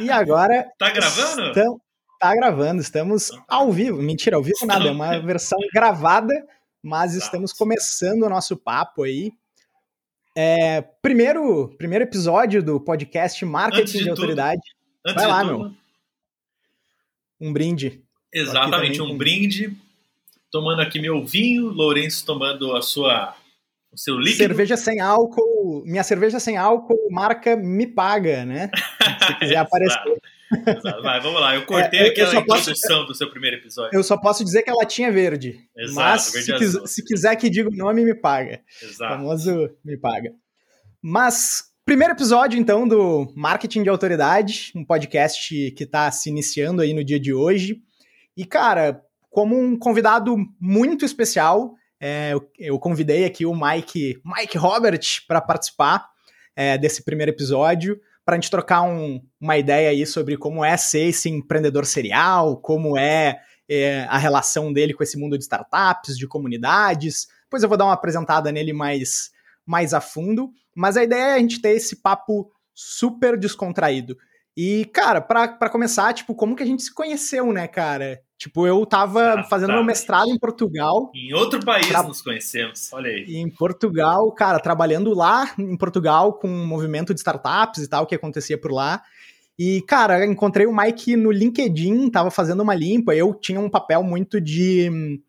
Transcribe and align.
E 0.00 0.10
agora. 0.10 0.70
tá 0.78 0.90
gravando? 0.90 1.48
Estamos, 1.48 1.80
tá 2.20 2.34
gravando, 2.34 2.80
estamos 2.82 3.30
então 3.30 3.44
tá. 3.44 3.56
ao 3.56 3.72
vivo. 3.72 4.02
Mentira, 4.02 4.36
ao 4.36 4.42
vivo 4.42 4.66
nada, 4.66 4.88
é 4.88 4.90
uma 4.90 5.18
versão 5.20 5.58
gravada, 5.72 6.34
mas 6.82 7.14
estamos 7.14 7.52
começando 7.52 8.24
o 8.24 8.28
nosso 8.28 8.56
papo 8.56 9.04
aí. 9.04 9.32
É, 10.36 10.82
primeiro, 11.02 11.74
primeiro 11.78 12.04
episódio 12.04 12.62
do 12.62 12.80
podcast 12.80 13.44
Marketing 13.44 13.98
de, 13.98 14.04
de 14.04 14.10
Autoridade. 14.10 14.62
Vai 15.14 15.26
lá, 15.26 15.40
tudo, 15.40 15.58
meu. 15.58 15.72
Um 17.40 17.52
brinde. 17.52 18.02
Exatamente, 18.32 19.00
um 19.00 19.16
brinde. 19.16 19.76
Tomando 20.50 20.80
aqui 20.80 20.98
meu 20.98 21.24
vinho, 21.24 21.68
Lourenço 21.68 22.24
tomando 22.24 22.74
a 22.74 22.82
sua 22.82 23.34
o 23.92 23.98
seu 23.98 24.16
líquido. 24.18 24.36
Cerveja 24.36 24.76
sem 24.76 25.00
álcool, 25.00 25.82
minha 25.84 26.02
cerveja 26.02 26.38
sem 26.38 26.56
álcool, 26.56 26.96
marca 27.10 27.56
me 27.56 27.86
paga, 27.86 28.44
né? 28.44 28.70
Se 29.26 29.38
quiser 29.38 29.56
aparecer. 29.56 30.18
Exato. 30.66 31.02
Vai, 31.02 31.20
vamos 31.20 31.40
lá. 31.40 31.54
Eu 31.54 31.66
cortei 31.66 32.00
é, 32.00 32.08
aquela 32.08 32.36
introdução 32.36 33.04
do 33.04 33.14
seu 33.14 33.30
primeiro 33.30 33.56
episódio. 33.56 33.96
Eu 33.96 34.02
só 34.02 34.16
posso 34.16 34.42
dizer 34.44 34.62
que 34.62 34.70
ela 34.70 34.84
tinha 34.84 35.12
verde. 35.12 35.60
Exato, 35.76 36.00
mas 36.00 36.32
verde 36.32 36.46
se, 36.46 36.58
quiser, 36.58 36.86
se, 36.86 37.04
quiser 37.04 37.36
que 37.36 37.50
diga 37.50 37.68
o 37.68 37.76
nome, 37.76 38.04
me 38.04 38.14
paga. 38.14 38.62
Exato. 38.82 39.12
O 39.12 39.16
famoso 39.16 39.70
me 39.84 39.96
paga. 39.98 40.32
Mas, 41.02 41.64
primeiro 41.84 42.14
episódio, 42.14 42.58
então, 42.58 42.88
do 42.88 43.32
Marketing 43.36 43.82
de 43.82 43.90
Autoridade, 43.90 44.72
um 44.74 44.84
podcast 44.84 45.70
que 45.72 45.84
está 45.84 46.10
se 46.10 46.30
iniciando 46.30 46.82
aí 46.82 46.94
no 46.94 47.04
dia 47.04 47.20
de 47.20 47.32
hoje. 47.32 47.82
E, 48.36 48.44
cara, 48.44 49.02
como 49.30 49.58
um 49.58 49.78
convidado 49.78 50.34
muito 50.60 51.04
especial, 51.04 51.74
é, 52.00 52.32
eu, 52.58 52.78
convidei 52.78 53.24
aqui 53.24 53.44
o 53.44 53.54
Mike, 53.54 54.20
Mike 54.24 54.56
Robert 54.56 55.00
para 55.26 55.40
participar 55.40 56.08
é, 56.54 56.78
desse 56.78 57.02
primeiro 57.02 57.30
episódio, 57.30 58.00
para 58.24 58.36
a 58.36 58.38
gente 58.38 58.50
trocar 58.50 58.82
um, 58.82 59.20
uma 59.40 59.56
ideia 59.56 59.90
aí 59.90 60.06
sobre 60.06 60.36
como 60.36 60.64
é 60.64 60.76
ser 60.76 61.08
esse 61.08 61.28
empreendedor 61.28 61.86
serial, 61.86 62.58
como 62.58 62.96
é, 62.96 63.40
é, 63.68 64.02
a 64.08 64.18
relação 64.18 64.72
dele 64.72 64.94
com 64.94 65.02
esse 65.02 65.18
mundo 65.18 65.36
de 65.36 65.44
startups, 65.44 66.16
de 66.16 66.26
comunidades. 66.26 67.26
Depois 67.44 67.62
eu 67.62 67.68
vou 67.68 67.78
dar 67.78 67.86
uma 67.86 67.94
apresentada 67.94 68.52
nele 68.52 68.72
mais, 68.72 69.30
mais 69.66 69.94
a 69.94 70.00
fundo, 70.00 70.50
mas 70.74 70.96
a 70.96 71.02
ideia 71.02 71.22
é 71.22 71.34
a 71.34 71.38
gente 71.38 71.60
ter 71.60 71.70
esse 71.70 71.96
papo 71.96 72.50
super 72.74 73.36
descontraído. 73.36 74.16
E, 74.60 74.86
cara, 74.86 75.20
para 75.20 75.70
começar, 75.70 76.12
tipo, 76.12 76.34
como 76.34 76.56
que 76.56 76.64
a 76.64 76.66
gente 76.66 76.82
se 76.82 76.92
conheceu, 76.92 77.52
né, 77.52 77.68
cara? 77.68 78.20
Tipo, 78.36 78.66
eu 78.66 78.84
tava 78.84 79.34
ah, 79.34 79.44
fazendo 79.44 79.68
tá. 79.68 79.74
meu 79.76 79.84
mestrado 79.84 80.30
em 80.30 80.36
Portugal. 80.36 81.12
Em 81.14 81.32
outro 81.32 81.64
país 81.64 81.86
tra... 81.86 82.02
nos 82.02 82.20
conhecemos, 82.20 82.92
olha 82.92 83.08
aí. 83.08 83.36
Em 83.36 83.48
Portugal, 83.48 84.32
cara, 84.32 84.58
trabalhando 84.58 85.14
lá 85.14 85.54
em 85.56 85.76
Portugal 85.76 86.32
com 86.32 86.48
um 86.48 86.66
movimento 86.66 87.14
de 87.14 87.20
startups 87.20 87.84
e 87.84 87.88
tal, 87.88 88.04
que 88.04 88.16
acontecia 88.16 88.58
por 88.58 88.72
lá. 88.72 89.00
E, 89.56 89.80
cara, 89.82 90.26
encontrei 90.26 90.66
o 90.66 90.76
Mike 90.76 91.14
no 91.14 91.30
LinkedIn, 91.30 92.10
tava 92.10 92.28
fazendo 92.28 92.60
uma 92.60 92.74
limpa. 92.74 93.14
Eu 93.14 93.34
tinha 93.34 93.60
um 93.60 93.70
papel 93.70 94.02
muito 94.02 94.40
de, 94.40 95.20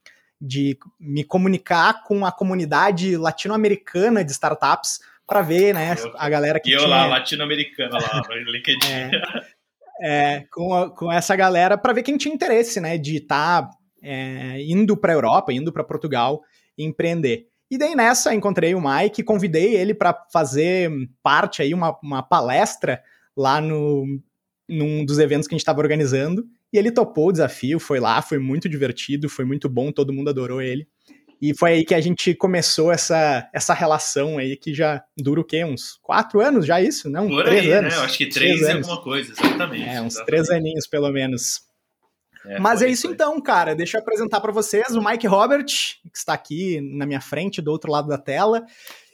de 0.42 0.76
me 1.00 1.24
comunicar 1.24 2.04
com 2.04 2.26
a 2.26 2.32
comunidade 2.32 3.16
latino-americana 3.16 4.24
de 4.24 4.32
startups 4.32 5.02
para 5.30 5.42
ver, 5.42 5.74
né, 5.74 5.96
a 6.16 6.30
galera 6.30 6.60
que 6.60 6.72
e 6.72 6.74
eu 6.74 6.80
tinha... 6.80 6.90
lá, 6.90 7.06
latino-americana 7.06 7.98
lá 7.98 8.22
no 8.28 8.52
LinkedIn. 8.52 8.80
É. 10.02 10.38
é, 10.38 10.46
com, 10.50 10.74
a, 10.74 10.90
com 10.90 11.12
essa 11.12 11.36
galera 11.36 11.78
para 11.78 11.92
ver 11.92 12.04
quem 12.04 12.18
tinha 12.18 12.34
interesse, 12.34 12.80
né, 12.80 12.98
de 12.98 13.18
estar 13.18 13.64
tá, 13.64 13.70
é, 14.02 14.62
indo 14.62 14.96
para 14.96 15.12
Europa, 15.12 15.52
indo 15.52 15.74
para 15.74 15.84
Portugal 15.84 16.42
empreender. 16.78 17.48
E 17.70 17.78
daí 17.78 17.96
nessa 17.96 18.34
encontrei 18.34 18.74
o 18.74 18.82
Mike, 18.82 19.24
convidei 19.24 19.76
ele 19.76 19.94
para 19.94 20.18
fazer 20.32 20.90
parte 21.22 21.62
aí 21.62 21.74
uma, 21.74 22.00
uma 22.02 22.24
palestra 22.24 23.04
lá 23.36 23.60
no 23.60 24.06
num 24.70 25.04
dos 25.04 25.18
eventos 25.18 25.48
que 25.48 25.56
a 25.56 25.58
gente 25.58 25.64
estava 25.64 25.82
organizando. 25.82 26.46
E 26.72 26.78
ele 26.78 26.92
topou 26.92 27.30
o 27.30 27.32
desafio, 27.32 27.80
foi 27.80 28.00
lá, 28.00 28.22
foi 28.22 28.38
muito 28.38 28.70
divertido, 28.70 29.28
foi 29.28 29.44
muito 29.44 29.68
bom, 29.68 29.92
todo 29.92 30.14
mundo 30.14 30.30
adorou 30.30 30.62
ele. 30.62 30.88
E 31.42 31.58
foi 31.58 31.72
aí 31.72 31.86
que 31.86 31.96
a 31.96 32.02
gente 32.02 32.36
começou 32.36 32.92
essa, 32.92 33.50
essa 33.54 33.74
relação 33.74 34.38
aí 34.38 34.58
que 34.58 34.74
já 34.74 35.02
dura 35.18 35.40
o 35.40 35.44
quê? 35.44 35.64
Uns 35.64 35.98
quatro 36.02 36.42
anos 36.42 36.66
já 36.66 36.82
isso? 36.82 37.10
Não, 37.10 37.28
Por 37.30 37.46
três 37.46 37.62
aí, 37.62 37.70
né? 37.70 37.78
anos. 37.78 37.94
Né? 37.94 38.00
Eu 38.00 38.04
acho 38.04 38.18
que 38.18 38.26
três, 38.26 38.60
três 38.60 38.70
é 38.70 38.74
alguma 38.74 39.02
coisa, 39.02 39.32
exatamente. 39.32 39.84
É, 39.84 40.02
uns 40.02 40.16
exatamente. 40.16 40.26
três 40.26 40.50
aninhos 40.50 40.88
pelo 40.88 41.10
menos. 41.12 41.62
É, 42.46 42.60
Mas 42.60 42.82
é 42.82 42.86
foi, 42.86 42.88
é 42.90 42.92
isso 42.92 43.04
foi. 43.04 43.14
então, 43.14 43.40
cara. 43.42 43.74
Deixa 43.74 43.98
eu 43.98 44.02
apresentar 44.02 44.42
para 44.42 44.52
vocês 44.52 44.96
o 44.96 45.02
Mike 45.02 45.28
Robert, 45.28 45.66
que 45.66 46.18
está 46.18 46.34
aqui 46.34 46.82
na 46.82 47.06
minha 47.06 47.22
frente, 47.22 47.62
do 47.62 47.72
outro 47.72 47.92
lado 47.92 48.10
da 48.10 48.18
tela, 48.18 48.66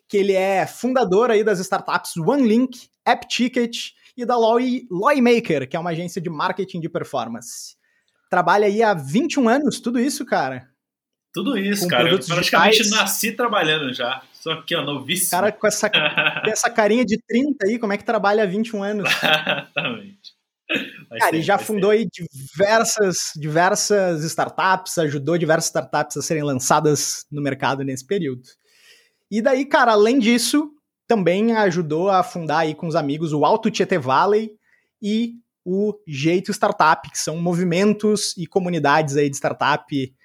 que 0.07 0.17
ele 0.17 0.33
é 0.33 0.65
fundador 0.65 1.29
aí 1.29 1.43
das 1.43 1.59
startups 1.59 2.17
OneLink, 2.17 2.89
AppTicket 3.05 3.91
e 4.17 4.25
da 4.25 4.35
Lawmaker, 4.35 5.67
que 5.69 5.75
é 5.75 5.79
uma 5.79 5.91
agência 5.91 6.21
de 6.21 6.29
marketing 6.29 6.79
de 6.79 6.89
performance. 6.89 7.75
Trabalha 8.29 8.65
aí 8.65 8.81
há 8.81 8.93
21 8.93 9.47
anos, 9.47 9.79
tudo 9.79 9.99
isso, 9.99 10.25
cara. 10.25 10.67
Tudo 11.35 11.57
isso, 11.57 11.85
cara. 11.89 12.09
Eu 12.09 12.17
praticamente 12.17 12.77
digitais. 12.77 12.89
nasci 12.89 13.33
trabalhando 13.33 13.93
já. 13.93 14.23
Só 14.31 14.61
que, 14.61 14.73
ó, 14.73 14.81
novíssimo. 14.81 15.31
Cara, 15.31 15.51
com 15.51 15.67
essa, 15.67 15.89
com 15.91 16.49
essa 16.49 16.69
carinha 16.69 17.03
de 17.03 17.21
30 17.27 17.67
aí, 17.67 17.77
como 17.77 17.91
é 17.91 17.97
que 17.97 18.05
trabalha 18.05 18.43
há 18.43 18.45
21 18.45 18.81
anos? 18.81 19.09
Exatamente. 19.21 20.33
Vai 21.09 21.19
cara, 21.19 21.31
ser, 21.31 21.37
e 21.39 21.41
já 21.41 21.57
fundou 21.57 21.91
ser. 21.91 21.97
aí 21.97 22.07
diversas, 22.07 23.17
diversas 23.35 24.23
startups, 24.23 24.97
ajudou 24.97 25.37
diversas 25.37 25.65
startups 25.65 26.15
a 26.15 26.21
serem 26.21 26.41
lançadas 26.41 27.25
no 27.29 27.41
mercado 27.41 27.83
nesse 27.83 28.07
período. 28.07 28.43
E 29.29 29.41
daí, 29.41 29.65
cara, 29.65 29.91
além 29.91 30.19
disso, 30.19 30.71
também 31.05 31.53
ajudou 31.53 32.09
a 32.09 32.23
fundar 32.23 32.59
aí 32.59 32.73
com 32.73 32.87
os 32.87 32.95
amigos 32.95 33.33
o 33.33 33.43
Alto 33.43 33.69
Tietê 33.69 33.97
Valley 33.97 34.51
e 35.01 35.33
o 35.65 35.93
Jeito 36.07 36.49
Startup, 36.51 37.11
que 37.11 37.19
são 37.19 37.35
movimentos 37.35 38.33
e 38.37 38.47
comunidades 38.47 39.17
aí 39.17 39.29
de 39.29 39.35
startup 39.35 40.15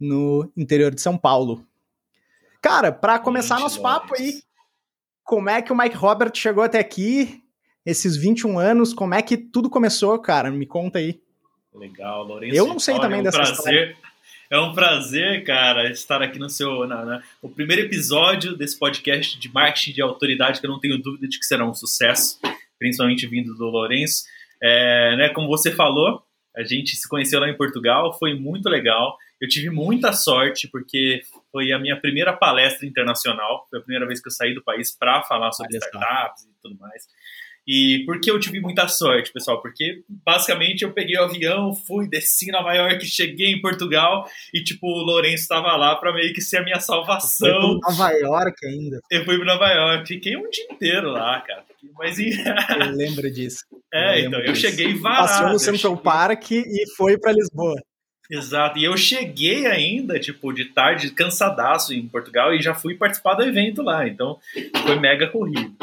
no 0.00 0.50
interior 0.56 0.94
de 0.94 1.00
São 1.00 1.16
Paulo. 1.16 1.66
Cara, 2.60 2.90
para 2.90 3.18
começar 3.18 3.60
nosso 3.60 3.80
papo 3.80 4.14
aí, 4.16 4.42
como 5.24 5.48
é 5.50 5.62
que 5.62 5.72
o 5.72 5.76
Mike 5.76 5.96
Robert 5.96 6.32
chegou 6.34 6.64
até 6.64 6.78
aqui? 6.78 7.42
Esses 7.84 8.16
21 8.16 8.58
anos, 8.58 8.92
como 8.92 9.14
é 9.14 9.22
que 9.22 9.36
tudo 9.36 9.70
começou, 9.70 10.18
cara? 10.18 10.50
Me 10.50 10.66
conta 10.66 10.98
aí. 10.98 11.20
Legal, 11.72 12.24
Lourenço. 12.24 12.56
Eu 12.56 12.66
não 12.66 12.78
sei 12.78 12.98
também 12.98 13.18
é 13.18 13.20
um 13.20 13.24
dessa 13.24 13.38
prazer. 13.38 13.54
história. 13.54 13.96
É 14.48 14.58
um 14.58 14.72
prazer, 14.72 15.44
cara, 15.44 15.90
estar 15.90 16.22
aqui 16.22 16.38
no 16.38 16.48
seu. 16.48 16.86
Na, 16.86 17.04
na, 17.04 17.22
o 17.42 17.48
primeiro 17.48 17.82
episódio 17.82 18.56
desse 18.56 18.78
podcast 18.78 19.38
de 19.38 19.52
marketing 19.52 19.92
de 19.92 20.02
autoridade, 20.02 20.60
que 20.60 20.66
eu 20.66 20.70
não 20.70 20.78
tenho 20.78 21.00
dúvida 21.02 21.26
de 21.26 21.38
que 21.38 21.44
será 21.44 21.68
um 21.68 21.74
sucesso, 21.74 22.38
principalmente 22.78 23.26
vindo 23.26 23.54
do 23.54 23.64
Lourenço. 23.64 24.24
É, 24.62 25.16
né, 25.16 25.28
como 25.30 25.48
você 25.48 25.72
falou, 25.72 26.22
a 26.56 26.62
gente 26.62 26.96
se 26.96 27.08
conheceu 27.08 27.40
lá 27.40 27.48
em 27.48 27.56
Portugal, 27.56 28.16
foi 28.18 28.34
muito 28.34 28.68
legal. 28.68 29.16
Eu 29.40 29.48
tive 29.48 29.70
muita 29.70 30.12
sorte, 30.12 30.68
porque 30.68 31.22
foi 31.52 31.72
a 31.72 31.78
minha 31.78 32.00
primeira 32.00 32.32
palestra 32.32 32.86
internacional, 32.86 33.66
foi 33.68 33.78
a 33.78 33.82
primeira 33.82 34.06
vez 34.06 34.20
que 34.20 34.28
eu 34.28 34.32
saí 34.32 34.54
do 34.54 34.62
país 34.62 34.96
para 34.96 35.22
falar 35.22 35.52
sobre 35.52 35.76
startups 35.76 36.44
e 36.44 36.62
tudo 36.62 36.78
mais. 36.78 37.04
E 37.66 38.04
por 38.06 38.20
que 38.20 38.30
eu 38.30 38.38
tive 38.38 38.60
muita 38.60 38.86
sorte, 38.86 39.32
pessoal? 39.32 39.60
Porque 39.60 40.04
basicamente 40.08 40.82
eu 40.82 40.92
peguei 40.92 41.18
o 41.18 41.24
avião, 41.24 41.74
fui, 41.74 42.08
desci 42.08 42.48
em 42.48 42.52
Nova 42.52 42.72
York, 42.72 43.04
cheguei 43.04 43.48
em 43.48 43.60
Portugal 43.60 44.24
e 44.54 44.62
tipo, 44.62 44.86
o 44.86 45.02
Lourenço 45.02 45.42
estava 45.42 45.74
lá 45.76 45.96
para 45.96 46.14
meio 46.14 46.32
que 46.32 46.40
ser 46.40 46.58
a 46.58 46.64
minha 46.64 46.78
salvação. 46.78 47.60
Foi 47.60 47.80
Nova 47.90 48.10
York 48.12 48.66
ainda. 48.66 49.00
Eu 49.10 49.24
fui 49.24 49.36
para 49.36 49.46
Nova 49.46 49.68
York, 49.68 50.06
fiquei 50.06 50.36
um 50.36 50.48
dia 50.48 50.64
inteiro 50.70 51.10
lá, 51.10 51.40
cara. 51.40 51.64
Mas 51.98 52.16
eu 52.18 52.92
lembro 52.92 53.30
disso. 53.30 53.64
É, 53.94 54.20
eu 54.20 54.26
então, 54.26 54.40
eu 54.40 54.54
cheguei 54.54 54.94
varado. 54.94 55.28
Passou 55.28 55.48
no 55.48 55.58
Central 55.58 55.92
cheguei... 55.92 56.02
Park 56.02 56.50
e 56.50 56.84
foi 56.96 57.16
para 57.16 57.32
Lisboa. 57.32 57.80
Exato. 58.30 58.78
E 58.78 58.84
eu 58.84 58.96
cheguei 58.96 59.66
ainda, 59.66 60.18
tipo, 60.18 60.52
de 60.52 60.66
tarde, 60.66 61.10
cansadaço 61.10 61.94
em 61.94 62.06
Portugal 62.08 62.54
e 62.54 62.60
já 62.60 62.74
fui 62.74 62.94
participar 62.94 63.34
do 63.34 63.44
evento 63.44 63.82
lá. 63.82 64.06
Então, 64.06 64.38
foi 64.84 64.98
mega 64.98 65.28
corrido. 65.28 65.74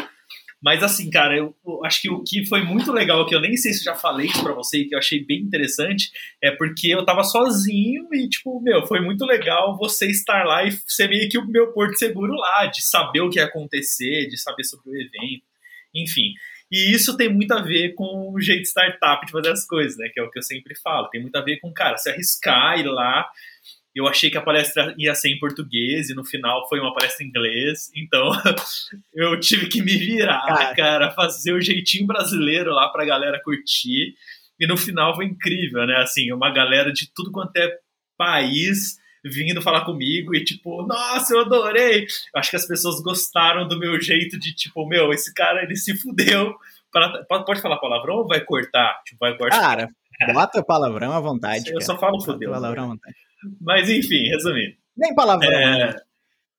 Mas 0.64 0.82
assim, 0.82 1.10
cara, 1.10 1.36
eu, 1.36 1.54
acho 1.84 2.02
que 2.02 2.10
o 2.10 2.24
que 2.24 2.46
foi 2.46 2.64
muito 2.64 2.90
legal, 2.90 3.26
que 3.26 3.36
eu 3.36 3.42
nem 3.42 3.58
sei 3.58 3.74
se 3.74 3.84
já 3.84 3.96
falei 3.96 4.28
isso 4.28 4.42
pra 4.42 4.54
você, 4.54 4.86
que 4.86 4.96
eu 4.96 5.00
achei 5.00 5.22
bem 5.22 5.42
interessante, 5.42 6.10
é 6.42 6.52
porque 6.52 6.88
eu 6.88 7.04
tava 7.04 7.22
sozinho 7.26 8.08
e, 8.14 8.30
tipo, 8.30 8.62
meu, 8.62 8.88
foi 8.88 9.02
muito 9.02 9.26
legal 9.26 9.78
você 9.78 10.08
estar 10.08 10.46
lá 10.46 10.64
e 10.64 10.72
ser 10.88 11.10
meio 11.10 11.28
que 11.30 11.38
o 11.38 11.46
meu 11.46 11.74
porto 11.74 11.98
seguro 11.98 12.34
lá, 12.34 12.66
de 12.68 12.82
saber 12.82 13.20
o 13.20 13.30
que 13.30 13.40
ia 13.40 13.46
acontecer, 13.46 14.30
de 14.30 14.38
saber 14.38 14.64
sobre 14.64 14.90
o 14.90 14.96
evento, 14.96 15.44
enfim. 15.94 16.34
E 16.74 16.92
isso 16.92 17.16
tem 17.16 17.32
muito 17.32 17.54
a 17.54 17.62
ver 17.62 17.94
com 17.94 18.34
o 18.34 18.42
jeito 18.42 18.66
startup 18.66 19.24
de 19.24 19.32
fazer 19.32 19.52
as 19.52 19.64
coisas, 19.64 19.96
né? 19.96 20.10
Que 20.12 20.20
é 20.20 20.24
o 20.24 20.32
que 20.32 20.40
eu 20.40 20.42
sempre 20.42 20.74
falo. 20.74 21.08
Tem 21.10 21.22
muito 21.22 21.36
a 21.36 21.42
ver 21.42 21.60
com, 21.60 21.72
cara, 21.72 22.00
se 22.00 22.10
arriscar, 22.10 22.80
ir 22.80 22.88
lá. 22.88 23.30
Eu 23.94 24.08
achei 24.08 24.32
que 24.32 24.40
a 24.40 24.42
palestra 24.42 24.92
ia 24.98 25.14
ser 25.14 25.30
em 25.30 25.38
português 25.38 26.10
e 26.10 26.16
no 26.16 26.26
final 26.26 26.68
foi 26.68 26.80
uma 26.80 26.92
palestra 26.92 27.24
em 27.24 27.30
inglês. 27.30 27.92
Então 27.96 28.28
eu 29.14 29.40
tive 29.40 29.68
que 29.68 29.84
me 29.84 29.96
virar, 29.96 30.44
cara, 30.48 30.76
cara 30.76 31.12
fazer 31.12 31.54
o 31.54 31.62
jeitinho 31.62 32.08
brasileiro 32.08 32.72
lá 32.72 32.90
pra 32.90 33.06
galera 33.06 33.40
curtir. 33.44 34.16
E 34.60 34.66
no 34.66 34.76
final 34.76 35.16
foi 35.16 35.26
incrível, 35.26 35.86
né? 35.86 35.98
Assim, 35.98 36.32
uma 36.32 36.52
galera 36.52 36.92
de 36.92 37.08
tudo 37.14 37.32
quanto 37.32 37.56
é 37.56 37.70
país 38.18 38.98
vindo 39.24 39.62
falar 39.62 39.86
comigo 39.86 40.36
e 40.36 40.44
tipo, 40.44 40.86
nossa, 40.86 41.34
eu 41.34 41.42
adorei. 41.42 42.04
Eu 42.04 42.40
acho 42.40 42.50
que 42.50 42.56
as 42.56 42.68
pessoas 42.68 43.02
gostaram 43.02 43.68
do 43.68 43.80
meu 43.80 44.00
jeito 44.02 44.38
de 44.38 44.54
tipo, 44.54 44.86
meu, 44.88 45.12
esse 45.12 45.34
cara 45.34 45.64
ele 45.64 45.76
se 45.76 45.96
fudeu 45.96 46.56
pra, 46.92 47.24
pode 47.46 47.62
falar 47.62 47.78
palavrão 47.78 48.18
ou 48.18 48.28
vai 48.28 48.42
cortar? 48.42 49.02
Tipo, 49.06 49.20
vai 49.20 49.38
cortar? 49.38 49.60
Cara, 49.60 49.90
bota 50.34 50.64
palavrão 50.64 51.12
à 51.14 51.20
vontade. 51.20 51.68
Eu 51.68 51.80
cara. 51.80 51.86
só 51.86 51.98
falo 51.98 52.22
fodeu. 52.22 52.52
Palavrão 52.52 52.84
à 52.84 52.88
vontade. 52.88 53.16
Mas 53.60 53.90
enfim, 53.90 54.28
resumindo. 54.30 54.76
Nem 54.96 55.16
palavrão. 55.16 55.52
É, 55.52 55.88
né? 55.88 55.96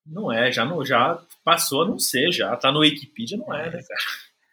Não 0.07 0.31
é, 0.31 0.53
já, 0.53 0.65
não, 0.65 0.85
já 0.85 1.19
passou 1.43 1.83
a 1.83 1.89
não 1.89 1.99
ser, 1.99 2.31
já 2.31 2.55
tá 2.57 2.71
no 2.71 2.81
Wikipedia, 2.81 3.39
não 3.39 3.55
é, 3.55 3.71
né, 3.71 3.81
cara? 3.83 4.01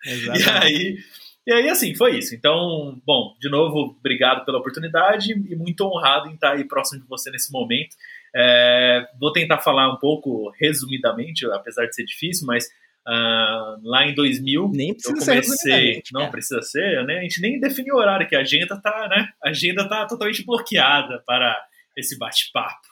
Exatamente. 0.06 0.46
E 0.46 0.50
aí, 0.50 0.98
e 1.46 1.54
aí, 1.54 1.70
assim, 1.70 1.96
foi 1.96 2.18
isso. 2.18 2.36
Então, 2.36 3.02
bom, 3.06 3.36
de 3.40 3.50
novo, 3.50 3.96
obrigado 4.00 4.46
pela 4.46 4.60
oportunidade 4.60 5.32
e 5.34 5.56
muito 5.56 5.82
honrado 5.86 6.30
em 6.30 6.36
estar 6.36 6.54
aí 6.54 6.64
próximo 6.64 7.02
de 7.02 7.08
você 7.08 7.32
nesse 7.32 7.52
momento. 7.52 7.96
É, 8.36 9.06
vou 9.20 9.32
tentar 9.32 9.58
falar 9.58 9.92
um 9.92 9.98
pouco 9.98 10.52
resumidamente, 10.60 11.46
apesar 11.48 11.86
de 11.86 11.96
ser 11.96 12.06
difícil, 12.06 12.46
mas 12.46 12.68
uh, 13.08 13.82
lá 13.84 14.06
em 14.06 14.14
2000 14.14 14.72
nem 14.74 14.90
eu 14.90 15.14
comecei. 15.14 16.02
Não 16.14 16.22
cara. 16.22 16.32
precisa 16.32 16.62
ser, 16.62 17.06
né? 17.06 17.20
A 17.20 17.22
gente 17.22 17.42
nem 17.42 17.60
definiu 17.60 17.96
o 17.96 17.98
horário, 17.98 18.28
que 18.28 18.36
a 18.36 18.42
agenda 18.42 18.80
tá, 18.80 19.08
né? 19.10 19.30
A 19.44 19.50
agenda 19.50 19.88
tá 19.90 20.06
totalmente 20.06 20.46
bloqueada 20.46 21.24
para 21.26 21.60
esse 21.98 22.18
bate-papo. 22.18 22.92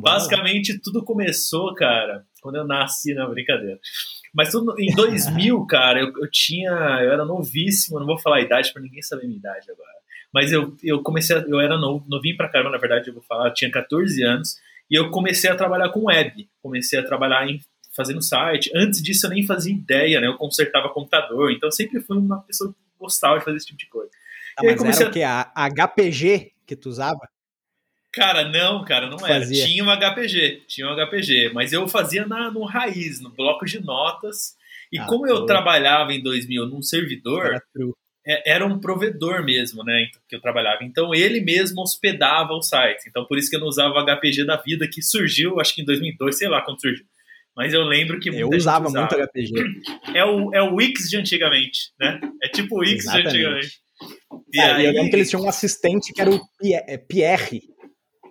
Basicamente, 0.00 0.80
tudo 0.80 1.04
começou, 1.04 1.72
cara, 1.74 2.24
quando 2.42 2.56
eu 2.56 2.66
nasci 2.66 3.14
na 3.14 3.26
brincadeira. 3.28 3.78
Mas 4.36 4.50
tudo, 4.50 4.74
em 4.78 4.94
2000, 4.94 5.64
cara, 5.64 5.98
eu, 5.98 6.12
eu 6.18 6.30
tinha. 6.30 6.70
Eu 6.70 7.10
era 7.10 7.24
novíssimo, 7.24 7.98
não 7.98 8.04
vou 8.04 8.18
falar 8.18 8.36
a 8.36 8.42
idade 8.42 8.70
para 8.70 8.82
ninguém 8.82 9.00
saber 9.00 9.24
a 9.24 9.26
minha 9.26 9.38
idade 9.38 9.70
agora. 9.70 9.96
Mas 10.32 10.52
eu, 10.52 10.76
eu 10.84 11.02
comecei, 11.02 11.34
a, 11.34 11.40
eu 11.40 11.58
era 11.58 11.78
novo, 11.78 12.04
novinho 12.06 12.36
pra 12.36 12.50
caramba, 12.50 12.72
na 12.72 12.76
verdade, 12.76 13.08
eu 13.08 13.14
vou 13.14 13.22
falar, 13.22 13.48
eu 13.48 13.54
tinha 13.54 13.70
14 13.70 14.22
anos, 14.22 14.58
e 14.90 14.94
eu 14.94 15.10
comecei 15.10 15.48
a 15.48 15.56
trabalhar 15.56 15.88
com 15.88 16.04
web. 16.04 16.46
Comecei 16.62 16.98
a 16.98 17.02
trabalhar 17.02 17.48
em 17.48 17.62
fazendo 17.94 18.20
site. 18.20 18.70
Antes 18.74 19.02
disso 19.02 19.24
eu 19.24 19.30
nem 19.30 19.46
fazia 19.46 19.72
ideia, 19.72 20.20
né? 20.20 20.26
Eu 20.26 20.36
consertava 20.36 20.90
computador, 20.90 21.50
então 21.50 21.70
sempre 21.70 21.98
fui 22.02 22.18
uma 22.18 22.42
pessoa 22.42 22.70
que 22.70 22.78
gostava 23.00 23.38
de 23.38 23.44
fazer 23.44 23.56
esse 23.56 23.66
tipo 23.66 23.78
de 23.78 23.88
coisa. 23.88 24.10
Ah, 24.58 24.62
mas 24.62 24.76
comecei 24.76 25.02
era 25.02 25.10
o 25.10 25.12
quê? 25.14 25.22
A 25.22 25.70
HPG 25.70 26.52
que 26.66 26.76
tu 26.76 26.90
usava? 26.90 27.26
Cara, 28.16 28.48
não, 28.48 28.82
cara, 28.82 29.10
não 29.10 29.18
era. 29.18 29.40
Fazia. 29.40 29.66
Tinha 29.66 29.84
um 29.84 29.90
HPG, 29.90 30.62
tinha 30.66 30.88
um 30.88 30.96
HPG, 30.96 31.50
mas 31.52 31.74
eu 31.74 31.86
fazia 31.86 32.24
na, 32.24 32.50
no 32.50 32.64
raiz, 32.64 33.20
no 33.20 33.28
bloco 33.28 33.66
de 33.66 33.78
notas. 33.78 34.56
E 34.90 34.98
ah, 34.98 35.04
como 35.04 35.26
eu 35.26 35.44
trabalhava 35.44 36.14
em 36.14 36.22
2000 36.22 36.64
num 36.64 36.80
servidor, 36.80 37.44
era, 37.44 37.62
é, 38.26 38.54
era, 38.54 38.66
um 38.66 38.80
provedor 38.80 39.44
mesmo, 39.44 39.84
né, 39.84 40.06
então, 40.08 40.22
que 40.26 40.34
eu 40.34 40.40
trabalhava. 40.40 40.82
Então 40.82 41.14
ele 41.14 41.42
mesmo 41.42 41.82
hospedava 41.82 42.54
o 42.54 42.62
site. 42.62 43.04
Então 43.06 43.26
por 43.26 43.36
isso 43.36 43.50
que 43.50 43.56
eu 43.56 43.60
não 43.60 43.68
usava 43.68 43.92
o 43.92 44.02
HPG 44.02 44.46
da 44.46 44.56
vida, 44.56 44.88
que 44.90 45.02
surgiu, 45.02 45.60
acho 45.60 45.74
que 45.74 45.82
em 45.82 45.84
2002, 45.84 46.38
sei 46.38 46.48
lá 46.48 46.62
quando 46.62 46.80
surgiu. 46.80 47.04
Mas 47.54 47.74
eu 47.74 47.82
lembro 47.82 48.18
que 48.18 48.30
Eu 48.30 48.48
usava, 48.48 48.88
usava, 48.88 49.14
muito 49.14 49.28
HPG. 49.28 49.52
É 50.14 50.24
o, 50.24 50.54
é 50.54 50.62
o 50.62 50.74
Wix 50.74 51.10
de 51.10 51.18
antigamente, 51.18 51.92
né? 52.00 52.18
É 52.42 52.48
tipo 52.48 52.76
o 52.76 52.80
Wix 52.80 53.04
Exatamente. 53.04 53.30
de 53.30 53.44
antigamente. 53.44 53.80
E 54.54 54.60
aí... 54.60 54.86
Eu 54.86 54.92
lembro 54.92 55.10
que 55.10 55.16
eles 55.16 55.28
tinham 55.28 55.44
um 55.44 55.48
assistente 55.48 56.12
que 56.14 56.20
era 56.20 56.30
o 56.30 56.40
Pierre. 57.08 57.75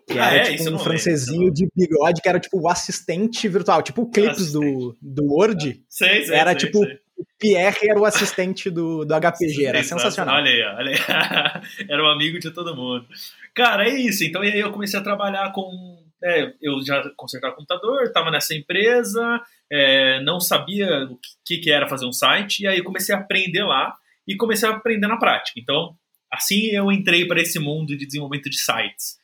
Que 0.08 0.20
ah, 0.20 0.32
era 0.32 0.52
é? 0.52 0.56
tipo 0.56 0.70
um 0.70 0.78
francesinho 0.78 1.52
de 1.52 1.68
bigode 1.76 2.22
que 2.22 2.30
era 2.30 2.40
tipo 2.40 2.60
o 2.62 2.70
assistente 2.70 3.48
virtual, 3.48 3.82
tipo 3.82 4.04
o 4.04 4.10
clips 4.10 4.52
do, 4.52 4.96
do 5.02 5.24
Word. 5.26 5.84
Sei, 5.90 6.26
sei, 6.26 6.36
era 6.36 6.52
sei, 6.52 6.60
tipo 6.60 6.84
sei. 6.84 7.00
o 7.18 7.26
Pierre 7.40 7.90
era 7.90 8.00
o 8.00 8.06
assistente 8.06 8.70
do, 8.70 9.04
do 9.04 9.14
HPG, 9.16 9.66
era 9.66 9.84
sensacional. 9.84 10.36
Olha 10.36 10.52
aí, 10.52 10.62
olha 10.62 10.92
aí. 10.92 11.86
era 11.90 12.04
um 12.04 12.08
amigo 12.08 12.40
de 12.40 12.52
todo 12.52 12.76
mundo. 12.76 13.08
Cara, 13.56 13.90
é 13.90 13.96
isso. 13.96 14.24
Então, 14.24 14.44
e 14.44 14.52
aí 14.52 14.60
eu 14.60 14.72
comecei 14.72 15.00
a 15.00 15.04
trabalhar 15.04 15.52
com 15.54 16.06
é, 16.24 16.54
eu 16.62 16.84
já 16.84 17.08
consertava 17.16 17.56
computador, 17.56 18.04
estava 18.04 18.32
nessa 18.32 18.56
empresa, 18.56 19.42
é, 19.72 20.22
não 20.24 20.40
sabia 20.40 21.06
o 21.06 21.20
que, 21.46 21.58
que 21.58 21.72
era 21.72 21.88
fazer 21.88 22.06
um 22.06 22.12
site, 22.12 22.62
e 22.62 22.68
aí 22.68 22.82
comecei 22.82 23.14
a 23.14 23.20
aprender 23.20 23.64
lá 23.64 23.96
e 24.28 24.36
comecei 24.36 24.68
a 24.68 24.74
aprender 24.74 25.08
na 25.08 25.18
prática. 25.18 25.60
Então, 25.60 25.96
assim 26.32 26.68
eu 26.72 26.92
entrei 26.92 27.28
para 27.28 27.42
esse 27.42 27.60
mundo 27.60 27.96
de 27.96 28.06
desenvolvimento 28.06 28.50
de 28.50 28.58
sites. 28.58 29.18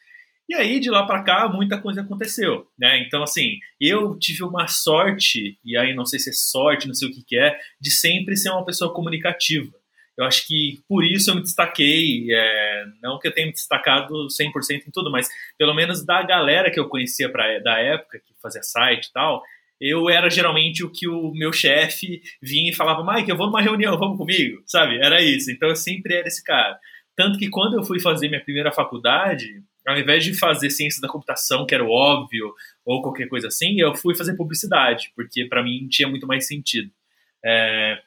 E 0.52 0.54
aí, 0.54 0.82
de 0.82 0.90
lá 0.90 1.06
para 1.06 1.24
cá, 1.24 1.48
muita 1.48 1.80
coisa 1.80 2.02
aconteceu, 2.02 2.68
né? 2.78 3.02
Então, 3.08 3.24
assim, 3.24 3.58
eu 3.80 4.20
tive 4.20 4.44
uma 4.44 4.68
sorte, 4.68 5.58
e 5.64 5.78
aí 5.78 5.96
não 5.96 6.06
sei 6.06 6.20
se 6.20 6.30
é 6.30 6.34
sorte, 6.34 6.90
não 6.90 6.94
sei 6.94 7.08
o 7.08 7.12
que, 7.14 7.24
que 7.24 7.40
é, 7.40 7.58
de 7.80 7.90
sempre 7.90 8.36
ser 8.36 8.50
uma 8.50 8.66
pessoa 8.66 8.94
comunicativa. 8.94 9.72
Eu 10.18 10.26
acho 10.26 10.46
que 10.46 10.82
por 10.90 11.06
isso 11.06 11.32
eu 11.32 11.36
me 11.36 11.42
destaquei, 11.42 12.28
é, 12.34 12.84
não 13.02 13.18
que 13.18 13.30
eu 13.30 13.34
tenha 13.34 13.48
me 13.48 13.54
destacado 13.54 14.28
100% 14.28 14.86
em 14.86 14.92
tudo, 14.92 15.10
mas 15.10 15.30
pelo 15.58 15.74
menos 15.74 16.06
da 16.06 16.22
galera 16.22 16.70
que 16.70 16.82
eu 16.82 16.90
conhecia 16.90 17.32
pra, 17.32 17.58
da 17.60 17.80
época, 17.80 18.20
que 18.20 18.34
fazia 18.42 18.62
site 18.62 19.06
e 19.06 19.14
tal, 19.14 19.42
eu 19.80 20.10
era 20.10 20.30
geralmente 20.30 20.84
o 20.84 20.92
que 20.92 21.08
o 21.08 21.32
meu 21.32 21.54
chefe 21.54 22.22
vinha 22.42 22.72
e 22.72 22.76
falava, 22.76 23.10
Mike, 23.10 23.30
eu 23.30 23.38
vou 23.38 23.48
numa 23.48 23.62
reunião, 23.62 23.98
vamos 23.98 24.18
comigo, 24.18 24.62
sabe? 24.66 24.98
Era 24.98 25.22
isso. 25.22 25.50
Então 25.50 25.70
eu 25.70 25.78
sempre 25.78 26.14
era 26.14 26.28
esse 26.28 26.44
cara. 26.44 26.78
Tanto 27.16 27.40
que 27.40 27.50
quando 27.50 27.78
eu 27.78 27.84
fui 27.86 28.02
fazer 28.02 28.28
minha 28.28 28.44
primeira 28.44 28.74
faculdade, 28.74 29.64
ao 29.88 29.98
invés 29.98 30.24
de 30.24 30.38
fazer 30.38 30.70
ciência 30.70 31.02
da 31.02 31.08
computação, 31.08 31.66
que 31.66 31.74
era 31.74 31.84
óbvio, 31.84 32.54
ou 32.86 33.02
qualquer 33.02 33.28
coisa 33.28 33.48
assim, 33.48 33.80
eu 33.80 33.96
fui 33.96 34.16
fazer 34.16 34.36
publicidade, 34.36 35.12
porque 35.16 35.46
para 35.46 35.64
mim 35.64 35.88
tinha 35.90 36.08
muito 36.08 36.28
mais 36.28 36.48
sentido. 36.48 36.92
É, 37.44 38.00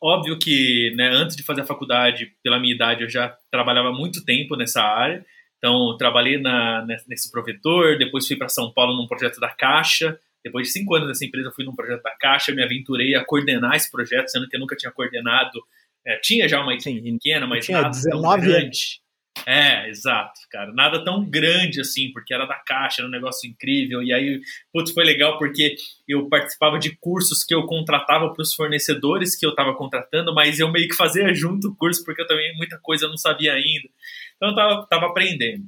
óbvio 0.00 0.38
que, 0.38 0.92
né, 0.96 1.08
antes 1.08 1.36
de 1.36 1.42
fazer 1.42 1.60
a 1.62 1.66
faculdade, 1.66 2.32
pela 2.42 2.58
minha 2.58 2.74
idade, 2.74 3.02
eu 3.02 3.08
já 3.08 3.36
trabalhava 3.50 3.92
muito 3.92 4.24
tempo 4.24 4.56
nessa 4.56 4.82
área. 4.82 5.24
Então, 5.58 5.96
trabalhei 5.98 6.38
na, 6.38 6.86
nesse 7.06 7.30
provedor, 7.30 7.98
depois 7.98 8.26
fui 8.26 8.36
para 8.36 8.48
São 8.48 8.72
Paulo 8.72 8.96
num 8.96 9.06
projeto 9.06 9.38
da 9.38 9.50
Caixa. 9.50 10.18
Depois 10.42 10.68
de 10.68 10.72
cinco 10.72 10.94
anos 10.94 11.08
nessa 11.08 11.24
empresa, 11.24 11.52
fui 11.54 11.66
num 11.66 11.74
projeto 11.74 12.02
da 12.02 12.16
Caixa, 12.18 12.54
me 12.54 12.64
aventurei 12.64 13.14
a 13.14 13.22
coordenar 13.22 13.74
esse 13.74 13.90
projeto, 13.90 14.28
sendo 14.28 14.48
que 14.48 14.56
eu 14.56 14.60
nunca 14.60 14.74
tinha 14.74 14.90
coordenado. 14.90 15.60
É, 16.06 16.16
tinha 16.16 16.48
já 16.48 16.62
uma 16.62 16.72
equipe 16.72 17.02
pequena, 17.02 17.46
mas 17.46 17.68
nada 17.68 17.90
19 17.90 18.22
tão 18.22 18.40
grande. 18.40 18.64
Anos. 18.64 19.00
É, 19.46 19.88
exato, 19.88 20.40
cara. 20.50 20.72
Nada 20.72 21.04
tão 21.04 21.24
grande 21.28 21.80
assim, 21.80 22.12
porque 22.12 22.34
era 22.34 22.46
da 22.46 22.56
caixa, 22.56 23.00
era 23.00 23.08
um 23.08 23.10
negócio 23.10 23.48
incrível. 23.48 24.02
E 24.02 24.12
aí, 24.12 24.40
putz, 24.72 24.92
foi 24.92 25.04
legal 25.04 25.38
porque 25.38 25.76
eu 26.08 26.28
participava 26.28 26.78
de 26.78 26.96
cursos 26.98 27.44
que 27.44 27.54
eu 27.54 27.66
contratava 27.66 28.32
para 28.32 28.42
os 28.42 28.54
fornecedores 28.54 29.36
que 29.36 29.44
eu 29.44 29.50
estava 29.50 29.74
contratando, 29.74 30.34
mas 30.34 30.58
eu 30.58 30.70
meio 30.70 30.88
que 30.88 30.96
fazia 30.96 31.32
junto 31.34 31.68
o 31.68 31.76
curso, 31.76 32.04
porque 32.04 32.22
eu 32.22 32.26
também 32.26 32.54
muita 32.56 32.78
coisa 32.78 33.06
eu 33.06 33.10
não 33.10 33.16
sabia 33.16 33.52
ainda. 33.54 33.88
Então 34.36 34.50
eu 34.50 34.54
tava, 34.54 34.86
tava 34.86 35.06
aprendendo. 35.06 35.64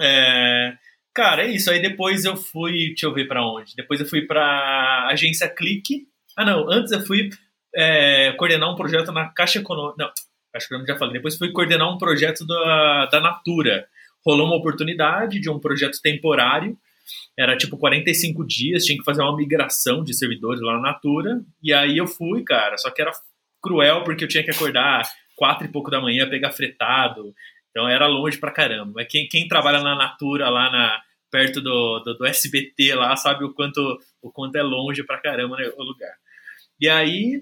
É, 0.00 0.74
cara, 1.14 1.44
é 1.44 1.50
isso. 1.50 1.70
Aí 1.70 1.80
depois 1.80 2.24
eu 2.24 2.36
fui, 2.36 2.88
deixa 2.88 3.06
eu 3.06 3.14
ver 3.14 3.26
para 3.26 3.44
onde. 3.44 3.74
Depois 3.76 4.00
eu 4.00 4.06
fui 4.06 4.22
para 4.22 5.08
agência 5.10 5.48
Clique. 5.48 6.06
Ah, 6.36 6.44
não, 6.44 6.70
antes 6.70 6.92
eu 6.92 7.00
fui 7.00 7.30
é, 7.74 8.32
coordenar 8.32 8.70
um 8.70 8.76
projeto 8.76 9.12
na 9.12 9.28
Caixa 9.28 9.58
Econômica. 9.58 10.04
Não, 10.04 10.12
acho 10.54 10.68
que 10.68 10.74
eu 10.74 10.86
já 10.86 10.96
falei. 10.96 11.14
Depois 11.14 11.36
fui 11.36 11.52
coordenar 11.52 11.92
um 11.92 11.98
projeto 11.98 12.46
da, 12.46 13.06
da 13.06 13.20
Natura. 13.20 13.86
Rolou 14.26 14.46
uma 14.46 14.56
oportunidade 14.56 15.40
de 15.40 15.50
um 15.50 15.58
projeto 15.58 16.00
temporário. 16.02 16.76
Era 17.36 17.56
tipo 17.56 17.78
45 17.78 18.46
dias, 18.46 18.84
tinha 18.84 18.98
que 18.98 19.04
fazer 19.04 19.22
uma 19.22 19.36
migração 19.36 20.02
de 20.02 20.14
servidores 20.14 20.60
lá 20.60 20.74
na 20.74 20.92
Natura. 20.92 21.40
E 21.62 21.72
aí 21.72 21.96
eu 21.96 22.06
fui, 22.06 22.42
cara. 22.42 22.76
Só 22.76 22.90
que 22.90 23.00
era 23.00 23.12
cruel 23.62 24.04
porque 24.04 24.24
eu 24.24 24.28
tinha 24.28 24.44
que 24.44 24.50
acordar 24.50 25.02
quatro 25.36 25.66
e 25.66 25.70
pouco 25.70 25.90
da 25.90 26.00
manhã, 26.00 26.28
pegar 26.28 26.50
fretado. 26.50 27.34
Então 27.70 27.88
era 27.88 28.06
longe 28.06 28.38
pra 28.38 28.50
caramba. 28.50 29.04
Quem, 29.04 29.28
quem 29.28 29.46
trabalha 29.46 29.80
na 29.80 29.94
Natura, 29.94 30.48
lá 30.48 30.70
na, 30.70 31.00
perto 31.30 31.60
do, 31.60 32.00
do, 32.00 32.14
do, 32.14 32.26
SBT, 32.26 32.94
lá, 32.94 33.14
sabe 33.16 33.44
o 33.44 33.52
quanto, 33.52 33.98
o 34.22 34.32
quanto 34.32 34.56
é 34.56 34.62
longe 34.62 35.04
pra 35.04 35.20
caramba 35.20 35.56
né, 35.56 35.70
o 35.76 35.82
lugar. 35.82 36.14
E 36.80 36.88
aí 36.88 37.40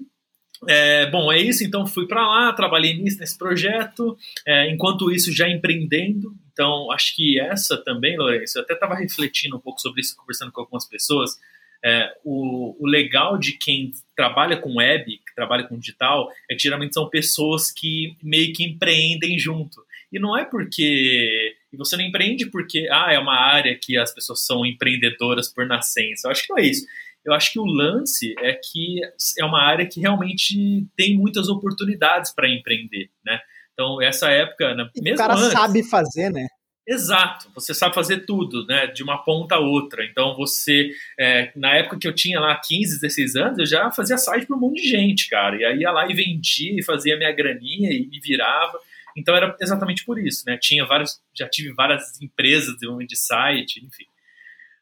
é, 0.65 1.05
bom, 1.09 1.31
é 1.31 1.39
isso. 1.39 1.63
Então, 1.63 1.85
fui 1.85 2.07
para 2.07 2.25
lá, 2.25 2.53
trabalhei 2.53 2.95
nisso, 2.95 3.19
nesse 3.19 3.37
projeto. 3.37 4.17
É, 4.45 4.69
enquanto 4.71 5.11
isso, 5.11 5.31
já 5.31 5.47
empreendendo. 5.47 6.33
Então, 6.51 6.91
acho 6.91 7.15
que 7.15 7.39
essa 7.39 7.77
também, 7.77 8.17
Lourenço, 8.17 8.57
eu 8.57 8.63
até 8.63 8.73
estava 8.73 8.95
refletindo 8.95 9.57
um 9.57 9.59
pouco 9.59 9.79
sobre 9.79 10.01
isso, 10.01 10.15
conversando 10.17 10.51
com 10.51 10.61
algumas 10.61 10.87
pessoas. 10.87 11.37
É, 11.85 12.11
o, 12.23 12.75
o, 12.83 12.87
legal 12.87 13.37
de 13.37 13.53
quem 13.53 13.91
trabalha 14.15 14.57
com 14.57 14.77
web, 14.77 15.05
que 15.05 15.35
trabalha 15.35 15.63
com 15.63 15.77
digital, 15.77 16.31
é 16.49 16.55
que 16.55 16.63
geralmente 16.63 16.95
são 16.95 17.07
pessoas 17.07 17.71
que 17.71 18.15
meio 18.23 18.51
que 18.53 18.63
empreendem 18.63 19.37
junto. 19.37 19.85
E 20.11 20.17
não 20.17 20.35
é 20.35 20.43
porque. 20.43 21.55
E 21.71 21.77
você 21.77 21.95
não 21.95 22.03
empreende 22.03 22.47
porque 22.47 22.87
ah, 22.89 23.11
é 23.11 23.19
uma 23.19 23.35
área 23.35 23.77
que 23.77 23.97
as 23.97 24.11
pessoas 24.11 24.43
são 24.43 24.65
empreendedoras 24.65 25.53
por 25.53 25.67
nascença. 25.67 26.27
Eu 26.27 26.31
acho 26.31 26.43
que 26.43 26.49
não 26.49 26.57
é 26.57 26.65
isso 26.65 26.87
eu 27.27 27.33
acho 27.33 27.51
que 27.51 27.59
o 27.59 27.65
lance 27.65 28.33
é 28.39 28.53
que 28.53 29.01
é 29.37 29.43
uma 29.43 29.61
área 29.61 29.85
que 29.85 29.99
realmente 29.99 30.87
tem 30.95 31.17
muitas 31.17 31.49
oportunidades 31.49 32.33
para 32.33 32.49
empreender, 32.49 33.09
né? 33.25 33.39
Então, 33.73 34.01
essa 34.01 34.29
época, 34.31 34.73
né, 34.73 34.89
mesmo 34.95 35.15
o 35.15 35.17
cara 35.17 35.35
antes, 35.35 35.51
sabe 35.51 35.83
fazer, 35.83 36.31
né? 36.31 36.47
Exato, 36.87 37.51
você 37.53 37.73
sabe 37.73 37.93
fazer 37.93 38.25
tudo, 38.25 38.65
né? 38.65 38.87
De 38.87 39.03
uma 39.03 39.17
ponta 39.17 39.55
a 39.55 39.59
outra. 39.59 40.05
Então, 40.05 40.37
você, 40.37 40.89
é, 41.19 41.51
na 41.53 41.75
época 41.75 41.99
que 41.99 42.07
eu 42.07 42.15
tinha 42.15 42.39
lá 42.39 42.55
15, 42.55 43.01
16 43.01 43.35
anos, 43.35 43.59
eu 43.59 43.65
já 43.65 43.91
fazia 43.91 44.17
site 44.17 44.45
para 44.47 44.55
um 44.55 44.59
monte 44.59 44.81
de 44.81 44.89
gente, 44.89 45.27
cara. 45.27 45.57
E 45.57 45.65
aí 45.65 45.79
ia 45.79 45.91
lá 45.91 46.09
e 46.09 46.13
vendia 46.13 46.79
e 46.79 46.83
fazia 46.83 47.17
minha 47.17 47.31
graninha 47.33 47.91
e 47.91 48.07
me 48.07 48.21
virava. 48.21 48.79
Então, 49.17 49.35
era 49.35 49.53
exatamente 49.59 50.05
por 50.05 50.17
isso, 50.17 50.43
né? 50.47 50.57
Tinha 50.59 50.85
vários, 50.85 51.19
já 51.37 51.49
tive 51.49 51.73
várias 51.73 52.21
empresas 52.21 52.75
de 52.77 53.15
site, 53.17 53.85
enfim. 53.85 54.05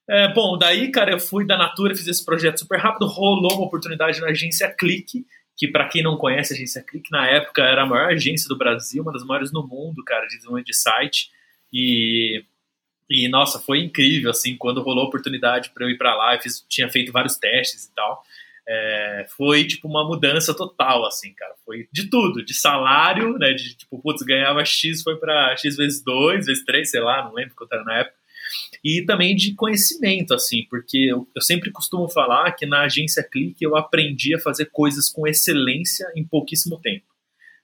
É, 0.08 0.32
bom, 0.34 0.58
daí, 0.58 0.92
cara, 0.92 1.12
eu 1.12 1.20
fui 1.20 1.46
da 1.46 1.58
Natura, 1.58 1.96
fiz 1.96 2.08
esse 2.08 2.24
projeto 2.24 2.60
super 2.60 2.80
rápido, 2.80 3.08
rolou 3.08 3.54
uma 3.54 3.66
oportunidade 3.66 4.22
na 4.22 4.28
agência 4.28 4.70
Clique, 4.72 5.26
que 5.58 5.68
para 5.68 5.88
quem 5.88 6.04
não 6.04 6.16
conhece 6.16 6.54
a 6.54 6.56
agência 6.56 6.84
Click, 6.84 7.10
na 7.12 7.28
época 7.28 7.64
era 7.64 7.84
a 7.84 7.86
maior 7.86 8.14
agência 8.14 8.48
do 8.48 8.58
Brasil, 8.58 9.02
uma 9.02 9.12
das 9.12 9.24
maiores 9.24 9.52
no 9.52 9.66
mundo, 9.66 10.04
cara, 10.04 10.28
de 10.28 10.36
desenvolvimento 10.36 10.68
de 10.68 10.76
site. 10.76 11.32
E, 11.74 12.44
e 13.10 13.28
nossa, 13.30 13.60
foi 13.60 13.80
incrível, 13.80 14.30
assim, 14.30 14.56
quando 14.56 14.84
rolou 14.84 15.06
a 15.06 15.08
oportunidade 15.08 15.72
para 15.72 15.86
eu 15.86 15.90
ir 15.90 15.98
para 15.98 16.16
lá, 16.16 16.36
eu 16.36 16.42
fiz, 16.42 16.64
tinha 16.70 16.90
feito 16.90 17.12
vários 17.12 17.38
testes 17.38 17.86
e 17.86 17.96
tal. 17.96 18.22
É, 18.68 19.28
foi 19.36 19.66
tipo 19.66 19.88
uma 19.88 20.04
mudança 20.04 20.56
total, 20.56 21.06
assim, 21.06 21.34
cara. 21.34 21.54
Foi 21.66 21.88
de 21.92 22.10
tudo, 22.10 22.44
de 22.44 22.54
salário, 22.54 23.38
né? 23.40 23.54
De 23.54 23.76
tipo, 23.76 24.00
putz, 24.02 24.22
ganhava 24.24 24.64
X, 24.66 25.02
foi 25.02 25.18
para 25.18 25.56
X 25.58 25.76
vezes 25.78 26.04
2, 26.04 26.46
vezes 26.46 26.64
3, 26.64 26.90
sei 26.90 27.00
lá, 27.00 27.24
não 27.24 27.34
lembro 27.34 27.56
quanto 27.56 27.74
era 27.74 27.84
na 27.84 28.00
época 28.00 28.25
e 28.84 29.04
também 29.04 29.36
de 29.36 29.54
conhecimento, 29.54 30.34
assim, 30.34 30.66
porque 30.70 30.98
eu, 30.98 31.28
eu, 31.36 31.42
sempre 31.42 31.72
costumo 31.72 32.08
falar 32.08 32.52
que 32.52 32.66
na 32.66 32.82
agência 32.82 33.24
Clique 33.24 33.64
eu 33.64 33.76
aprendi 33.76 34.36
a 34.36 34.40
fazer 34.40 34.66
coisas 34.72 35.10
com 35.10 35.28
excelência 35.28 36.06
em 36.16 36.24
pouquíssimo 36.24 36.80
tempo. 36.80 37.06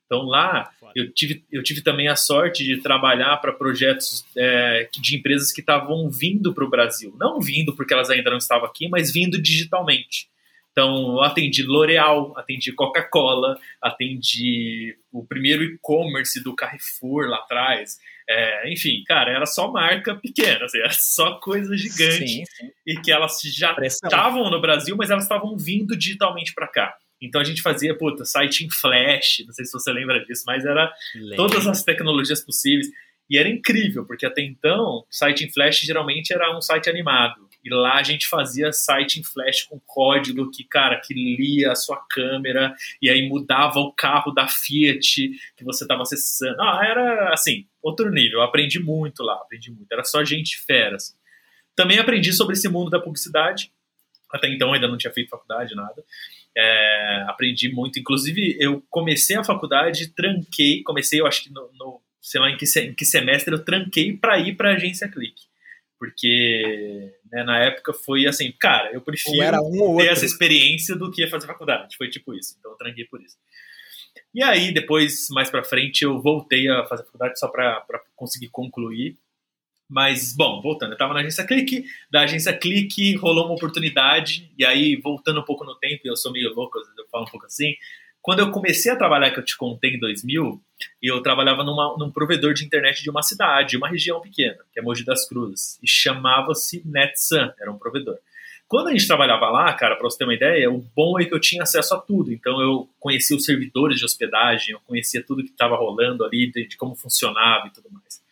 Então 0.06 0.24
lá 0.24 0.70
eu 0.96 1.12
tive, 1.12 1.44
eu 1.52 1.64
tive 1.64 1.82
também 1.82 2.08
a 2.08 2.16
sorte 2.16 2.64
de 2.64 2.82
trabalhar 2.82 3.38
para 3.38 3.54
projetos 3.54 4.26
é, 4.38 4.90
de 5.00 5.16
empresas 5.16 5.52
que 5.52 5.62
estavam 5.62 6.10
vindo 6.10 6.54
para 6.54 6.66
o 6.66 6.70
Brasil. 6.70 7.16
Não 7.18 7.40
vindo 7.40 7.76
porque 7.76 7.94
elas 7.94 8.10
ainda 8.10 8.30
não 8.30 8.38
estavam 8.38 8.68
aqui, 8.68 8.88
mas 8.90 9.12
vindo 9.12 9.42
digitalmente. 9.42 10.30
Então, 10.72 11.14
eu 11.14 11.22
atendi 11.22 11.64
L'Oréal, 11.64 12.34
atendi 12.38 12.72
Coca-Cola, 12.72 13.58
atendi 13.82 14.98
o 15.12 15.26
primeiro 15.26 15.64
e-commerce 15.64 16.42
do 16.42 16.56
Carrefour 16.56 17.28
lá 17.28 17.38
atrás. 17.38 18.00
É, 18.30 18.72
enfim, 18.72 19.04
cara, 19.06 19.32
era 19.32 19.46
só 19.46 19.72
marca 19.72 20.16
pequena, 20.16 20.66
assim, 20.66 20.80
era 20.80 20.92
só 20.92 21.40
coisa 21.40 21.76
gigante. 21.76 22.28
Sim, 22.28 22.44
sim. 22.46 22.72
E 22.86 22.96
que 22.96 23.12
elas 23.12 23.40
já 23.44 23.76
estavam 23.82 24.50
no 24.50 24.62
Brasil, 24.62 24.96
mas 24.96 25.10
elas 25.10 25.24
estavam 25.24 25.58
vindo 25.58 25.98
digitalmente 25.98 26.54
para 26.54 26.68
cá. 26.68 26.96
Então 27.22 27.40
a 27.40 27.44
gente 27.44 27.62
fazia, 27.62 27.96
puta, 27.96 28.26
site 28.26 28.66
em 28.66 28.70
flash, 28.70 29.44
não 29.46 29.54
sei 29.54 29.66
se 29.66 29.72
você 29.72 29.92
lembra 29.92 30.24
disso, 30.26 30.44
mas 30.48 30.66
era 30.66 30.92
Lembra. 31.14 31.36
todas 31.36 31.68
as 31.68 31.84
tecnologias 31.84 32.44
possíveis. 32.44 32.88
E 33.30 33.38
era 33.38 33.48
incrível, 33.48 34.06
porque 34.06 34.26
até 34.26 34.42
então, 34.42 35.06
site 35.10 35.46
em 35.46 35.52
flash 35.52 35.80
geralmente 35.82 36.34
era 36.34 36.56
um 36.56 36.62
site 36.62 36.90
animado. 36.90 37.48
E 37.64 37.70
lá 37.70 37.96
a 37.96 38.04
gente 38.04 38.28
fazia 38.28 38.72
site 38.72 39.20
em 39.20 39.24
flash 39.24 39.64
com 39.64 39.80
código 39.86 40.50
que, 40.50 40.64
cara, 40.64 41.00
que 41.00 41.14
lia 41.14 41.72
a 41.72 41.76
sua 41.76 41.98
câmera 42.10 42.76
e 43.02 43.10
aí 43.10 43.28
mudava 43.30 43.80
o 43.80 43.94
carro 43.94 44.32
da 44.32 44.48
Fiat 44.48 45.30
que 45.56 45.64
você 45.64 45.84
estava 45.84 46.02
acessando. 46.02 46.60
Ah, 46.60 46.82
era 46.84 47.34
assim, 47.34 47.68
outro 47.82 48.10
nível. 48.10 48.40
Eu 48.40 48.44
aprendi 48.44 48.80
muito 48.80 49.22
lá, 49.22 49.36
aprendi 49.36 49.70
muito. 49.70 49.92
Era 49.92 50.04
só 50.04 50.24
gente 50.24 50.58
fera. 50.58 50.96
Assim. 50.96 51.14
Também 51.76 52.00
aprendi 52.00 52.34
sobre 52.34 52.54
esse 52.54 52.68
mundo 52.68 52.90
da 52.90 53.00
publicidade. 53.00 53.72
Até 54.32 54.48
então 54.48 54.74
ainda 54.74 54.88
não 54.88 54.98
tinha 54.98 55.14
feito 55.14 55.30
faculdade, 55.30 55.76
nada. 55.76 56.04
É, 56.58 57.26
aprendi 57.28 57.72
muito. 57.72 58.00
Inclusive, 58.00 58.58
eu 58.60 58.84
comecei 58.90 59.36
a 59.36 59.44
faculdade, 59.44 60.08
tranquei. 60.16 60.82
Comecei, 60.84 61.22
eu 61.22 61.28
acho 61.28 61.44
que 61.44 61.52
no, 61.52 61.70
no 61.78 62.02
sei 62.20 62.42
lá 62.42 62.50
em 62.50 62.58
que, 62.58 62.66
em 62.80 62.94
que 62.94 63.06
semestre, 63.06 63.54
eu 63.54 63.64
tranquei 63.64 64.16
para 64.16 64.40
ir 64.40 64.56
para 64.56 64.72
a 64.72 64.76
agência 64.76 65.08
Clique 65.08 65.51
porque 66.02 67.14
né, 67.32 67.44
na 67.44 67.60
época 67.60 67.94
foi 67.94 68.26
assim, 68.26 68.52
cara, 68.60 68.92
eu 68.92 69.02
prefiro 69.02 69.64
um 69.64 69.98
ter 69.98 70.08
essa 70.08 70.26
experiência 70.26 70.96
do 70.96 71.12
que 71.12 71.28
fazer 71.28 71.46
faculdade. 71.46 71.96
Foi 71.96 72.10
tipo 72.10 72.34
isso, 72.34 72.56
então 72.60 72.72
eu 72.72 72.76
tranquei 72.76 73.06
por 73.06 73.22
isso. 73.22 73.38
E 74.34 74.42
aí, 74.42 74.74
depois, 74.74 75.28
mais 75.30 75.52
pra 75.52 75.64
frente, 75.64 76.04
eu 76.04 76.20
voltei 76.20 76.68
a 76.68 76.84
fazer 76.86 77.04
faculdade 77.04 77.38
só 77.38 77.48
pra, 77.50 77.82
pra 77.82 78.02
conseguir 78.16 78.50
concluir. 78.50 79.16
Mas, 79.88 80.36
bom, 80.36 80.60
voltando, 80.60 80.94
eu 80.94 80.98
tava 80.98 81.14
na 81.14 81.20
agência 81.20 81.46
Clique, 81.46 81.86
da 82.10 82.22
agência 82.22 82.58
Clique 82.58 83.16
rolou 83.18 83.46
uma 83.46 83.54
oportunidade, 83.54 84.52
e 84.58 84.66
aí, 84.66 84.96
voltando 84.96 85.42
um 85.42 85.46
pouco 85.46 85.64
no 85.64 85.76
tempo, 85.76 86.02
eu 86.06 86.16
sou 86.16 86.32
meio 86.32 86.52
louco, 86.56 86.80
eu 86.80 87.08
falo 87.12 87.26
um 87.26 87.30
pouco 87.30 87.46
assim, 87.46 87.76
quando 88.22 88.40
eu 88.40 88.52
comecei 88.52 88.92
a 88.92 88.96
trabalhar, 88.96 89.32
que 89.32 89.40
eu 89.40 89.46
te 89.46 89.58
contei 89.58 89.96
em 89.96 90.00
2000, 90.00 90.62
eu 91.02 91.22
trabalhava 91.22 91.64
numa, 91.64 91.98
num 91.98 92.12
provedor 92.12 92.54
de 92.54 92.64
internet 92.64 93.02
de 93.02 93.10
uma 93.10 93.24
cidade, 93.24 93.78
uma 93.78 93.90
região 93.90 94.22
pequena, 94.22 94.58
que 94.72 94.80
é 94.80 94.84
Mogi 94.84 95.04
das 95.04 95.28
Cruzes, 95.28 95.80
e 95.82 95.88
chamava-se 95.88 96.84
NetSun, 96.86 97.52
era 97.60 97.72
um 97.72 97.78
provedor. 97.78 98.18
Quando 98.72 98.88
a 98.88 98.92
gente 98.92 99.06
trabalhava 99.06 99.50
lá, 99.50 99.74
cara, 99.74 99.98
para 99.98 100.10
você 100.10 100.20
ter 100.20 100.24
uma 100.24 100.34
ideia, 100.34 100.72
o 100.72 100.78
bom 100.96 101.20
é 101.20 101.26
que 101.26 101.34
eu 101.34 101.42
tinha 101.42 101.64
acesso 101.64 101.94
a 101.94 102.00
tudo. 102.00 102.32
Então 102.32 102.62
eu 102.62 102.90
conhecia 103.02 103.36
os 103.36 103.44
servidores 103.44 104.00
de 104.00 104.06
hospedagem, 104.06 104.74
eu 104.74 104.80
conhecia 104.88 105.22
tudo 105.22 105.44
que 105.44 105.50
estava 105.50 105.76
rolando 105.76 106.24
ali, 106.24 106.50
de, 106.50 106.66
de 106.66 106.78
como 106.78 106.96
funcionava 106.96 107.68
e 107.68 107.72
tudo 107.72 107.90
mais. 107.92 108.24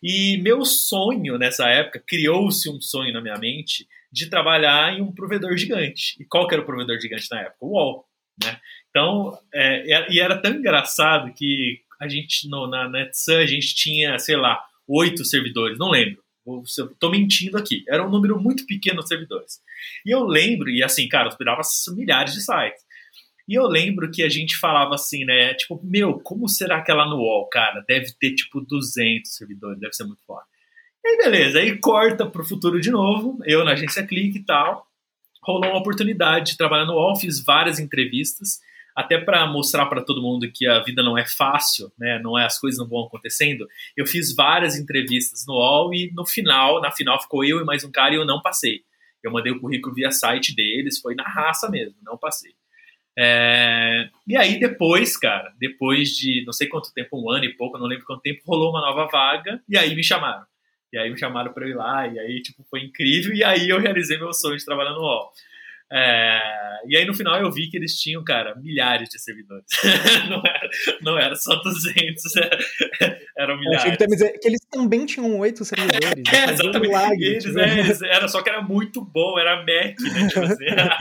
E 0.00 0.40
meu 0.40 0.64
sonho 0.64 1.36
nessa 1.36 1.68
época, 1.68 2.00
criou-se 2.06 2.70
um 2.70 2.80
sonho 2.80 3.12
na 3.12 3.20
minha 3.20 3.36
mente 3.38 3.88
de 4.12 4.30
trabalhar 4.30 4.96
em 4.96 5.02
um 5.02 5.10
provedor 5.10 5.56
gigante. 5.56 6.14
E 6.20 6.24
qual 6.24 6.46
que 6.46 6.54
era 6.54 6.62
o 6.62 6.66
provedor 6.66 7.00
gigante 7.00 7.26
na 7.32 7.40
época? 7.40 7.56
O 7.60 7.72
UOL. 7.72 8.08
Né? 8.40 8.56
Então, 8.90 9.38
é, 9.52 10.12
e 10.12 10.20
era 10.20 10.40
tão 10.40 10.52
engraçado 10.54 11.32
que 11.32 11.80
a 12.00 12.08
gente, 12.08 12.48
no, 12.48 12.66
na 12.66 12.88
NetSun, 12.88 13.38
a 13.38 13.46
gente 13.46 13.74
tinha, 13.74 14.18
sei 14.18 14.36
lá, 14.36 14.62
oito 14.86 15.24
servidores, 15.24 15.78
não 15.78 15.90
lembro. 15.90 16.22
Estou 16.64 17.10
mentindo 17.10 17.58
aqui. 17.58 17.84
Era 17.86 18.06
um 18.06 18.10
número 18.10 18.40
muito 18.40 18.64
pequeno 18.64 19.02
de 19.02 19.08
servidores. 19.08 19.60
E 20.06 20.10
eu 20.10 20.24
lembro, 20.24 20.70
e 20.70 20.82
assim, 20.82 21.06
cara, 21.06 21.28
hospedava 21.28 21.60
milhares 21.94 22.32
de 22.32 22.40
sites. 22.40 22.82
E 23.46 23.54
eu 23.54 23.66
lembro 23.66 24.10
que 24.10 24.22
a 24.22 24.28
gente 24.28 24.56
falava 24.56 24.94
assim, 24.94 25.24
né? 25.24 25.54
Tipo, 25.54 25.80
meu, 25.82 26.20
como 26.20 26.48
será 26.48 26.82
que 26.82 26.90
é 26.90 26.94
no 26.94 27.16
UOL, 27.16 27.48
cara? 27.48 27.84
Deve 27.86 28.12
ter, 28.18 28.34
tipo, 28.34 28.60
200 28.60 29.34
servidores, 29.34 29.80
deve 29.80 29.92
ser 29.92 30.04
muito 30.04 30.22
forte. 30.24 30.48
E 31.04 31.08
aí, 31.08 31.16
beleza, 31.16 31.58
aí 31.58 31.78
corta 31.78 32.26
pro 32.26 32.44
futuro 32.44 32.80
de 32.80 32.90
novo, 32.90 33.38
eu 33.44 33.64
na 33.64 33.72
agência 33.72 34.06
Clique 34.06 34.38
e 34.38 34.44
tal. 34.44 34.86
Rolou 35.42 35.70
uma 35.70 35.78
oportunidade 35.78 36.52
de 36.52 36.56
trabalhar 36.58 36.84
no 36.84 36.94
UOL, 36.94 37.16
fiz 37.16 37.42
várias 37.42 37.78
entrevistas 37.78 38.60
até 38.98 39.16
para 39.16 39.46
mostrar 39.46 39.86
para 39.86 40.02
todo 40.02 40.20
mundo 40.20 40.50
que 40.52 40.66
a 40.66 40.80
vida 40.80 41.04
não 41.04 41.16
é 41.16 41.24
fácil, 41.24 41.88
né? 41.96 42.18
Não 42.18 42.36
é 42.36 42.44
as 42.44 42.58
coisas 42.58 42.80
não 42.80 42.88
vão 42.88 43.04
acontecendo. 43.04 43.64
Eu 43.96 44.04
fiz 44.04 44.34
várias 44.34 44.74
entrevistas 44.74 45.46
no 45.46 45.54
UOL 45.54 45.94
e 45.94 46.10
no 46.16 46.26
final, 46.26 46.80
na 46.80 46.90
final 46.90 47.22
ficou 47.22 47.44
eu 47.44 47.60
e 47.60 47.64
mais 47.64 47.84
um 47.84 47.92
cara 47.92 48.14
e 48.14 48.16
eu 48.16 48.26
não 48.26 48.42
passei. 48.42 48.80
Eu 49.22 49.30
mandei 49.30 49.52
o 49.52 49.60
currículo 49.60 49.94
via 49.94 50.10
site 50.10 50.52
deles, 50.52 50.98
foi 50.98 51.14
na 51.14 51.22
raça 51.22 51.70
mesmo, 51.70 51.94
não 52.02 52.18
passei. 52.18 52.50
É... 53.16 54.08
E 54.26 54.36
aí 54.36 54.58
depois, 54.58 55.16
cara, 55.16 55.54
depois 55.60 56.08
de 56.16 56.42
não 56.44 56.52
sei 56.52 56.66
quanto 56.66 56.92
tempo, 56.92 57.22
um 57.22 57.30
ano 57.30 57.44
e 57.44 57.54
pouco, 57.54 57.78
não 57.78 57.86
lembro 57.86 58.04
quanto 58.04 58.22
tempo, 58.22 58.42
rolou 58.44 58.70
uma 58.70 58.80
nova 58.80 59.06
vaga 59.06 59.62
e 59.68 59.78
aí 59.78 59.94
me 59.94 60.02
chamaram. 60.02 60.44
E 60.92 60.98
aí 60.98 61.08
me 61.08 61.16
chamaram 61.16 61.52
para 61.52 61.68
ir 61.68 61.74
lá, 61.74 62.08
e 62.08 62.18
aí 62.18 62.42
tipo, 62.42 62.64
foi 62.68 62.80
incrível, 62.80 63.32
e 63.32 63.44
aí 63.44 63.68
eu 63.68 63.78
realizei 63.78 64.18
meu 64.18 64.32
sonho 64.32 64.56
de 64.56 64.64
trabalhar 64.64 64.90
no 64.90 65.02
UOL. 65.02 65.30
É, 65.90 66.38
e 66.86 66.96
aí 66.96 67.06
no 67.06 67.14
final 67.14 67.40
eu 67.40 67.50
vi 67.50 67.68
que 67.70 67.76
eles 67.76 67.98
tinham, 67.98 68.22
cara, 68.22 68.54
milhares 68.56 69.08
de 69.08 69.18
servidores. 69.18 69.64
não, 70.28 70.42
era, 70.44 70.70
não 71.00 71.18
era 71.18 71.34
só 71.34 71.56
200, 71.56 72.36
era, 72.36 72.58
eram 73.38 73.58
milhares. 73.58 73.96
Que, 73.96 74.06
dizer 74.06 74.38
que 74.38 74.48
eles 74.48 74.60
também 74.70 75.06
tinham 75.06 75.38
oito 75.38 75.64
servidores. 75.64 76.22
é, 76.32 76.50
exatamente. 76.50 76.94
Um 76.94 77.12
eles, 77.22 77.44
tipo... 77.44 77.58
é, 77.58 77.80
eles, 77.80 78.02
era 78.02 78.28
só 78.28 78.42
que 78.42 78.50
era 78.50 78.60
muito 78.60 79.02
bom, 79.02 79.38
era 79.38 79.56
Mac, 79.56 79.68
né? 79.68 80.28
Tipo 80.28 80.40
assim, 80.40 80.66
era... 80.66 80.98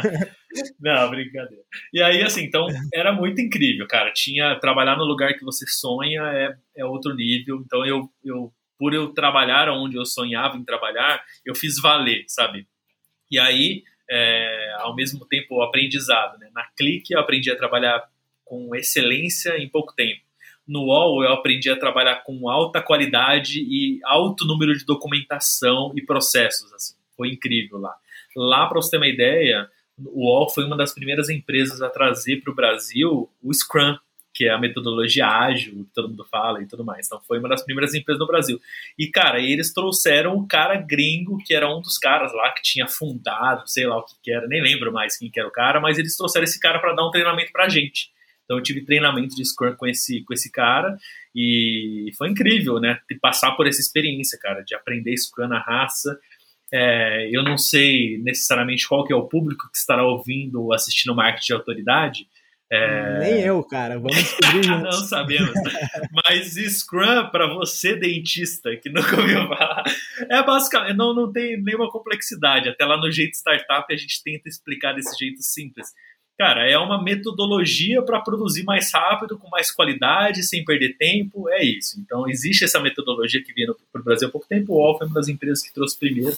Não, 0.79 1.09
brincadeira. 1.09 1.63
E 1.93 2.01
aí, 2.01 2.23
assim, 2.23 2.43
então 2.43 2.65
era 2.93 3.11
muito 3.11 3.41
incrível, 3.41 3.85
cara. 3.87 4.11
Tinha 4.13 4.57
trabalhar 4.59 4.95
no 4.95 5.03
lugar 5.03 5.33
que 5.33 5.43
você 5.43 5.65
sonha 5.67 6.21
é, 6.23 6.55
é 6.77 6.85
outro 6.85 7.13
nível. 7.13 7.61
Então 7.65 7.85
eu, 7.85 8.09
eu, 8.23 8.53
por 8.79 8.93
eu 8.93 9.13
trabalhar 9.13 9.69
onde 9.69 9.97
eu 9.97 10.05
sonhava 10.05 10.57
em 10.57 10.63
trabalhar, 10.63 11.21
eu 11.45 11.53
fiz 11.53 11.79
valer, 11.79 12.23
sabe? 12.27 12.65
E 13.29 13.37
aí 13.37 13.83
é, 14.09 14.73
ao 14.79 14.95
mesmo 14.95 15.25
tempo 15.25 15.55
o 15.55 15.61
aprendizado. 15.61 16.37
Né? 16.39 16.49
Na 16.53 16.65
Clique 16.77 17.13
eu 17.13 17.19
aprendi 17.19 17.51
a 17.51 17.55
trabalhar 17.55 18.09
com 18.45 18.75
excelência 18.75 19.57
em 19.57 19.67
pouco 19.67 19.93
tempo. 19.93 20.21
No 20.67 20.85
UOL 20.85 21.23
eu 21.23 21.31
aprendi 21.31 21.69
a 21.69 21.79
trabalhar 21.79 22.23
com 22.23 22.49
alta 22.49 22.81
qualidade 22.81 23.61
e 23.61 23.99
alto 24.03 24.45
número 24.45 24.77
de 24.77 24.85
documentação 24.85 25.93
e 25.95 26.01
processos. 26.01 26.73
Assim. 26.73 26.95
Foi 27.15 27.29
incrível 27.29 27.79
lá. 27.79 27.95
Lá, 28.35 28.67
para 28.67 28.81
você 28.81 28.91
ter 28.91 28.97
uma 28.97 29.07
ideia, 29.07 29.69
o 29.97 30.25
UOL 30.25 30.49
foi 30.49 30.65
uma 30.65 30.77
das 30.77 30.93
primeiras 30.93 31.29
empresas 31.29 31.81
a 31.81 31.89
trazer 31.89 32.41
para 32.41 32.51
o 32.51 32.55
Brasil 32.55 33.29
o 33.41 33.53
Scrum, 33.53 33.97
que 34.37 34.45
é 34.45 34.51
a 34.51 34.59
metodologia 34.59 35.25
ágil, 35.25 35.73
que 35.73 35.93
todo 35.95 36.09
mundo 36.09 36.23
fala 36.29 36.61
e 36.61 36.67
tudo 36.67 36.85
mais. 36.85 37.07
Então 37.07 37.19
foi 37.27 37.39
uma 37.39 37.49
das 37.49 37.65
primeiras 37.65 37.95
empresas 37.95 38.19
no 38.19 38.27
Brasil. 38.27 38.61
E, 38.97 39.07
cara, 39.07 39.41
eles 39.41 39.73
trouxeram 39.73 40.35
o 40.35 40.47
cara 40.47 40.75
gringo, 40.75 41.39
que 41.43 41.55
era 41.55 41.67
um 41.67 41.81
dos 41.81 41.97
caras 41.97 42.31
lá 42.33 42.51
que 42.51 42.61
tinha 42.61 42.87
fundado, 42.87 43.67
sei 43.67 43.87
lá 43.87 43.97
o 43.97 44.03
que, 44.03 44.13
que 44.21 44.31
era, 44.31 44.47
nem 44.47 44.61
lembro 44.61 44.93
mais 44.93 45.17
quem 45.17 45.31
que 45.31 45.39
era 45.39 45.49
o 45.49 45.51
cara, 45.51 45.81
mas 45.81 45.97
eles 45.97 46.15
trouxeram 46.15 46.43
esse 46.43 46.59
cara 46.59 46.77
para 46.77 46.93
dar 46.93 47.07
um 47.07 47.09
treinamento 47.09 47.51
pra 47.51 47.67
gente. 47.67 48.11
Então 48.45 48.57
eu 48.57 48.63
tive 48.63 48.85
treinamento 48.85 49.35
de 49.35 49.43
Scrum 49.43 49.75
com 49.75 49.87
esse, 49.87 50.23
com 50.23 50.33
esse 50.33 50.51
cara 50.51 50.95
e 51.35 52.11
foi 52.15 52.29
incrível, 52.29 52.79
né? 52.79 52.99
De 53.09 53.17
passar 53.17 53.53
por 53.53 53.67
essa 53.67 53.81
experiência, 53.81 54.37
cara, 54.39 54.61
de 54.61 54.75
aprender 54.75 55.17
Scrum 55.17 55.47
na 55.47 55.59
raça. 55.59 56.17
É, 56.71 57.27
eu 57.31 57.41
não 57.41 57.57
sei 57.57 58.19
necessariamente 58.19 58.87
qual 58.87 59.03
que 59.03 59.11
é 59.11 59.15
o 59.15 59.27
público 59.27 59.67
que 59.71 59.77
estará 59.77 60.05
ouvindo 60.05 60.61
ou 60.61 60.73
assistindo 60.73 61.15
marketing 61.15 61.47
de 61.47 61.53
autoridade, 61.53 62.27
é... 62.71 63.19
Nem 63.19 63.41
eu, 63.41 63.63
cara. 63.63 63.97
Vamos 63.97 64.17
descobrir 64.17 64.63
juntos. 64.67 64.99
Não 64.99 65.07
sabemos. 65.07 65.53
Mas 66.11 66.55
Scrum, 66.55 67.29
para 67.31 67.47
você, 67.53 67.95
dentista, 67.95 68.75
que 68.75 68.89
nunca 68.89 69.19
ouviu 69.19 69.47
falar, 69.47 69.83
é 70.29 70.43
basicamente, 70.43 70.95
não, 70.95 71.13
não 71.13 71.31
tem 71.31 71.61
nenhuma 71.61 71.89
complexidade. 71.89 72.69
Até 72.69 72.85
lá 72.85 72.97
no 72.97 73.09
jeito 73.09 73.35
startup 73.35 73.91
a 73.91 73.97
gente 73.97 74.21
tenta 74.23 74.49
explicar 74.49 74.93
desse 74.93 75.17
jeito 75.17 75.41
simples. 75.41 75.93
Cara, 76.37 76.69
é 76.69 76.77
uma 76.77 77.01
metodologia 77.01 77.99
para 78.03 78.21
produzir 78.21 78.63
mais 78.63 78.93
rápido, 78.93 79.39
com 79.39 79.49
mais 79.49 79.71
qualidade, 79.71 80.43
sem 80.43 80.63
perder 80.63 80.95
tempo, 80.95 81.49
é 81.49 81.63
isso. 81.63 81.99
Então, 81.99 82.29
existe 82.29 82.63
essa 82.63 82.79
metodologia 82.79 83.43
que 83.43 83.51
veio 83.53 83.75
para 83.91 84.01
o 84.01 84.03
Brasil 84.03 84.27
há 84.27 84.31
pouco 84.31 84.47
tempo. 84.47 84.73
O 84.73 84.75
Wolf 84.75 85.01
é 85.01 85.05
uma 85.05 85.15
das 85.15 85.27
empresas 85.27 85.63
que 85.63 85.73
trouxe 85.73 85.97
primeiro 85.97 86.37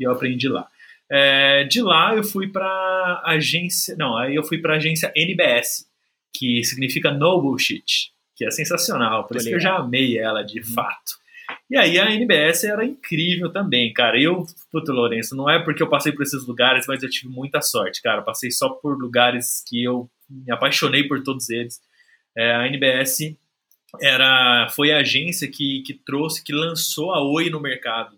e 0.00 0.02
eu 0.02 0.10
aprendi 0.10 0.48
lá. 0.48 0.66
É, 1.10 1.64
de 1.64 1.80
lá 1.80 2.14
eu 2.14 2.24
fui 2.24 2.48
para 2.48 3.22
agência, 3.24 3.94
não, 3.96 4.16
aí 4.16 4.34
eu 4.34 4.42
fui 4.42 4.58
para 4.58 4.74
a 4.74 4.76
agência 4.76 5.12
NBS, 5.14 5.86
que 6.34 6.64
significa 6.64 7.12
No 7.12 7.40
Bullshit, 7.40 8.10
que 8.34 8.44
é 8.44 8.50
sensacional, 8.50 9.24
por 9.26 9.36
isso 9.36 9.48
que 9.48 9.54
eu 9.54 9.60
já 9.60 9.76
amei 9.76 10.18
ela 10.18 10.42
de 10.42 10.58
uhum. 10.58 10.66
fato. 10.66 11.26
E 11.70 11.76
aí 11.76 11.98
a 11.98 12.10
NBS 12.10 12.64
era 12.64 12.84
incrível 12.84 13.52
também, 13.52 13.92
cara. 13.92 14.20
Eu, 14.20 14.44
puto, 14.70 14.92
Lourenço, 14.92 15.36
não 15.36 15.48
é 15.48 15.62
porque 15.62 15.82
eu 15.82 15.88
passei 15.88 16.12
por 16.12 16.22
esses 16.22 16.44
lugares, 16.46 16.86
mas 16.88 17.02
eu 17.02 17.10
tive 17.10 17.28
muita 17.28 17.60
sorte, 17.60 18.02
cara. 18.02 18.20
Eu 18.20 18.24
passei 18.24 18.50
só 18.50 18.70
por 18.70 18.98
lugares 18.98 19.62
que 19.66 19.82
eu 19.82 20.10
me 20.28 20.50
apaixonei 20.52 21.04
por 21.04 21.22
todos 21.22 21.48
eles. 21.48 21.80
É, 22.36 22.52
a 22.52 22.66
NBS 22.66 23.36
era, 24.02 24.68
foi 24.70 24.92
a 24.92 24.98
agência 24.98 25.48
que, 25.48 25.82
que 25.82 25.94
trouxe, 25.94 26.42
que 26.42 26.52
lançou 26.52 27.12
a 27.12 27.22
Oi 27.22 27.48
no 27.48 27.60
mercado 27.60 28.15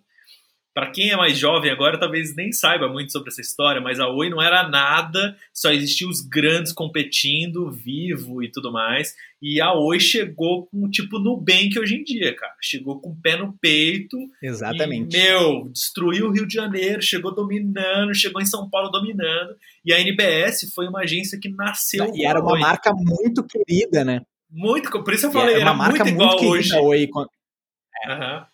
para 0.79 0.93
quem 0.93 1.11
é 1.11 1.17
mais 1.17 1.37
jovem 1.37 1.73
agora, 1.73 1.99
talvez 1.99 2.37
nem 2.37 2.53
saiba 2.53 2.87
muito 2.87 3.11
sobre 3.11 3.31
essa 3.31 3.41
história, 3.41 3.81
mas 3.81 3.99
a 3.99 4.09
Oi 4.09 4.31
não 4.31 4.41
era 4.41 4.69
nada, 4.69 5.37
só 5.53 5.73
existiam 5.73 6.09
os 6.09 6.21
grandes 6.21 6.73
competindo, 6.73 7.69
vivo 7.69 8.45
e 8.45 8.49
tudo 8.49 8.71
mais. 8.71 9.17
E 9.43 9.61
a 9.61 9.73
Oi 9.75 9.99
chegou 9.99 10.69
com 10.69 10.89
tipo 10.89 11.19
Nubank 11.19 11.77
hoje 11.77 11.97
em 11.97 12.05
dia, 12.05 12.33
cara. 12.33 12.55
Chegou 12.63 13.01
com 13.01 13.11
o 13.11 13.17
pé 13.21 13.37
no 13.37 13.59
peito. 13.61 14.17
Exatamente. 14.41 15.17
E, 15.17 15.21
meu, 15.21 15.69
destruiu 15.69 16.29
o 16.29 16.31
Rio 16.31 16.47
de 16.47 16.55
Janeiro, 16.55 17.03
chegou 17.03 17.35
dominando, 17.35 18.15
chegou 18.15 18.41
em 18.41 18.47
São 18.47 18.71
Paulo 18.71 18.89
dominando. 18.89 19.57
E 19.85 19.93
a 19.93 19.99
NBS 19.99 20.73
foi 20.73 20.87
uma 20.87 21.01
agência 21.01 21.41
que 21.43 21.49
nasceu. 21.49 22.09
E 22.15 22.25
era 22.25 22.41
uma 22.41 22.53
Oi. 22.53 22.61
marca 22.61 22.93
muito 22.95 23.45
querida, 23.45 24.05
né? 24.05 24.23
Muito, 24.49 24.89
por 25.03 25.13
isso 25.13 25.27
eu 25.27 25.33
falei, 25.33 25.57
era, 25.57 25.73
uma 25.73 25.75
marca 25.75 26.05
muito 26.05 26.15
igual 26.15 26.39
muito 26.39 26.53
hoje. 26.53 26.73
Oi. 26.73 27.09
É. 28.05 28.13
Uhum. 28.13 28.45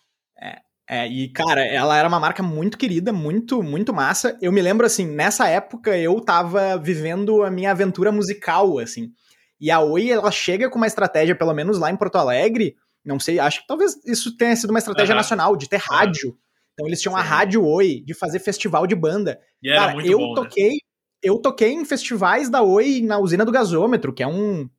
É, 0.41 0.59
é, 0.87 1.07
e, 1.07 1.29
cara, 1.29 1.65
ela 1.65 1.97
era 1.97 2.07
uma 2.07 2.19
marca 2.19 2.43
muito 2.43 2.77
querida, 2.77 3.11
muito, 3.11 3.63
muito 3.63 3.93
massa. 3.93 4.37
Eu 4.39 4.51
me 4.51 4.61
lembro, 4.61 4.85
assim, 4.85 5.07
nessa 5.07 5.47
época 5.47 5.97
eu 5.97 6.19
tava 6.21 6.77
vivendo 6.77 7.43
a 7.43 7.49
minha 7.49 7.71
aventura 7.71 8.11
musical, 8.11 8.77
assim. 8.77 9.11
E 9.59 9.71
a 9.71 9.79
Oi, 9.79 10.11
ela 10.11 10.29
chega 10.31 10.69
com 10.69 10.77
uma 10.77 10.85
estratégia, 10.87 11.35
pelo 11.35 11.53
menos 11.53 11.79
lá 11.79 11.89
em 11.89 11.95
Porto 11.95 12.17
Alegre, 12.17 12.75
não 13.03 13.19
sei, 13.19 13.39
acho 13.39 13.61
que 13.61 13.67
talvez 13.67 13.95
isso 14.05 14.35
tenha 14.35 14.55
sido 14.55 14.71
uma 14.71 14.79
estratégia 14.79 15.13
uhum. 15.13 15.17
nacional, 15.17 15.55
de 15.55 15.69
ter 15.69 15.77
rádio. 15.77 16.37
Então 16.73 16.87
eles 16.87 17.01
tinham 17.01 17.13
Sim. 17.13 17.19
a 17.19 17.23
Rádio 17.23 17.65
Oi, 17.65 18.03
de 18.05 18.13
fazer 18.13 18.39
festival 18.39 18.85
de 18.85 18.95
banda. 18.95 19.39
E 19.63 19.73
cara, 19.73 20.05
eu 20.05 20.17
bom, 20.17 20.29
né? 20.29 20.35
toquei, 20.35 20.71
né? 20.71 20.77
eu 21.23 21.39
toquei 21.39 21.71
em 21.71 21.85
festivais 21.85 22.49
da 22.49 22.61
Oi 22.61 23.01
na 23.01 23.17
usina 23.17 23.45
do 23.45 23.51
gasômetro, 23.51 24.13
que 24.13 24.21
é 24.21 24.27
um, 24.27 24.69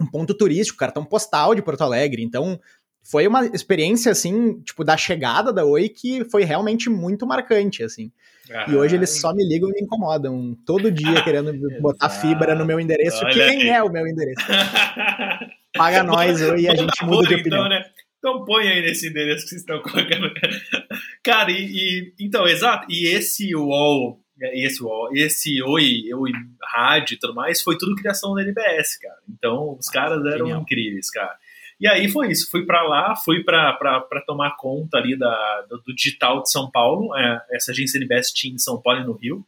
um 0.00 0.06
ponto 0.10 0.32
turístico, 0.34 0.78
cartão 0.78 1.04
postal 1.04 1.54
de 1.54 1.62
Porto 1.62 1.82
Alegre. 1.82 2.22
Então, 2.22 2.58
foi 3.02 3.26
uma 3.26 3.46
experiência, 3.46 4.12
assim, 4.12 4.60
tipo, 4.60 4.84
da 4.84 4.96
chegada 4.96 5.52
da 5.52 5.64
Oi 5.64 5.88
que 5.88 6.24
foi 6.24 6.44
realmente 6.44 6.88
muito 6.88 7.26
marcante, 7.26 7.82
assim. 7.82 8.12
Ah, 8.50 8.66
e 8.68 8.76
hoje 8.76 8.96
eles 8.96 9.20
só 9.20 9.32
me 9.34 9.44
ligam 9.46 9.68
e 9.70 9.72
me 9.72 9.82
incomodam 9.82 10.56
todo 10.66 10.90
dia 10.90 11.22
querendo 11.24 11.52
botar 11.80 12.08
fibra 12.08 12.54
no 12.54 12.64
meu 12.64 12.78
endereço, 12.78 13.24
Olha 13.24 13.32
que 13.32 13.38
nem 13.38 13.62
aí. 13.62 13.68
é 13.68 13.82
o 13.82 13.90
meu 13.90 14.06
endereço. 14.06 14.46
Paga 15.74 16.02
nós 16.02 16.40
Oi 16.40 16.60
e 16.60 16.68
a 16.68 16.74
gente 16.74 17.04
muda 17.04 17.28
de 17.28 17.34
opinião. 17.36 17.66
Então, 17.66 17.68
né? 17.68 17.84
Então 18.18 18.44
põe 18.44 18.68
aí 18.68 18.82
nesse 18.82 19.08
endereço 19.08 19.44
que 19.44 19.50
vocês 19.50 19.62
estão 19.62 19.80
colocando. 19.82 20.30
Cara, 21.24 21.50
e, 21.50 21.56
e 21.56 22.14
então, 22.20 22.46
exato, 22.46 22.86
e 22.88 23.08
esse 23.08 23.54
UOL, 23.54 24.20
esse 24.54 24.82
UOL, 24.82 25.08
esse 25.12 25.60
Oi, 25.62 26.12
Oi 26.14 26.30
Rádio 26.72 27.14
e 27.14 27.18
tudo 27.18 27.34
mais, 27.34 27.60
foi 27.60 27.76
tudo 27.76 27.96
criação 27.96 28.34
da 28.34 28.42
NBS, 28.42 28.98
cara. 28.98 29.18
Então, 29.28 29.76
os 29.78 29.88
caras 29.88 30.24
eram 30.26 30.46
Genial. 30.46 30.60
incríveis, 30.60 31.10
cara. 31.10 31.36
E 31.82 31.88
aí 31.88 32.08
foi 32.08 32.30
isso, 32.30 32.48
fui 32.48 32.64
para 32.64 32.80
lá, 32.84 33.16
fui 33.16 33.42
para 33.42 34.22
tomar 34.24 34.56
conta 34.56 34.98
ali 34.98 35.18
da, 35.18 35.62
do, 35.62 35.78
do 35.78 35.92
digital 35.92 36.40
de 36.40 36.48
São 36.48 36.70
Paulo, 36.70 37.12
é, 37.16 37.44
essa 37.50 37.72
agência 37.72 37.98
NBS 37.98 38.30
tinha 38.30 38.54
em 38.54 38.58
São 38.58 38.80
Paulo 38.80 39.00
e 39.00 39.04
no 39.04 39.14
Rio. 39.14 39.44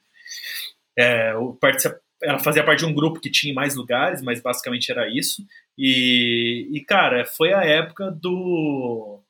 É, 0.99 1.33
ela 2.21 2.41
fazia 2.41 2.65
parte 2.65 2.81
de 2.81 2.87
um 2.87 2.93
grupo 2.93 3.21
que 3.21 3.31
tinha 3.31 3.55
mais 3.55 3.77
lugares, 3.77 4.21
mas 4.21 4.43
basicamente 4.43 4.91
era 4.91 5.09
isso. 5.09 5.47
E, 5.79 6.69
e 6.73 6.81
cara, 6.81 7.25
foi 7.25 7.53
a 7.53 7.63
época 7.63 8.11
do. 8.11 9.21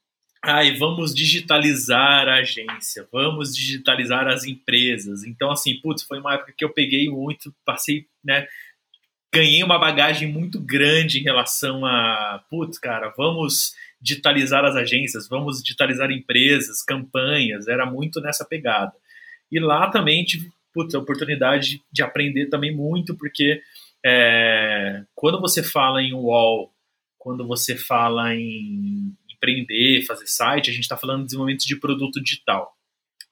Ai, 0.43 0.75
vamos 0.75 1.14
digitalizar 1.14 2.27
a 2.27 2.37
agência, 2.37 3.07
vamos 3.12 3.55
digitalizar 3.55 4.27
as 4.29 4.45
empresas. 4.45 5.25
Então, 5.25 5.51
assim, 5.51 5.79
putz, 5.83 6.03
foi 6.03 6.21
uma 6.21 6.37
época 6.37 6.55
que 6.57 6.64
eu 6.64 6.71
peguei 6.71 7.11
muito, 7.11 7.55
passei, 7.67 8.07
né, 8.25 8.47
ganhei 9.35 9.62
uma 9.64 9.79
bagagem 9.79 10.31
muito 10.31 10.61
grande 10.61 11.18
em 11.18 11.25
relação 11.25 11.85
a, 11.85 12.44
putz, 12.49 12.79
cara, 12.79 13.12
vamos 13.16 13.75
digitalizar 14.01 14.64
as 14.64 14.77
agências, 14.77 15.29
vamos 15.29 15.61
digitalizar 15.61 16.11
empresas, 16.12 16.83
campanhas, 16.83 17.66
era 17.66 17.85
muito 17.85 18.20
nessa 18.20 18.44
pegada. 18.44 18.92
E 19.51 19.59
lá 19.59 19.90
também 19.90 20.25
tive 20.25 20.51
putz, 20.73 20.94
a 20.94 20.99
oportunidade 20.99 21.81
de 21.92 22.03
aprender 22.03 22.47
também 22.47 22.75
muito, 22.75 23.16
porque 23.16 23.61
é, 24.05 25.03
quando 25.14 25.40
você 25.40 25.62
fala 25.62 26.03
em 26.03 26.12
wall, 26.12 26.73
quando 27.18 27.47
você 27.47 27.77
fala 27.77 28.35
em 28.35 29.16
empreender, 29.31 30.05
fazer 30.07 30.27
site, 30.27 30.70
a 30.70 30.73
gente 30.73 30.83
está 30.83 30.97
falando 30.97 31.20
de 31.20 31.27
desenvolvimento 31.27 31.66
de 31.66 31.77
produto 31.77 32.23
digital. 32.23 32.73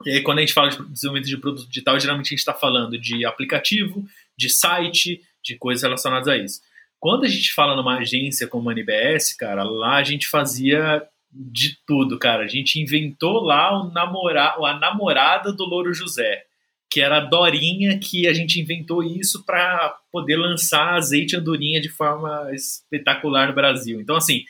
E 0.04 0.10
aí, 0.10 0.22
quando 0.22 0.38
a 0.38 0.40
gente 0.40 0.54
fala 0.54 0.70
de 0.70 0.76
desenvolvimento 0.90 1.28
de 1.28 1.36
produto 1.36 1.68
digital, 1.68 2.00
geralmente 2.00 2.26
a 2.26 2.30
gente 2.30 2.38
está 2.38 2.54
falando 2.54 2.98
de 2.98 3.24
aplicativo, 3.24 4.04
de 4.36 4.48
site, 4.48 5.20
de 5.44 5.56
coisas 5.56 5.82
relacionadas 5.82 6.28
a 6.28 6.36
isso. 6.36 6.60
Quando 7.00 7.24
a 7.24 7.28
gente 7.28 7.52
fala 7.52 7.74
numa 7.74 7.98
agência 7.98 8.46
como 8.46 8.70
a 8.70 8.72
NBS, 8.72 9.34
cara, 9.34 9.64
lá 9.64 9.96
a 9.96 10.04
gente 10.04 10.28
fazia 10.28 11.02
de 11.32 11.76
tudo, 11.86 12.18
cara. 12.18 12.44
A 12.44 12.48
gente 12.48 12.80
inventou 12.80 13.42
lá 13.42 13.80
o 13.80 13.90
namora 13.90 14.54
a 14.56 14.78
namorada 14.78 15.52
do 15.52 15.64
Louro 15.64 15.94
José, 15.94 16.44
que 16.90 17.00
era 17.00 17.18
a 17.18 17.24
Dorinha, 17.24 17.98
que 17.98 18.28
a 18.28 18.34
gente 18.34 18.60
inventou 18.60 19.02
isso 19.02 19.44
para 19.44 19.96
poder 20.12 20.36
lançar 20.36 20.94
azeite 20.94 21.34
andorinha 21.34 21.80
de 21.80 21.88
forma 21.88 22.50
espetacular 22.52 23.48
no 23.48 23.54
Brasil. 23.54 24.00
Então, 24.00 24.14
assim, 24.14 24.44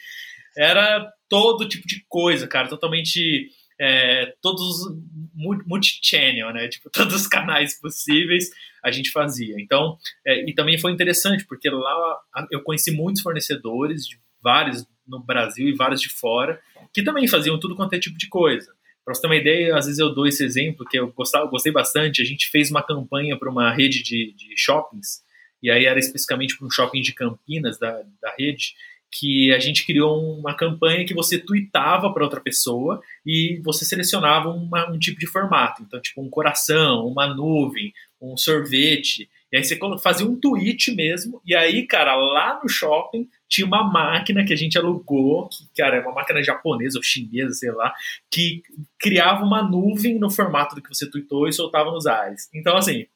era 0.56 1.08
todo 1.28 1.68
tipo 1.68 1.86
de 1.86 2.04
coisa, 2.08 2.46
cara, 2.46 2.68
totalmente 2.68 3.48
é, 3.80 4.34
todos 4.42 4.88
multi-channel, 5.34 6.52
né? 6.52 6.68
Tipo, 6.68 6.90
todos 6.92 7.14
os 7.14 7.26
canais 7.26 7.78
possíveis 7.80 8.50
a 8.82 8.90
gente 8.90 9.10
fazia. 9.10 9.54
Então, 9.58 9.96
é, 10.26 10.48
e 10.48 10.54
também 10.54 10.78
foi 10.78 10.92
interessante, 10.92 11.44
porque 11.46 11.70
lá 11.70 12.20
eu 12.50 12.62
conheci 12.62 12.90
muitos 12.90 13.22
fornecedores, 13.22 14.06
de 14.06 14.18
vários 14.42 14.86
no 15.06 15.22
Brasil 15.22 15.68
e 15.68 15.74
vários 15.74 16.00
de 16.00 16.08
fora, 16.08 16.60
que 16.92 17.02
também 17.02 17.26
faziam 17.26 17.58
tudo 17.58 17.76
quanto 17.76 17.94
é 17.94 17.98
tipo 17.98 18.18
de 18.18 18.28
coisa. 18.28 18.72
Para 19.04 19.14
você 19.14 19.20
ter 19.20 19.26
uma 19.26 19.36
ideia, 19.36 19.76
às 19.76 19.86
vezes 19.86 19.98
eu 19.98 20.14
dou 20.14 20.26
esse 20.26 20.44
exemplo 20.44 20.86
que 20.88 20.98
eu 20.98 21.12
gostava, 21.12 21.46
gostei 21.46 21.72
bastante. 21.72 22.22
A 22.22 22.24
gente 22.24 22.48
fez 22.50 22.70
uma 22.70 22.82
campanha 22.82 23.36
para 23.36 23.50
uma 23.50 23.72
rede 23.72 24.02
de, 24.02 24.32
de 24.36 24.54
shoppings, 24.56 25.22
e 25.62 25.70
aí 25.70 25.84
era 25.84 25.98
especificamente 25.98 26.56
para 26.56 26.66
um 26.66 26.70
shopping 26.70 27.00
de 27.00 27.12
Campinas 27.12 27.78
da, 27.78 28.02
da 28.20 28.34
rede, 28.38 28.74
que 29.12 29.52
a 29.52 29.58
gente 29.58 29.84
criou 29.84 30.38
uma 30.38 30.54
campanha 30.54 31.04
que 31.04 31.12
você 31.12 31.38
tweetava 31.38 32.10
para 32.12 32.24
outra 32.24 32.40
pessoa 32.40 33.02
e 33.24 33.60
você 33.62 33.84
selecionava 33.84 34.48
uma, 34.48 34.90
um 34.90 34.98
tipo 34.98 35.20
de 35.20 35.26
formato. 35.26 35.82
Então, 35.82 36.00
tipo 36.00 36.22
um 36.22 36.30
coração, 36.30 37.06
uma 37.06 37.26
nuvem, 37.26 37.92
um 38.20 38.36
sorvete. 38.38 39.28
E 39.52 39.58
aí 39.58 39.62
você 39.62 39.78
fazia 40.02 40.26
um 40.26 40.34
tweet 40.34 40.90
mesmo. 40.92 41.42
E 41.44 41.54
aí, 41.54 41.86
cara, 41.86 42.14
lá 42.14 42.58
no 42.62 42.68
shopping 42.70 43.28
tinha 43.46 43.66
uma 43.66 43.84
máquina 43.84 44.46
que 44.46 44.52
a 44.54 44.56
gente 44.56 44.78
alugou, 44.78 45.46
que, 45.48 45.68
cara, 45.76 45.98
é 45.98 46.00
uma 46.00 46.14
máquina 46.14 46.42
japonesa 46.42 46.98
ou 46.98 47.02
chinesa, 47.02 47.52
sei 47.52 47.70
lá, 47.70 47.92
que 48.30 48.62
criava 48.98 49.44
uma 49.44 49.62
nuvem 49.62 50.18
no 50.18 50.30
formato 50.30 50.74
do 50.74 50.80
que 50.80 50.88
você 50.88 51.08
tweetou 51.10 51.46
e 51.46 51.52
soltava 51.52 51.90
nos 51.90 52.06
ares. 52.06 52.48
Então, 52.54 52.78
assim, 52.78 53.06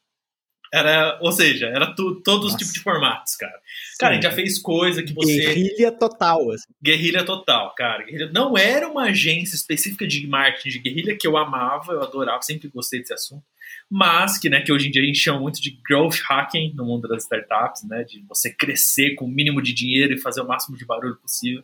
era, 0.72 1.18
ou 1.20 1.32
seja, 1.32 1.66
era 1.66 1.94
tu, 1.94 2.20
todos 2.22 2.52
os 2.52 2.56
tipos 2.56 2.72
de 2.72 2.80
formatos, 2.80 3.36
cara. 3.36 3.52
Sim. 3.52 3.96
Cara, 3.98 4.12
a 4.12 4.14
gente 4.14 4.24
já 4.24 4.32
fez 4.32 4.58
coisa 4.58 5.02
que 5.02 5.12
você. 5.12 5.38
Guerrilha 5.38 5.92
total, 5.92 6.50
assim. 6.50 6.72
Guerrilha 6.82 7.24
total, 7.24 7.74
cara. 7.74 8.04
Guerrilha... 8.04 8.30
Não 8.32 8.56
era 8.56 8.88
uma 8.88 9.04
agência 9.04 9.54
específica 9.54 10.06
de 10.06 10.26
marketing 10.26 10.68
de 10.68 10.78
guerrilha 10.78 11.16
que 11.16 11.26
eu 11.26 11.36
amava, 11.36 11.92
eu 11.92 12.02
adorava, 12.02 12.42
sempre 12.42 12.68
gostei 12.68 13.00
desse 13.00 13.14
assunto. 13.14 13.44
Mas 13.90 14.38
que, 14.38 14.48
né, 14.48 14.60
que 14.60 14.72
hoje 14.72 14.88
em 14.88 14.90
dia 14.90 15.02
a 15.02 15.06
gente 15.06 15.18
chama 15.18 15.40
muito 15.40 15.60
de 15.60 15.78
growth 15.88 16.20
hacking 16.28 16.72
no 16.74 16.84
mundo 16.84 17.06
das 17.08 17.22
startups, 17.22 17.84
né? 17.88 18.04
De 18.04 18.24
você 18.28 18.52
crescer 18.52 19.14
com 19.14 19.24
o 19.24 19.30
mínimo 19.30 19.62
de 19.62 19.72
dinheiro 19.72 20.14
e 20.14 20.20
fazer 20.20 20.40
o 20.40 20.46
máximo 20.46 20.76
de 20.76 20.84
barulho 20.84 21.16
possível. 21.16 21.62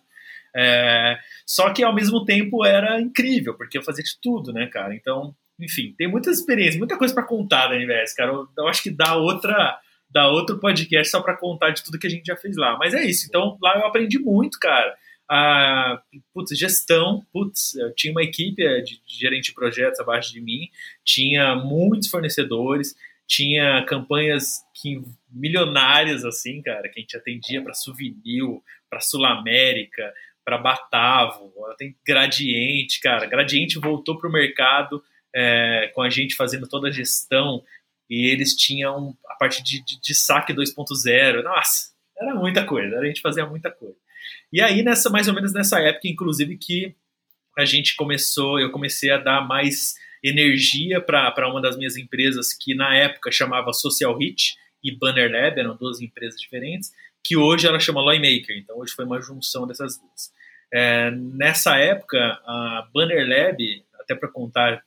É... 0.54 1.18
Só 1.46 1.72
que 1.72 1.82
ao 1.82 1.94
mesmo 1.94 2.24
tempo 2.24 2.64
era 2.64 3.00
incrível, 3.00 3.54
porque 3.54 3.76
eu 3.76 3.82
fazia 3.82 4.04
de 4.04 4.18
tudo, 4.20 4.52
né, 4.52 4.66
cara? 4.66 4.94
Então 4.94 5.34
enfim, 5.60 5.94
tem 5.96 6.08
muitas 6.08 6.38
experiências, 6.38 6.78
muita 6.78 6.98
coisa 6.98 7.14
para 7.14 7.26
contar 7.26 7.68
da 7.68 7.76
NVS, 7.76 8.14
cara. 8.14 8.32
Eu, 8.32 8.48
eu, 8.56 8.68
acho 8.68 8.82
que 8.82 8.90
dá 8.90 9.16
outra 9.16 9.78
dá 10.10 10.28
outro 10.28 10.58
podcast 10.58 11.10
só 11.10 11.22
para 11.22 11.36
contar 11.36 11.70
de 11.70 11.82
tudo 11.82 11.98
que 11.98 12.06
a 12.06 12.10
gente 12.10 12.26
já 12.26 12.36
fez 12.36 12.56
lá. 12.56 12.76
Mas 12.76 12.92
é 12.92 13.02
isso. 13.02 13.26
Então, 13.26 13.56
lá 13.62 13.78
eu 13.78 13.86
aprendi 13.86 14.18
muito, 14.18 14.58
cara. 14.58 14.94
A 15.28 16.02
putz, 16.34 16.56
gestão, 16.58 17.24
putz, 17.32 17.74
eu 17.74 17.94
tinha 17.94 18.12
uma 18.12 18.22
equipe 18.22 18.62
é, 18.62 18.80
de, 18.80 19.00
de 19.02 19.18
gerente 19.18 19.46
de 19.46 19.54
projetos 19.54 19.98
abaixo 20.00 20.30
de 20.30 20.42
mim, 20.42 20.68
tinha 21.02 21.54
muitos 21.54 22.10
fornecedores, 22.10 22.94
tinha 23.26 23.82
campanhas 23.86 24.62
que, 24.74 25.00
milionárias, 25.30 26.22
assim, 26.24 26.60
cara, 26.60 26.86
que 26.90 26.98
a 26.98 27.00
gente 27.00 27.16
atendia 27.16 27.62
para 27.62 27.72
Souvenir, 27.72 28.44
para 28.90 29.00
Sul 29.00 29.24
América, 29.24 30.12
para 30.44 30.58
Batavo, 30.58 31.50
tem 31.78 31.96
Gradiente, 32.06 33.00
cara. 33.00 33.24
Gradiente 33.24 33.78
voltou 33.78 34.18
para 34.18 34.28
o 34.28 34.32
mercado 34.32 35.02
é, 35.34 35.90
com 35.94 36.02
a 36.02 36.10
gente 36.10 36.34
fazendo 36.34 36.68
toda 36.68 36.88
a 36.88 36.92
gestão 36.92 37.62
e 38.08 38.26
eles 38.26 38.54
tinham 38.54 39.16
a 39.26 39.34
parte 39.36 39.62
de, 39.62 39.82
de, 39.84 40.00
de 40.00 40.14
saque 40.14 40.52
2.0. 40.52 41.42
Nossa, 41.42 41.92
era 42.18 42.34
muita 42.34 42.64
coisa, 42.64 42.98
a 42.98 43.06
gente 43.06 43.20
fazia 43.20 43.46
muita 43.46 43.70
coisa. 43.70 43.96
E 44.52 44.60
aí, 44.60 44.82
nessa, 44.82 45.08
mais 45.08 45.28
ou 45.28 45.34
menos 45.34 45.52
nessa 45.52 45.80
época, 45.80 46.08
inclusive, 46.08 46.56
que 46.56 46.94
a 47.58 47.64
gente 47.64 47.96
começou, 47.96 48.60
eu 48.60 48.70
comecei 48.70 49.10
a 49.10 49.18
dar 49.18 49.46
mais 49.46 49.94
energia 50.22 51.00
para 51.00 51.48
uma 51.48 51.60
das 51.60 51.76
minhas 51.76 51.96
empresas 51.96 52.52
que 52.52 52.74
na 52.74 52.94
época 52.94 53.32
chamava 53.32 53.72
Social 53.72 54.16
Hit 54.16 54.56
e 54.82 54.96
Banner 54.96 55.30
Lab, 55.30 55.58
eram 55.58 55.76
duas 55.76 56.00
empresas 56.00 56.40
diferentes, 56.40 56.92
que 57.24 57.36
hoje 57.36 57.66
ela 57.66 57.80
chama 57.80 58.00
Lawmaker, 58.00 58.56
então 58.56 58.78
hoje 58.78 58.92
foi 58.94 59.04
uma 59.04 59.20
junção 59.20 59.66
dessas 59.66 59.96
duas. 59.96 60.32
É, 60.72 61.10
nessa 61.10 61.76
época, 61.76 62.18
a 62.18 62.88
Banner 62.92 63.28
Lab, 63.28 63.84
até 64.02 64.14
para 64.14 64.28
contar, 64.28 64.82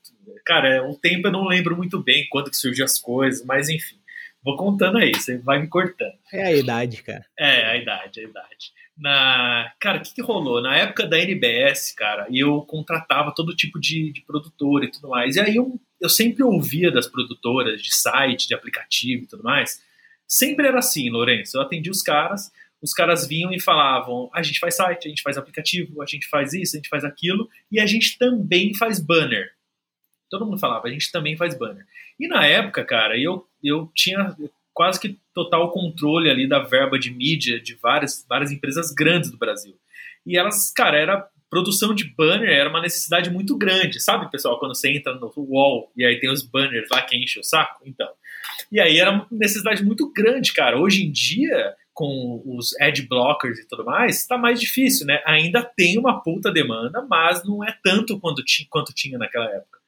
cara, 0.45 0.88
o 0.88 0.95
tempo 0.95 1.28
eu 1.28 1.32
não 1.32 1.45
lembro 1.45 1.75
muito 1.75 2.01
bem 2.01 2.28
quando 2.30 2.49
que 2.49 2.58
surgiu 2.58 2.86
as 2.86 2.99
coisas, 2.99 3.43
mas 3.45 3.69
enfim, 3.69 3.97
vou 4.43 4.56
contando 4.56 4.97
aí, 4.97 5.12
você 5.13 5.38
vai 5.38 5.60
me 5.60 5.67
cortando. 5.67 6.13
É 6.32 6.45
a 6.45 6.54
idade, 6.54 7.01
cara. 7.01 7.25
É, 7.38 7.65
a 7.65 7.78
idade, 7.78 8.19
a 8.19 8.23
idade. 8.23 8.73
Na, 8.97 9.73
cara, 9.80 9.97
o 9.97 10.01
que, 10.01 10.13
que, 10.13 10.21
rolou? 10.21 10.62
Na 10.62 10.78
época 10.78 11.06
da 11.06 11.19
NBS, 11.19 11.93
cara, 11.93 12.28
eu 12.32 12.62
contratava 12.62 13.34
todo 13.36 13.56
tipo 13.56 13.80
de, 13.80 14.13
de 14.13 14.21
produtora 14.21 14.86
e 14.86 14.91
tudo 14.91 15.10
mais. 15.10 15.36
E 15.36 15.41
aí 15.41 15.56
eu, 15.56 15.80
eu 15.99 16.10
sempre 16.10 16.43
ouvia 16.43 16.91
das 16.91 17.08
produtoras 17.08 17.82
de 17.82 17.93
site, 17.93 18.47
de 18.47 18.54
aplicativo 18.54 19.23
e 19.23 19.28
tudo 19.28 19.43
mais. 19.43 19.84
Sempre 20.25 20.67
era 20.67 20.80
assim, 20.80 21.10
Lourenço. 21.10 21.58
Eu 21.58 21.62
atendi 21.62 21.89
os 21.89 22.01
caras, 22.01 22.51
os 22.86 22.93
caras 22.93 23.28
vinham 23.28 23.52
e 23.52 23.60
falavam: 23.60 24.30
a 24.32 24.43
gente 24.43 24.60
faz 24.60 24.76
site, 24.76 25.08
a 25.08 25.10
gente 25.10 25.24
faz 25.24 25.38
aplicativo, 25.38 26.02
a 26.04 26.06
gente 26.06 26.28
faz 26.30 26.54
isso, 26.54 26.76
a 26.76 26.78
gente 26.78 26.88
faz 26.88 27.04
aquilo, 27.04 27.50
e 27.71 27.80
a 27.80 27.86
gente 27.88 28.17
também 28.19 28.76
faz 28.76 29.00
banner. 29.00 29.52
Todo 30.30 30.45
mundo 30.45 30.60
falava, 30.60 30.88
a 30.88 30.91
gente 30.91 31.12
também 31.12 31.36
faz 31.36 31.58
banner. 31.58 31.84
E 32.19 32.28
na 32.28 32.45
época, 32.45 32.86
cara, 32.86 33.17
eu, 33.19 33.48
eu 33.63 33.91
tinha 33.95 34.36
quase 34.74 35.00
que 35.00 35.17
total 35.34 35.71
controle 35.71 36.30
ali 36.30 36.48
da 36.48 36.60
verba 36.60 37.00
de 37.00 37.10
mídia 37.10 37.60
de 37.60 37.74
várias, 37.74 38.24
várias 38.30 38.52
empresas 38.52 38.91
grandes 38.91 39.32
do 39.32 39.38
Brasil. 39.38 39.76
E 40.26 40.38
elas, 40.38 40.71
cara, 40.71 40.98
era 40.98 41.28
produção 41.50 41.95
de 41.95 42.04
banner 42.04 42.50
era 42.50 42.69
uma 42.69 42.82
necessidade 42.82 43.30
muito 43.30 43.58
grande, 43.58 44.00
sabe, 44.00 44.30
pessoal? 44.30 44.60
Quando 44.60 44.76
você 44.76 44.91
entra 44.91 45.13
no 45.15 45.32
wall 45.38 45.91
e 45.95 46.06
aí 46.06 46.19
tem 46.19 46.30
os 46.30 46.43
banners 46.43 46.89
lá 46.91 47.02
que 47.02 47.15
enche 47.17 47.39
o 47.39 47.43
saco, 47.43 47.82
então. 47.86 48.10
E 48.71 48.80
aí 48.80 49.00
era 49.00 49.12
uma 49.12 49.28
necessidade 49.32 49.84
muito 49.84 50.12
grande, 50.12 50.54
cara. 50.54 50.78
Hoje 50.78 51.04
em 51.04 51.12
dia, 51.12 51.76
com 51.95 52.43
os 52.45 52.79
ad 52.79 53.01
blockers 53.08 53.58
e 53.58 53.67
tudo 53.67 53.86
mais, 53.86 54.19
está 54.19 54.38
mais 54.38 54.60
difícil, 54.60 55.08
né? 55.08 55.23
Ainda 55.25 55.63
tem 55.63 55.97
uma 55.97 56.21
puta 56.21 56.51
demanda, 56.51 57.03
mas 57.10 57.43
não 57.45 57.63
é 57.63 57.73
tanto 57.81 58.19
quanto, 58.19 58.43
quanto 58.69 58.93
tinha 58.93 59.17
naquela 59.17 59.45
época. 59.45 59.79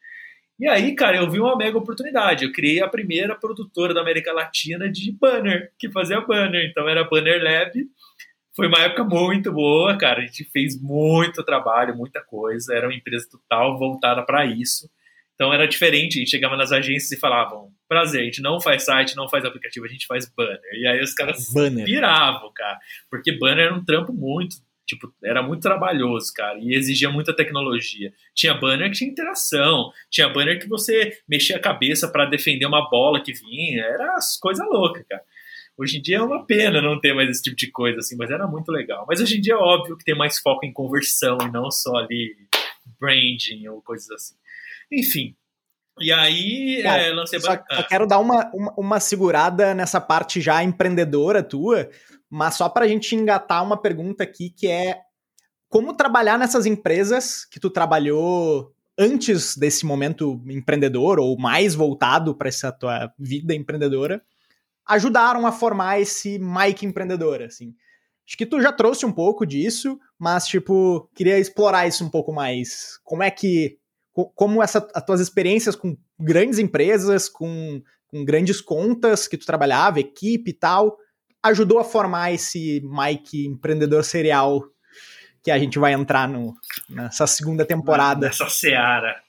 E 0.57 0.67
aí, 0.67 0.95
cara, 0.95 1.17
eu 1.17 1.29
vi 1.29 1.39
uma 1.39 1.55
mega 1.55 1.77
oportunidade. 1.77 2.45
Eu 2.45 2.51
criei 2.51 2.81
a 2.81 2.87
primeira 2.87 3.35
produtora 3.35 3.93
da 3.93 4.01
América 4.01 4.33
Latina 4.33 4.89
de 4.89 5.11
banner, 5.11 5.71
que 5.77 5.91
fazia 5.91 6.21
banner. 6.21 6.65
Então 6.67 6.89
era 6.89 7.03
Banner 7.03 7.43
Lab. 7.43 7.73
Foi 8.55 8.67
uma 8.67 8.79
época 8.79 9.03
muito 9.03 9.51
boa, 9.51 9.95
cara. 9.97 10.21
A 10.21 10.25
gente 10.25 10.45
fez 10.45 10.81
muito 10.81 11.43
trabalho, 11.43 11.95
muita 11.95 12.21
coisa. 12.23 12.73
Era 12.73 12.87
uma 12.87 12.95
empresa 12.95 13.27
total 13.29 13.77
voltada 13.77 14.23
para 14.25 14.45
isso. 14.45 14.89
Então 15.38 15.54
era 15.54 15.67
diferente. 15.67 16.17
A 16.17 16.19
gente 16.19 16.32
chegava 16.32 16.58
nas 16.58 16.71
agências 16.71 17.12
e 17.12 17.19
falavam: 17.19 17.71
prazer, 17.88 18.21
a 18.21 18.26
gente 18.26 18.41
não 18.41 18.60
faz 18.60 18.84
site, 18.84 19.15
não 19.15 19.30
faz 19.30 19.45
aplicativo, 19.45 19.86
a 19.86 19.89
gente 19.89 20.08
faz 20.08 20.26
banner. 20.36 20.60
E 20.73 20.88
aí 20.88 21.00
os 21.00 21.13
caras 21.13 21.54
banner. 21.54 21.86
piravam, 21.86 22.52
cara. 22.54 22.80
Porque 23.10 23.32
banner 23.38 23.65
era 23.65 23.73
um 23.73 23.86
trampo 23.86 24.12
muito 24.12 24.58
Tipo, 24.88 25.13
era 25.21 25.43
muito 25.43 25.62
trabalhoso, 25.62 26.32
cara, 26.34 26.58
e 26.60 26.73
exigia 26.73 27.10
muita 27.10 27.36
tecnologia. 27.36 28.13
Tinha 28.34 28.54
banner 28.54 28.89
que 28.89 28.95
tinha 28.95 29.10
interação, 29.10 29.91
tinha 30.10 30.30
banner 30.30 30.58
que 30.62 30.67
você 30.67 31.19
mexia 31.28 31.58
a 31.58 31.60
cabeça 31.60 32.08
para 32.08 32.23
defender 32.23 32.65
uma 32.65 32.89
bola 32.89 33.21
que 33.21 33.34
vinha, 33.34 33.84
era 33.84 34.15
coisa 34.39 34.63
louca, 34.63 35.06
cara. 35.10 35.21
Hoje 35.78 35.97
em 35.97 36.02
dia 36.02 36.17
é 36.17 36.21
uma 36.21 36.45
pena 36.45 36.82
não 36.82 36.97
ter 37.02 37.13
mais 37.13 37.30
esse 37.30 37.43
tipo 37.43 37.58
de 37.58 37.69
coisa, 37.69 38.00
assim, 38.00 38.15
mas 38.15 38.32
era 38.32 38.47
muito 38.47 38.71
legal. 38.71 39.06
Mas 39.06 39.19
hoje 39.19 39.38
em 39.38 39.41
dia 39.41 39.56
é 39.56 39.58
óbvio 39.58 39.97
que 39.97 40.06
tem 40.06 40.15
mais 40.15 40.39
foco 40.39 40.65
em 40.65 40.71
conversão 40.71 41.38
e 41.41 41.52
não 41.52 41.69
só 41.69 41.97
ali 41.97 42.34
branding 42.97 43.67
ou 43.67 43.82
coisas 43.82 44.10
assim. 44.10 44.36
Enfim. 44.91 45.36
E 46.00 46.12
aí, 46.12 46.82
Cara, 46.84 47.02
é, 47.02 47.12
lancei... 47.12 47.39
Só, 47.39 47.54
ah. 47.54 47.76
só 47.76 47.84
quero 47.84 48.06
dar 48.06 48.19
uma, 48.19 48.50
uma, 48.54 48.73
uma 48.78 49.00
segurada 49.00 49.73
nessa 49.73 50.00
parte 50.00 50.39
já 50.39 50.63
empreendedora 50.63 51.41
tua, 51.41 51.89
mas 52.30 52.56
só 52.56 52.69
para 52.69 52.86
a 52.86 52.88
gente 52.88 53.15
engatar 53.15 53.63
uma 53.63 53.78
pergunta 53.78 54.23
aqui 54.23 54.50
que 54.50 54.67
é 54.67 55.00
como 55.69 55.95
trabalhar 55.95 56.38
nessas 56.38 56.65
empresas 56.65 57.45
que 57.45 57.60
tu 57.60 57.69
trabalhou 57.69 58.73
antes 58.97 59.56
desse 59.58 59.86
momento 59.86 60.41
empreendedor 60.47 61.19
ou 61.19 61.38
mais 61.38 61.76
voltado 61.76 62.36
para 62.36 62.47
essa 62.47 62.71
tua 62.71 63.12
vida 63.17 63.54
empreendedora 63.54 64.21
ajudaram 64.88 65.45
a 65.45 65.52
formar 65.52 66.00
esse 66.00 66.39
Mike 66.39 66.86
empreendedor, 66.86 67.41
assim. 67.41 67.76
Acho 68.26 68.38
que 68.38 68.45
tu 68.45 68.62
já 68.62 68.71
trouxe 68.71 69.06
um 69.06 69.12
pouco 69.12 69.45
disso, 69.45 70.00
mas 70.17 70.47
tipo, 70.47 71.10
queria 71.13 71.38
explorar 71.38 71.88
isso 71.88 72.04
um 72.04 72.10
pouco 72.10 72.34
mais. 72.34 73.00
Como 73.04 73.21
é 73.21 73.30
que 73.30 73.78
como 74.25 74.63
essa 74.63 74.88
as 74.93 75.06
tuas 75.06 75.19
experiências 75.19 75.75
com 75.75 75.95
grandes 76.19 76.60
empresas, 76.60 77.30
com, 77.30 77.82
com 78.08 78.25
grandes 78.25 78.62
contas 78.62 79.27
que 79.27 79.38
tu 79.38 79.45
trabalhava, 79.45 79.99
equipe 79.99 80.51
e 80.51 80.53
tal, 80.53 80.97
ajudou 81.43 81.80
a 81.80 81.84
formar 81.84 82.32
esse 82.32 82.82
Mike 82.84 83.45
empreendedor 83.45 84.03
serial 84.03 84.63
que 85.43 85.51
a 85.51 85.60
gente 85.60 85.80
vai 85.80 85.93
entrar 85.93 86.27
no, 86.27 86.53
nessa 86.89 87.25
segunda 87.27 87.65
temporada. 87.65 88.27
Nessa 88.27 88.49
seara. 88.49 89.21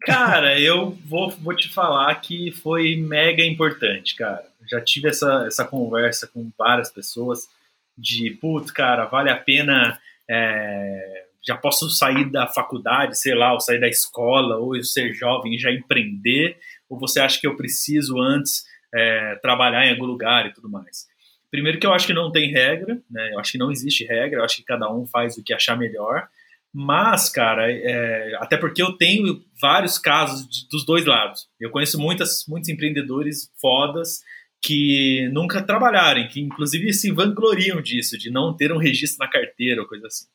Cara, 0.00 0.58
eu 0.58 0.90
vou, 1.04 1.30
vou 1.30 1.54
te 1.54 1.68
falar 1.68 2.12
que 2.16 2.50
foi 2.50 2.96
mega 2.96 3.44
importante, 3.44 4.16
cara. 4.16 4.44
Já 4.68 4.80
tive 4.80 5.08
essa, 5.08 5.44
essa 5.46 5.64
conversa 5.64 6.26
com 6.26 6.50
várias 6.58 6.90
pessoas 6.90 7.48
de, 7.96 8.30
putz, 8.40 8.70
cara, 8.70 9.06
vale 9.06 9.30
a 9.30 9.36
pena. 9.36 9.98
É, 10.28 11.27
já 11.46 11.56
posso 11.56 11.88
sair 11.90 12.30
da 12.30 12.46
faculdade, 12.46 13.18
sei 13.18 13.34
lá, 13.34 13.52
ou 13.52 13.60
sair 13.60 13.80
da 13.80 13.88
escola, 13.88 14.56
ou 14.56 14.76
eu 14.76 14.84
ser 14.84 15.12
jovem 15.14 15.54
e 15.54 15.58
já 15.58 15.70
empreender, 15.72 16.58
ou 16.88 16.98
você 16.98 17.20
acha 17.20 17.40
que 17.40 17.46
eu 17.46 17.56
preciso 17.56 18.18
antes 18.20 18.64
é, 18.94 19.36
trabalhar 19.36 19.86
em 19.86 19.90
algum 19.90 20.06
lugar 20.06 20.46
e 20.46 20.52
tudo 20.52 20.68
mais? 20.68 21.06
Primeiro 21.50 21.78
que 21.78 21.86
eu 21.86 21.92
acho 21.92 22.06
que 22.06 22.12
não 22.12 22.30
tem 22.30 22.52
regra, 22.52 23.00
né? 23.10 23.32
Eu 23.32 23.38
acho 23.38 23.52
que 23.52 23.58
não 23.58 23.70
existe 23.70 24.04
regra, 24.04 24.40
eu 24.40 24.44
acho 24.44 24.56
que 24.56 24.64
cada 24.64 24.92
um 24.92 25.06
faz 25.06 25.38
o 25.38 25.42
que 25.42 25.54
achar 25.54 25.76
melhor. 25.76 26.28
Mas, 26.72 27.30
cara, 27.30 27.72
é, 27.72 28.36
até 28.38 28.56
porque 28.56 28.82
eu 28.82 28.92
tenho 28.92 29.42
vários 29.60 29.98
casos 29.98 30.46
de, 30.46 30.68
dos 30.68 30.84
dois 30.84 31.06
lados. 31.06 31.48
Eu 31.58 31.70
conheço 31.70 31.98
muitas, 31.98 32.44
muitos 32.46 32.68
empreendedores 32.68 33.50
fodas 33.58 34.20
que 34.60 35.28
nunca 35.32 35.62
trabalharam, 35.62 36.28
que 36.28 36.40
inclusive 36.40 36.92
se 36.92 37.10
vangloriam 37.10 37.80
disso, 37.80 38.18
de 38.18 38.30
não 38.30 38.54
ter 38.54 38.72
um 38.72 38.78
registro 38.78 39.24
na 39.24 39.30
carteira 39.30 39.80
ou 39.80 39.88
coisa 39.88 40.06
assim. 40.08 40.26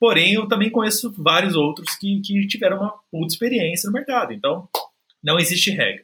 Porém, 0.00 0.32
eu 0.32 0.48
também 0.48 0.70
conheço 0.70 1.12
vários 1.18 1.54
outros 1.54 1.94
que, 1.96 2.20
que 2.22 2.46
tiveram 2.46 2.78
uma 2.78 2.94
puta 3.10 3.34
experiência 3.34 3.86
no 3.86 3.92
mercado. 3.92 4.32
Então, 4.32 4.66
não 5.22 5.38
existe 5.38 5.70
regra. 5.70 6.02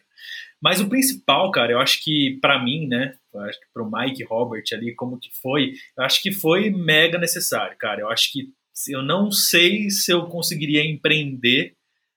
Mas 0.60 0.80
o 0.80 0.88
principal, 0.88 1.50
cara, 1.50 1.72
eu 1.72 1.78
acho 1.78 2.02
que 2.04 2.38
para 2.40 2.62
mim, 2.62 2.86
né, 2.86 3.14
que 3.32 3.66
pro 3.72 3.90
Mike 3.90 4.24
Robert 4.24 4.64
ali, 4.72 4.94
como 4.94 5.18
que 5.18 5.30
foi, 5.40 5.72
eu 5.96 6.04
acho 6.04 6.22
que 6.22 6.30
foi 6.30 6.70
mega 6.70 7.18
necessário, 7.18 7.76
cara. 7.78 8.02
Eu 8.02 8.08
acho 8.10 8.30
que 8.32 8.52
eu 8.88 9.02
não 9.02 9.30
sei 9.30 9.88
se 9.90 10.12
eu 10.12 10.26
conseguiria 10.26 10.84
empreender 10.84 11.74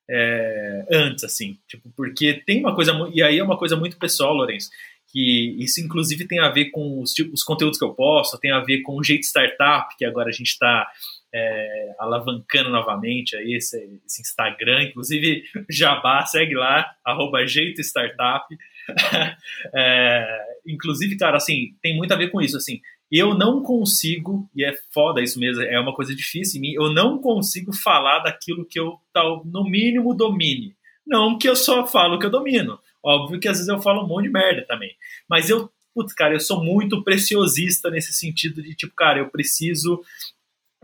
é, 0.09 0.85
antes, 0.91 1.23
assim, 1.23 1.57
tipo, 1.67 1.89
porque 1.95 2.41
tem 2.45 2.59
uma 2.59 2.73
coisa, 2.73 2.91
e 3.13 3.21
aí 3.21 3.37
é 3.37 3.43
uma 3.43 3.57
coisa 3.57 3.75
muito 3.75 3.97
pessoal, 3.97 4.33
Lourenço, 4.33 4.69
que 5.11 5.55
isso 5.63 5.79
inclusive 5.79 6.27
tem 6.27 6.39
a 6.39 6.49
ver 6.49 6.71
com 6.71 7.01
os, 7.01 7.13
tipos, 7.13 7.41
os 7.41 7.43
conteúdos 7.43 7.77
que 7.77 7.85
eu 7.85 7.93
posto, 7.93 8.39
tem 8.39 8.51
a 8.51 8.59
ver 8.59 8.81
com 8.81 8.97
o 8.97 9.03
jeito 9.03 9.23
startup, 9.23 9.95
que 9.97 10.05
agora 10.05 10.29
a 10.29 10.31
gente 10.31 10.47
está 10.47 10.87
é, 11.33 11.95
alavancando 11.99 12.69
novamente 12.69 13.35
aí 13.35 13.53
esse, 13.53 13.77
esse, 14.05 14.21
Instagram, 14.21 14.83
inclusive 14.83 15.43
Jabá, 15.69 16.25
segue 16.25 16.55
lá, 16.55 16.89
arroba 17.05 17.45
jeito 17.45 17.81
startup. 17.81 18.45
é, 19.75 20.45
inclusive, 20.65 21.17
cara, 21.17 21.37
assim, 21.37 21.75
tem 21.81 21.95
muito 21.95 22.13
a 22.13 22.17
ver 22.17 22.29
com 22.29 22.41
isso, 22.41 22.57
assim, 22.57 22.81
eu 23.11 23.33
não 23.33 23.63
consigo, 23.63 24.49
e 24.55 24.63
é 24.63 24.73
foda 24.93 25.21
isso 25.21 25.39
mesmo, 25.39 25.63
é 25.63 25.79
uma 25.79 25.93
coisa 25.93 26.15
difícil 26.15 26.59
em 26.59 26.61
mim, 26.61 26.73
eu 26.73 26.93
não 26.93 27.19
consigo 27.19 27.73
falar 27.73 28.19
daquilo 28.19 28.65
que 28.65 28.79
eu, 28.79 28.99
tal, 29.11 29.43
no 29.45 29.63
mínimo, 29.63 30.13
domine. 30.13 30.75
Não 31.05 31.37
que 31.39 31.49
eu 31.49 31.55
só 31.55 31.87
falo 31.87 32.19
que 32.19 32.25
eu 32.27 32.29
domino. 32.29 32.79
Óbvio 33.03 33.39
que 33.39 33.47
às 33.47 33.57
vezes 33.57 33.67
eu 33.67 33.81
falo 33.81 34.03
um 34.03 34.07
monte 34.07 34.25
de 34.25 34.31
merda 34.31 34.63
também. 34.67 34.91
Mas 35.27 35.49
eu, 35.49 35.71
putz, 35.93 36.13
cara, 36.13 36.35
eu 36.35 36.39
sou 36.39 36.63
muito 36.63 37.03
preciosista 37.03 37.89
nesse 37.89 38.13
sentido 38.13 38.61
de, 38.61 38.75
tipo, 38.75 38.93
cara, 38.93 39.17
eu 39.17 39.29
preciso 39.29 40.03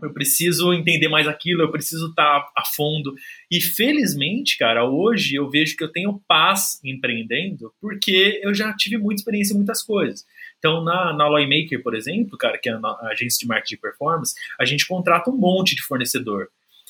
eu 0.02 0.12
preciso 0.12 0.72
entender 0.72 1.08
mais 1.08 1.26
aquilo, 1.26 1.62
eu 1.62 1.70
preciso 1.70 2.08
estar 2.08 2.46
a 2.56 2.64
fundo. 2.64 3.14
E 3.50 3.60
felizmente, 3.60 4.58
cara, 4.58 4.84
hoje 4.84 5.34
eu 5.34 5.48
vejo 5.48 5.76
que 5.76 5.82
eu 5.82 5.90
tenho 5.90 6.20
paz 6.28 6.78
empreendendo, 6.84 7.72
porque 7.80 8.40
eu 8.42 8.54
já 8.54 8.74
tive 8.74 8.98
muita 8.98 9.20
experiência 9.20 9.54
em 9.54 9.56
muitas 9.56 9.82
coisas. 9.82 10.24
Então, 10.58 10.82
na, 10.82 11.12
na 11.12 11.30
Maker, 11.30 11.82
por 11.82 11.94
exemplo, 11.94 12.36
cara, 12.36 12.58
que 12.58 12.68
é 12.68 12.72
a 12.72 13.08
agência 13.10 13.38
de 13.40 13.46
marketing 13.46 13.76
de 13.76 13.80
performance, 13.80 14.34
a 14.58 14.64
gente 14.64 14.86
contrata 14.86 15.30
um 15.30 15.36
monte 15.36 15.74
de 15.74 15.82
fornecedor. 15.82 16.48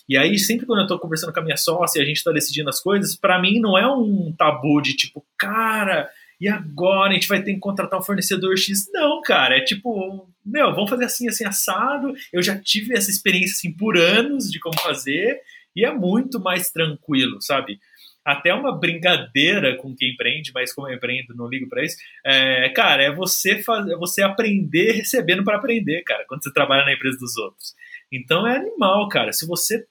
E 0.08 0.16
aí, 0.16 0.38
sempre 0.38 0.66
quando 0.66 0.80
eu 0.80 0.84
estou 0.84 0.98
conversando 0.98 1.32
com 1.32 1.40
a 1.40 1.42
minha 1.42 1.56
sócia 1.56 1.98
e 1.98 2.02
a 2.02 2.06
gente 2.06 2.18
está 2.18 2.30
decidindo 2.30 2.70
as 2.70 2.80
coisas, 2.80 3.16
para 3.16 3.40
mim 3.40 3.58
não 3.58 3.76
é 3.76 3.86
um 3.86 4.32
tabu 4.36 4.80
de 4.80 4.94
tipo, 4.94 5.24
cara, 5.36 6.08
e 6.40 6.48
agora 6.48 7.10
a 7.10 7.14
gente 7.14 7.28
vai 7.28 7.42
ter 7.42 7.54
que 7.54 7.60
contratar 7.60 7.98
um 7.98 8.02
fornecedor 8.02 8.56
X. 8.56 8.86
Não, 8.92 9.22
cara, 9.22 9.56
é 9.56 9.60
tipo, 9.62 10.28
meu, 10.44 10.74
vamos 10.74 10.90
fazer 10.90 11.06
assim, 11.06 11.28
assim, 11.28 11.44
assado. 11.44 12.12
Eu 12.32 12.42
já 12.42 12.58
tive 12.58 12.94
essa 12.94 13.10
experiência 13.10 13.54
assim 13.54 13.72
por 13.72 13.96
anos 13.96 14.50
de 14.50 14.60
como 14.60 14.78
fazer 14.80 15.40
e 15.74 15.84
é 15.84 15.92
muito 15.92 16.38
mais 16.38 16.70
tranquilo, 16.70 17.40
sabe? 17.40 17.78
Até 18.24 18.52
uma 18.52 18.76
brincadeira 18.76 19.76
com 19.76 19.94
quem 19.94 20.12
empreende, 20.12 20.50
mas 20.52 20.72
como 20.72 20.88
eu 20.88 20.96
empreendo, 20.96 21.34
não 21.34 21.48
ligo 21.48 21.68
para 21.68 21.84
isso. 21.84 21.96
É, 22.24 22.68
cara, 22.70 23.02
é 23.02 23.10
você 23.10 23.62
fazer, 23.62 23.92
é 23.92 23.96
você 23.96 24.22
aprender 24.22 24.92
recebendo 24.92 25.44
para 25.44 25.56
aprender, 25.56 26.02
cara, 26.02 26.24
quando 26.26 26.42
você 26.42 26.52
trabalha 26.52 26.84
na 26.84 26.92
empresa 26.92 27.18
dos 27.18 27.36
outros. 27.36 27.74
Então 28.12 28.46
é 28.46 28.56
animal, 28.56 29.08
cara. 29.08 29.32
Se 29.32 29.46
você. 29.46 29.86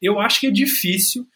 Eu 0.00 0.20
acho 0.20 0.40
que 0.40 0.46
é 0.46 0.50
difícil 0.50 1.26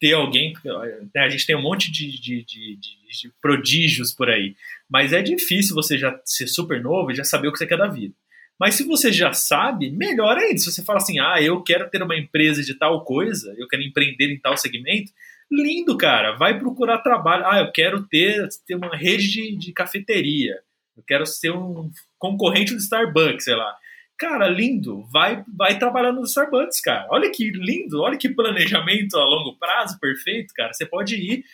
ter 0.00 0.12
alguém. 0.12 0.52
Né, 0.64 1.20
a 1.20 1.28
gente 1.28 1.46
tem 1.46 1.56
um 1.56 1.62
monte 1.62 1.90
de, 1.90 2.10
de, 2.20 2.44
de, 2.44 2.76
de, 2.76 3.32
prodígios 3.40 4.12
por 4.12 4.28
aí. 4.28 4.54
Mas 4.88 5.12
é 5.12 5.22
difícil 5.22 5.74
você 5.74 5.96
já 5.98 6.18
ser 6.24 6.46
super 6.46 6.82
novo 6.82 7.10
e 7.10 7.14
já 7.14 7.24
saber 7.24 7.48
o 7.48 7.52
que 7.52 7.58
você 7.58 7.66
quer 7.66 7.78
da 7.78 7.88
vida. 7.88 8.14
Mas 8.58 8.76
se 8.76 8.84
você 8.84 9.12
já 9.12 9.32
sabe, 9.32 9.90
melhor 9.90 10.36
ainda. 10.38 10.58
Se 10.58 10.70
você 10.70 10.84
fala 10.84 10.98
assim, 10.98 11.18
ah, 11.18 11.40
eu 11.40 11.62
quero 11.62 11.88
ter 11.90 12.02
uma 12.02 12.16
empresa 12.16 12.62
de 12.62 12.74
tal 12.74 13.04
coisa, 13.04 13.54
eu 13.58 13.66
quero 13.66 13.82
empreender 13.82 14.32
em 14.32 14.38
tal 14.38 14.56
segmento, 14.56 15.12
lindo, 15.50 15.96
cara. 15.96 16.36
Vai 16.36 16.58
procurar 16.58 16.98
trabalho. 16.98 17.44
Ah, 17.46 17.60
eu 17.60 17.72
quero 17.72 18.04
ter, 18.06 18.48
ter 18.66 18.76
uma 18.76 18.96
rede 18.96 19.28
de, 19.28 19.56
de 19.56 19.72
cafeteria. 19.72 20.56
Eu 20.96 21.02
quero 21.02 21.26
ser 21.26 21.50
um 21.50 21.90
concorrente 22.18 22.72
do 22.72 22.78
Starbucks, 22.78 23.44
sei 23.44 23.56
lá. 23.56 23.76
Cara, 24.18 24.48
lindo. 24.48 25.02
Vai, 25.12 25.44
vai 25.56 25.78
trabalhar 25.78 26.12
no 26.12 26.22
Starbucks, 26.22 26.80
cara. 26.80 27.06
Olha 27.10 27.30
que 27.30 27.50
lindo, 27.50 28.00
olha 28.00 28.16
que 28.16 28.28
planejamento 28.28 29.16
a 29.16 29.24
longo 29.24 29.56
prazo 29.56 29.98
perfeito, 29.98 30.54
cara. 30.54 30.72
Você 30.72 30.86
pode 30.86 31.16
ir, 31.16 31.44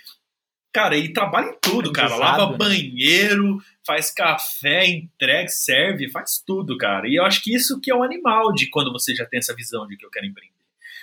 cara, 0.72 0.96
e 0.96 1.12
trabalha 1.12 1.50
em 1.50 1.58
tudo, 1.60 1.92
cara. 1.92 2.16
Lava 2.16 2.52
né? 2.52 2.58
banheiro, 2.58 3.58
faz 3.86 4.12
café, 4.12 4.86
entrega, 4.86 5.48
serve, 5.48 6.10
faz 6.10 6.42
tudo, 6.46 6.76
cara. 6.76 7.08
E 7.08 7.16
eu 7.16 7.24
acho 7.24 7.42
que 7.42 7.54
isso 7.54 7.80
que 7.80 7.90
é 7.90 7.94
o 7.94 8.02
animal 8.02 8.52
de 8.52 8.68
quando 8.68 8.92
você 8.92 9.14
já 9.14 9.24
tem 9.24 9.38
essa 9.38 9.54
visão 9.54 9.86
de 9.86 9.96
que 9.96 10.04
eu 10.04 10.10
quero 10.10 10.26
empreender. 10.26 10.59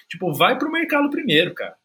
Tipo, 0.10 0.34
vai 0.34 0.58
pro 0.58 0.72
mercado 0.72 1.10
primeiro, 1.10 1.54
cara. 1.54 1.76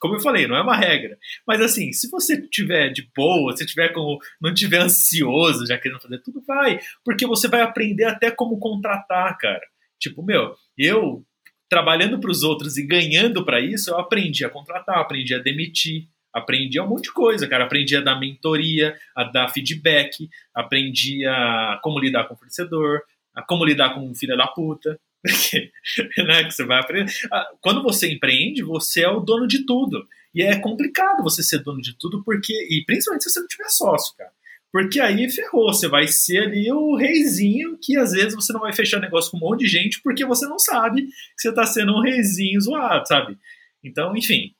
como 0.00 0.16
eu 0.16 0.20
falei, 0.20 0.46
não 0.48 0.56
é 0.56 0.62
uma 0.62 0.76
regra. 0.76 1.16
Mas 1.46 1.60
assim, 1.60 1.92
se 1.92 2.10
você 2.10 2.40
tiver 2.48 2.90
de 2.90 3.08
boa, 3.14 3.56
se 3.56 3.64
tiver 3.64 3.90
como 3.90 4.18
não 4.40 4.52
tiver 4.52 4.80
ansioso, 4.80 5.66
já 5.66 5.78
querendo 5.78 6.00
fazer 6.00 6.18
tudo, 6.18 6.42
vai, 6.46 6.80
porque 7.04 7.26
você 7.26 7.46
vai 7.48 7.60
aprender 7.60 8.04
até 8.04 8.30
como 8.30 8.58
contratar, 8.58 9.36
cara. 9.38 9.64
Tipo, 10.00 10.24
meu, 10.24 10.56
eu 10.76 11.24
trabalhando 11.68 12.18
para 12.18 12.30
os 12.30 12.42
outros 12.42 12.76
e 12.76 12.86
ganhando 12.86 13.44
para 13.44 13.60
isso, 13.60 13.90
eu 13.90 13.98
aprendi 13.98 14.44
a 14.44 14.50
contratar, 14.50 14.98
aprendi 14.98 15.34
a 15.34 15.38
demitir, 15.38 16.08
aprendi 16.32 16.80
um 16.80 16.88
monte 16.88 17.04
de 17.04 17.12
coisa, 17.12 17.46
cara. 17.46 17.64
Aprendi 17.64 17.96
a 17.96 18.00
dar 18.00 18.18
mentoria, 18.18 18.96
a 19.14 19.24
dar 19.24 19.48
feedback, 19.48 20.28
aprendi 20.52 21.24
a 21.26 21.78
como 21.82 22.00
lidar 22.00 22.24
com 22.24 22.34
o 22.34 22.36
fornecedor, 22.36 23.02
a 23.34 23.42
como 23.42 23.64
lidar 23.64 23.94
com 23.94 24.10
o 24.10 24.14
filho 24.14 24.36
da 24.36 24.48
puta, 24.48 24.98
né, 26.26 26.44
que 26.44 26.50
você 26.50 26.64
vai 26.64 26.80
aprender. 26.80 27.12
Ah, 27.30 27.48
quando 27.60 27.82
você 27.82 28.12
empreende, 28.12 28.62
você 28.62 29.02
é 29.02 29.08
o 29.08 29.20
dono 29.20 29.46
de 29.46 29.64
tudo. 29.64 30.06
E 30.34 30.42
é 30.42 30.58
complicado 30.58 31.22
você 31.22 31.42
ser 31.42 31.58
dono 31.58 31.80
de 31.80 31.96
tudo, 31.96 32.22
porque. 32.24 32.52
E 32.52 32.84
principalmente 32.84 33.24
se 33.24 33.30
você 33.30 33.40
não 33.40 33.46
tiver 33.46 33.68
sócio, 33.68 34.16
cara. 34.16 34.30
Porque 34.72 34.98
aí 35.00 35.30
ferrou, 35.30 35.72
você 35.72 35.86
vai 35.86 36.08
ser 36.08 36.44
ali 36.44 36.72
o 36.72 36.96
reizinho 36.96 37.78
que 37.80 37.98
às 37.98 38.12
vezes 38.12 38.34
você 38.34 38.54
não 38.54 38.60
vai 38.60 38.72
fechar 38.72 38.98
negócio 39.00 39.30
com 39.30 39.36
um 39.36 39.40
monte 39.40 39.60
de 39.60 39.66
gente 39.66 40.00
porque 40.00 40.24
você 40.24 40.46
não 40.46 40.58
sabe 40.58 41.02
que 41.02 41.12
você 41.36 41.50
está 41.50 41.66
sendo 41.66 41.92
um 41.92 42.00
reizinho 42.00 42.58
zoado, 42.58 43.06
sabe? 43.06 43.36
Então, 43.84 44.16
enfim, 44.16 44.54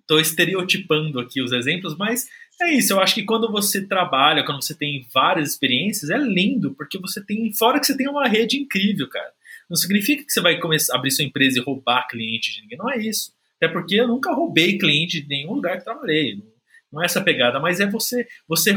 estou 0.00 0.18
estereotipando 0.18 1.20
aqui 1.20 1.40
os 1.40 1.52
exemplos, 1.52 1.96
mas 1.96 2.26
é 2.60 2.72
isso. 2.74 2.92
Eu 2.92 3.00
acho 3.00 3.14
que 3.14 3.22
quando 3.22 3.50
você 3.50 3.86
trabalha, 3.86 4.44
quando 4.44 4.60
você 4.60 4.74
tem 4.74 5.06
várias 5.12 5.50
experiências, 5.50 6.10
é 6.10 6.18
lindo, 6.18 6.74
porque 6.74 6.98
você 6.98 7.24
tem. 7.24 7.52
Fora 7.52 7.78
que 7.78 7.86
você 7.86 7.96
tem 7.96 8.08
uma 8.08 8.26
rede 8.26 8.58
incrível, 8.58 9.08
cara. 9.08 9.32
Não 9.68 9.76
significa 9.76 10.24
que 10.24 10.32
você 10.32 10.40
vai 10.40 10.58
começar 10.58 10.96
abrir 10.96 11.10
sua 11.10 11.24
empresa 11.24 11.58
e 11.58 11.62
roubar 11.62 12.06
cliente 12.08 12.52
de 12.52 12.62
ninguém. 12.62 12.78
Não 12.78 12.90
é 12.90 12.98
isso. 12.98 13.32
Até 13.56 13.68
porque 13.68 13.94
eu 13.96 14.08
nunca 14.08 14.32
roubei 14.32 14.78
cliente 14.78 15.20
de 15.22 15.28
nenhum 15.28 15.54
lugar 15.54 15.78
que 15.78 15.84
trabalhei. 15.84 16.42
Não 16.92 17.02
é 17.02 17.06
essa 17.06 17.20
pegada, 17.20 17.58
mas 17.58 17.80
é 17.80 17.86
você 17.86 18.26
você 18.46 18.72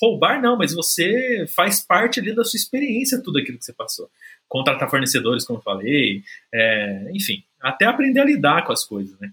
roubar, 0.00 0.42
não, 0.42 0.58
mas 0.58 0.74
você 0.74 1.46
faz 1.48 1.80
parte 1.80 2.20
ali 2.20 2.34
da 2.34 2.44
sua 2.44 2.58
experiência, 2.58 3.22
tudo 3.22 3.38
aquilo 3.38 3.58
que 3.58 3.64
você 3.64 3.72
passou. 3.72 4.10
Contratar 4.46 4.90
fornecedores, 4.90 5.46
como 5.46 5.58
eu 5.58 5.62
falei, 5.62 6.22
é, 6.52 7.10
enfim, 7.14 7.42
até 7.58 7.86
aprender 7.86 8.20
a 8.20 8.24
lidar 8.26 8.66
com 8.66 8.72
as 8.72 8.84
coisas, 8.84 9.18
né, 9.18 9.30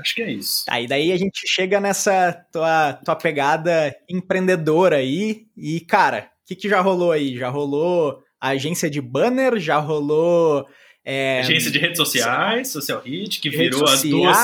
Acho 0.00 0.14
que 0.14 0.22
é 0.22 0.30
isso. 0.30 0.64
Aí 0.68 0.84
tá, 0.84 0.90
daí 0.90 1.12
a 1.12 1.16
gente 1.16 1.42
chega 1.46 1.80
nessa 1.80 2.32
tua, 2.52 2.92
tua 2.92 3.16
pegada 3.16 3.94
empreendedora 4.08 4.96
aí. 4.96 5.46
E, 5.56 5.80
cara, 5.80 6.30
o 6.44 6.46
que, 6.46 6.54
que 6.54 6.68
já 6.68 6.80
rolou 6.80 7.10
aí? 7.10 7.36
Já 7.36 7.48
rolou 7.48 8.22
a 8.40 8.48
agência 8.50 8.88
de 8.90 9.00
banner, 9.00 9.58
já 9.58 9.78
rolou. 9.78 10.66
É, 11.04 11.40
agência 11.40 11.70
de 11.70 11.78
redes 11.78 11.96
sociais, 11.96 12.68
Social 12.68 13.00
Hit, 13.00 13.40
que 13.40 13.50
virou 13.50 13.84
as 13.84 14.02
duas. 14.02 14.36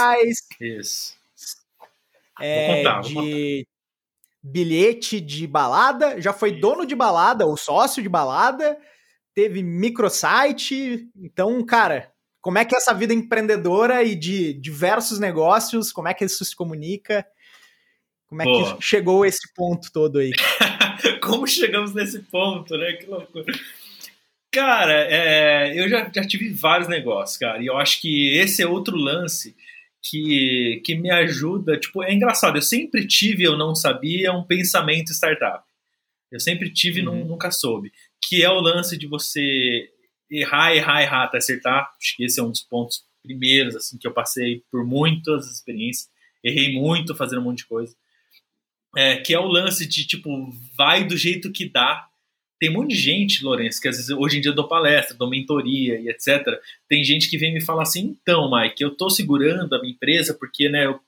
Isso. 0.61 1.14
É, 2.40 2.66
vou 2.66 2.76
contar, 2.76 3.00
vou 3.00 3.02
de 3.02 3.14
contar. 3.14 3.70
bilhete 4.42 5.20
de 5.20 5.46
balada, 5.46 6.20
já 6.20 6.33
foi 6.33 6.52
Isso. 6.52 6.61
dono 6.61 6.87
de 6.87 6.94
balada, 6.94 7.46
ou 7.46 7.57
sócio 7.57 8.02
de 8.02 8.09
balada, 8.09 8.76
teve 9.35 9.62
microsite. 9.62 11.09
Então, 11.16 11.64
cara, 11.64 12.12
como 12.40 12.59
é 12.59 12.64
que 12.64 12.74
é 12.74 12.78
essa 12.78 12.92
vida 12.92 13.14
empreendedora 13.14 14.02
e 14.02 14.14
de 14.14 14.52
diversos 14.54 15.18
negócios, 15.18 15.92
como 15.92 16.09
é 16.09 16.14
que 16.14 16.24
isso 16.24 16.44
se 16.44 16.57
comunica? 16.57 17.26
Como 18.26 18.42
é 18.42 18.44
Boa. 18.44 18.76
que 18.76 18.83
chegou 18.83 19.24
esse 19.24 19.52
ponto 19.54 19.92
todo 19.92 20.18
aí? 20.18 20.33
como 21.22 21.46
chegamos 21.46 21.94
nesse 21.94 22.20
ponto, 22.20 22.76
né? 22.76 22.94
Que 22.94 23.07
loucura. 23.07 23.46
Cara, 24.54 24.92
é, 25.10 25.76
eu 25.76 25.88
já, 25.88 26.08
já 26.14 26.24
tive 26.24 26.48
vários 26.50 26.86
negócios, 26.86 27.36
cara, 27.36 27.60
e 27.60 27.66
eu 27.66 27.76
acho 27.76 28.00
que 28.00 28.28
esse 28.38 28.62
é 28.62 28.66
outro 28.66 28.96
lance 28.96 29.56
que, 30.00 30.80
que 30.84 30.94
me 30.94 31.10
ajuda. 31.10 31.76
Tipo, 31.76 32.04
é 32.04 32.14
engraçado, 32.14 32.56
eu 32.56 32.62
sempre 32.62 33.04
tive, 33.04 33.42
eu 33.42 33.58
não 33.58 33.74
sabia, 33.74 34.32
um 34.32 34.44
pensamento 34.44 35.12
startup. 35.12 35.64
Eu 36.30 36.38
sempre 36.38 36.72
tive, 36.72 37.04
uhum. 37.04 37.24
nunca 37.24 37.50
soube. 37.50 37.92
Que 38.28 38.44
é 38.44 38.48
o 38.48 38.60
lance 38.60 38.96
de 38.96 39.08
você 39.08 39.90
errar, 40.30 40.72
errar, 40.72 41.02
errar 41.02 41.24
até 41.24 41.38
acertar. 41.38 41.90
Acho 42.00 42.16
que 42.16 42.24
esse 42.24 42.38
é 42.38 42.42
um 42.42 42.50
dos 42.50 42.62
pontos 42.62 43.02
primeiros, 43.24 43.74
assim, 43.74 43.98
que 43.98 44.06
eu 44.06 44.12
passei 44.12 44.62
por 44.70 44.86
muitas 44.86 45.50
experiências. 45.50 46.08
Errei 46.44 46.74
muito 46.74 47.12
fazendo 47.16 47.40
um 47.40 47.44
monte 47.44 47.58
de 47.58 47.66
coisa. 47.66 47.92
É, 48.96 49.16
que 49.16 49.34
é 49.34 49.40
o 49.40 49.48
lance 49.48 49.84
de, 49.84 50.06
tipo, 50.06 50.30
vai 50.76 51.04
do 51.04 51.16
jeito 51.16 51.50
que 51.50 51.68
dá 51.68 52.08
tem 52.58 52.70
um 52.70 52.74
monte 52.74 52.90
de 52.90 52.96
gente, 52.96 53.44
Lourenço, 53.44 53.80
que 53.80 53.88
às 53.88 53.96
vezes 53.96 54.10
hoje 54.10 54.38
em 54.38 54.40
dia 54.40 54.50
eu 54.50 54.54
dou 54.54 54.68
palestra, 54.68 55.16
dou 55.16 55.28
mentoria 55.28 55.98
e 55.98 56.08
etc. 56.08 56.42
Tem 56.88 57.02
gente 57.04 57.28
que 57.28 57.38
vem 57.38 57.52
me 57.52 57.60
falar 57.60 57.82
assim, 57.82 58.16
então, 58.20 58.50
Mike, 58.50 58.82
eu 58.82 58.90
estou 58.90 59.10
segurando 59.10 59.74
a 59.74 59.80
minha 59.80 59.92
empresa 59.92 60.34
porque 60.34 60.68
né, 60.68 60.86
eu 60.86 61.00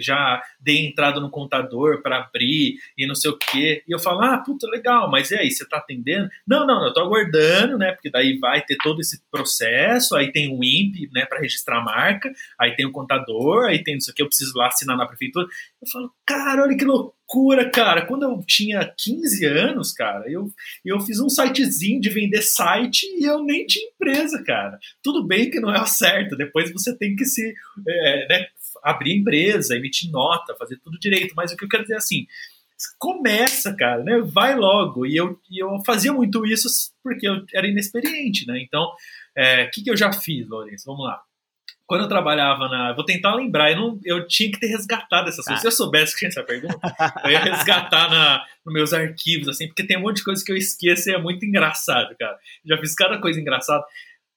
já 0.00 0.42
dei 0.60 0.86
entrada 0.86 1.20
no 1.20 1.30
contador 1.30 2.02
para 2.02 2.18
abrir 2.18 2.76
e 2.96 3.06
não 3.06 3.14
sei 3.14 3.30
o 3.30 3.38
quê. 3.38 3.82
E 3.86 3.92
eu 3.92 3.98
falo, 3.98 4.22
ah, 4.22 4.38
puta, 4.38 4.66
legal, 4.68 5.10
mas 5.10 5.30
e 5.30 5.36
aí, 5.36 5.50
você 5.50 5.66
tá 5.66 5.78
atendendo? 5.78 6.28
Não, 6.46 6.66
não, 6.66 6.86
eu 6.86 6.92
tô 6.92 7.00
aguardando, 7.00 7.78
né? 7.78 7.92
Porque 7.92 8.10
daí 8.10 8.38
vai 8.38 8.62
ter 8.62 8.76
todo 8.82 9.00
esse 9.00 9.22
processo, 9.30 10.16
aí 10.16 10.32
tem 10.32 10.48
o 10.48 10.62
INPE, 10.62 11.10
né, 11.12 11.24
para 11.26 11.40
registrar 11.40 11.78
a 11.78 11.84
marca, 11.84 12.32
aí 12.58 12.74
tem 12.74 12.86
o 12.86 12.92
contador, 12.92 13.66
aí 13.66 13.82
tem 13.82 13.96
isso 13.96 14.10
aqui, 14.10 14.22
eu 14.22 14.28
preciso 14.28 14.52
lá 14.56 14.68
assinar 14.68 14.96
na 14.96 15.06
prefeitura. 15.06 15.46
Eu 15.80 15.88
falo, 15.90 16.12
cara, 16.26 16.62
olha 16.62 16.76
que 16.76 16.84
loucura, 16.84 17.70
cara. 17.70 18.06
Quando 18.06 18.24
eu 18.24 18.42
tinha 18.46 18.92
15 18.96 19.44
anos, 19.46 19.92
cara, 19.92 20.24
eu, 20.30 20.50
eu 20.84 21.00
fiz 21.00 21.20
um 21.20 21.28
sitezinho 21.28 22.00
de 22.00 22.10
vender 22.10 22.42
site 22.42 23.04
e 23.18 23.24
eu 23.24 23.42
nem 23.44 23.66
tinha 23.66 23.88
empresa, 23.88 24.42
cara. 24.44 24.78
Tudo 25.02 25.26
bem 25.26 25.50
que 25.50 25.60
não 25.60 25.74
é 25.74 25.80
o 25.80 25.86
certo, 25.86 26.36
depois 26.36 26.72
você 26.72 26.96
tem 26.96 27.14
que 27.14 27.24
se 27.24 27.54
é, 27.86 28.28
né, 28.28 28.46
abrir 28.82 29.16
empresa, 29.16 29.76
emitir 29.76 30.10
nota, 30.10 30.56
fazer 30.56 30.78
tudo 30.78 30.98
direito. 30.98 31.34
Mas 31.36 31.52
o 31.52 31.56
que 31.56 31.64
eu 31.64 31.68
quero 31.68 31.82
dizer 31.82 31.94
é 31.94 31.98
assim, 31.98 32.26
começa, 32.98 33.74
cara, 33.74 34.02
né? 34.02 34.20
Vai 34.20 34.54
logo. 34.54 35.06
E 35.06 35.16
eu, 35.16 35.38
e 35.50 35.62
eu 35.62 35.82
fazia 35.84 36.12
muito 36.12 36.46
isso 36.46 36.68
porque 37.02 37.28
eu 37.28 37.44
era 37.54 37.66
inexperiente, 37.66 38.46
né? 38.46 38.60
Então, 38.60 38.84
o 38.84 38.94
é, 39.36 39.66
que, 39.66 39.82
que 39.82 39.90
eu 39.90 39.96
já 39.96 40.12
fiz, 40.12 40.48
Lourenço? 40.48 40.84
Vamos 40.86 41.06
lá. 41.06 41.20
Quando 41.86 42.02
eu 42.02 42.08
trabalhava 42.08 42.68
na. 42.68 42.92
Vou 42.92 43.04
tentar 43.04 43.34
lembrar, 43.34 43.72
eu, 43.72 43.78
não, 43.78 44.00
eu 44.04 44.28
tinha 44.28 44.50
que 44.52 44.60
ter 44.60 44.66
resgatado 44.66 45.30
essas 45.30 45.44
coisas. 45.44 45.62
Se 45.62 45.66
eu 45.66 45.72
soubesse 45.72 46.12
que 46.12 46.18
tinha 46.18 46.28
essa 46.28 46.42
pergunta, 46.42 46.78
eu 47.24 47.30
ia 47.30 47.40
resgatar 47.40 48.10
na, 48.10 48.44
nos 48.64 48.74
meus 48.74 48.92
arquivos, 48.92 49.48
assim, 49.48 49.66
porque 49.68 49.86
tem 49.86 49.96
um 49.96 50.02
monte 50.02 50.16
de 50.16 50.24
coisa 50.24 50.44
que 50.44 50.52
eu 50.52 50.56
esqueço 50.56 51.08
e 51.08 51.14
é 51.14 51.18
muito 51.18 51.46
engraçado, 51.46 52.14
cara. 52.18 52.38
Já 52.66 52.76
fiz 52.76 52.94
cada 52.94 53.18
coisa 53.18 53.40
engraçada. 53.40 53.82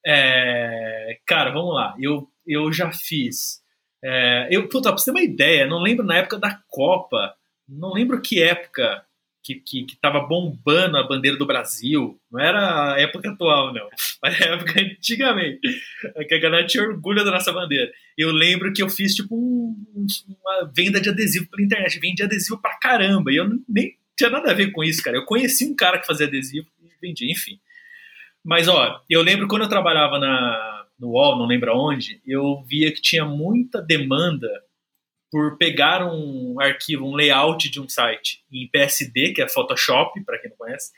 É, 0.06 1.20
cara, 1.28 1.52
vamos 1.52 1.76
lá. 1.76 1.94
Eu, 2.00 2.26
eu 2.48 2.72
já 2.72 2.90
fiz. 2.92 3.61
É, 4.04 4.48
eu, 4.52 4.68
puta, 4.68 4.90
pra 4.90 4.98
você 4.98 5.06
ter 5.06 5.12
uma 5.12 5.24
ideia, 5.24 5.68
não 5.68 5.82
lembro 5.82 6.06
na 6.06 6.18
época 6.18 6.38
da 6.38 6.60
Copa, 6.68 7.36
não 7.68 7.94
lembro 7.94 8.22
que 8.22 8.42
época 8.42 9.06
que, 9.44 9.56
que, 9.56 9.84
que 9.86 9.96
tava 9.98 10.20
bombando 10.22 10.98
a 10.98 11.08
bandeira 11.08 11.38
do 11.38 11.46
Brasil. 11.46 12.20
Não 12.32 12.40
era 12.40 12.94
a 12.94 13.00
época 13.00 13.32
atual, 13.32 13.74
não. 13.74 13.90
Mas 14.22 14.40
a 14.40 14.46
época 14.46 14.80
antigamente. 14.80 15.60
Que 16.28 16.36
a 16.36 16.40
galera 16.40 16.66
tinha 16.66 16.84
orgulho 16.84 17.24
da 17.24 17.32
nossa 17.32 17.52
bandeira. 17.52 17.92
Eu 18.18 18.32
lembro 18.32 18.72
que 18.72 18.84
eu 18.84 18.90
fiz, 18.90 19.16
tipo, 19.16 19.36
um, 19.36 20.06
uma 20.28 20.72
venda 20.76 21.02
de 21.02 21.10
adesivo 21.10 21.50
pela 21.50 21.64
internet. 21.64 22.00
Vendi 22.00 22.24
adesivo 22.24 22.62
pra 22.62 22.78
caramba. 22.78 23.32
E 23.32 23.38
eu 23.38 23.50
nem 23.68 23.98
tinha 24.16 24.30
nada 24.30 24.52
a 24.52 24.56
ver 24.56 24.72
com 24.72 24.84
isso, 24.84 25.02
cara. 25.02 25.18
Eu 25.18 25.26
conheci 25.26 25.66
um 25.66 25.76
cara 25.76 25.98
que 25.98 26.08
fazia 26.08 26.28
adesivo 26.28 26.68
e 26.84 26.90
vendia, 27.02 27.32
enfim. 27.32 27.60
Mas, 28.44 28.68
ó, 28.68 29.02
eu 29.10 29.22
lembro 29.22 29.48
quando 29.48 29.64
eu 29.64 29.70
trabalhava 29.70 30.20
na, 30.20 30.71
no 31.02 31.10
UOL, 31.10 31.38
não 31.38 31.48
lembro 31.48 31.72
aonde, 31.72 32.22
eu 32.26 32.62
via 32.64 32.92
que 32.92 33.02
tinha 33.02 33.26
muita 33.26 33.82
demanda 33.82 34.48
por 35.32 35.58
pegar 35.58 36.06
um 36.06 36.60
arquivo, 36.60 37.08
um 37.08 37.16
layout 37.16 37.70
de 37.70 37.82
um 37.82 37.90
site 37.90 38.44
em 38.52 38.68
PSD, 38.68 39.32
que 39.34 39.42
é 39.42 39.48
Photoshop, 39.48 40.24
para 40.24 40.38
quem 40.38 40.52
não 40.52 40.58
conhece, 40.58 40.92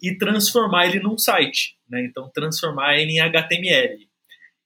e 0.00 0.16
transformar 0.16 0.86
ele 0.86 1.00
num 1.00 1.18
site, 1.18 1.76
né? 1.88 2.04
Então 2.04 2.30
transformar 2.32 2.96
ele 2.98 3.12
em 3.12 3.20
HTML. 3.20 4.08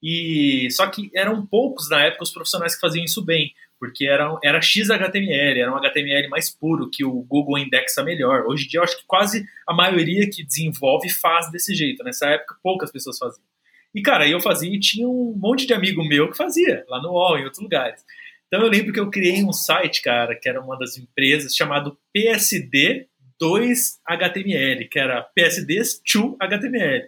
E 0.03 0.69
só 0.71 0.87
que 0.89 1.11
eram 1.15 1.47
poucos 1.47 1.89
na 1.89 2.03
época 2.03 2.25
os 2.25 2.33
profissionais 2.33 2.75
que 2.75 2.81
faziam 2.81 3.05
isso 3.05 3.25
bem, 3.25 3.55
porque 3.79 4.05
era, 4.05 4.39
era 4.43 4.61
XHTML, 4.61 5.61
era 5.61 5.73
um 5.73 5.77
HTML 5.77 6.29
mais 6.29 6.51
puro 6.51 6.91
que 6.91 7.05
o 7.05 7.23
Google 7.23 7.59
indexa 7.59 8.03
melhor. 8.03 8.45
Hoje 8.47 8.65
em 8.67 8.69
dia 8.69 8.81
eu 8.81 8.85
acho 8.85 8.99
que 8.99 9.07
quase 9.07 9.47
a 9.67 9.73
maioria 9.73 10.29
que 10.29 10.45
desenvolve 10.45 11.09
faz 11.09 11.51
desse 11.51 11.75
jeito. 11.75 12.03
Nessa 12.03 12.27
época 12.29 12.57
poucas 12.63 12.93
pessoas 12.93 13.17
faziam. 13.17 13.54
E 13.95 14.03
cara, 14.03 14.29
eu 14.29 14.41
fazia 14.41 14.75
e 14.75 14.81
tinha 14.81 15.09
um 15.09 15.35
monte 15.37 15.67
de 15.67 15.73
amigo 15.73 16.03
meu 16.05 16.31
que 16.31 16.37
fazia 16.37 16.85
lá 16.89 17.01
no 17.01 17.11
UOL, 17.11 17.39
em 17.39 17.45
outros 17.45 17.63
lugares. 17.63 18.05
Então 18.47 18.61
eu 18.61 18.69
lembro 18.69 18.93
que 18.93 19.01
eu 19.01 19.11
criei 19.11 19.43
um 19.43 19.53
site, 19.53 20.03
cara, 20.03 20.35
que 20.35 20.49
era 20.49 20.61
uma 20.61 20.79
das 20.79 20.97
empresas, 20.99 21.55
chamado 21.55 21.97
PSD 22.13 23.07
2HTML, 23.41 24.89
que 24.89 24.99
era 24.99 25.23
PSDs 25.23 26.01
to 26.05 26.37
HTML. 26.41 27.05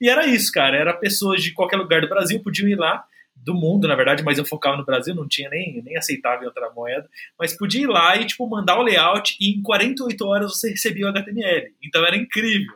E 0.00 0.08
era 0.08 0.26
isso, 0.26 0.52
cara. 0.52 0.76
Era 0.76 0.92
pessoas 0.92 1.42
de 1.42 1.52
qualquer 1.52 1.76
lugar 1.76 2.00
do 2.00 2.08
Brasil 2.08 2.42
podiam 2.42 2.68
ir 2.68 2.76
lá, 2.76 3.04
do 3.36 3.54
mundo, 3.54 3.86
na 3.86 3.94
verdade, 3.94 4.24
mas 4.24 4.38
eu 4.38 4.44
focava 4.44 4.76
no 4.76 4.84
Brasil, 4.84 5.14
não 5.14 5.28
tinha 5.28 5.48
nem, 5.50 5.82
nem 5.82 5.96
aceitava 5.96 6.42
em 6.42 6.46
outra 6.46 6.70
moeda, 6.70 7.08
mas 7.38 7.56
podia 7.56 7.82
ir 7.82 7.86
lá 7.86 8.16
e, 8.16 8.24
tipo, 8.24 8.48
mandar 8.48 8.78
o 8.78 8.82
layout 8.82 9.36
e 9.40 9.50
em 9.50 9.62
48 9.62 10.26
horas 10.26 10.52
você 10.52 10.70
recebia 10.70 11.06
o 11.06 11.10
HTML. 11.10 11.72
Então 11.82 12.04
era 12.04 12.16
incrível. 12.16 12.74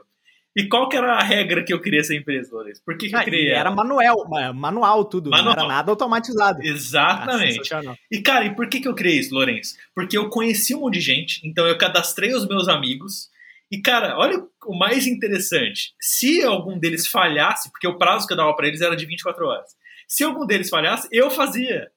E 0.57 0.69
qual 0.69 0.89
que 0.89 0.97
era 0.97 1.15
a 1.15 1.23
regra 1.23 1.63
que 1.63 1.73
eu 1.73 1.81
queria 1.81 2.01
essa 2.01 2.15
empresa, 2.15 2.53
Lourenço? 2.53 2.83
Por 2.85 2.99
que, 2.99 3.09
que 3.09 3.15
ah, 3.15 3.21
eu 3.21 3.25
criei? 3.25 3.53
Era 3.53 3.71
manual, 3.71 4.29
manual 4.53 5.05
tudo, 5.05 5.31
manual. 5.31 5.55
não 5.55 5.63
era 5.63 5.69
nada 5.69 5.93
automatizado. 5.93 6.61
Exatamente. 6.63 7.73
Ah, 7.73 7.95
e, 8.11 8.21
cara, 8.21 8.47
e 8.47 8.55
por 8.55 8.69
que, 8.69 8.81
que 8.81 8.89
eu 8.89 8.95
criei 8.95 9.21
isso, 9.21 9.33
Lourenço? 9.33 9.77
Porque 9.95 10.19
eu 10.19 10.29
conheci 10.29 10.75
um 10.75 10.81
monte 10.81 10.95
de 10.95 11.01
gente, 11.01 11.41
então 11.45 11.67
eu 11.67 11.79
cadastrei 11.79 12.35
os 12.35 12.49
meus 12.49 12.69
amigos, 12.69 13.31
e, 13.71 13.81
cara, 13.81 14.19
olha 14.19 14.45
o 14.67 14.77
mais 14.77 15.07
interessante. 15.07 15.95
Se 16.01 16.43
algum 16.43 16.77
deles 16.77 17.07
falhasse, 17.07 17.71
porque 17.71 17.87
o 17.87 17.97
prazo 17.97 18.27
que 18.27 18.33
eu 18.33 18.37
dava 18.37 18.55
para 18.57 18.67
eles 18.67 18.81
era 18.81 18.97
de 18.97 19.07
24 19.07 19.47
horas. 19.47 19.71
Se 20.09 20.25
algum 20.25 20.45
deles 20.45 20.69
falhasse, 20.69 21.09
eu 21.13 21.31
fazia. 21.31 21.89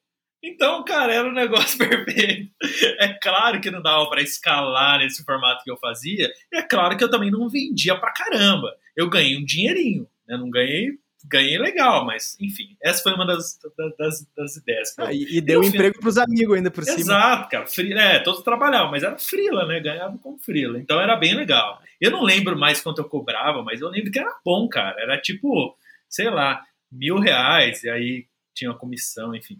Então, 0.44 0.84
cara, 0.84 1.14
era 1.14 1.26
um 1.26 1.32
negócio 1.32 1.78
perfeito. 1.78 2.52
É 3.00 3.08
claro 3.14 3.60
que 3.60 3.70
não 3.70 3.80
dava 3.80 4.08
para 4.10 4.20
escalar 4.20 4.98
nesse 4.98 5.24
formato 5.24 5.64
que 5.64 5.70
eu 5.70 5.76
fazia. 5.78 6.30
E 6.52 6.58
é 6.58 6.62
claro 6.62 6.96
que 6.98 7.02
eu 7.02 7.10
também 7.10 7.30
não 7.30 7.48
vendia 7.48 7.96
pra 7.96 8.12
caramba. 8.12 8.76
Eu 8.94 9.08
ganhei 9.08 9.38
um 9.38 9.44
dinheirinho. 9.44 10.06
Né? 10.28 10.36
Não 10.36 10.50
ganhei, 10.50 10.98
ganhei 11.24 11.58
legal, 11.58 12.04
mas 12.04 12.36
enfim, 12.38 12.76
essa 12.82 13.02
foi 13.02 13.14
uma 13.14 13.26
das, 13.26 13.58
das, 13.98 14.26
das 14.36 14.56
ideias. 14.56 14.94
Ah, 14.98 15.12
e, 15.12 15.38
e 15.38 15.40
deu 15.40 15.60
um 15.60 15.64
emprego 15.64 15.98
pros 15.98 16.18
amigos 16.18 16.56
ainda 16.56 16.70
por 16.70 16.82
Exato, 16.82 17.00
cima. 17.00 17.14
Exato, 17.14 17.48
cara. 17.48 17.66
Free, 17.66 17.92
é, 17.94 18.18
todos 18.18 18.42
trabalhavam, 18.42 18.90
mas 18.90 19.02
era 19.02 19.18
frila, 19.18 19.66
né? 19.66 19.80
Ganhava 19.80 20.18
com 20.18 20.38
frila. 20.38 20.78
Então 20.78 21.00
era 21.00 21.16
bem 21.16 21.34
legal. 21.34 21.80
Eu 21.98 22.10
não 22.10 22.22
lembro 22.22 22.58
mais 22.58 22.82
quanto 22.82 22.98
eu 22.98 23.08
cobrava, 23.08 23.62
mas 23.62 23.80
eu 23.80 23.88
lembro 23.88 24.10
que 24.10 24.18
era 24.18 24.36
bom, 24.44 24.68
cara. 24.68 25.00
Era 25.00 25.18
tipo, 25.18 25.74
sei 26.06 26.28
lá, 26.28 26.62
mil 26.92 27.18
reais, 27.18 27.82
e 27.82 27.88
aí 27.88 28.26
tinha 28.54 28.70
uma 28.70 28.78
comissão, 28.78 29.34
enfim. 29.34 29.58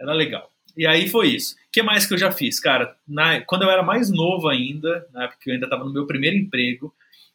Era 0.00 0.12
legal. 0.12 0.50
E 0.76 0.86
aí 0.86 1.08
foi 1.08 1.28
isso. 1.30 1.54
O 1.54 1.56
que 1.72 1.82
mais 1.82 2.06
que 2.06 2.14
eu 2.14 2.18
já 2.18 2.30
fiz? 2.30 2.60
Cara, 2.60 2.96
na, 3.06 3.40
quando 3.40 3.62
eu 3.62 3.70
era 3.70 3.82
mais 3.82 4.10
novo 4.10 4.48
ainda, 4.48 5.06
na 5.12 5.24
época 5.24 5.38
que 5.42 5.50
eu 5.50 5.54
ainda 5.54 5.66
estava 5.66 5.84
no 5.84 5.92
meu 5.92 6.06
primeiro 6.06 6.36
emprego, 6.36 6.94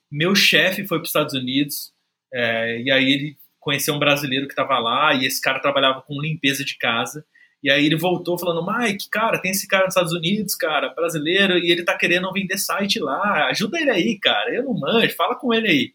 meu 0.10 0.34
chefe 0.34 0.88
foi 0.88 1.00
para 1.00 1.04
os 1.04 1.10
Estados 1.10 1.34
Unidos, 1.34 1.92
é, 2.34 2.82
e 2.82 2.92
aí 2.92 3.12
ele 3.12 3.38
conheceu 3.60 3.94
um 3.94 4.00
brasileiro 4.00 4.48
que 4.48 4.54
estava 4.54 4.80
lá, 4.80 5.14
e 5.14 5.26
esse 5.26 5.42
cara 5.42 5.60
trabalhava 5.60 6.02
com 6.02 6.22
limpeza 6.22 6.64
de 6.64 6.78
casa. 6.78 7.26
E 7.62 7.72
aí 7.72 7.86
ele 7.86 7.96
voltou 7.96 8.38
falando, 8.38 8.66
Mike, 8.66 9.10
cara, 9.10 9.42
tem 9.42 9.52
esse 9.52 9.68
cara 9.68 9.86
nos 9.86 9.94
Estados 9.94 10.14
Unidos, 10.14 10.56
cara, 10.56 10.90
brasileiro, 10.90 11.58
e 11.58 11.72
ele 11.72 11.84
tá 11.84 11.98
querendo 11.98 12.32
vender 12.32 12.58
site 12.58 13.00
lá, 13.00 13.48
ajuda 13.48 13.80
ele 13.80 13.90
aí, 13.90 14.20
cara, 14.20 14.54
eu 14.54 14.64
não 14.64 14.74
manjo, 14.74 15.16
fala 15.16 15.36
com 15.36 15.54
ele 15.54 15.68
aí. 15.68 15.94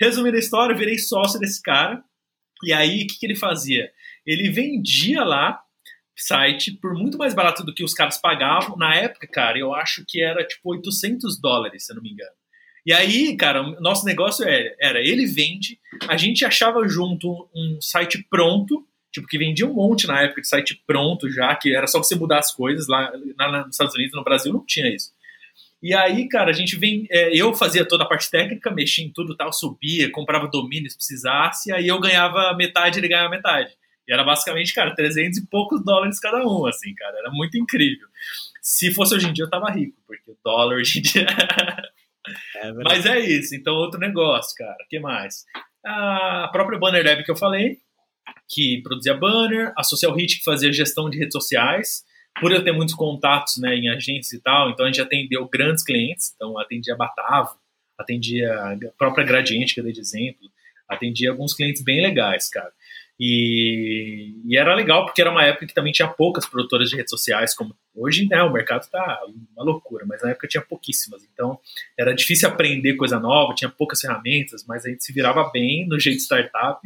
Resumindo 0.00 0.36
a 0.36 0.40
história, 0.40 0.72
eu 0.72 0.78
virei 0.78 0.98
sócio 0.98 1.38
desse 1.38 1.62
cara, 1.62 2.02
e 2.64 2.72
aí 2.72 3.04
o 3.04 3.06
que, 3.06 3.18
que 3.18 3.26
ele 3.26 3.36
fazia? 3.36 3.90
Ele 4.26 4.50
vendia 4.50 5.22
lá 5.24 5.62
site 6.16 6.72
por 6.72 6.94
muito 6.94 7.16
mais 7.16 7.34
barato 7.34 7.64
do 7.64 7.74
que 7.74 7.84
os 7.84 7.94
caras 7.94 8.20
pagavam. 8.20 8.76
Na 8.76 8.94
época, 8.94 9.26
cara, 9.26 9.58
eu 9.58 9.74
acho 9.74 10.04
que 10.06 10.22
era 10.22 10.46
tipo 10.46 10.70
800 10.70 11.40
dólares, 11.40 11.86
se 11.86 11.92
eu 11.92 11.96
não 11.96 12.02
me 12.02 12.10
engano. 12.10 12.32
E 12.84 12.92
aí, 12.92 13.36
cara, 13.36 13.62
nosso 13.80 14.06
negócio 14.06 14.46
era, 14.46 14.74
era 14.80 15.00
ele 15.00 15.26
vende, 15.26 15.78
a 16.08 16.16
gente 16.16 16.44
achava 16.44 16.86
junto 16.88 17.48
um 17.54 17.78
site 17.80 18.26
pronto, 18.30 18.86
tipo, 19.12 19.26
que 19.26 19.38
vendia 19.38 19.66
um 19.66 19.74
monte 19.74 20.06
na 20.06 20.22
época 20.22 20.40
de 20.40 20.48
site 20.48 20.82
pronto 20.86 21.30
já, 21.30 21.54
que 21.54 21.74
era 21.74 21.86
só 21.86 21.98
você 21.98 22.14
mudar 22.14 22.38
as 22.38 22.52
coisas 22.54 22.88
lá, 22.88 23.12
lá 23.38 23.64
nos 23.64 23.74
Estados 23.74 23.94
Unidos, 23.94 24.14
no 24.14 24.24
Brasil 24.24 24.52
não 24.52 24.64
tinha 24.64 24.88
isso. 24.88 25.12
E 25.82 25.94
aí, 25.94 26.28
cara, 26.28 26.50
a 26.50 26.52
gente 26.52 26.76
vem. 26.76 27.06
É, 27.10 27.34
eu 27.34 27.54
fazia 27.54 27.86
toda 27.86 28.04
a 28.04 28.06
parte 28.06 28.30
técnica, 28.30 28.70
mexia 28.70 29.04
em 29.04 29.12
tudo 29.12 29.34
tal, 29.34 29.52
subia, 29.52 30.10
comprava 30.10 30.46
domínio 30.46 30.90
se 30.90 30.96
precisasse, 30.96 31.72
aí 31.72 31.88
eu 31.88 31.98
ganhava 31.98 32.54
metade, 32.54 32.98
ele 32.98 33.08
ganhava 33.08 33.30
metade. 33.30 33.70
E 34.06 34.12
era 34.12 34.24
basicamente, 34.24 34.74
cara, 34.74 34.94
300 34.94 35.38
e 35.38 35.46
poucos 35.46 35.84
dólares 35.84 36.18
cada 36.18 36.44
um, 36.46 36.66
assim, 36.66 36.94
cara. 36.94 37.18
Era 37.18 37.30
muito 37.30 37.56
incrível. 37.56 38.08
Se 38.60 38.92
fosse 38.92 39.14
hoje 39.14 39.28
em 39.28 39.32
dia, 39.32 39.44
eu 39.44 39.50
tava 39.50 39.70
rico, 39.70 39.96
porque 40.06 40.30
o 40.30 40.36
dólar 40.44 40.76
hoje 40.76 40.98
em 40.98 41.02
dia. 41.02 41.26
é 42.56 42.72
Mas 42.72 43.06
é 43.06 43.18
isso. 43.20 43.54
Então, 43.54 43.74
outro 43.74 44.00
negócio, 44.00 44.54
cara. 44.56 44.76
O 44.84 44.88
que 44.88 44.98
mais? 44.98 45.44
A 45.84 46.48
própria 46.52 46.78
Banner 46.78 47.04
Lab 47.04 47.24
que 47.24 47.30
eu 47.30 47.36
falei, 47.36 47.78
que 48.48 48.82
produzia 48.82 49.14
banner, 49.14 49.72
a 49.76 49.82
Social 49.82 50.14
Hit 50.14 50.38
que 50.38 50.44
fazia 50.44 50.72
gestão 50.72 51.08
de 51.08 51.18
redes 51.18 51.32
sociais. 51.32 52.04
Por 52.40 52.52
eu 52.52 52.62
ter 52.62 52.72
muitos 52.72 52.94
contatos 52.94 53.56
né, 53.58 53.74
em 53.74 53.88
agências 53.88 54.32
e 54.32 54.40
tal, 54.40 54.70
então 54.70 54.86
a 54.86 54.88
gente 54.88 55.00
atendeu 55.00 55.48
grandes 55.48 55.82
clientes. 55.82 56.32
Então, 56.34 56.58
atendia 56.58 56.96
Batavo, 56.96 57.56
atendia 57.98 58.54
a 58.54 58.76
própria 58.96 59.24
Gradiente, 59.24 59.74
que 59.74 59.80
eu 59.80 59.84
dei 59.84 59.92
de 59.92 60.00
exemplo, 60.00 60.48
atendia 60.88 61.30
alguns 61.30 61.54
clientes 61.54 61.82
bem 61.82 62.00
legais, 62.00 62.48
cara. 62.48 62.72
E, 63.22 64.32
e, 64.46 64.56
era 64.56 64.74
legal 64.74 65.04
porque 65.04 65.20
era 65.20 65.30
uma 65.30 65.44
época 65.44 65.66
que 65.66 65.74
também 65.74 65.92
tinha 65.92 66.08
poucas 66.08 66.46
produtoras 66.46 66.88
de 66.88 66.96
redes 66.96 67.10
sociais, 67.10 67.54
como 67.54 67.76
hoje, 67.94 68.26
né? 68.26 68.42
O 68.42 68.50
mercado 68.50 68.88
tá 68.90 69.20
uma 69.54 69.62
loucura, 69.62 70.06
mas 70.06 70.22
na 70.22 70.30
época 70.30 70.48
tinha 70.48 70.62
pouquíssimas. 70.62 71.22
Então 71.30 71.58
era 71.98 72.14
difícil 72.14 72.48
aprender 72.48 72.94
coisa 72.94 73.20
nova, 73.20 73.54
tinha 73.54 73.68
poucas 73.68 74.00
ferramentas, 74.00 74.64
mas 74.66 74.86
a 74.86 74.88
gente 74.88 75.04
se 75.04 75.12
virava 75.12 75.50
bem 75.52 75.86
no 75.86 76.00
jeito 76.00 76.18
startup, 76.20 76.80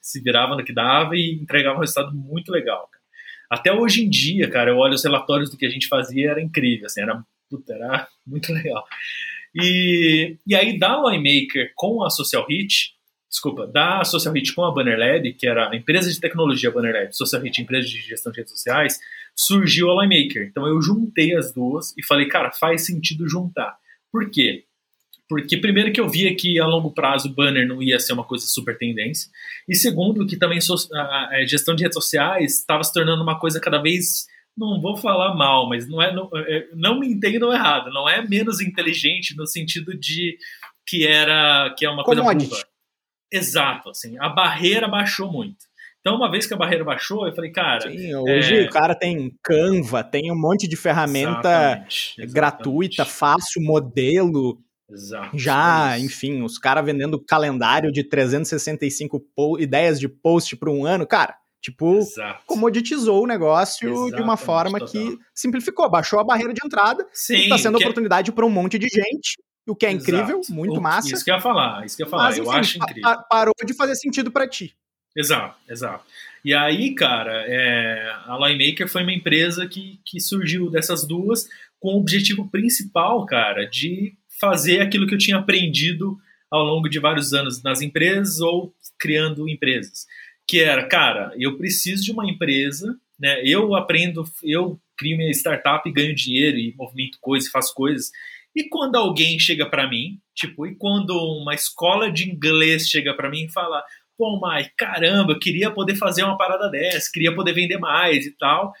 se 0.00 0.20
virava 0.20 0.54
no 0.54 0.62
que 0.62 0.72
dava 0.72 1.16
e 1.16 1.40
entregava 1.42 1.78
um 1.78 1.80
resultado 1.80 2.14
muito 2.14 2.52
legal. 2.52 2.86
Cara. 2.86 3.04
Até 3.50 3.72
hoje 3.72 4.04
em 4.04 4.08
dia, 4.08 4.48
cara, 4.48 4.70
eu 4.70 4.76
olho 4.76 4.94
os 4.94 5.02
relatórios 5.02 5.50
do 5.50 5.56
que 5.56 5.66
a 5.66 5.70
gente 5.70 5.88
fazia, 5.88 6.30
era 6.30 6.40
incrível, 6.40 6.86
assim, 6.86 7.02
era, 7.02 7.20
puta, 7.50 7.74
era 7.74 8.06
muito 8.24 8.52
legal. 8.52 8.84
E, 9.52 10.36
e 10.46 10.54
aí 10.54 10.78
da 10.78 11.02
Winemaker 11.02 11.72
com 11.74 12.04
a 12.04 12.10
Social 12.10 12.46
Hit, 12.48 12.94
desculpa, 13.30 13.66
da 13.66 14.04
Social 14.04 14.34
Hit 14.34 14.52
com 14.52 14.64
a 14.64 14.72
Banner 14.72 14.98
Lab, 14.98 15.32
que 15.34 15.46
era 15.46 15.70
a 15.70 15.76
empresa 15.76 16.10
de 16.10 16.18
tecnologia 16.18 16.70
Banner 16.70 16.92
Lab, 16.92 17.16
Social 17.16 17.40
Hit, 17.40 17.62
empresa 17.62 17.88
de 17.88 18.00
gestão 18.00 18.32
de 18.32 18.38
redes 18.38 18.52
sociais, 18.52 18.98
surgiu 19.34 19.90
a 19.90 20.02
Linemaker. 20.02 20.48
Então 20.48 20.66
eu 20.66 20.82
juntei 20.82 21.36
as 21.36 21.54
duas 21.54 21.94
e 21.96 22.04
falei, 22.04 22.26
cara, 22.26 22.50
faz 22.50 22.84
sentido 22.84 23.28
juntar. 23.28 23.78
Por 24.10 24.28
quê? 24.30 24.64
Porque 25.28 25.56
primeiro 25.56 25.92
que 25.92 26.00
eu 26.00 26.08
via 26.08 26.34
que 26.34 26.58
a 26.58 26.66
longo 26.66 26.92
prazo 26.92 27.28
o 27.28 27.32
banner 27.32 27.66
não 27.66 27.80
ia 27.80 28.00
ser 28.00 28.14
uma 28.14 28.24
coisa 28.24 28.44
super 28.46 28.76
tendência, 28.76 29.30
e 29.68 29.76
segundo 29.76 30.26
que 30.26 30.36
também 30.36 30.58
a 30.92 31.44
gestão 31.46 31.76
de 31.76 31.84
redes 31.84 31.94
sociais 31.94 32.58
estava 32.58 32.82
se 32.82 32.92
tornando 32.92 33.22
uma 33.22 33.38
coisa 33.38 33.60
cada 33.60 33.80
vez 33.80 34.26
não 34.58 34.80
vou 34.80 34.96
falar 34.96 35.34
mal, 35.36 35.68
mas 35.68 35.88
não 35.88 36.02
é 36.02 36.12
não, 36.12 36.28
é, 36.34 36.66
não 36.74 36.98
me 36.98 37.06
entendam 37.06 37.52
errado, 37.52 37.92
não 37.92 38.08
é 38.08 38.26
menos 38.26 38.60
inteligente 38.60 39.36
no 39.36 39.46
sentido 39.46 39.96
de 39.96 40.36
que 40.84 41.06
era 41.06 41.72
que 41.78 41.86
é 41.86 41.90
uma 41.90 42.02
coisa 42.02 42.22
burra. 42.22 42.69
Exato, 43.32 43.90
assim, 43.90 44.18
a 44.18 44.28
barreira 44.28 44.88
baixou 44.88 45.30
muito. 45.30 45.70
Então, 46.00 46.16
uma 46.16 46.30
vez 46.30 46.46
que 46.46 46.54
a 46.54 46.56
barreira 46.56 46.82
baixou, 46.82 47.26
eu 47.26 47.34
falei, 47.34 47.52
cara. 47.52 47.82
Sim, 47.82 48.14
hoje 48.14 48.58
é... 48.58 48.62
o 48.64 48.70
cara 48.70 48.94
tem 48.94 49.34
Canva, 49.42 50.02
tem 50.02 50.32
um 50.32 50.38
monte 50.38 50.66
de 50.66 50.76
ferramenta 50.76 51.48
exatamente, 51.48 52.12
exatamente. 52.12 52.34
gratuita, 52.34 53.04
fácil, 53.04 53.62
modelo. 53.62 54.58
Exato. 54.90 55.38
Já, 55.38 55.98
enfim, 55.98 56.42
os 56.42 56.58
caras 56.58 56.84
vendendo 56.84 57.22
calendário 57.22 57.92
de 57.92 58.02
365 58.02 59.22
ideias 59.58 60.00
de 60.00 60.08
post 60.08 60.56
para 60.56 60.70
um 60.70 60.84
ano, 60.84 61.06
cara, 61.06 61.36
tipo, 61.60 61.98
Exato. 61.98 62.42
comoditizou 62.46 63.22
o 63.22 63.26
negócio 63.26 63.88
Exatamente, 63.88 64.16
de 64.16 64.22
uma 64.22 64.36
forma 64.36 64.78
total. 64.78 64.92
que 64.92 65.18
simplificou, 65.34 65.88
baixou 65.88 66.18
a 66.18 66.24
barreira 66.24 66.54
de 66.54 66.60
entrada 66.64 67.06
Sim, 67.12 67.42
está 67.42 67.58
sendo. 67.58 67.76
É 67.76 67.80
oportunidade 67.80 68.32
para 68.32 68.46
um 68.46 68.50
monte 68.50 68.78
de 68.78 68.88
gente, 68.88 69.36
o 69.66 69.76
que 69.76 69.86
é 69.86 69.92
Exato. 69.92 70.10
incrível, 70.10 70.40
muito 70.48 70.78
o, 70.78 70.82
massa. 70.82 71.12
Isso 71.12 71.24
que 71.24 71.30
eu 71.30 71.34
ia 71.34 71.40
falar, 71.40 71.84
isso 71.84 71.96
que 71.96 72.02
eu 72.02 72.06
ia 72.06 72.10
falar, 72.10 72.24
mas, 72.24 72.38
eu 72.38 72.50
acho 72.50 72.78
incrível. 72.78 73.16
parou 73.28 73.54
de 73.64 73.74
fazer 73.74 73.94
sentido 73.94 74.30
para 74.30 74.48
ti. 74.48 74.74
Exato, 75.16 75.56
exato. 75.68 76.04
E 76.44 76.54
aí, 76.54 76.94
cara, 76.94 77.44
é, 77.46 78.10
a 78.26 78.38
Linemaker 78.40 78.88
foi 78.88 79.02
uma 79.02 79.12
empresa 79.12 79.66
que, 79.66 80.00
que 80.04 80.20
surgiu 80.20 80.70
dessas 80.70 81.06
duas 81.06 81.48
com 81.78 81.94
o 81.94 82.00
objetivo 82.00 82.48
principal, 82.48 83.26
cara, 83.26 83.64
de 83.64 84.14
fazer 84.40 84.80
aquilo 84.80 85.06
que 85.06 85.14
eu 85.14 85.18
tinha 85.18 85.36
aprendido 85.36 86.18
ao 86.50 86.64
longo 86.64 86.88
de 86.88 86.98
vários 86.98 87.32
anos 87.32 87.62
nas 87.62 87.80
empresas 87.82 88.40
ou 88.40 88.74
criando 88.98 89.48
empresas. 89.48 90.06
Que 90.48 90.60
era, 90.60 90.86
cara, 90.86 91.32
eu 91.38 91.56
preciso 91.56 92.04
de 92.04 92.12
uma 92.12 92.28
empresa, 92.28 92.98
né? 93.18 93.42
Eu 93.44 93.74
aprendo, 93.74 94.24
eu 94.42 94.80
crio 94.96 95.16
minha 95.16 95.30
startup 95.30 95.88
e 95.88 95.92
ganho 95.92 96.14
dinheiro 96.14 96.58
e 96.58 96.74
movimento 96.76 97.18
coisas, 97.20 97.50
faço 97.50 97.74
coisas. 97.74 98.10
E 98.54 98.68
quando 98.68 98.96
alguém 98.96 99.38
chega 99.38 99.68
para 99.68 99.88
mim, 99.88 100.18
tipo, 100.34 100.66
e 100.66 100.74
quando 100.76 101.10
uma 101.40 101.54
escola 101.54 102.10
de 102.10 102.28
inglês 102.28 102.88
chega 102.88 103.14
para 103.14 103.30
mim 103.30 103.44
e 103.44 103.52
fala: 103.52 103.82
pô, 104.18 104.40
Mike, 104.42 104.72
caramba, 104.76 105.38
queria 105.40 105.70
poder 105.70 105.96
fazer 105.96 106.24
uma 106.24 106.36
parada 106.36 106.68
dessa, 106.68 107.10
queria 107.12 107.34
poder 107.34 107.52
vender 107.52 107.78
mais 107.78 108.26
e 108.26 108.36
tal. 108.36 108.72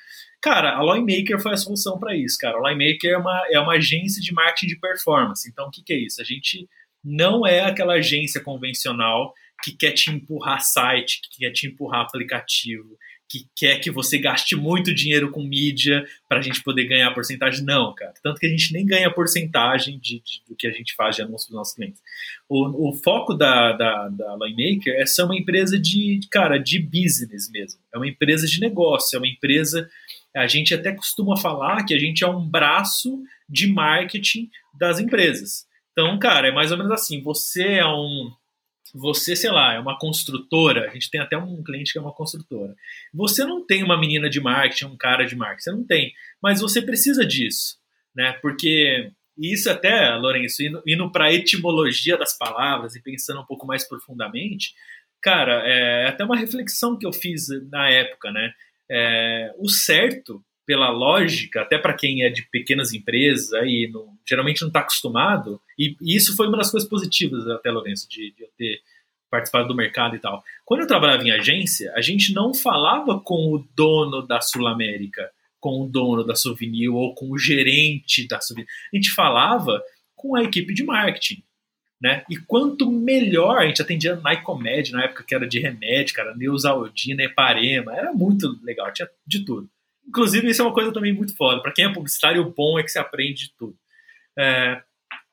Cara, 0.42 0.74
a 0.76 0.82
Lawmaker 0.82 1.40
foi 1.40 1.52
a 1.52 1.56
solução 1.56 1.98
para 1.98 2.16
isso, 2.16 2.36
cara. 2.38 2.56
A 2.56 2.60
Lawmaker 2.60 3.10
é 3.10 3.16
uma, 3.16 3.42
é 3.50 3.60
uma 3.60 3.74
agência 3.74 4.22
de 4.22 4.32
marketing 4.32 4.66
de 4.66 4.80
performance. 4.80 5.48
Então, 5.48 5.68
o 5.68 5.70
que, 5.70 5.82
que 5.82 5.92
é 5.92 5.98
isso? 5.98 6.20
A 6.20 6.24
gente 6.24 6.68
não 7.04 7.46
é 7.46 7.60
aquela 7.60 7.94
agência 7.94 8.42
convencional 8.42 9.32
que 9.62 9.72
quer 9.72 9.92
te 9.92 10.10
empurrar 10.10 10.62
site, 10.62 11.20
que 11.22 11.38
quer 11.38 11.52
te 11.52 11.66
empurrar 11.66 12.02
aplicativo, 12.02 12.96
que 13.30 13.46
quer 13.54 13.78
que 13.78 13.92
você 13.92 14.18
gaste 14.18 14.56
muito 14.56 14.92
dinheiro 14.92 15.30
com 15.30 15.40
mídia 15.40 16.04
para 16.28 16.40
a 16.40 16.42
gente 16.42 16.60
poder 16.64 16.86
ganhar 16.86 17.14
porcentagem. 17.14 17.64
Não, 17.64 17.94
cara. 17.94 18.12
Tanto 18.20 18.40
que 18.40 18.46
a 18.46 18.48
gente 18.48 18.72
nem 18.72 18.84
ganha 18.84 19.08
porcentagem 19.08 20.00
de, 20.00 20.20
de 20.20 20.42
do 20.48 20.56
que 20.56 20.66
a 20.66 20.72
gente 20.72 20.96
faz 20.96 21.14
de 21.14 21.22
anúncio 21.22 21.46
dos 21.48 21.56
nossos 21.56 21.74
clientes. 21.74 22.02
O, 22.48 22.88
o 22.88 22.92
foco 22.92 23.32
da, 23.32 23.72
da, 23.72 24.08
da 24.08 24.36
Linemaker 24.40 24.94
é 25.00 25.06
ser 25.06 25.22
uma 25.22 25.36
empresa 25.36 25.78
de, 25.78 26.18
cara, 26.28 26.58
de 26.58 26.80
business 26.80 27.48
mesmo. 27.48 27.80
É 27.94 27.98
uma 27.98 28.08
empresa 28.08 28.48
de 28.48 28.58
negócio, 28.58 29.14
é 29.14 29.20
uma 29.20 29.28
empresa. 29.28 29.88
A 30.34 30.48
gente 30.48 30.74
até 30.74 30.92
costuma 30.92 31.36
falar 31.36 31.84
que 31.84 31.94
a 31.94 31.98
gente 32.00 32.24
é 32.24 32.28
um 32.28 32.44
braço 32.44 33.22
de 33.48 33.68
marketing 33.68 34.50
das 34.76 34.98
empresas. 34.98 35.68
Então, 35.92 36.18
cara, 36.18 36.48
é 36.48 36.52
mais 36.52 36.72
ou 36.72 36.78
menos 36.78 36.90
assim. 36.90 37.22
Você 37.22 37.74
é 37.74 37.86
um 37.86 38.32
você, 38.94 39.36
sei 39.36 39.50
lá, 39.50 39.74
é 39.74 39.78
uma 39.78 39.98
construtora, 39.98 40.88
a 40.88 40.92
gente 40.92 41.10
tem 41.10 41.20
até 41.20 41.36
um 41.36 41.62
cliente 41.62 41.92
que 41.92 41.98
é 41.98 42.02
uma 42.02 42.12
construtora. 42.12 42.74
Você 43.14 43.44
não 43.44 43.64
tem 43.64 43.82
uma 43.82 43.98
menina 43.98 44.28
de 44.28 44.40
marketing, 44.40 44.86
um 44.86 44.96
cara 44.96 45.24
de 45.24 45.36
marketing, 45.36 45.62
você 45.62 45.72
não 45.72 45.84
tem, 45.84 46.12
mas 46.42 46.60
você 46.60 46.82
precisa 46.82 47.24
disso, 47.24 47.78
né? 48.14 48.32
Porque 48.42 49.10
isso 49.38 49.70
até, 49.70 50.14
Lourenço, 50.16 50.62
indo, 50.62 50.82
indo 50.86 51.10
para 51.10 51.26
a 51.26 51.32
etimologia 51.32 52.16
das 52.16 52.36
palavras 52.36 52.94
e 52.94 53.02
pensando 53.02 53.40
um 53.40 53.46
pouco 53.46 53.66
mais 53.66 53.88
profundamente, 53.88 54.74
cara, 55.22 55.62
é 55.66 56.08
até 56.08 56.24
uma 56.24 56.36
reflexão 56.36 56.98
que 56.98 57.06
eu 57.06 57.12
fiz 57.12 57.48
na 57.70 57.88
época, 57.88 58.30
né? 58.30 58.52
É, 58.90 59.54
o 59.58 59.68
certo 59.68 60.44
pela 60.66 60.90
lógica, 60.90 61.62
até 61.62 61.78
para 61.78 61.94
quem 61.94 62.22
é 62.22 62.28
de 62.28 62.42
pequenas 62.42 62.92
empresas 62.92 63.50
não, 63.92 64.16
geralmente 64.28 64.60
não 64.60 64.68
está 64.68 64.78
acostumado, 64.78 65.60
e, 65.80 65.96
e, 66.02 66.14
isso 66.14 66.36
foi 66.36 66.46
uma 66.46 66.58
das 66.58 66.70
coisas 66.70 66.88
positivas 66.88 67.48
até, 67.48 67.70
Lourenço, 67.70 68.08
de, 68.08 68.32
de 68.32 68.42
eu 68.42 68.48
ter 68.58 68.80
participado 69.30 69.68
do 69.68 69.74
mercado 69.74 70.14
e 70.14 70.18
tal. 70.18 70.42
Quando 70.64 70.80
eu 70.80 70.86
trabalhava 70.86 71.22
em 71.22 71.30
agência, 71.30 71.92
a 71.94 72.00
gente 72.02 72.34
não 72.34 72.52
falava 72.52 73.18
com 73.20 73.54
o 73.54 73.66
dono 73.74 74.26
da 74.26 74.40
Sul 74.40 74.66
América, 74.66 75.30
com 75.58 75.82
o 75.82 75.88
dono 75.88 76.24
da 76.24 76.34
Souvenir 76.34 76.92
ou 76.92 77.14
com 77.14 77.30
o 77.30 77.38
gerente 77.38 78.26
da 78.28 78.40
Souvenir. 78.40 78.68
A 78.92 78.96
gente 78.96 79.10
falava 79.12 79.82
com 80.14 80.36
a 80.36 80.42
equipe 80.42 80.74
de 80.74 80.82
marketing. 80.82 81.42
Né? 82.02 82.24
E 82.30 82.36
quanto 82.36 82.90
melhor 82.90 83.58
a 83.58 83.66
gente 83.66 83.82
atendia 83.82 84.16
Nicomed 84.16 84.90
na 84.90 85.04
época 85.04 85.22
que 85.22 85.34
era 85.34 85.46
de 85.46 85.60
remédio, 85.60 86.14
cara, 86.14 86.34
Neusaldina, 86.34 87.22
Eparema, 87.22 87.94
era 87.94 88.12
muito 88.12 88.58
legal, 88.62 88.90
tinha 88.90 89.08
de 89.26 89.44
tudo. 89.44 89.68
Inclusive, 90.08 90.48
isso 90.48 90.62
é 90.62 90.64
uma 90.64 90.74
coisa 90.74 90.92
também 90.92 91.12
muito 91.12 91.36
foda. 91.36 91.62
Para 91.62 91.72
quem 91.72 91.84
é 91.84 91.92
publicitário, 91.92 92.42
o 92.42 92.50
bom 92.50 92.78
é 92.78 92.82
que 92.82 92.90
você 92.90 92.98
aprende 92.98 93.48
de 93.48 93.54
tudo. 93.56 93.76
É, 94.36 94.82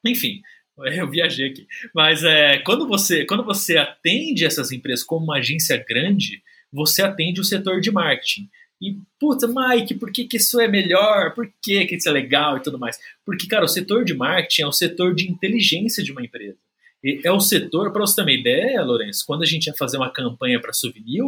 enfim, 0.06 0.42
eu 0.96 1.10
viajei 1.10 1.50
aqui. 1.50 1.68
Mas 1.94 2.24
é, 2.24 2.60
quando, 2.60 2.88
você, 2.88 3.26
quando 3.26 3.44
você 3.44 3.78
atende 3.78 4.46
essas 4.46 4.72
empresas 4.72 5.04
como 5.04 5.26
uma 5.26 5.38
agência 5.38 5.84
grande, 5.88 6.42
você 6.72 7.02
atende 7.02 7.42
o 7.42 7.46
setor 7.46 7.82
de 7.82 7.92
marketing. 7.92 8.50
E, 8.80 8.96
puta, 9.20 9.48
Mike, 9.48 9.96
por 9.96 10.12
que, 10.12 10.26
que 10.26 10.38
isso 10.38 10.60
é 10.60 10.68
melhor? 10.68 11.34
Por 11.34 11.52
que, 11.64 11.86
que 11.86 11.96
isso 11.96 12.10
é 12.10 12.12
legal 12.12 12.58
e 12.58 12.62
tudo 12.62 12.78
mais? 12.78 12.98
Porque, 13.26 13.48
cara, 13.48 13.66
o 13.66 13.68
setor 13.68 14.06
de 14.06 14.14
marketing 14.14 14.62
é 14.62 14.68
o 14.68 14.72
setor 14.72 15.16
de 15.16 15.30
inteligência 15.30 16.04
de 16.04 16.12
uma 16.12 16.24
empresa. 16.24 16.58
E 17.04 17.22
é 17.24 17.32
o 17.32 17.40
setor, 17.40 17.92
para 17.92 18.02
você 18.02 18.16
ter 18.16 18.22
uma 18.22 18.32
ideia, 18.32 18.84
Lourenço, 18.84 19.24
quando 19.26 19.44
a 19.44 19.46
gente 19.46 19.68
ia 19.68 19.74
fazer 19.74 19.98
uma 19.98 20.12
campanha 20.12 20.60
para 20.60 20.74
Souvenir, 20.74 21.24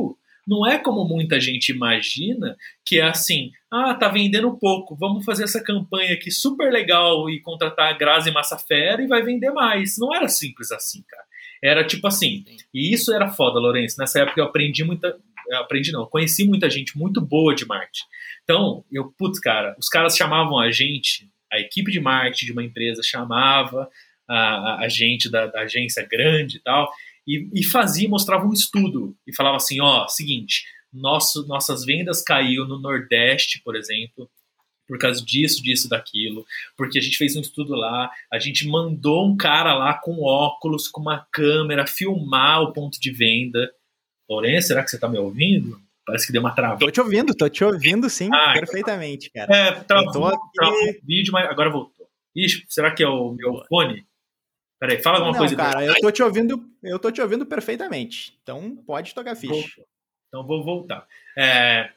não 0.49 0.67
é 0.67 0.79
como 0.79 1.07
muita 1.07 1.39
gente 1.39 1.71
imagina, 1.71 2.57
que 2.83 2.99
é 2.99 3.03
assim, 3.03 3.51
ah, 3.71 3.93
tá 3.93 4.09
vendendo 4.09 4.57
pouco, 4.57 4.95
vamos 4.95 5.23
fazer 5.23 5.43
essa 5.43 5.63
campanha 5.63 6.15
aqui 6.15 6.31
super 6.31 6.71
legal 6.73 7.29
e 7.29 7.39
contratar 7.39 7.93
a 7.93 7.95
Grazi 7.95 8.31
Massafera 8.31 8.99
e 8.99 9.07
vai 9.07 9.21
vender 9.21 9.51
mais. 9.51 9.95
Não 9.99 10.13
era 10.13 10.27
simples 10.27 10.71
assim, 10.71 11.03
cara. 11.07 11.23
Era 11.63 11.85
tipo 11.85 12.07
assim, 12.07 12.43
e 12.73 12.91
isso 12.91 13.13
era 13.13 13.29
foda, 13.29 13.59
Lourenço. 13.59 13.99
Nessa 13.99 14.21
época 14.21 14.41
eu 14.41 14.45
aprendi 14.45 14.83
muita. 14.83 15.15
Eu 15.49 15.59
aprendi 15.59 15.91
não, 15.91 16.05
conheci 16.05 16.47
muita 16.47 16.69
gente 16.69 16.97
muito 16.97 17.21
boa 17.21 17.53
de 17.53 17.65
marketing. 17.65 18.05
Então, 18.43 18.83
eu, 18.91 19.13
putz, 19.17 19.39
cara, 19.39 19.75
os 19.79 19.87
caras 19.87 20.15
chamavam 20.15 20.59
a 20.59 20.71
gente, 20.71 21.29
a 21.51 21.59
equipe 21.59 21.91
de 21.91 21.99
marketing 21.99 22.45
de 22.47 22.51
uma 22.51 22.63
empresa 22.63 23.01
chamava 23.03 23.89
a, 24.27 24.35
a, 24.35 24.79
a 24.81 24.87
gente 24.87 25.29
da, 25.29 25.47
da 25.47 25.61
agência 25.61 26.07
grande 26.09 26.57
e 26.57 26.59
tal, 26.59 26.91
e, 27.29 27.49
e 27.53 27.63
fazia, 27.63 28.09
mostrava 28.09 28.47
um 28.47 28.53
estudo 28.53 29.15
e 29.27 29.35
falava 29.35 29.57
assim, 29.57 29.79
ó, 29.79 30.07
seguinte, 30.07 30.63
nosso, 30.91 31.45
nossas 31.47 31.85
vendas 31.85 32.23
caiu 32.23 32.65
no 32.65 32.79
Nordeste, 32.79 33.61
por 33.63 33.75
exemplo, 33.75 34.27
por 34.87 34.97
causa 34.97 35.23
disso, 35.23 35.61
disso, 35.61 35.87
daquilo, 35.87 36.43
porque 36.75 36.97
a 36.97 37.01
gente 37.01 37.17
fez 37.17 37.35
um 37.35 37.41
estudo 37.41 37.75
lá, 37.75 38.09
a 38.33 38.39
gente 38.39 38.67
mandou 38.67 39.27
um 39.27 39.37
cara 39.37 39.75
lá 39.75 39.93
com 39.93 40.23
óculos, 40.23 40.87
com 40.87 41.01
uma 41.01 41.27
câmera, 41.31 41.85
filmar 41.85 42.63
o 42.63 42.73
ponto 42.73 42.99
de 42.99 43.11
venda. 43.11 43.71
Lourenço, 44.27 44.69
será 44.69 44.83
que 44.83 44.89
você 44.89 44.97
está 44.97 45.07
me 45.07 45.19
ouvindo? 45.19 45.79
Parece 46.03 46.25
que 46.25 46.33
deu 46.33 46.41
uma 46.41 46.55
trava. 46.55 46.79
Tô 46.79 46.89
te 46.89 46.99
ouvindo, 46.99 47.35
tô 47.35 47.47
te 47.47 47.63
ouvindo 47.63 48.09
sim, 48.09 48.29
ah, 48.33 48.37
então 48.37 48.53
tá. 48.53 48.59
perfeitamente, 48.59 49.29
cara. 49.29 49.55
É, 49.55 49.71
travou, 49.83 50.25
aqui... 50.25 50.39
travou 50.55 50.79
o 50.79 51.05
vídeo, 51.05 51.31
mas 51.31 51.47
agora 51.47 51.69
voltou. 51.69 52.07
Ixi, 52.35 52.65
será 52.67 52.89
que 52.89 53.03
é 53.03 53.07
o 53.07 53.31
meu 53.33 53.63
fone? 53.69 54.03
Peraí, 54.79 55.01
fala 55.01 55.17
alguma 55.17 55.33
Não, 55.33 55.39
coisa. 55.39 55.55
Cara, 55.55 55.85
eu 55.85 55.95
tô 55.95 56.09
te 56.09 56.23
ouvindo, 56.23 56.63
eu 56.81 56.97
tô 56.97 57.11
te 57.11 57.21
ouvindo 57.21 57.45
perfeitamente. 57.45 58.37
Então 58.41 58.77
pode 58.87 59.13
tocar 59.13 59.35
ficha. 59.35 59.83
Então 60.29 60.45
vou 60.47 60.63
voltar. 60.63 61.05
É, 61.37 61.89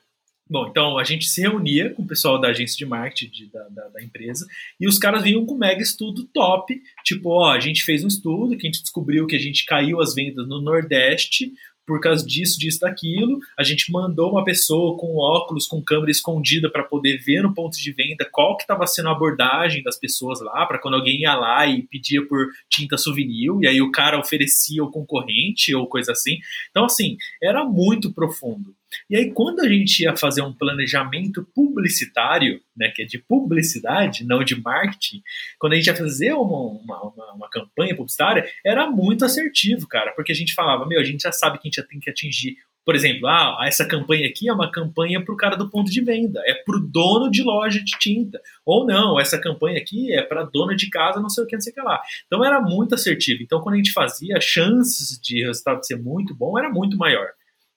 bom, 0.50 0.66
então 0.66 0.98
a 0.98 1.04
gente 1.04 1.28
se 1.28 1.42
reunia 1.42 1.94
com 1.94 2.02
o 2.02 2.06
pessoal 2.06 2.40
da 2.40 2.48
agência 2.48 2.76
de 2.76 2.84
marketing 2.84 3.30
de, 3.30 3.52
da, 3.52 3.68
da, 3.68 3.88
da, 3.88 4.02
empresa 4.02 4.46
e 4.80 4.88
os 4.88 4.98
caras 4.98 5.22
vinham 5.22 5.46
com 5.46 5.54
um 5.54 5.58
mega 5.58 5.80
estudo 5.80 6.24
top. 6.34 6.82
Tipo, 7.04 7.30
ó, 7.30 7.52
a 7.52 7.60
gente 7.60 7.84
fez 7.84 8.02
um 8.02 8.08
estudo 8.08 8.56
que 8.56 8.66
a 8.66 8.70
gente 8.70 8.82
descobriu 8.82 9.26
que 9.26 9.36
a 9.36 9.40
gente 9.40 9.64
caiu 9.64 10.00
as 10.00 10.14
vendas 10.14 10.48
no 10.48 10.60
Nordeste 10.60 11.52
por 11.86 12.00
causa 12.00 12.24
disso, 12.24 12.58
disso, 12.58 12.80
daquilo. 12.80 13.38
A 13.58 13.62
gente 13.62 13.90
mandou 13.90 14.30
uma 14.32 14.44
pessoa 14.44 14.96
com 14.98 15.16
óculos, 15.16 15.66
com 15.66 15.82
câmera 15.82 16.10
escondida 16.10 16.70
para 16.70 16.84
poder 16.84 17.18
ver 17.18 17.42
no 17.42 17.54
ponto 17.54 17.76
de 17.76 17.92
venda 17.92 18.28
qual 18.30 18.56
que 18.56 18.62
estava 18.62 18.86
sendo 18.86 19.08
a 19.08 19.12
abordagem 19.12 19.82
das 19.82 19.98
pessoas 19.98 20.40
lá, 20.40 20.66
para 20.66 20.78
quando 20.78 20.94
alguém 20.94 21.20
ia 21.20 21.34
lá 21.34 21.66
e 21.66 21.82
pedia 21.82 22.26
por 22.26 22.48
tinta 22.70 22.96
souvenir, 22.96 23.50
e 23.60 23.66
aí 23.66 23.80
o 23.80 23.90
cara 23.90 24.18
oferecia 24.18 24.82
o 24.82 24.90
concorrente 24.90 25.74
ou 25.74 25.86
coisa 25.86 26.12
assim. 26.12 26.38
Então, 26.70 26.84
assim, 26.84 27.16
era 27.42 27.64
muito 27.64 28.12
profundo. 28.12 28.74
E 29.08 29.16
aí, 29.16 29.32
quando 29.32 29.60
a 29.60 29.68
gente 29.68 30.02
ia 30.02 30.16
fazer 30.16 30.42
um 30.42 30.52
planejamento 30.52 31.46
publicitário, 31.54 32.60
né, 32.76 32.90
que 32.94 33.02
é 33.02 33.04
de 33.04 33.18
publicidade, 33.18 34.24
não 34.24 34.42
de 34.44 34.60
marketing, 34.60 35.22
quando 35.58 35.74
a 35.74 35.76
gente 35.76 35.86
ia 35.86 35.96
fazer 35.96 36.32
uma, 36.32 36.58
uma, 36.58 37.02
uma, 37.02 37.32
uma 37.34 37.50
campanha 37.50 37.94
publicitária, 37.94 38.48
era 38.64 38.90
muito 38.90 39.24
assertivo, 39.24 39.86
cara, 39.86 40.12
porque 40.12 40.32
a 40.32 40.34
gente 40.34 40.54
falava, 40.54 40.86
meu, 40.86 41.00
a 41.00 41.04
gente 41.04 41.22
já 41.22 41.32
sabe 41.32 41.58
que 41.58 41.66
a 41.66 41.68
gente 41.68 41.80
já 41.80 41.86
tem 41.86 42.00
que 42.00 42.10
atingir 42.10 42.56
por 42.84 42.96
exemplo, 42.96 43.28
ah, 43.28 43.60
essa 43.64 43.86
campanha 43.86 44.26
aqui 44.26 44.48
é 44.48 44.52
uma 44.52 44.70
campanha 44.70 45.24
para 45.24 45.32
o 45.32 45.36
cara 45.36 45.56
do 45.56 45.70
ponto 45.70 45.90
de 45.90 46.00
venda, 46.00 46.42
é 46.44 46.54
para 46.54 46.76
o 46.76 46.80
dono 46.80 47.30
de 47.30 47.42
loja 47.42 47.78
de 47.78 47.92
tinta. 47.98 48.40
Ou 48.66 48.84
não, 48.84 49.20
essa 49.20 49.40
campanha 49.40 49.78
aqui 49.78 50.12
é 50.12 50.22
para 50.22 50.42
dona 50.44 50.74
de 50.74 50.90
casa, 50.90 51.20
não 51.20 51.28
sei 51.28 51.44
o 51.44 51.46
que, 51.46 51.54
não 51.54 51.60
sei 51.60 51.72
o 51.72 51.74
que 51.74 51.80
lá. 51.80 52.00
Então 52.26 52.44
era 52.44 52.60
muito 52.60 52.94
assertivo. 52.94 53.42
Então 53.42 53.60
quando 53.60 53.74
a 53.74 53.78
gente 53.78 53.92
fazia, 53.92 54.36
as 54.36 54.44
chances 54.44 55.20
de 55.20 55.44
resultado 55.44 55.84
ser 55.86 55.96
muito 55.96 56.34
bom 56.34 56.58
era 56.58 56.68
muito 56.68 56.96
maior 56.96 57.28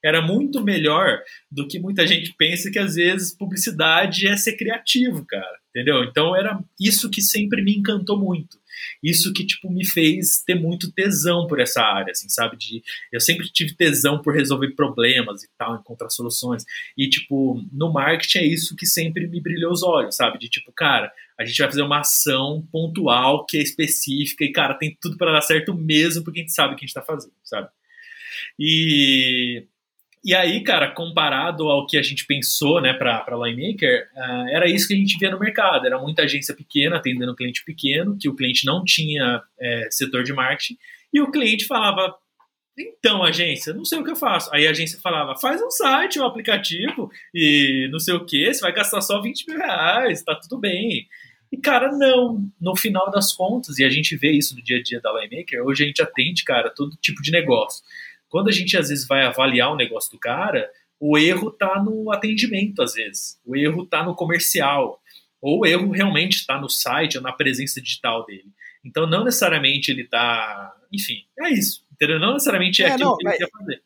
era 0.05 0.21
muito 0.21 0.63
melhor 0.63 1.19
do 1.51 1.67
que 1.67 1.79
muita 1.79 2.05
gente 2.05 2.33
pensa 2.37 2.69
que 2.69 2.77
às 2.77 2.93
vezes 2.93 3.35
publicidade 3.35 4.27
é 4.27 4.37
ser 4.37 4.55
criativo, 4.55 5.25
cara, 5.25 5.57
entendeu? 5.69 6.03
Então 6.03 6.35
era 6.35 6.59
isso 6.79 7.09
que 7.09 7.21
sempre 7.21 7.63
me 7.63 7.75
encantou 7.75 8.19
muito. 8.19 8.59
Isso 9.01 9.33
que, 9.33 9.45
tipo, 9.45 9.71
me 9.71 9.85
fez 9.85 10.43
ter 10.45 10.53
muito 10.53 10.91
tesão 10.91 11.47
por 11.47 11.59
essa 11.59 11.81
área, 11.81 12.11
assim, 12.11 12.29
sabe? 12.29 12.57
De, 12.57 12.83
eu 13.11 13.19
sempre 13.19 13.47
tive 13.51 13.73
tesão 13.73 14.21
por 14.21 14.35
resolver 14.35 14.75
problemas 14.75 15.43
e 15.43 15.49
tal, 15.57 15.75
encontrar 15.75 16.09
soluções. 16.09 16.63
E, 16.97 17.09
tipo, 17.09 17.63
no 17.71 17.91
marketing 17.91 18.39
é 18.39 18.45
isso 18.45 18.75
que 18.75 18.85
sempre 18.85 19.27
me 19.27 19.41
brilhou 19.41 19.71
os 19.71 19.81
olhos, 19.81 20.15
sabe? 20.15 20.37
De, 20.37 20.49
tipo, 20.49 20.71
cara, 20.71 21.11
a 21.39 21.45
gente 21.45 21.57
vai 21.57 21.69
fazer 21.69 21.81
uma 21.81 22.01
ação 22.01 22.67
pontual 22.71 23.45
que 23.45 23.57
é 23.57 23.61
específica 23.61 24.43
e, 24.43 24.51
cara, 24.51 24.73
tem 24.73 24.95
tudo 25.01 25.17
para 25.17 25.31
dar 25.31 25.41
certo 25.41 25.73
mesmo 25.73 26.23
porque 26.23 26.41
a 26.41 26.43
gente 26.43 26.53
sabe 26.53 26.73
o 26.73 26.77
que 26.77 26.83
a 26.83 26.87
gente 26.87 26.93
tá 26.93 27.01
fazendo, 27.01 27.33
sabe? 27.43 27.69
E 28.59 29.65
e 30.25 30.33
aí, 30.33 30.63
cara, 30.63 30.89
comparado 30.89 31.69
ao 31.69 31.85
que 31.85 31.95
a 31.95 32.01
gente 32.01 32.25
pensou, 32.25 32.81
né, 32.81 32.93
para 32.93 33.23
Linemaker, 33.43 34.07
uh, 34.15 34.49
era 34.49 34.67
isso 34.67 34.87
que 34.87 34.95
a 34.95 34.97
gente 34.97 35.19
via 35.19 35.29
no 35.29 35.39
mercado. 35.39 35.85
Era 35.85 35.99
muita 35.99 36.23
agência 36.23 36.55
pequena 36.55 36.95
atendendo 36.95 37.31
um 37.31 37.35
cliente 37.35 37.63
pequeno, 37.63 38.17
que 38.19 38.27
o 38.27 38.35
cliente 38.35 38.65
não 38.65 38.83
tinha 38.83 39.43
é, 39.59 39.87
setor 39.91 40.23
de 40.23 40.33
marketing, 40.33 40.77
e 41.13 41.21
o 41.21 41.29
cliente 41.29 41.67
falava: 41.67 42.15
então, 42.75 43.23
agência, 43.23 43.71
não 43.71 43.85
sei 43.85 43.99
o 43.99 44.03
que 44.03 44.09
eu 44.09 44.15
faço. 44.15 44.49
Aí 44.51 44.65
a 44.65 44.71
agência 44.71 44.99
falava: 44.99 45.39
faz 45.39 45.61
um 45.61 45.69
site, 45.69 46.19
um 46.19 46.25
aplicativo, 46.25 47.11
e 47.31 47.87
não 47.91 47.99
sei 47.99 48.15
o 48.15 48.25
que, 48.25 48.51
você 48.51 48.61
vai 48.61 48.73
gastar 48.73 49.01
só 49.01 49.21
20 49.21 49.47
mil 49.47 49.59
reais, 49.59 50.23
tá 50.23 50.33
tudo 50.33 50.59
bem. 50.59 51.07
E, 51.51 51.57
cara, 51.57 51.91
não. 51.91 52.43
No 52.59 52.75
final 52.75 53.11
das 53.11 53.31
contas, 53.31 53.77
e 53.77 53.85
a 53.85 53.89
gente 53.89 54.17
vê 54.17 54.31
isso 54.31 54.55
no 54.55 54.63
dia 54.63 54.77
a 54.77 54.81
dia 54.81 54.99
da 54.99 55.13
Linemaker, 55.13 55.63
hoje 55.63 55.83
a 55.83 55.87
gente 55.87 56.01
atende, 56.01 56.43
cara, 56.43 56.71
todo 56.71 56.97
tipo 56.99 57.21
de 57.21 57.31
negócio. 57.31 57.83
Quando 58.35 58.49
a 58.49 58.51
gente 58.51 58.75
às 58.75 58.89
vezes 58.89 59.07
vai 59.07 59.25
avaliar 59.25 59.71
o 59.71 59.77
negócio 59.77 60.11
do 60.11 60.19
cara, 60.19 60.69
o 60.99 61.17
erro 61.17 61.47
está 61.47 61.81
no 61.81 62.11
atendimento, 62.11 62.81
às 62.81 62.93
vezes. 62.93 63.39
O 63.45 63.55
erro 63.55 63.83
está 63.83 64.03
no 64.03 64.13
comercial. 64.13 65.01
Ou 65.41 65.61
o 65.61 65.65
erro 65.65 65.89
realmente 65.89 66.33
está 66.33 66.59
no 66.59 66.69
site 66.69 67.15
ou 67.15 67.23
na 67.23 67.31
presença 67.31 67.81
digital 67.81 68.25
dele. 68.25 68.51
Então, 68.83 69.07
não 69.07 69.23
necessariamente 69.23 69.89
ele 69.89 70.01
está. 70.01 70.75
Enfim, 70.91 71.23
é 71.39 71.49
isso. 71.53 71.85
Entendeu? 71.93 72.19
Não 72.19 72.33
necessariamente 72.33 72.83
é, 72.83 72.87
é 72.87 72.91
aquilo 72.91 73.11
não, 73.11 73.15
que 73.15 73.25
ele 73.25 73.37
quer 73.37 73.49
fazer. 73.49 73.81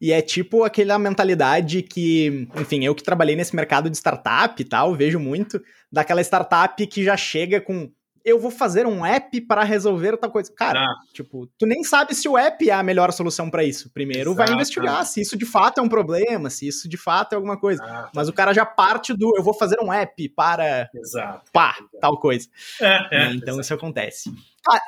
E 0.00 0.10
é 0.10 0.20
tipo 0.20 0.64
aquela 0.64 0.98
mentalidade 0.98 1.80
que, 1.80 2.48
enfim, 2.56 2.84
eu 2.84 2.92
que 2.92 3.04
trabalhei 3.04 3.36
nesse 3.36 3.54
mercado 3.54 3.88
de 3.88 3.96
startup 3.96 4.60
e 4.60 4.64
tal, 4.64 4.96
vejo 4.96 5.20
muito 5.20 5.62
daquela 5.92 6.22
startup 6.22 6.84
que 6.88 7.04
já 7.04 7.16
chega 7.16 7.60
com 7.60 7.88
eu 8.28 8.38
vou 8.38 8.50
fazer 8.50 8.86
um 8.86 9.04
app 9.04 9.40
para 9.42 9.62
resolver 9.64 10.16
tal 10.16 10.30
coisa. 10.30 10.52
Cara, 10.52 10.80
ah. 10.80 10.94
tipo, 11.12 11.46
tu 11.58 11.66
nem 11.66 11.82
sabe 11.82 12.14
se 12.14 12.28
o 12.28 12.36
app 12.36 12.68
é 12.68 12.72
a 12.72 12.82
melhor 12.82 13.12
solução 13.12 13.50
para 13.50 13.64
isso. 13.64 13.90
Primeiro 13.90 14.30
Exato. 14.30 14.46
vai 14.46 14.54
investigar 14.54 15.04
se 15.06 15.20
isso 15.20 15.36
de 15.36 15.46
fato 15.46 15.78
é 15.78 15.82
um 15.82 15.88
problema, 15.88 16.50
se 16.50 16.66
isso 16.66 16.88
de 16.88 16.96
fato 16.96 17.32
é 17.32 17.36
alguma 17.36 17.58
coisa. 17.58 17.82
Ah, 17.84 18.10
Mas 18.14 18.28
o 18.28 18.32
cara 18.32 18.52
já 18.52 18.66
parte 18.66 19.14
do 19.14 19.36
eu 19.36 19.42
vou 19.42 19.54
fazer 19.54 19.76
um 19.82 19.92
app 19.92 20.28
para 20.30 20.88
Exato. 20.94 21.50
pá, 21.52 21.74
Exato. 21.78 21.98
tal 22.00 22.18
coisa. 22.18 22.48
É, 22.80 23.24
é, 23.24 23.32
então 23.32 23.60
isso 23.60 23.72
acontece. 23.72 24.32
Ah, 24.68 24.80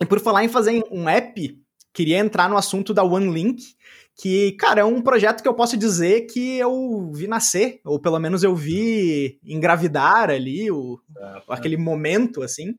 e 0.00 0.04
por 0.04 0.20
falar 0.20 0.44
em 0.44 0.48
fazer 0.48 0.84
um 0.90 1.08
app, 1.08 1.58
queria 1.92 2.18
entrar 2.18 2.48
no 2.48 2.56
assunto 2.56 2.92
da 2.92 3.02
OneLink, 3.02 3.75
que, 4.16 4.52
cara, 4.52 4.80
é 4.80 4.84
um 4.84 5.02
projeto 5.02 5.42
que 5.42 5.48
eu 5.48 5.54
posso 5.54 5.76
dizer 5.76 6.22
que 6.22 6.58
eu 6.58 7.10
vi 7.12 7.26
nascer, 7.26 7.80
ou 7.84 8.00
pelo 8.00 8.18
menos 8.18 8.42
eu 8.42 8.56
vi 8.56 9.38
engravidar 9.44 10.30
ali, 10.30 10.70
o, 10.70 10.98
é, 11.18 11.42
aquele 11.50 11.76
momento, 11.76 12.42
assim. 12.42 12.74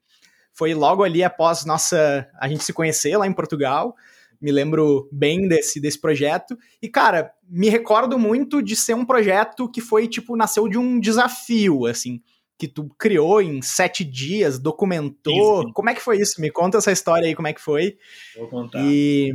Foi 0.52 0.74
logo 0.74 1.04
ali 1.04 1.24
após 1.24 1.64
nossa 1.64 2.28
a 2.40 2.48
gente 2.48 2.64
se 2.64 2.74
conhecer 2.74 3.16
lá 3.16 3.28
em 3.28 3.34
Portugal. 3.34 3.96
Me 4.42 4.52
lembro 4.52 5.08
bem 5.12 5.48
desse, 5.48 5.80
desse 5.80 6.02
projeto. 6.02 6.58
E, 6.82 6.90
cara, 6.90 7.32
me 7.48 7.70
recordo 7.70 8.18
muito 8.18 8.62
de 8.62 8.76
ser 8.76 8.96
um 8.96 9.06
projeto 9.06 9.70
que 9.70 9.80
foi, 9.82 10.08
tipo, 10.08 10.36
nasceu 10.36 10.68
de 10.68 10.80
um 10.80 11.00
desafio, 11.00 11.86
assim, 11.86 12.20
que 12.58 12.68
tu 12.68 12.90
criou 12.98 13.40
em 13.40 13.62
sete 13.62 14.04
dias, 14.04 14.58
documentou. 14.58 15.62
Isso. 15.62 15.74
Como 15.74 15.90
é 15.90 15.94
que 15.94 16.02
foi 16.02 16.18
isso? 16.18 16.42
Me 16.42 16.50
conta 16.50 16.80
essa 16.80 16.92
história 16.92 17.28
aí, 17.28 17.36
como 17.36 17.48
é 17.48 17.54
que 17.54 17.62
foi. 17.62 17.96
Vou 18.36 18.48
contar. 18.48 18.84
E 18.84 19.32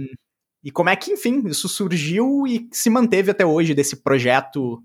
e 0.63 0.71
como 0.71 0.91
é 0.91 0.97
que, 0.97 1.13
enfim, 1.13 1.43
isso 1.47 1.69
surgiu 1.69 2.47
e 2.47 2.69
se 2.73 2.89
manteve 2.89 3.31
até 3.31 3.45
hoje 3.45 3.75
desse 3.75 3.97
projeto 4.03 4.83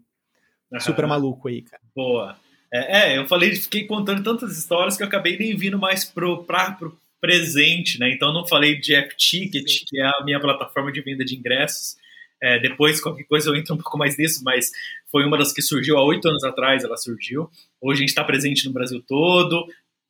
uhum. 0.72 0.80
super 0.80 1.06
maluco 1.06 1.48
aí, 1.48 1.62
cara. 1.62 1.82
Boa. 1.96 2.38
É, 2.74 3.14
é, 3.14 3.18
eu 3.18 3.28
falei, 3.28 3.56
fiquei 3.56 3.86
contando 3.86 4.24
tantas 4.24 4.58
histórias 4.58 4.98
que 4.98 5.04
eu 5.04 5.08
acabei 5.08 5.38
nem 5.38 5.56
vindo 5.56 5.78
mais 5.78 6.04
pro, 6.04 6.44
pra, 6.44 6.72
pro 6.72 6.98
presente, 7.22 8.00
né? 8.00 8.12
Então 8.12 8.34
não 8.34 8.48
falei 8.48 8.80
de 8.80 8.94
App 8.94 9.16
Ticket, 9.16 9.70
Sim. 9.70 9.86
que 9.88 10.00
é 10.00 10.06
a 10.06 10.24
minha 10.24 10.40
plataforma 10.40 10.92
de 10.92 11.02
venda 11.02 11.24
de 11.24 11.36
ingressos. 11.36 11.96
É, 12.42 12.60
depois, 12.60 13.02
qualquer 13.02 13.24
coisa, 13.24 13.50
eu 13.50 13.56
entro 13.56 13.74
um 13.74 13.78
pouco 13.78 13.98
mais 13.98 14.18
nisso, 14.18 14.42
mas 14.44 14.70
foi 15.12 15.26
uma 15.26 15.38
das 15.38 15.52
que 15.52 15.62
surgiu 15.62 15.98
há 15.98 16.04
oito 16.04 16.28
anos 16.28 16.44
atrás, 16.44 16.84
ela 16.84 16.98
surgiu. 16.98 17.50
Hoje 17.82 18.00
a 18.00 18.02
gente 18.02 18.10
está 18.10 18.24
presente 18.24 18.66
no 18.66 18.74
Brasil 18.74 19.02
todo, 19.08 19.68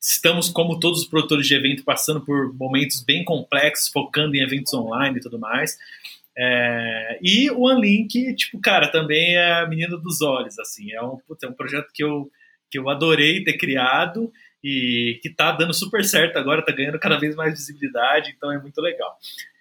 Estamos, 0.10 0.50
como 0.50 0.80
todos 0.80 1.02
os 1.02 1.08
produtores 1.08 1.46
de 1.46 1.54
evento, 1.54 1.84
passando 1.84 2.22
por 2.22 2.54
momentos 2.54 3.04
bem 3.04 3.26
complexos, 3.26 3.90
focando 3.90 4.36
em 4.36 4.42
eventos 4.42 4.74
online 4.74 5.18
e 5.18 5.22
tudo 5.22 5.38
mais. 5.38 5.78
É, 6.38 7.20
e 7.22 7.52
o 7.52 7.70
Unlink, 7.70 8.34
tipo, 8.36 8.58
cara, 8.62 8.88
também 8.88 9.36
é 9.36 9.54
a 9.54 9.68
menina 9.68 9.98
dos 9.98 10.22
olhos, 10.22 10.58
assim. 10.60 10.94
É 10.94 11.02
um, 11.02 11.20
é 11.44 11.48
um 11.48 11.54
projeto 11.54 11.88
que 11.94 12.04
eu, 12.04 12.32
que 12.72 12.80
eu 12.80 12.88
adorei 12.90 13.44
ter 13.44 13.58
criado 13.58 14.32
e 14.64 15.20
que 15.22 15.30
tá 15.30 15.52
dando 15.52 15.74
super 15.74 16.06
certo 16.06 16.38
agora, 16.38 16.64
tá 16.64 16.72
ganhando 16.72 17.00
cada 17.00 17.18
vez 17.18 17.36
mais 17.36 17.54
visibilidade, 17.54 18.34
então 18.36 18.52
é 18.52 18.60
muito 18.62 18.80
legal. 18.80 19.18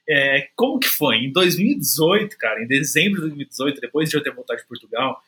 É, 0.08 0.48
como 0.54 0.78
que 0.78 0.86
foi? 0.86 1.16
Em 1.16 1.32
2018, 1.32 2.38
cara, 2.38 2.62
em 2.62 2.66
dezembro 2.66 3.16
de 3.16 3.28
2018, 3.28 3.80
depois 3.80 4.08
de 4.08 4.16
eu 4.16 4.22
ter 4.22 4.32
voltado 4.32 4.60
de 4.60 4.66
Portugal, 4.66 5.20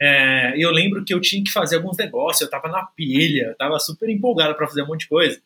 é, 0.00 0.54
eu 0.56 0.70
lembro 0.70 1.04
que 1.04 1.14
eu 1.14 1.20
tinha 1.20 1.42
que 1.42 1.52
fazer 1.52 1.76
alguns 1.76 1.96
negócios, 1.96 2.40
eu 2.40 2.50
tava 2.50 2.68
na 2.68 2.84
pilha, 2.84 3.48
eu 3.48 3.56
tava 3.56 3.78
super 3.78 4.08
empolgado 4.08 4.54
para 4.54 4.66
fazer 4.66 4.82
um 4.82 4.86
monte 4.86 5.00
de 5.00 5.08
coisa. 5.08 5.40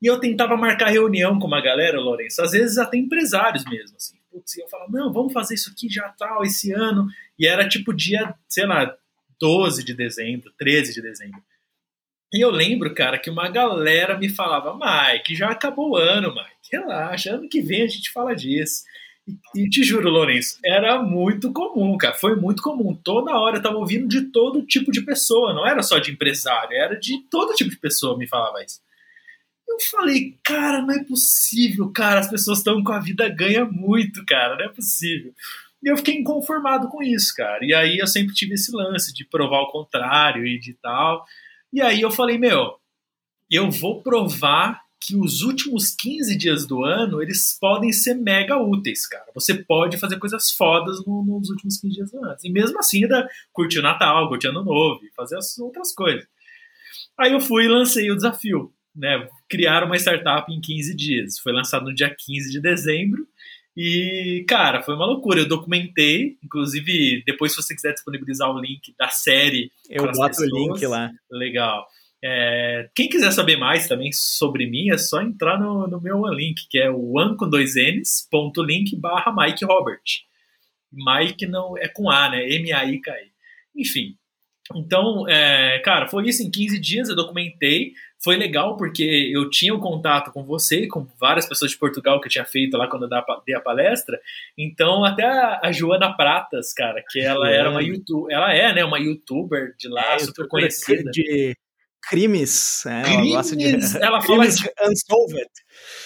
E 0.00 0.06
eu 0.06 0.18
tentava 0.18 0.56
marcar 0.56 0.88
reunião 0.88 1.38
com 1.38 1.46
uma 1.46 1.60
galera, 1.60 2.00
Lourenço, 2.00 2.42
às 2.42 2.52
vezes 2.52 2.78
até 2.78 2.96
empresários 2.96 3.64
mesmo, 3.64 3.96
assim. 3.96 4.16
Putz, 4.30 4.56
eu 4.56 4.68
falava, 4.68 4.90
não, 4.90 5.12
vamos 5.12 5.32
fazer 5.32 5.54
isso 5.54 5.70
aqui 5.70 5.88
já 5.88 6.08
tal, 6.18 6.42
esse 6.42 6.72
ano. 6.72 7.06
E 7.38 7.46
era 7.46 7.68
tipo 7.68 7.92
dia, 7.92 8.34
sei 8.48 8.66
lá, 8.66 8.96
12 9.38 9.84
de 9.84 9.94
dezembro, 9.94 10.52
13 10.58 10.94
de 10.94 11.02
dezembro. 11.02 11.42
E 12.32 12.40
eu 12.40 12.50
lembro, 12.50 12.94
cara, 12.94 13.18
que 13.18 13.28
uma 13.28 13.48
galera 13.50 14.16
me 14.16 14.28
falava, 14.28 14.72
Mike, 14.74 15.36
já 15.36 15.50
acabou 15.50 15.90
o 15.90 15.96
ano, 15.96 16.34
Mike, 16.34 16.51
relaxa, 16.72 17.34
ano 17.34 17.48
que 17.48 17.60
vem 17.60 17.82
a 17.82 17.86
gente 17.86 18.10
fala 18.10 18.34
disso. 18.34 18.82
E, 19.26 19.62
e 19.62 19.68
te 19.68 19.84
juro, 19.84 20.10
Lourenço, 20.10 20.58
era 20.64 21.00
muito 21.02 21.52
comum, 21.52 21.96
cara, 21.96 22.14
foi 22.14 22.34
muito 22.34 22.62
comum. 22.62 22.94
Toda 22.94 23.36
hora 23.36 23.58
eu 23.58 23.62
tava 23.62 23.76
ouvindo 23.76 24.08
de 24.08 24.22
todo 24.32 24.66
tipo 24.66 24.90
de 24.90 25.02
pessoa, 25.02 25.54
não 25.54 25.66
era 25.66 25.82
só 25.82 25.98
de 25.98 26.10
empresário, 26.10 26.76
era 26.76 26.98
de 26.98 27.22
todo 27.30 27.54
tipo 27.54 27.70
de 27.70 27.78
pessoa 27.78 28.18
me 28.18 28.26
falava 28.26 28.64
isso. 28.64 28.80
Eu 29.68 29.78
falei, 29.90 30.38
cara, 30.44 30.82
não 30.82 30.94
é 30.94 31.04
possível, 31.04 31.90
cara, 31.92 32.20
as 32.20 32.28
pessoas 32.28 32.58
estão 32.58 32.82
com 32.82 32.92
a 32.92 33.00
vida 33.00 33.28
ganha 33.28 33.64
muito, 33.64 34.24
cara, 34.26 34.56
não 34.56 34.64
é 34.64 34.68
possível. 34.68 35.32
E 35.82 35.90
eu 35.90 35.96
fiquei 35.96 36.14
inconformado 36.16 36.88
com 36.88 37.02
isso, 37.02 37.34
cara. 37.34 37.64
E 37.64 37.74
aí 37.74 37.98
eu 37.98 38.06
sempre 38.06 38.34
tive 38.34 38.54
esse 38.54 38.74
lance 38.74 39.12
de 39.12 39.24
provar 39.24 39.62
o 39.62 39.70
contrário 39.70 40.46
e 40.46 40.58
de 40.58 40.74
tal. 40.74 41.24
E 41.72 41.80
aí 41.80 42.00
eu 42.00 42.10
falei, 42.10 42.38
meu, 42.38 42.76
eu 43.50 43.70
vou 43.70 44.02
provar 44.02 44.81
que 45.04 45.16
os 45.16 45.42
últimos 45.42 45.90
15 45.96 46.36
dias 46.36 46.64
do 46.64 46.84
ano, 46.84 47.20
eles 47.20 47.58
podem 47.60 47.92
ser 47.92 48.14
mega 48.14 48.56
úteis, 48.56 49.06
cara. 49.06 49.24
Você 49.34 49.54
pode 49.54 49.98
fazer 49.98 50.16
coisas 50.18 50.52
fodas 50.52 51.04
no, 51.04 51.24
nos 51.24 51.50
últimos 51.50 51.80
15 51.80 51.94
dias 51.94 52.10
do 52.12 52.24
ano. 52.24 52.36
E 52.44 52.50
mesmo 52.50 52.78
assim, 52.78 53.02
ainda 53.02 53.28
curtir 53.52 53.80
o 53.80 53.82
Natal, 53.82 54.28
curtir 54.28 54.48
Ano 54.48 54.62
Novo, 54.62 55.00
fazer 55.16 55.36
as 55.36 55.58
outras 55.58 55.92
coisas. 55.92 56.24
Aí 57.18 57.32
eu 57.32 57.40
fui 57.40 57.64
e 57.64 57.68
lancei 57.68 58.10
o 58.10 58.16
desafio, 58.16 58.72
né? 58.94 59.28
Criar 59.48 59.84
uma 59.84 59.96
startup 59.96 60.50
em 60.52 60.60
15 60.60 60.94
dias. 60.94 61.38
Foi 61.40 61.52
lançado 61.52 61.84
no 61.84 61.94
dia 61.94 62.14
15 62.16 62.52
de 62.52 62.60
dezembro. 62.60 63.26
E, 63.76 64.44
cara, 64.46 64.82
foi 64.82 64.94
uma 64.94 65.06
loucura. 65.06 65.40
Eu 65.40 65.48
documentei, 65.48 66.36
inclusive, 66.44 67.24
depois, 67.26 67.52
se 67.52 67.60
você 67.60 67.74
quiser 67.74 67.92
disponibilizar 67.92 68.48
o 68.50 68.60
link 68.60 68.94
da 68.96 69.08
série. 69.08 69.72
Eu 69.88 70.04
boto 70.04 70.28
pessoas, 70.28 70.52
o 70.52 70.56
link 70.56 70.86
lá. 70.86 71.10
Legal. 71.30 71.86
É, 72.24 72.88
quem 72.94 73.08
quiser 73.08 73.32
saber 73.32 73.56
mais 73.56 73.88
também 73.88 74.12
sobre 74.12 74.66
mim, 74.66 74.90
é 74.90 74.98
só 74.98 75.20
entrar 75.20 75.58
no, 75.58 75.88
no 75.88 76.00
meu 76.00 76.24
link, 76.28 76.68
que 76.70 76.78
é 76.78 76.88
o 76.88 77.16
one 77.16 77.36
com 77.36 77.48
dois 77.48 77.74
N's, 77.74 78.28
ponto 78.30 78.62
link 78.62 78.94
barra 78.96 79.34
Mike 79.34 79.64
Robert. 79.64 80.02
Mike 80.92 81.46
não 81.46 81.76
é 81.76 81.88
com 81.88 82.10
A, 82.10 82.28
né? 82.30 82.46
M-A-I-K-I. 82.48 83.32
Enfim. 83.76 84.16
Então, 84.74 85.28
é, 85.28 85.80
cara, 85.80 86.06
foi 86.06 86.28
isso. 86.28 86.42
Em 86.42 86.50
15 86.50 86.78
dias 86.78 87.08
eu 87.08 87.16
documentei, 87.16 87.92
foi 88.22 88.36
legal 88.36 88.76
porque 88.76 89.02
eu 89.34 89.50
tinha 89.50 89.74
um 89.74 89.80
contato 89.80 90.30
com 90.30 90.44
você 90.44 90.82
e 90.82 90.88
com 90.88 91.06
várias 91.18 91.48
pessoas 91.48 91.72
de 91.72 91.78
Portugal 91.78 92.20
que 92.20 92.28
eu 92.28 92.30
tinha 92.30 92.44
feito 92.44 92.76
lá 92.76 92.86
quando 92.86 93.04
eu 93.04 93.42
dei 93.44 93.56
a 93.56 93.60
palestra. 93.60 94.20
Então, 94.56 95.04
até 95.04 95.24
a 95.24 95.72
Joana 95.72 96.16
Pratas, 96.16 96.72
cara, 96.72 97.02
que 97.08 97.18
ela 97.18 97.50
era 97.50 97.68
uma 97.68 97.82
youtuber, 97.82 98.34
ela 98.34 98.54
é, 98.54 98.72
né, 98.72 98.84
uma 98.84 99.00
youtuber 99.00 99.74
de 99.76 99.88
lá, 99.88 100.14
é, 100.14 100.18
super 100.20 100.46
conhecida. 100.46 101.10
De 101.10 101.56
crimes, 102.08 102.84
é, 102.86 103.02
crimes 103.02 103.94
ela, 103.94 104.06
ela 104.06 104.22
fala 104.22 104.46
de 104.46 104.70
unsolved. 104.88 105.48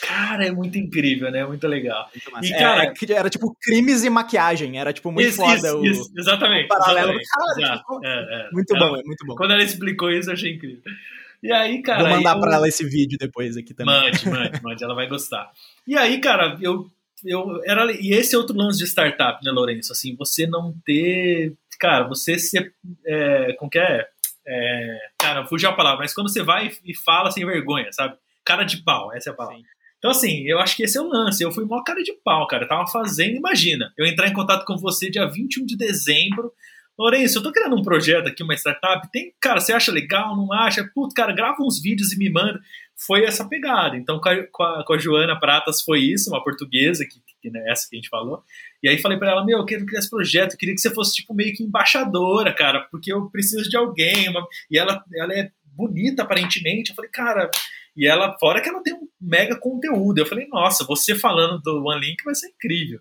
Cara, 0.02 0.46
é 0.46 0.50
muito 0.50 0.78
incrível, 0.78 1.30
né? 1.30 1.44
Muito 1.44 1.66
legal. 1.66 2.08
Muito 2.32 2.46
e, 2.46 2.50
cara, 2.50 2.84
era, 2.84 3.14
era, 3.14 3.30
tipo 3.30 3.56
crimes 3.60 4.04
e 4.04 4.10
maquiagem, 4.10 4.78
era 4.78 4.92
tipo 4.92 5.10
muito 5.10 5.28
isso, 5.28 5.38
foda 5.38 5.56
isso, 5.56 5.78
o, 5.78 5.86
isso, 5.86 6.12
exatamente, 6.16 6.66
o 6.66 6.68
paralelo. 6.68 7.12
Exatamente. 7.12 7.66
Cara, 7.66 7.78
tipo, 7.78 8.00
é, 8.04 8.08
é. 8.08 8.48
Muito 8.52 8.76
ela, 8.76 8.88
bom, 8.88 8.96
é 8.96 9.02
muito 9.02 9.26
bom. 9.26 9.34
Quando 9.34 9.52
ela 9.52 9.62
explicou 9.62 10.10
isso, 10.10 10.30
eu 10.30 10.34
achei 10.34 10.54
incrível. 10.54 10.82
E 11.42 11.52
aí, 11.52 11.82
cara. 11.82 12.02
Vou 12.02 12.16
mandar 12.16 12.36
eu... 12.36 12.40
pra 12.40 12.54
ela 12.54 12.68
esse 12.68 12.84
vídeo 12.84 13.18
depois 13.18 13.56
aqui 13.56 13.74
também. 13.74 13.94
Mande, 13.94 14.28
mande, 14.28 14.62
mande, 14.62 14.84
ela 14.84 14.94
vai 14.94 15.08
gostar. 15.08 15.50
E 15.86 15.96
aí, 15.96 16.20
cara, 16.20 16.56
eu. 16.60 16.90
eu 17.24 17.62
era, 17.64 17.90
e 17.92 18.12
esse 18.12 18.34
é 18.34 18.38
outro 18.38 18.56
lance 18.56 18.78
de 18.78 18.84
startup, 18.86 19.44
né, 19.44 19.50
Lourenço? 19.50 19.92
Assim, 19.92 20.14
você 20.16 20.46
não 20.46 20.74
ter. 20.84 21.54
Cara, 21.78 22.06
você 22.06 22.38
ser. 22.38 22.72
É, 23.04 23.52
como 23.54 23.70
que 23.70 23.78
é? 23.78 24.06
É 24.46 24.98
cara, 25.18 25.46
fugiu 25.46 25.68
a 25.68 25.72
palavra, 25.72 26.00
mas 26.00 26.14
quando 26.14 26.30
você 26.30 26.42
vai 26.42 26.70
e 26.84 26.94
fala 26.94 27.30
sem 27.30 27.44
vergonha, 27.44 27.90
sabe? 27.92 28.16
Cara 28.44 28.64
de 28.64 28.82
pau, 28.82 29.12
essa 29.12 29.30
é 29.30 29.32
a 29.32 29.36
palavra. 29.36 29.58
Sim. 29.58 29.66
Então, 29.98 30.10
assim, 30.10 30.46
eu 30.46 30.58
acho 30.60 30.76
que 30.76 30.84
esse 30.84 30.96
é 30.96 31.00
o 31.00 31.08
lance. 31.08 31.42
Eu 31.42 31.50
fui 31.50 31.64
mó 31.64 31.82
cara 31.82 32.02
de 32.02 32.12
pau, 32.24 32.46
cara. 32.46 32.64
Eu 32.64 32.68
tava 32.68 32.86
fazendo, 32.86 33.36
imagina, 33.36 33.92
eu 33.98 34.06
entrar 34.06 34.28
em 34.28 34.32
contato 34.32 34.64
com 34.64 34.76
você 34.76 35.10
dia 35.10 35.26
21 35.26 35.66
de 35.66 35.76
dezembro. 35.76 36.52
Lourenço, 36.98 37.38
eu 37.38 37.42
tô 37.42 37.52
criando 37.52 37.76
um 37.76 37.82
projeto 37.82 38.28
aqui, 38.28 38.42
uma 38.42 38.54
startup. 38.54 39.10
Tem, 39.10 39.32
cara, 39.40 39.60
você 39.60 39.72
acha 39.72 39.90
legal, 39.90 40.36
não 40.36 40.52
acha? 40.52 40.88
Putz, 40.94 41.12
cara, 41.12 41.32
grava 41.32 41.56
uns 41.60 41.80
vídeos 41.80 42.12
e 42.12 42.18
me 42.18 42.30
manda. 42.30 42.60
Foi 42.98 43.24
essa 43.24 43.46
pegada. 43.46 43.96
Então, 43.96 44.20
com 44.20 44.62
a, 44.62 44.84
com 44.84 44.92
a 44.92 44.98
Joana 44.98 45.38
Pratas 45.38 45.82
foi 45.82 46.00
isso, 46.00 46.30
uma 46.30 46.42
portuguesa, 46.42 47.04
que, 47.04 47.20
que 47.42 47.50
né, 47.50 47.62
essa 47.68 47.88
que 47.88 47.96
a 47.96 47.98
gente 47.98 48.08
falou. 48.08 48.42
E 48.82 48.88
aí 48.88 48.98
falei 48.98 49.18
para 49.18 49.30
ela, 49.30 49.44
meu, 49.44 49.58
eu 49.58 49.66
quero 49.66 49.84
criar 49.84 49.98
esse 49.98 50.10
projeto, 50.10 50.52
eu 50.52 50.58
queria 50.58 50.74
que 50.74 50.80
você 50.80 50.92
fosse, 50.92 51.16
tipo, 51.16 51.34
meio 51.34 51.54
que 51.54 51.62
embaixadora, 51.62 52.54
cara, 52.54 52.86
porque 52.90 53.12
eu 53.12 53.28
preciso 53.30 53.68
de 53.68 53.76
alguém. 53.76 54.28
Uma... 54.28 54.46
E 54.70 54.78
ela, 54.78 55.04
ela 55.14 55.34
é 55.34 55.50
bonita, 55.64 56.22
aparentemente. 56.22 56.90
Eu 56.90 56.96
falei, 56.96 57.10
cara, 57.10 57.50
e 57.96 58.06
ela, 58.06 58.36
fora 58.38 58.60
que 58.60 58.68
ela 58.68 58.82
tem 58.82 58.94
um 58.94 59.08
mega 59.20 59.58
conteúdo. 59.58 60.18
Eu 60.18 60.26
falei, 60.26 60.46
nossa, 60.48 60.84
você 60.84 61.14
falando 61.14 61.60
do 61.60 61.84
One 61.84 62.00
Link 62.00 62.22
vai 62.24 62.34
ser 62.34 62.48
incrível. 62.48 63.00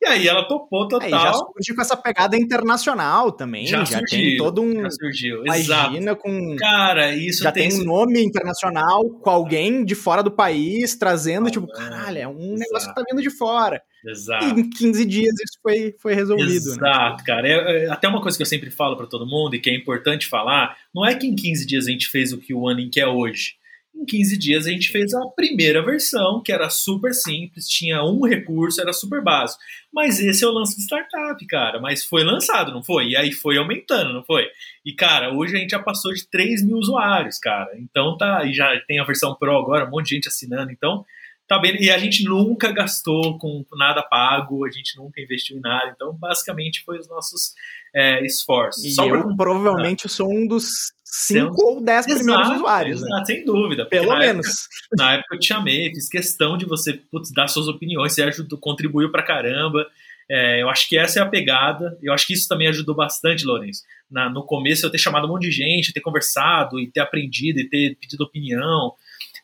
E 0.00 0.06
aí 0.06 0.28
ela 0.28 0.46
topou 0.46 0.86
total. 0.86 1.06
Aí 1.06 1.10
já 1.10 1.32
surgiu 1.32 1.74
com 1.74 1.82
essa 1.82 1.96
pegada 1.96 2.36
internacional 2.36 3.32
também. 3.32 3.66
Já, 3.66 3.78
já 3.84 3.98
surgiu, 3.98 4.06
tem 4.08 4.36
todo 4.36 4.62
um. 4.62 4.82
Já 4.82 4.90
surgiu, 4.90 5.42
imagina 5.44 6.12
exato. 6.12 6.22
com. 6.22 6.56
Cara, 6.56 7.12
isso 7.14 7.42
Já 7.42 7.50
tem, 7.50 7.68
tem 7.68 7.80
um 7.80 7.84
nome 7.84 8.22
internacional 8.22 9.04
com 9.10 9.30
alguém 9.30 9.84
de 9.84 9.96
fora 9.96 10.22
do 10.22 10.30
país, 10.30 10.96
trazendo, 10.96 11.48
ah, 11.48 11.50
tipo, 11.50 11.66
caralho, 11.66 12.18
é 12.18 12.28
um 12.28 12.54
exato. 12.54 12.58
negócio 12.58 12.88
que 12.88 12.94
tá 12.94 13.04
vindo 13.10 13.22
de 13.22 13.30
fora. 13.30 13.82
Exato. 14.06 14.44
E 14.44 14.60
em 14.60 14.70
15 14.70 15.04
dias 15.04 15.34
isso 15.34 15.58
foi, 15.60 15.94
foi 16.00 16.14
resolvido. 16.14 16.48
Né? 16.48 16.56
Exato, 16.56 17.18
né? 17.18 17.24
cara. 17.26 17.48
É, 17.48 17.84
é, 17.84 17.90
até 17.90 18.06
uma 18.06 18.22
coisa 18.22 18.36
que 18.36 18.42
eu 18.42 18.46
sempre 18.46 18.70
falo 18.70 18.96
para 18.96 19.06
todo 19.06 19.26
mundo 19.26 19.56
e 19.56 19.60
que 19.60 19.68
é 19.68 19.74
importante 19.74 20.28
falar: 20.28 20.76
não 20.94 21.04
é 21.04 21.14
que 21.16 21.26
em 21.26 21.34
15 21.34 21.66
dias 21.66 21.86
a 21.86 21.90
gente 21.90 22.08
fez 22.08 22.32
o 22.32 22.38
que 22.38 22.54
o 22.54 22.70
Link 22.70 22.98
é 23.00 23.06
hoje. 23.06 23.57
Em 23.98 24.04
15 24.04 24.38
dias 24.38 24.66
a 24.66 24.70
gente 24.70 24.90
fez 24.90 25.12
a 25.12 25.26
primeira 25.34 25.84
versão, 25.84 26.40
que 26.40 26.52
era 26.52 26.70
super 26.70 27.12
simples, 27.12 27.68
tinha 27.68 28.04
um 28.04 28.24
recurso, 28.24 28.80
era 28.80 28.92
super 28.92 29.20
básico. 29.20 29.60
Mas 29.92 30.20
esse 30.20 30.44
é 30.44 30.46
o 30.46 30.52
lance 30.52 30.76
de 30.76 30.82
startup, 30.82 31.44
cara. 31.46 31.80
Mas 31.80 32.04
foi 32.04 32.22
lançado, 32.22 32.72
não 32.72 32.82
foi? 32.82 33.08
E 33.08 33.16
aí 33.16 33.32
foi 33.32 33.58
aumentando, 33.58 34.12
não 34.12 34.22
foi? 34.22 34.44
E, 34.84 34.92
cara, 34.92 35.34
hoje 35.34 35.56
a 35.56 35.58
gente 35.58 35.70
já 35.70 35.80
passou 35.80 36.12
de 36.12 36.28
3 36.28 36.64
mil 36.64 36.76
usuários, 36.76 37.38
cara. 37.38 37.76
Então 37.76 38.16
tá, 38.16 38.44
e 38.44 38.54
já 38.54 38.70
tem 38.86 39.00
a 39.00 39.04
versão 39.04 39.34
Pro 39.34 39.56
agora, 39.56 39.86
um 39.86 39.90
monte 39.90 40.10
de 40.10 40.14
gente 40.14 40.28
assinando. 40.28 40.70
Então, 40.70 41.04
tá 41.48 41.58
bem. 41.58 41.82
E 41.82 41.90
a 41.90 41.98
gente 41.98 42.22
nunca 42.22 42.70
gastou 42.70 43.36
com 43.38 43.64
nada 43.72 44.02
pago, 44.02 44.64
a 44.64 44.70
gente 44.70 44.96
nunca 44.96 45.20
investiu 45.20 45.56
em 45.56 45.60
nada. 45.60 45.92
Então, 45.92 46.12
basicamente, 46.12 46.84
foi 46.84 46.98
os 46.98 47.08
nossos 47.08 47.54
é, 47.94 48.24
esforços. 48.24 48.84
E 48.84 48.90
Só 48.92 49.06
eu 49.06 49.22
pra... 49.24 49.36
provavelmente 49.36 50.08
sou 50.08 50.30
um 50.30 50.46
dos 50.46 50.92
5 51.10 51.54
ou 51.64 51.80
10 51.80 52.06
primeiros 52.06 52.48
usuários. 52.50 53.00
Exato, 53.00 53.14
né? 53.14 53.24
sem 53.24 53.44
dúvida. 53.44 53.86
Pelo 53.86 54.08
na 54.08 54.18
menos. 54.18 54.46
Época, 54.46 54.96
na 54.96 55.12
época 55.14 55.34
eu 55.34 55.38
te 55.38 55.46
chamei, 55.46 55.90
fiz 55.94 56.08
questão 56.08 56.56
de 56.58 56.66
você 56.66 56.92
putz, 56.92 57.32
dar 57.32 57.48
suas 57.48 57.66
opiniões, 57.66 58.12
você 58.12 58.22
ajudou, 58.22 58.58
contribuiu 58.58 59.10
pra 59.10 59.22
caramba. 59.22 59.86
É, 60.30 60.60
eu 60.60 60.68
acho 60.68 60.86
que 60.86 60.98
essa 60.98 61.18
é 61.18 61.22
a 61.22 61.26
pegada. 61.26 61.98
Eu 62.02 62.12
acho 62.12 62.26
que 62.26 62.34
isso 62.34 62.46
também 62.46 62.68
ajudou 62.68 62.94
bastante, 62.94 63.46
Lourenço. 63.46 63.82
Na, 64.10 64.28
no 64.28 64.44
começo 64.44 64.84
eu 64.84 64.90
ter 64.90 64.98
chamado 64.98 65.26
um 65.26 65.30
monte 65.30 65.42
de 65.42 65.50
gente, 65.50 65.92
ter 65.92 66.00
conversado 66.00 66.78
e 66.78 66.90
ter 66.90 67.00
aprendido 67.00 67.58
e 67.58 67.68
ter 67.68 67.96
pedido 67.96 68.24
opinião. 68.24 68.92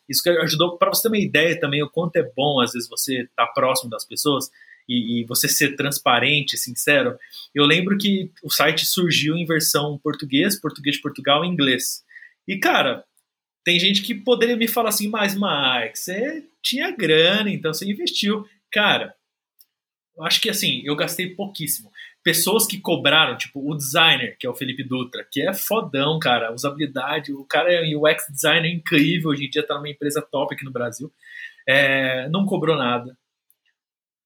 Isso 0.07 0.21
que 0.21 0.29
ajudou 0.29 0.77
para 0.77 0.93
você 0.93 1.03
ter 1.03 1.07
uma 1.07 1.17
ideia 1.17 1.59
também 1.59 1.81
o 1.81 1.89
quanto 1.89 2.15
é 2.17 2.23
bom 2.35 2.61
às 2.61 2.73
vezes 2.73 2.87
você 2.87 3.23
estar 3.23 3.47
tá 3.47 3.51
próximo 3.53 3.89
das 3.89 4.05
pessoas 4.05 4.51
e, 4.87 5.21
e, 5.21 5.25
você 5.25 5.47
ser 5.47 5.75
transparente, 5.75 6.57
sincero. 6.57 7.17
Eu 7.53 7.65
lembro 7.65 7.97
que 7.97 8.31
o 8.43 8.49
site 8.49 8.85
surgiu 8.85 9.35
em 9.35 9.45
versão 9.45 9.97
português, 9.97 10.59
português 10.59 10.97
de 10.97 11.01
Portugal 11.01 11.43
e 11.43 11.47
inglês. 11.47 12.03
E, 12.47 12.57
cara, 12.57 13.03
tem 13.63 13.79
gente 13.79 14.01
que 14.01 14.13
poderia 14.13 14.55
me 14.55 14.67
falar 14.67 14.89
assim, 14.89 15.07
mas, 15.07 15.33
Mike, 15.33 15.97
você 15.97 16.43
tinha 16.61 16.91
grana, 16.91 17.49
então 17.49 17.73
você 17.73 17.89
investiu. 17.89 18.45
Cara, 18.71 19.15
acho 20.21 20.39
que 20.39 20.49
assim, 20.49 20.81
eu 20.85 20.95
gastei 20.95 21.35
pouquíssimo. 21.35 21.91
Pessoas 22.23 22.65
que 22.65 22.79
cobraram, 22.79 23.37
tipo 23.37 23.59
o 23.59 23.75
designer, 23.75 24.37
que 24.39 24.47
é 24.47 24.49
o 24.49 24.55
Felipe 24.55 24.83
Dutra, 24.83 25.27
que 25.29 25.41
é 25.41 25.53
fodão, 25.53 26.17
cara, 26.19 26.53
usabilidade, 26.53 27.33
o 27.33 27.43
cara 27.43 27.71
é 27.71 27.95
UX 27.95 28.27
designer 28.29 28.71
incrível, 28.71 29.31
hoje 29.31 29.45
em 29.45 29.49
dia 29.49 29.65
tá 29.65 29.75
numa 29.75 29.89
empresa 29.89 30.21
top 30.21 30.53
aqui 30.53 30.63
no 30.63 30.71
Brasil, 30.71 31.11
é, 31.67 32.29
não 32.29 32.45
cobrou 32.45 32.77
nada. 32.77 33.17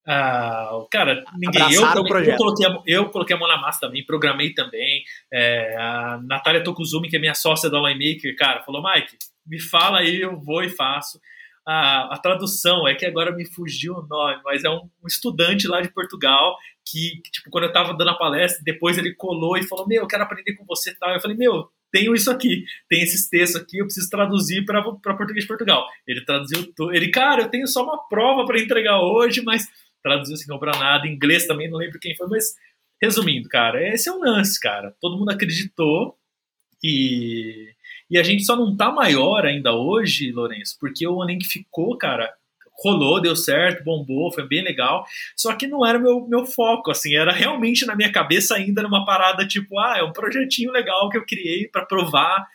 Ah, 0.07 0.71
cara, 0.91 1.23
ninguém. 1.37 1.73
Eu, 1.73 1.81
também, 1.93 2.29
eu, 2.29 2.35
coloquei 2.37 2.65
a, 2.65 2.81
eu 2.87 3.09
coloquei 3.09 3.35
a 3.35 3.39
mão 3.39 3.47
na 3.47 3.61
massa 3.61 3.81
também, 3.81 4.05
programei 4.05 4.53
também. 4.53 5.03
É, 5.31 5.75
a 5.77 6.19
Natália 6.23 6.63
Tokuzumi, 6.63 7.09
que 7.09 7.17
é 7.17 7.19
minha 7.19 7.35
sócia 7.35 7.69
da 7.69 7.77
Online 7.79 8.15
Maker, 8.15 8.35
cara, 8.35 8.63
falou: 8.63 8.83
Mike, 8.83 9.17
me 9.45 9.59
fala 9.59 9.99
aí, 9.99 10.21
eu 10.21 10.39
vou 10.39 10.63
e 10.63 10.69
faço. 10.69 11.19
A, 11.67 12.15
a 12.15 12.17
tradução 12.17 12.87
é 12.87 12.95
que 12.95 13.05
agora 13.05 13.35
me 13.35 13.45
fugiu 13.45 13.93
o 13.93 14.07
nome, 14.07 14.41
mas 14.43 14.63
é 14.63 14.69
um, 14.69 14.89
um 15.03 15.07
estudante 15.07 15.67
lá 15.67 15.81
de 15.81 15.93
Portugal 15.93 16.57
que, 16.83 17.21
que, 17.23 17.31
tipo, 17.31 17.49
quando 17.51 17.65
eu 17.65 17.71
tava 17.71 17.93
dando 17.93 18.09
a 18.09 18.17
palestra, 18.17 18.63
depois 18.63 18.97
ele 18.97 19.13
colou 19.13 19.57
e 19.57 19.67
falou: 19.67 19.87
Meu, 19.87 20.01
eu 20.01 20.07
quero 20.07 20.23
aprender 20.23 20.55
com 20.55 20.65
você 20.65 20.91
e 20.91 20.95
tal. 20.95 21.13
Eu 21.13 21.19
falei: 21.19 21.37
Meu, 21.37 21.69
tenho 21.91 22.13
isso 22.13 22.31
aqui, 22.31 22.63
tem 22.87 23.01
esses 23.01 23.27
textos 23.29 23.61
aqui, 23.61 23.77
eu 23.77 23.85
preciso 23.85 24.09
traduzir 24.09 24.63
para 24.65 24.81
português 24.83 25.43
de 25.43 25.47
Portugal. 25.47 25.85
Ele 26.07 26.23
traduziu. 26.23 26.73
Ele, 26.91 27.11
cara, 27.11 27.43
eu 27.43 27.49
tenho 27.49 27.67
só 27.67 27.83
uma 27.83 28.07
prova 28.07 28.45
para 28.45 28.59
entregar 28.59 29.01
hoje, 29.01 29.41
mas 29.43 29.67
traduziu 30.01 30.37
sem 30.37 30.47
comprar 30.47 30.77
nada, 30.77 31.07
em 31.07 31.13
inglês 31.13 31.45
também, 31.45 31.69
não 31.69 31.77
lembro 31.77 31.99
quem 31.99 32.15
foi, 32.15 32.27
mas 32.27 32.55
resumindo, 33.01 33.47
cara, 33.47 33.81
esse 33.93 34.09
é 34.09 34.11
o 34.11 34.19
lance, 34.19 34.59
cara. 34.59 34.95
Todo 34.99 35.17
mundo 35.17 35.31
acreditou 35.31 36.17
e, 36.83 37.73
e 38.09 38.17
a 38.17 38.23
gente 38.23 38.43
só 38.43 38.55
não 38.55 38.75
tá 38.75 38.91
maior 38.91 39.45
ainda 39.45 39.73
hoje, 39.73 40.31
Lourenço, 40.31 40.77
porque 40.79 41.07
o 41.07 41.17
Onlink 41.17 41.45
ficou, 41.45 41.97
cara, 41.97 42.33
rolou, 42.83 43.21
deu 43.21 43.35
certo, 43.35 43.83
bombou, 43.83 44.31
foi 44.31 44.47
bem 44.47 44.63
legal. 44.63 45.05
Só 45.35 45.53
que 45.55 45.67
não 45.67 45.85
era 45.85 45.99
meu, 45.99 46.27
meu 46.27 46.45
foco, 46.45 46.91
assim, 46.91 47.15
era 47.15 47.31
realmente 47.31 47.85
na 47.85 47.95
minha 47.95 48.11
cabeça 48.11 48.55
ainda 48.55 48.81
numa 48.81 49.05
parada 49.05 49.47
tipo, 49.47 49.77
ah, 49.79 49.97
é 49.97 50.03
um 50.03 50.13
projetinho 50.13 50.71
legal 50.71 51.09
que 51.09 51.17
eu 51.17 51.25
criei 51.25 51.67
para 51.67 51.85
provar. 51.85 52.47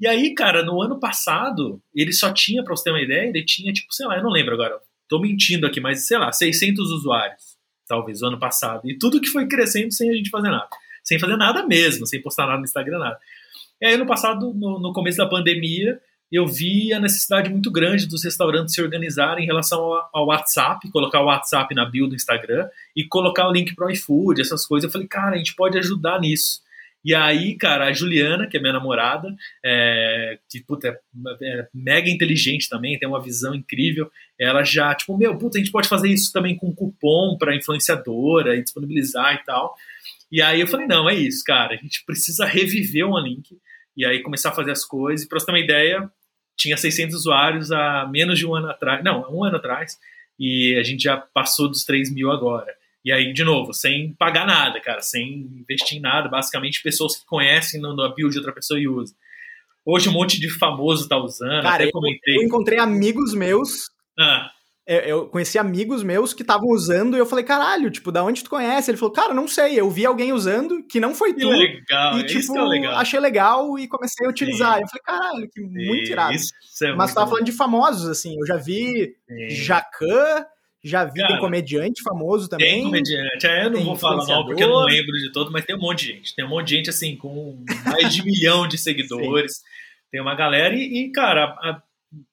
E 0.00 0.06
aí, 0.06 0.34
cara, 0.34 0.62
no 0.62 0.80
ano 0.80 0.98
passado, 1.00 1.82
ele 1.94 2.12
só 2.12 2.32
tinha, 2.32 2.62
pra 2.62 2.74
você 2.74 2.84
ter 2.84 2.90
uma 2.90 3.02
ideia, 3.02 3.28
ele 3.28 3.44
tinha, 3.44 3.72
tipo, 3.72 3.92
sei 3.92 4.06
lá, 4.06 4.16
eu 4.16 4.22
não 4.22 4.30
lembro 4.30 4.54
agora, 4.54 4.78
Tô 5.08 5.18
mentindo 5.20 5.66
aqui, 5.66 5.80
mas 5.80 6.06
sei 6.06 6.18
lá, 6.18 6.30
600 6.30 6.90
usuários, 6.90 7.56
talvez, 7.86 8.22
o 8.22 8.26
ano 8.26 8.38
passado. 8.38 8.88
E 8.88 8.98
tudo 8.98 9.20
que 9.20 9.28
foi 9.28 9.46
crescendo 9.46 9.92
sem 9.92 10.10
a 10.10 10.14
gente 10.14 10.30
fazer 10.30 10.50
nada. 10.50 10.68
Sem 11.02 11.18
fazer 11.18 11.36
nada 11.36 11.66
mesmo, 11.66 12.06
sem 12.06 12.20
postar 12.20 12.46
nada 12.46 12.58
no 12.58 12.64
Instagram, 12.64 12.98
nada. 12.98 13.18
E 13.80 13.86
aí, 13.86 13.94
ano 13.94 14.06
passado, 14.06 14.52
no, 14.52 14.78
no 14.78 14.92
começo 14.92 15.16
da 15.16 15.26
pandemia, 15.26 15.98
eu 16.30 16.46
vi 16.46 16.92
a 16.92 17.00
necessidade 17.00 17.48
muito 17.48 17.70
grande 17.70 18.06
dos 18.06 18.22
restaurantes 18.22 18.74
se 18.74 18.82
organizarem 18.82 19.44
em 19.44 19.46
relação 19.46 19.80
ao, 19.80 20.10
ao, 20.12 20.26
WhatsApp, 20.26 20.90
colocar 20.90 21.22
o 21.22 21.26
WhatsApp 21.26 21.74
na 21.74 21.86
bio 21.86 22.06
do 22.06 22.14
Instagram 22.14 22.68
e 22.94 23.04
colocar 23.04 23.48
o 23.48 23.52
link 23.52 23.74
para 23.74 23.86
o 23.86 23.90
iFood, 23.90 24.40
essas 24.40 24.66
coisas. 24.66 24.86
Eu 24.86 24.92
falei, 24.92 25.08
cara, 25.08 25.36
a 25.36 25.38
gente 25.38 25.54
pode 25.54 25.78
ajudar 25.78 26.20
nisso. 26.20 26.60
E 27.04 27.14
aí, 27.14 27.56
cara, 27.56 27.86
a 27.86 27.92
Juliana, 27.92 28.46
que 28.46 28.56
é 28.56 28.60
minha 28.60 28.72
namorada, 28.72 29.34
é, 29.64 30.38
que 30.48 30.60
puta, 30.62 30.88
é, 30.88 30.98
é, 31.42 31.68
mega 31.72 32.10
inteligente 32.10 32.68
também, 32.68 32.98
tem 32.98 33.08
uma 33.08 33.22
visão 33.22 33.54
incrível, 33.54 34.10
ela 34.38 34.64
já, 34.64 34.94
tipo, 34.94 35.16
meu, 35.16 35.36
puta, 35.38 35.58
a 35.58 35.60
gente 35.60 35.72
pode 35.72 35.88
fazer 35.88 36.08
isso 36.08 36.32
também 36.32 36.56
com 36.56 36.74
cupom 36.74 37.36
para 37.38 37.56
influenciadora 37.56 38.56
e 38.56 38.62
disponibilizar 38.62 39.34
e 39.34 39.44
tal. 39.44 39.74
E 40.30 40.42
aí 40.42 40.60
eu 40.60 40.66
falei, 40.66 40.86
não, 40.86 41.08
é 41.08 41.14
isso, 41.14 41.42
cara, 41.44 41.74
a 41.74 41.78
gente 41.78 42.04
precisa 42.04 42.44
reviver 42.44 43.06
o 43.06 43.12
OneLink 43.12 43.56
e 43.96 44.04
aí 44.04 44.22
começar 44.22 44.50
a 44.50 44.54
fazer 44.54 44.72
as 44.72 44.84
coisas. 44.84 45.24
E 45.24 45.28
pra 45.28 45.38
você 45.38 45.46
ter 45.46 45.52
uma 45.52 45.60
ideia, 45.60 46.10
tinha 46.56 46.76
600 46.76 47.14
usuários 47.14 47.72
há 47.72 48.06
menos 48.10 48.38
de 48.38 48.46
um 48.46 48.54
ano 48.54 48.68
atrás, 48.68 49.02
não, 49.02 49.24
um 49.32 49.44
ano 49.44 49.56
atrás, 49.56 49.98
e 50.38 50.76
a 50.78 50.82
gente 50.82 51.02
já 51.02 51.16
passou 51.16 51.68
dos 51.68 51.84
3 51.84 52.12
mil 52.12 52.30
agora. 52.30 52.77
E 53.08 53.12
aí, 53.12 53.32
de 53.32 53.42
novo, 53.42 53.72
sem 53.72 54.12
pagar 54.12 54.46
nada, 54.46 54.78
cara, 54.82 55.00
sem 55.00 55.48
investir 55.58 55.96
em 55.96 56.00
nada, 56.00 56.28
basicamente 56.28 56.82
pessoas 56.82 57.16
que 57.16 57.24
conhecem 57.24 57.80
no, 57.80 57.96
no 57.96 58.14
build 58.14 58.32
de 58.32 58.38
outra 58.38 58.52
pessoa 58.52 58.78
e 58.78 58.86
usam. 58.86 59.16
Hoje 59.82 60.10
um 60.10 60.12
monte 60.12 60.38
de 60.38 60.50
famoso 60.50 61.08
tá 61.08 61.16
usando, 61.16 61.62
cara, 61.62 61.84
até 61.84 61.90
comentei. 61.90 62.36
Eu 62.36 62.42
encontrei 62.42 62.78
amigos 62.78 63.32
meus 63.32 63.88
ah 64.18 64.50
eu 64.88 65.26
conheci 65.26 65.58
amigos 65.58 66.02
meus 66.02 66.32
que 66.32 66.40
estavam 66.40 66.68
usando 66.70 67.14
e 67.14 67.20
eu 67.20 67.26
falei, 67.26 67.44
caralho, 67.44 67.90
tipo, 67.90 68.10
da 68.10 68.24
onde 68.24 68.42
tu 68.42 68.48
conhece? 68.48 68.90
Ele 68.90 68.96
falou, 68.96 69.12
cara, 69.12 69.34
não 69.34 69.46
sei, 69.46 69.78
eu 69.78 69.90
vi 69.90 70.06
alguém 70.06 70.32
usando 70.32 70.82
que 70.82 70.98
não 70.98 71.14
foi 71.14 71.34
que 71.34 71.40
tu. 71.40 71.50
Legal, 71.50 72.18
e, 72.18 72.24
tipo, 72.24 72.56
é 72.56 72.62
legal. 72.62 72.94
achei 72.94 73.20
legal 73.20 73.78
e 73.78 73.86
comecei 73.86 74.26
a 74.26 74.30
utilizar. 74.30 74.76
Sim. 74.76 74.82
Eu 74.82 74.88
falei, 74.88 75.02
caralho, 75.04 75.50
que 75.50 75.60
muito 75.60 76.10
irado. 76.10 76.32
Isso 76.32 76.54
é 76.82 76.94
Mas 76.94 77.10
tu 77.10 77.16
tava 77.16 77.28
falando 77.28 77.44
de 77.44 77.52
famosos, 77.52 78.08
assim, 78.08 78.38
eu 78.40 78.46
já 78.46 78.56
vi 78.56 79.14
Sim. 79.28 79.50
Jacan, 79.50 80.46
já 80.82 81.04
vi 81.04 81.20
Cara, 81.20 81.28
tem 81.28 81.40
comediante 81.40 82.02
famoso 82.02 82.48
também. 82.48 82.74
Tem 82.74 82.84
comediante. 82.84 83.46
É, 83.46 83.64
eu 83.64 83.70
não 83.70 83.84
vou 83.84 83.96
falar 83.96 84.24
mal 84.26 84.46
porque 84.46 84.62
eu 84.62 84.68
não 84.68 84.84
lembro 84.84 85.12
de 85.12 85.32
todo, 85.32 85.50
mas 85.50 85.64
tem 85.64 85.74
um 85.76 85.80
monte 85.80 86.06
de 86.06 86.12
gente. 86.12 86.34
Tem 86.34 86.44
um 86.44 86.48
monte 86.48 86.68
de 86.68 86.76
gente 86.76 86.90
assim 86.90 87.16
com 87.16 87.64
mais 87.84 88.14
de 88.14 88.24
milhão 88.24 88.66
de 88.68 88.78
seguidores. 88.78 89.60
tem 90.10 90.20
uma 90.20 90.34
galera 90.34 90.74
e, 90.74 91.04
e 91.04 91.12
cara, 91.12 91.56
a, 91.60 91.82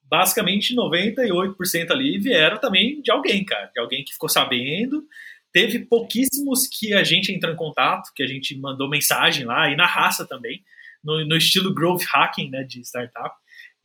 basicamente 0.08 0.74
98% 0.74 1.90
ali 1.90 2.18
vieram 2.18 2.58
também 2.58 3.02
de 3.02 3.10
alguém, 3.10 3.44
cara, 3.44 3.70
de 3.74 3.80
alguém 3.80 4.04
que 4.04 4.12
ficou 4.12 4.28
sabendo. 4.28 5.04
Teve 5.52 5.80
pouquíssimos 5.80 6.66
que 6.66 6.92
a 6.92 7.02
gente 7.02 7.32
entrou 7.32 7.52
em 7.52 7.56
contato, 7.56 8.12
que 8.14 8.22
a 8.22 8.26
gente 8.26 8.56
mandou 8.58 8.88
mensagem 8.88 9.44
lá, 9.44 9.70
e 9.70 9.76
na 9.76 9.86
raça 9.86 10.26
também, 10.26 10.62
no, 11.02 11.24
no 11.24 11.36
estilo 11.36 11.74
growth 11.74 12.02
hacking, 12.04 12.50
né, 12.50 12.62
de 12.62 12.80
startup. 12.82 13.34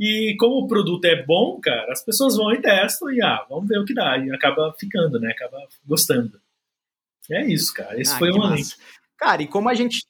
E 0.03 0.35
como 0.39 0.55
o 0.55 0.67
produto 0.67 1.05
é 1.05 1.23
bom, 1.23 1.59
cara, 1.61 1.91
as 1.91 2.03
pessoas 2.03 2.35
vão 2.35 2.51
e 2.51 2.59
testam 2.59 3.11
e, 3.11 3.21
ah, 3.21 3.45
vamos 3.47 3.67
ver 3.67 3.77
o 3.77 3.85
que 3.85 3.93
dá. 3.93 4.17
E 4.17 4.31
acaba 4.31 4.73
ficando, 4.75 5.19
né, 5.19 5.29
acaba 5.31 5.59
gostando. 5.85 6.41
É 7.29 7.45
isso, 7.45 7.71
cara. 7.71 8.01
Esse 8.01 8.15
ah, 8.15 8.17
foi 8.17 8.31
um 8.31 8.55
link. 8.55 8.73
Cara, 9.15 9.43
e 9.43 9.47
como 9.47 9.69
a 9.69 9.75
gente 9.75 10.01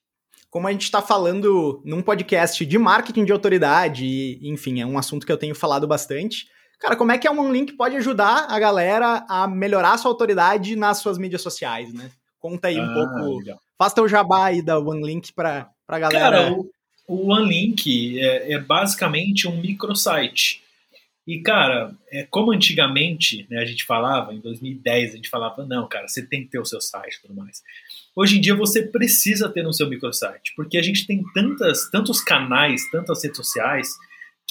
como 0.49 0.67
a 0.67 0.71
gente 0.71 0.83
está 0.83 1.01
falando 1.01 1.81
num 1.85 2.01
podcast 2.01 2.65
de 2.65 2.77
marketing 2.77 3.25
de 3.25 3.33
autoridade, 3.33 4.05
e, 4.05 4.49
enfim, 4.49 4.79
é 4.81 4.85
um 4.85 4.97
assunto 4.97 5.25
que 5.25 5.31
eu 5.31 5.37
tenho 5.37 5.55
falado 5.55 5.85
bastante. 5.85 6.47
Cara, 6.79 6.95
como 6.95 7.11
é 7.11 7.17
que 7.17 7.27
a 7.27 7.31
OneLink 7.31 7.73
pode 7.73 7.97
ajudar 7.97 8.47
a 8.49 8.59
galera 8.59 9.25
a 9.29 9.45
melhorar 9.47 9.93
a 9.93 9.97
sua 9.97 10.11
autoridade 10.11 10.75
nas 10.77 10.99
suas 10.99 11.17
mídias 11.17 11.41
sociais, 11.41 11.93
né? 11.93 12.09
Conta 12.39 12.69
aí 12.69 12.79
um 12.79 12.83
ah, 12.83 12.93
pouco. 12.93 13.39
Legal. 13.39 13.61
Faz 13.77 13.93
teu 13.93 14.07
jabá 14.07 14.45
aí 14.45 14.61
da 14.61 14.79
OneLink 14.79 15.33
para 15.33 15.69
a 15.85 15.99
galera. 15.99 16.37
Cara, 16.37 16.53
o, 16.53 16.69
o 17.07 17.31
OneLink 17.31 18.19
é, 18.19 18.53
é 18.53 18.59
basicamente 18.59 19.47
um 19.47 19.59
microsite. 19.59 20.61
E, 21.27 21.39
cara, 21.41 21.93
é, 22.11 22.23
como 22.29 22.51
antigamente 22.51 23.45
né, 23.49 23.59
a 23.59 23.65
gente 23.65 23.85
falava, 23.85 24.33
em 24.33 24.39
2010 24.39 25.13
a 25.13 25.15
gente 25.15 25.29
falava, 25.29 25.65
não, 25.65 25.87
cara, 25.87 26.07
você 26.07 26.25
tem 26.25 26.43
que 26.43 26.49
ter 26.49 26.59
o 26.59 26.65
seu 26.65 26.81
site 26.81 27.15
e 27.15 27.21
tudo 27.21 27.35
mais. 27.35 27.61
Hoje 28.15 28.37
em 28.37 28.41
dia 28.41 28.55
você 28.55 28.81
precisa 28.81 29.47
ter 29.47 29.63
no 29.63 29.73
seu 29.73 29.87
microsite, 29.87 30.53
porque 30.55 30.77
a 30.77 30.81
gente 30.81 31.05
tem 31.05 31.23
tantas, 31.33 31.89
tantos 31.89 32.21
canais, 32.21 32.89
tantas 32.91 33.23
redes 33.23 33.37
sociais, 33.37 33.89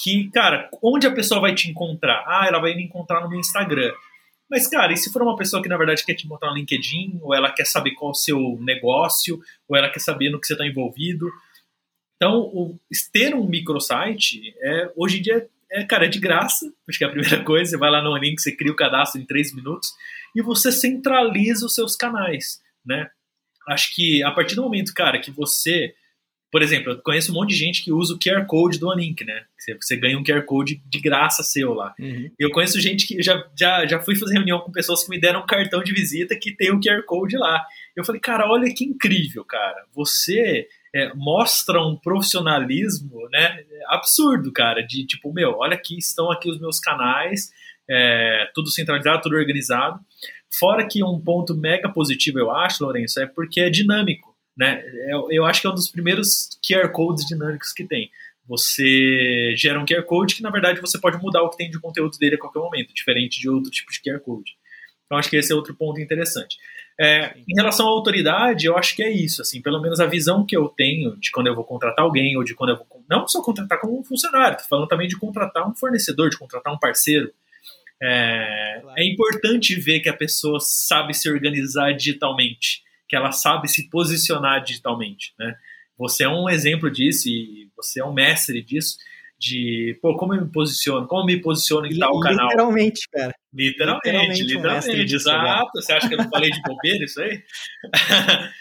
que, 0.01 0.29
cara, 0.31 0.69
onde 0.81 1.05
a 1.05 1.11
pessoa 1.11 1.41
vai 1.41 1.53
te 1.53 1.69
encontrar? 1.69 2.23
Ah, 2.25 2.47
ela 2.47 2.59
vai 2.59 2.73
me 2.73 2.83
encontrar 2.83 3.21
no 3.21 3.29
meu 3.29 3.39
Instagram. 3.39 3.93
Mas, 4.49 4.67
cara, 4.67 4.91
e 4.91 4.97
se 4.97 5.11
for 5.11 5.21
uma 5.21 5.37
pessoa 5.37 5.61
que 5.61 5.69
na 5.69 5.77
verdade 5.77 6.03
quer 6.03 6.15
te 6.15 6.25
encontrar 6.25 6.49
no 6.49 6.55
LinkedIn, 6.55 7.19
ou 7.21 7.33
ela 7.33 7.51
quer 7.51 7.65
saber 7.65 7.91
qual 7.91 8.11
o 8.11 8.15
seu 8.15 8.57
negócio, 8.59 9.39
ou 9.67 9.77
ela 9.77 9.89
quer 9.89 9.99
saber 9.99 10.29
no 10.29 10.39
que 10.41 10.47
você 10.47 10.53
está 10.53 10.65
envolvido? 10.65 11.31
Então, 12.21 12.39
o, 12.39 12.79
ter 13.11 13.33
um 13.33 13.47
microsite, 13.47 14.53
é, 14.61 14.91
hoje 14.95 15.17
em 15.17 15.21
dia, 15.23 15.49
é, 15.71 15.83
cara, 15.83 16.05
é 16.05 16.07
de 16.07 16.19
graça, 16.19 16.71
acho 16.87 16.99
que 16.99 17.03
é 17.03 17.07
a 17.07 17.11
primeira 17.11 17.41
coisa. 17.43 17.71
Você 17.71 17.77
vai 17.77 17.89
lá 17.89 18.03
no 18.03 18.15
link, 18.15 18.39
você 18.39 18.55
cria 18.55 18.71
o 18.71 18.75
cadastro 18.75 19.19
em 19.19 19.25
três 19.25 19.51
minutos, 19.55 19.89
e 20.35 20.41
você 20.41 20.71
centraliza 20.71 21.65
os 21.65 21.73
seus 21.73 21.95
canais, 21.95 22.61
né? 22.85 23.09
acho 23.67 23.93
que 23.95 24.23
a 24.23 24.31
partir 24.31 24.55
do 24.55 24.61
momento, 24.61 24.93
cara, 24.93 25.19
que 25.19 25.31
você. 25.31 25.93
Por 26.51 26.61
exemplo, 26.61 26.91
eu 26.91 27.01
conheço 27.01 27.31
um 27.31 27.35
monte 27.35 27.51
de 27.51 27.55
gente 27.55 27.81
que 27.81 27.93
usa 27.93 28.13
o 28.13 28.19
QR 28.19 28.45
Code 28.45 28.77
do 28.77 28.91
Anink, 28.91 29.23
né? 29.23 29.45
Você, 29.79 29.95
ganha 29.95 30.19
um 30.19 30.23
QR 30.23 30.43
Code 30.43 30.81
de 30.85 30.99
graça 30.99 31.43
seu 31.43 31.73
lá. 31.73 31.95
Uhum. 31.97 32.29
Eu 32.37 32.51
conheço 32.51 32.81
gente 32.81 33.07
que 33.07 33.23
já, 33.23 33.49
já, 33.57 33.87
já 33.87 34.01
fui 34.01 34.17
fazer 34.17 34.33
reunião 34.33 34.59
com 34.59 34.69
pessoas 34.69 35.01
que 35.01 35.09
me 35.09 35.19
deram 35.19 35.39
um 35.39 35.45
cartão 35.45 35.81
de 35.81 35.93
visita 35.93 36.35
que 36.35 36.53
tem 36.53 36.69
o 36.69 36.79
QR 36.81 37.01
Code 37.05 37.37
lá. 37.37 37.65
Eu 37.95 38.03
falei, 38.03 38.19
cara, 38.19 38.51
olha 38.51 38.73
que 38.73 38.83
incrível, 38.83 39.45
cara. 39.45 39.85
Você 39.93 40.67
é, 40.93 41.13
mostra 41.13 41.81
um 41.81 41.95
profissionalismo, 41.95 43.27
né? 43.29 43.63
Absurdo, 43.87 44.51
cara. 44.51 44.81
De 44.81 45.05
tipo, 45.05 45.31
meu, 45.33 45.57
olha 45.57 45.75
aqui, 45.75 45.97
estão 45.97 46.31
aqui 46.31 46.49
os 46.49 46.59
meus 46.59 46.79
canais, 46.79 47.51
é, 47.89 48.49
tudo 48.53 48.69
centralizado, 48.69 49.21
tudo 49.21 49.35
organizado. 49.35 49.99
Fora 50.49 50.87
que 50.87 51.03
um 51.03 51.19
ponto 51.19 51.55
mega 51.55 51.89
positivo, 51.89 52.39
eu 52.39 52.51
acho, 52.51 52.83
Lourenço, 52.83 53.19
é 53.21 53.25
porque 53.25 53.61
é 53.61 53.69
dinâmico. 53.69 54.35
Né? 54.57 54.83
Eu, 55.09 55.31
eu 55.31 55.45
acho 55.45 55.61
que 55.61 55.67
é 55.67 55.69
um 55.69 55.75
dos 55.75 55.89
primeiros 55.89 56.49
QR 56.65 56.89
codes 56.91 57.25
dinâmicos 57.25 57.71
que 57.71 57.85
tem. 57.85 58.11
Você 58.47 59.53
gera 59.55 59.79
um 59.79 59.85
QR 59.85 60.03
Code 60.03 60.35
que, 60.35 60.41
na 60.41 60.49
verdade, 60.49 60.81
você 60.81 60.99
pode 60.99 61.17
mudar 61.21 61.41
o 61.41 61.49
que 61.49 61.57
tem 61.57 61.69
de 61.71 61.79
conteúdo 61.79 62.17
dele 62.17 62.35
a 62.35 62.37
qualquer 62.37 62.59
momento, 62.59 62.93
diferente 62.93 63.39
de 63.39 63.49
outro 63.49 63.71
tipo 63.71 63.91
de 63.91 64.01
QR 64.01 64.19
Code. 64.19 64.51
Então, 65.05 65.17
acho 65.17 65.29
que 65.29 65.37
esse 65.37 65.53
é 65.53 65.55
outro 65.55 65.73
ponto 65.73 66.01
interessante. 66.01 66.57
É, 67.03 67.33
em 67.49 67.55
relação 67.55 67.87
à 67.87 67.89
autoridade, 67.89 68.67
eu 68.67 68.77
acho 68.77 68.95
que 68.95 69.01
é 69.01 69.09
isso, 69.09 69.41
assim, 69.41 69.59
pelo 69.59 69.81
menos 69.81 69.99
a 69.99 70.05
visão 70.05 70.45
que 70.45 70.55
eu 70.55 70.69
tenho 70.69 71.17
de 71.17 71.31
quando 71.31 71.47
eu 71.47 71.55
vou 71.55 71.63
contratar 71.63 72.05
alguém, 72.05 72.37
ou 72.37 72.43
de 72.43 72.53
quando 72.53 72.69
eu 72.69 72.77
vou, 72.77 72.85
não 73.09 73.27
só 73.27 73.41
contratar 73.41 73.79
como 73.79 73.99
um 73.99 74.03
funcionário, 74.03 74.59
tô 74.59 74.65
falando 74.65 74.87
também 74.87 75.07
de 75.07 75.17
contratar 75.17 75.67
um 75.67 75.73
fornecedor, 75.73 76.29
de 76.29 76.37
contratar 76.37 76.71
um 76.71 76.77
parceiro, 76.77 77.33
é, 77.99 78.83
é, 78.97 79.11
importante 79.11 79.73
ver 79.79 79.99
que 80.01 80.09
a 80.09 80.13
pessoa 80.13 80.59
sabe 80.59 81.15
se 81.15 81.27
organizar 81.27 81.91
digitalmente, 81.93 82.83
que 83.09 83.15
ela 83.15 83.31
sabe 83.31 83.67
se 83.67 83.89
posicionar 83.89 84.63
digitalmente, 84.63 85.33
né? 85.39 85.55
Você 85.97 86.23
é 86.23 86.29
um 86.29 86.47
exemplo 86.47 86.89
disso 86.91 87.27
e 87.27 87.67
você 87.75 87.99
é 87.99 88.05
um 88.05 88.13
mestre 88.13 88.61
disso, 88.61 88.97
de, 89.41 89.97
pô, 90.03 90.15
como 90.15 90.35
eu 90.35 90.41
me 90.41 90.51
posiciono, 90.51 91.07
como 91.07 91.23
eu 91.23 91.25
me 91.25 91.41
posiciono 91.41 91.87
em 91.87 91.97
tal 91.97 92.19
canal. 92.19 92.45
Literalmente, 92.45 93.09
cara. 93.11 93.33
Literalmente, 93.51 94.05
literalmente, 94.05 94.43
literalmente 94.43 95.15
exato. 95.15 95.71
Você 95.73 95.93
acha 95.93 96.07
que 96.07 96.13
eu 96.13 96.19
não 96.19 96.29
falei 96.29 96.51
de 96.51 96.61
bobeira 96.61 97.03
isso 97.03 97.19
aí? 97.19 97.41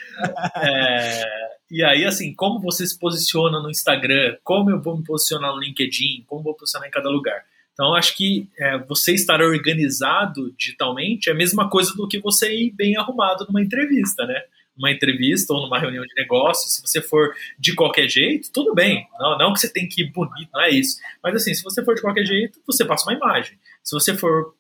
é, 0.56 1.24
e 1.70 1.84
aí, 1.84 2.06
assim, 2.06 2.34
como 2.34 2.58
você 2.60 2.86
se 2.86 2.98
posiciona 2.98 3.60
no 3.60 3.70
Instagram, 3.70 4.38
como 4.42 4.70
eu 4.70 4.80
vou 4.80 4.96
me 4.96 5.04
posicionar 5.04 5.52
no 5.52 5.60
LinkedIn, 5.60 6.24
como 6.26 6.40
eu 6.40 6.44
vou 6.44 6.54
posicionar 6.54 6.88
em 6.88 6.90
cada 6.90 7.10
lugar. 7.10 7.44
Então, 7.74 7.94
acho 7.94 8.16
que 8.16 8.48
é, 8.58 8.78
você 8.78 9.12
estar 9.12 9.42
organizado 9.42 10.50
digitalmente 10.56 11.28
é 11.28 11.32
a 11.32 11.36
mesma 11.36 11.68
coisa 11.68 11.94
do 11.94 12.08
que 12.08 12.18
você 12.18 12.50
ir 12.54 12.70
bem 12.72 12.96
arrumado 12.96 13.44
numa 13.46 13.62
entrevista, 13.62 14.24
né? 14.24 14.42
Uma 14.80 14.90
entrevista 14.90 15.52
ou 15.52 15.60
numa 15.60 15.78
reunião 15.78 16.02
de 16.04 16.14
negócios, 16.16 16.74
se 16.74 16.80
você 16.80 17.02
for 17.02 17.34
de 17.58 17.74
qualquer 17.74 18.08
jeito, 18.08 18.50
tudo 18.52 18.74
bem. 18.74 19.06
Não, 19.18 19.36
não 19.38 19.52
que 19.52 19.60
você 19.60 19.70
tem 19.70 19.86
que 19.86 20.02
ir 20.02 20.10
bonito, 20.10 20.50
não 20.52 20.62
é 20.62 20.70
isso. 20.70 20.98
Mas 21.22 21.34
assim, 21.34 21.52
se 21.54 21.62
você 21.62 21.84
for 21.84 21.94
de 21.94 22.00
qualquer 22.00 22.24
jeito, 22.24 22.58
você 22.66 22.84
passa 22.84 23.04
uma 23.08 23.16
imagem. 23.16 23.58
Se 23.84 23.94
você 23.94 24.16
for 24.16 24.54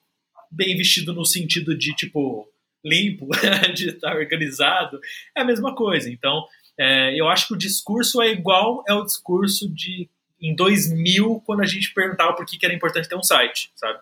bem 0.50 0.76
vestido 0.76 1.14
no 1.14 1.24
sentido 1.24 1.76
de, 1.76 1.94
tipo, 1.94 2.46
limpo, 2.84 3.28
de 3.74 3.88
estar 3.88 4.14
organizado, 4.14 5.00
é 5.36 5.40
a 5.40 5.44
mesma 5.44 5.74
coisa. 5.74 6.10
Então, 6.10 6.44
é, 6.78 7.18
eu 7.18 7.28
acho 7.28 7.48
que 7.48 7.54
o 7.54 7.58
discurso 7.58 8.20
é 8.20 8.30
igual 8.30 8.84
ao 8.88 9.04
discurso 9.04 9.68
de 9.72 10.08
em 10.40 10.54
2000, 10.54 11.42
quando 11.44 11.60
a 11.60 11.66
gente 11.66 11.92
perguntava 11.92 12.34
por 12.34 12.46
que, 12.46 12.56
que 12.56 12.64
era 12.64 12.74
importante 12.74 13.08
ter 13.08 13.16
um 13.16 13.22
site, 13.22 13.70
sabe? 13.76 13.98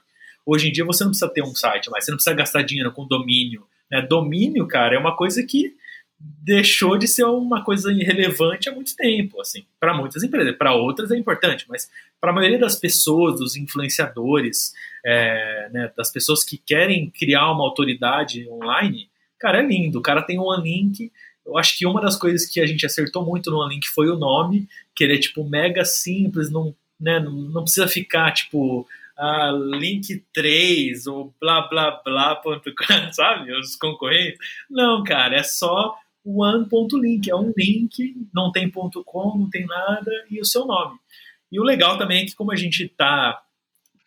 Hoje 0.46 0.68
em 0.68 0.72
dia 0.72 0.84
você 0.84 1.02
não 1.02 1.10
precisa 1.10 1.28
ter 1.28 1.42
um 1.42 1.54
site, 1.54 1.90
mas 1.90 2.04
você 2.04 2.10
não 2.10 2.16
precisa 2.16 2.36
gastar 2.36 2.62
dinheiro 2.62 2.92
com 2.92 3.06
domínio. 3.06 3.66
Né? 3.90 4.00
Domínio, 4.02 4.66
cara, 4.66 4.94
é 4.94 4.98
uma 4.98 5.16
coisa 5.16 5.44
que 5.44 5.74
deixou 6.18 6.98
de 6.98 7.06
ser 7.06 7.24
uma 7.24 7.62
coisa 7.64 7.92
irrelevante 7.92 8.68
há 8.68 8.72
muito 8.72 8.96
tempo, 8.96 9.40
assim, 9.40 9.64
para 9.78 9.94
muitas 9.94 10.22
empresas. 10.22 10.56
Para 10.56 10.74
outras 10.74 11.10
é 11.10 11.16
importante, 11.16 11.64
mas 11.68 11.88
para 12.20 12.30
a 12.30 12.34
maioria 12.34 12.58
das 12.58 12.76
pessoas, 12.76 13.38
dos 13.38 13.56
influenciadores, 13.56 14.72
é, 15.04 15.68
né, 15.72 15.92
das 15.96 16.10
pessoas 16.10 16.42
que 16.44 16.58
querem 16.58 17.10
criar 17.10 17.52
uma 17.52 17.64
autoridade 17.64 18.48
online, 18.48 19.08
cara, 19.38 19.60
é 19.60 19.66
lindo. 19.66 19.98
O 19.98 20.02
cara 20.02 20.22
tem 20.22 20.38
um 20.38 20.52
link 20.60 21.12
eu 21.48 21.56
acho 21.56 21.78
que 21.78 21.86
uma 21.86 22.00
das 22.00 22.14
coisas 22.14 22.46
que 22.46 22.60
a 22.60 22.66
gente 22.66 22.84
acertou 22.84 23.24
muito 23.24 23.50
no 23.50 23.64
Unlink 23.64 23.88
foi 23.88 24.10
o 24.10 24.18
nome, 24.18 24.68
que 24.94 25.02
ele 25.02 25.14
é 25.14 25.18
tipo 25.18 25.42
mega 25.42 25.82
simples, 25.82 26.50
não, 26.50 26.76
né, 27.00 27.18
não 27.18 27.62
precisa 27.62 27.88
ficar 27.88 28.32
tipo 28.32 28.86
ah, 29.16 29.50
link 29.52 30.22
3 30.34 31.06
ou 31.06 31.34
blá 31.40 31.62
blá 31.62 32.02
blá, 32.04 32.40
sabe? 33.12 33.50
Os 33.58 33.76
concorrentes. 33.76 34.38
Não, 34.70 35.02
cara, 35.02 35.36
é 35.36 35.42
só 35.42 35.96
one.link, 36.36 37.30
é 37.30 37.34
um 37.34 37.52
link, 37.56 38.14
não 38.34 38.52
tem 38.52 38.70
.com, 38.70 39.38
não 39.38 39.50
tem 39.50 39.66
nada 39.66 40.10
e 40.30 40.40
o 40.40 40.44
seu 40.44 40.66
nome. 40.66 40.98
E 41.50 41.58
o 41.58 41.64
legal 41.64 41.96
também 41.96 42.22
é 42.22 42.26
que 42.26 42.34
como 42.34 42.52
a 42.52 42.56
gente 42.56 42.88
tá 42.88 43.42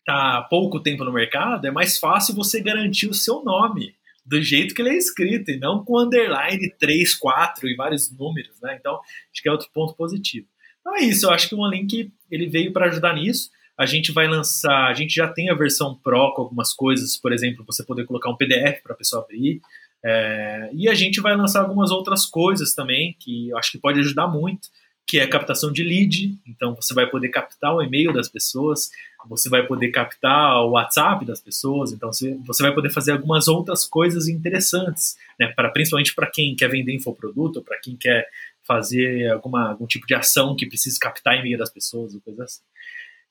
tá 0.05 0.41
pouco 0.49 0.79
tempo 0.79 1.03
no 1.03 1.13
mercado, 1.13 1.65
é 1.65 1.71
mais 1.71 1.97
fácil 1.97 2.35
você 2.35 2.59
garantir 2.59 3.07
o 3.07 3.13
seu 3.13 3.43
nome 3.43 3.95
do 4.25 4.41
jeito 4.41 4.73
que 4.73 4.81
ele 4.81 4.89
é 4.89 4.97
escrito, 4.97 5.51
e 5.51 5.57
não 5.57 5.83
com 5.83 5.99
underline 5.99 6.71
3, 6.79 7.15
4 7.15 7.67
e 7.67 7.75
vários 7.75 8.11
números, 8.11 8.59
né? 8.61 8.77
Então, 8.79 8.99
acho 9.31 9.41
que 9.41 9.49
é 9.49 9.51
outro 9.51 9.69
ponto 9.73 9.95
positivo. 9.95 10.47
Então 10.79 10.95
é 10.95 11.01
isso, 11.03 11.25
eu 11.25 11.31
acho 11.31 11.47
que 11.47 11.55
o 11.55 11.59
OneLink 11.59 12.11
ele 12.29 12.47
veio 12.47 12.73
para 12.73 12.87
ajudar 12.87 13.13
nisso. 13.13 13.49
A 13.77 13.85
gente 13.85 14.11
vai 14.11 14.27
lançar, 14.27 14.87
a 14.87 14.93
gente 14.93 15.13
já 15.15 15.27
tem 15.27 15.49
a 15.49 15.55
versão 15.55 15.95
Pro 15.95 16.33
com 16.33 16.41
algumas 16.43 16.73
coisas, 16.73 17.17
por 17.17 17.31
exemplo, 17.31 17.65
você 17.65 17.83
poder 17.83 18.05
colocar 18.05 18.29
um 18.29 18.37
PDF 18.37 18.81
para 18.83 18.93
a 18.93 18.97
pessoa 18.97 19.23
abrir. 19.23 19.61
É, 20.03 20.69
e 20.73 20.89
a 20.89 20.93
gente 20.93 21.21
vai 21.21 21.35
lançar 21.35 21.61
algumas 21.61 21.91
outras 21.91 22.25
coisas 22.25 22.73
também 22.73 23.15
que 23.19 23.49
eu 23.49 23.57
acho 23.57 23.71
que 23.71 23.77
pode 23.77 23.99
ajudar 23.99 24.27
muito 24.27 24.69
que 25.11 25.19
é 25.19 25.27
captação 25.27 25.73
de 25.73 25.83
lead. 25.83 26.39
Então 26.47 26.73
você 26.73 26.93
vai 26.93 27.05
poder 27.05 27.27
captar 27.27 27.75
o 27.75 27.81
e-mail 27.81 28.13
das 28.13 28.29
pessoas, 28.29 28.89
você 29.27 29.49
vai 29.49 29.67
poder 29.67 29.89
captar 29.89 30.61
o 30.63 30.71
WhatsApp 30.71 31.25
das 31.25 31.41
pessoas. 31.41 31.91
Então 31.91 32.09
você, 32.13 32.63
vai 32.63 32.73
poder 32.73 32.89
fazer 32.89 33.11
algumas 33.11 33.49
outras 33.49 33.85
coisas 33.85 34.29
interessantes, 34.29 35.17
né? 35.37 35.47
Para 35.53 35.69
principalmente 35.69 36.15
para 36.15 36.31
quem 36.31 36.55
quer 36.55 36.69
vender 36.69 36.95
infoproduto, 36.95 37.61
para 37.61 37.77
quem 37.79 37.97
quer 37.97 38.25
fazer 38.63 39.29
alguma, 39.31 39.71
algum 39.71 39.85
tipo 39.85 40.07
de 40.07 40.15
ação 40.15 40.55
que 40.55 40.65
precise 40.65 40.97
captar 40.97 41.37
e-mail 41.37 41.57
das 41.57 41.69
pessoas, 41.69 42.13
ou 42.15 42.21
coisa 42.21 42.45
assim. 42.45 42.61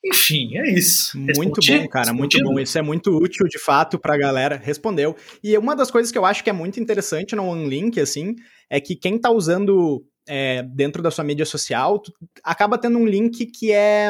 Enfim, 0.03 0.57
é 0.57 0.71
isso. 0.71 1.17
Muito 1.17 1.61
bom, 1.65 1.87
cara, 1.87 2.11
muito 2.11 2.37
bom. 2.43 2.59
Isso 2.59 2.77
é 2.77 2.81
muito 2.81 3.15
útil, 3.15 3.47
de 3.47 3.59
fato, 3.59 3.99
para 3.99 4.15
a 4.15 4.17
galera. 4.17 4.57
Respondeu. 4.57 5.15
E 5.43 5.55
uma 5.57 5.75
das 5.75 5.91
coisas 5.91 6.11
que 6.11 6.17
eu 6.17 6.25
acho 6.25 6.43
que 6.43 6.49
é 6.49 6.53
muito 6.53 6.79
interessante 6.79 7.35
no 7.35 7.45
OneLink, 7.45 7.99
assim, 7.99 8.35
é 8.69 8.81
que 8.81 8.95
quem 8.95 9.17
está 9.17 9.29
usando 9.29 10.03
é, 10.27 10.63
dentro 10.63 11.03
da 11.03 11.11
sua 11.11 11.23
mídia 11.23 11.45
social, 11.45 12.01
acaba 12.43 12.77
tendo 12.77 12.97
um 12.97 13.05
link 13.05 13.45
que 13.45 13.71
é, 13.71 14.09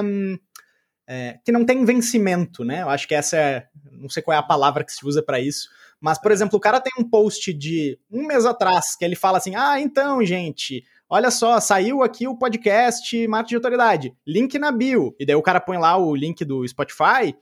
é, 1.07 1.39
que 1.43 1.51
não 1.51 1.65
tem 1.65 1.83
vencimento, 1.83 2.63
né? 2.63 2.83
Eu 2.83 2.89
acho 2.89 3.07
que 3.07 3.15
essa 3.15 3.37
é, 3.37 3.65
não 3.91 4.09
sei 4.09 4.23
qual 4.23 4.35
é 4.35 4.39
a 4.39 4.43
palavra 4.43 4.83
que 4.83 4.91
se 4.91 5.05
usa 5.05 5.21
para 5.21 5.39
isso, 5.39 5.69
mas 5.99 6.19
por 6.19 6.31
exemplo, 6.31 6.57
o 6.57 6.61
cara 6.61 6.79
tem 6.79 6.93
um 6.97 7.09
post 7.09 7.53
de 7.53 7.97
um 8.09 8.25
mês 8.27 8.45
atrás 8.45 8.95
que 8.95 9.05
ele 9.05 9.15
fala 9.15 9.37
assim: 9.37 9.55
"Ah, 9.55 9.79
então, 9.79 10.23
gente, 10.25 10.83
olha 11.11 11.29
só, 11.29 11.59
saiu 11.59 12.01
aqui 12.01 12.25
o 12.25 12.37
podcast 12.37 13.27
Marketing 13.27 13.49
de 13.49 13.55
Autoridade, 13.57 14.15
link 14.25 14.57
na 14.57 14.71
bio". 14.71 15.13
E 15.19 15.25
daí 15.25 15.35
o 15.35 15.41
cara 15.41 15.59
põe 15.59 15.77
lá 15.77 15.97
o 15.97 16.15
link 16.15 16.45
do 16.45 16.65
Spotify. 16.65 17.35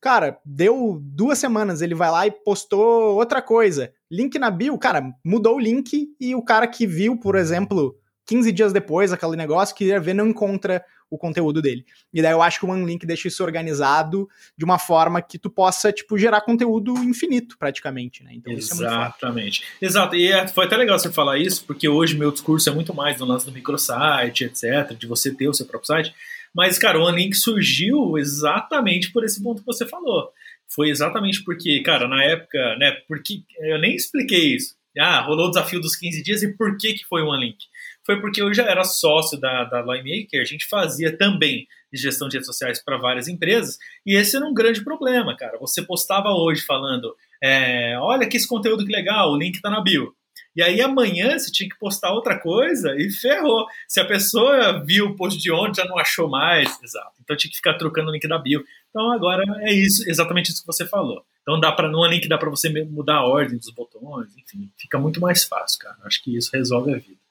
Cara, 0.00 0.38
deu 0.44 1.00
duas 1.02 1.36
semanas, 1.36 1.82
ele 1.82 1.94
vai 1.94 2.08
lá 2.08 2.24
e 2.24 2.30
postou 2.30 3.16
outra 3.16 3.42
coisa. 3.42 3.92
Link 4.08 4.38
na 4.38 4.48
bio, 4.48 4.78
cara, 4.78 5.02
mudou 5.24 5.56
o 5.56 5.58
link 5.58 6.06
e 6.20 6.34
o 6.36 6.42
cara 6.42 6.68
que 6.68 6.86
viu, 6.86 7.18
por 7.18 7.34
exemplo, 7.34 7.96
15 8.26 8.52
dias 8.52 8.72
depois, 8.72 9.12
aquele 9.12 9.34
negócio, 9.34 9.74
queria 9.74 9.98
ver, 9.98 10.14
não 10.14 10.28
encontra 10.28 10.84
o 11.08 11.16
conteúdo 11.16 11.62
dele. 11.62 11.84
E 12.12 12.20
daí 12.20 12.32
eu 12.32 12.42
acho 12.42 12.58
que 12.58 12.66
o 12.66 12.68
OneLink 12.68 13.06
deixa 13.06 13.28
isso 13.28 13.42
organizado 13.42 14.28
de 14.56 14.64
uma 14.64 14.78
forma 14.78 15.22
que 15.22 15.38
tu 15.38 15.48
possa, 15.48 15.92
tipo, 15.92 16.18
gerar 16.18 16.40
conteúdo 16.40 16.92
infinito, 17.04 17.56
praticamente, 17.58 18.24
né? 18.24 18.32
Então, 18.34 18.52
Exatamente. 18.52 19.62
É 19.80 19.86
Exato. 19.86 20.16
E 20.16 20.30
é, 20.30 20.48
foi 20.48 20.66
até 20.66 20.76
legal 20.76 20.98
você 20.98 21.12
falar 21.12 21.38
isso, 21.38 21.64
porque 21.64 21.88
hoje 21.88 22.16
meu 22.16 22.32
discurso 22.32 22.68
é 22.68 22.72
muito 22.72 22.92
mais 22.92 23.18
no 23.20 23.26
lance 23.26 23.46
do 23.46 23.52
microsite, 23.52 24.44
etc., 24.44 24.96
de 24.98 25.06
você 25.06 25.32
ter 25.32 25.48
o 25.48 25.54
seu 25.54 25.66
próprio 25.66 25.86
site. 25.86 26.14
Mas, 26.54 26.78
cara, 26.78 26.98
o 26.98 27.02
OneLink 27.02 27.36
surgiu 27.36 28.16
exatamente 28.16 29.12
por 29.12 29.24
esse 29.24 29.42
ponto 29.42 29.60
que 29.60 29.66
você 29.66 29.86
falou. 29.86 30.30
Foi 30.68 30.88
exatamente 30.88 31.44
porque, 31.44 31.80
cara, 31.80 32.08
na 32.08 32.22
época, 32.24 32.76
né, 32.78 32.92
porque 33.06 33.42
eu 33.60 33.78
nem 33.78 33.94
expliquei 33.94 34.56
isso. 34.56 34.74
Ah, 34.98 35.20
rolou 35.20 35.46
o 35.46 35.50
desafio 35.50 35.80
dos 35.80 35.94
15 35.94 36.22
dias 36.22 36.42
e 36.42 36.56
por 36.56 36.76
que 36.78 36.94
que 36.94 37.04
foi 37.04 37.22
o 37.22 37.28
OneLink? 37.28 37.58
Foi 38.06 38.20
porque 38.20 38.40
eu 38.40 38.54
já 38.54 38.62
era 38.62 38.84
sócio 38.84 39.38
da, 39.38 39.64
da 39.64 39.80
Lawmaker, 39.80 40.40
a 40.40 40.44
gente 40.44 40.66
fazia 40.66 41.14
também 41.16 41.66
gestão 41.92 42.28
de 42.28 42.36
redes 42.36 42.46
sociais 42.46 42.82
para 42.82 42.96
várias 42.96 43.26
empresas, 43.26 43.78
e 44.04 44.14
esse 44.14 44.36
era 44.36 44.46
um 44.46 44.54
grande 44.54 44.84
problema, 44.84 45.36
cara. 45.36 45.58
Você 45.58 45.82
postava 45.82 46.28
hoje 46.30 46.62
falando, 46.62 47.16
é, 47.42 47.98
olha 47.98 48.28
que 48.28 48.36
esse 48.36 48.46
conteúdo 48.46 48.84
que 48.84 48.92
legal, 48.92 49.32
o 49.32 49.36
link 49.36 49.56
está 49.56 49.70
na 49.70 49.80
bio. 49.80 50.14
E 50.54 50.62
aí 50.62 50.80
amanhã 50.80 51.38
você 51.38 51.50
tinha 51.50 51.68
que 51.68 51.78
postar 51.78 52.12
outra 52.12 52.38
coisa 52.38 52.94
e 52.96 53.10
ferrou. 53.10 53.66
Se 53.86 54.00
a 54.00 54.06
pessoa 54.06 54.82
viu 54.84 55.06
o 55.06 55.14
post 55.14 55.38
de 55.38 55.52
ontem, 55.52 55.82
já 55.82 55.84
não 55.86 55.98
achou 55.98 56.30
mais. 56.30 56.82
Exato. 56.82 57.12
Então 57.22 57.36
tinha 57.36 57.50
que 57.50 57.58
ficar 57.58 57.74
trocando 57.74 58.08
o 58.08 58.12
link 58.12 58.26
da 58.26 58.38
bio. 58.38 58.64
Então 58.88 59.12
agora 59.12 59.44
é 59.60 59.72
isso, 59.72 60.08
exatamente 60.08 60.50
isso 60.50 60.62
que 60.62 60.66
você 60.66 60.86
falou. 60.86 61.22
Então 61.42 61.60
dá 61.60 61.70
para 61.70 61.88
num 61.88 62.06
link 62.06 62.26
dá 62.26 62.38
para 62.38 62.48
você 62.48 62.70
mudar 62.84 63.16
a 63.16 63.26
ordem 63.26 63.58
dos 63.58 63.70
botões, 63.70 64.34
enfim, 64.36 64.70
fica 64.78 64.98
muito 64.98 65.20
mais 65.20 65.44
fácil, 65.44 65.78
cara. 65.78 65.96
Acho 66.04 66.22
que 66.24 66.34
isso 66.34 66.50
resolve 66.52 66.94
a 66.94 66.96
vida. 66.96 67.25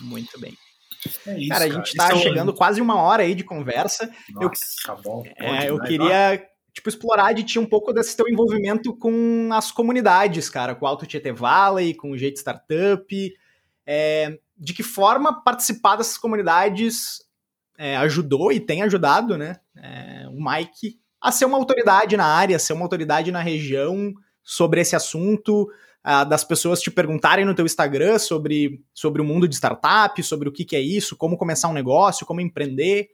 Muito 0.00 0.38
bem. 0.38 0.56
É 1.26 1.38
isso, 1.38 1.48
cara, 1.48 1.64
a 1.64 1.68
gente 1.68 1.88
está 1.88 2.16
chegando 2.16 2.52
quase 2.52 2.80
uma 2.80 3.00
hora 3.00 3.22
aí 3.22 3.34
de 3.34 3.44
conversa. 3.44 4.10
Nossa, 4.30 4.44
eu, 4.44 4.50
tá 4.84 5.02
bom. 5.02 5.24
É, 5.36 5.70
eu 5.70 5.80
queria 5.80 6.42
tipo, 6.72 6.88
explorar 6.88 7.32
de 7.32 7.42
ti 7.42 7.58
um 7.58 7.66
pouco 7.66 7.92
desse 7.92 8.16
teu 8.16 8.28
envolvimento 8.28 8.94
com 8.96 9.48
as 9.52 9.70
comunidades, 9.70 10.50
cara, 10.50 10.74
com 10.74 10.84
o 10.84 10.88
Alto 10.88 11.06
Tietê 11.06 11.32
Valley, 11.32 11.94
com 11.94 12.10
o 12.10 12.18
Jeito 12.18 12.36
Startup. 12.36 13.34
É, 13.86 14.38
de 14.58 14.74
que 14.74 14.82
forma 14.82 15.42
participar 15.42 15.96
dessas 15.96 16.18
comunidades 16.18 17.18
é, 17.78 17.96
ajudou 17.98 18.50
e 18.50 18.58
tem 18.58 18.82
ajudado, 18.82 19.36
né? 19.36 19.60
É, 19.76 20.26
o 20.28 20.42
Mike 20.42 20.98
a 21.20 21.32
ser 21.32 21.44
uma 21.44 21.58
autoridade 21.58 22.16
na 22.16 22.26
área, 22.26 22.58
ser 22.58 22.72
uma 22.72 22.84
autoridade 22.84 23.32
na 23.32 23.40
região 23.40 24.12
sobre 24.42 24.80
esse 24.80 24.94
assunto, 24.94 25.68
uh, 26.06 26.28
das 26.28 26.44
pessoas 26.44 26.80
te 26.80 26.90
perguntarem 26.90 27.44
no 27.44 27.54
teu 27.54 27.66
Instagram 27.66 28.18
sobre, 28.18 28.80
sobre 28.94 29.20
o 29.20 29.24
mundo 29.24 29.48
de 29.48 29.56
startup, 29.56 30.22
sobre 30.22 30.48
o 30.48 30.52
que, 30.52 30.64
que 30.64 30.76
é 30.76 30.80
isso, 30.80 31.16
como 31.16 31.36
começar 31.36 31.68
um 31.68 31.74
negócio, 31.74 32.24
como 32.24 32.40
empreender. 32.40 33.08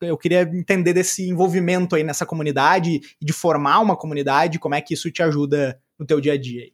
Eu 0.00 0.16
queria 0.16 0.42
entender 0.42 0.92
desse 0.92 1.28
envolvimento 1.28 1.96
aí 1.96 2.04
nessa 2.04 2.24
comunidade 2.24 3.00
de 3.20 3.32
formar 3.32 3.80
uma 3.80 3.96
comunidade, 3.96 4.60
como 4.60 4.76
é 4.76 4.80
que 4.80 4.94
isso 4.94 5.10
te 5.10 5.22
ajuda 5.22 5.80
no 5.98 6.06
teu 6.06 6.20
dia 6.20 6.34
a 6.34 6.38
dia. 6.38 6.62
Aí. 6.62 6.72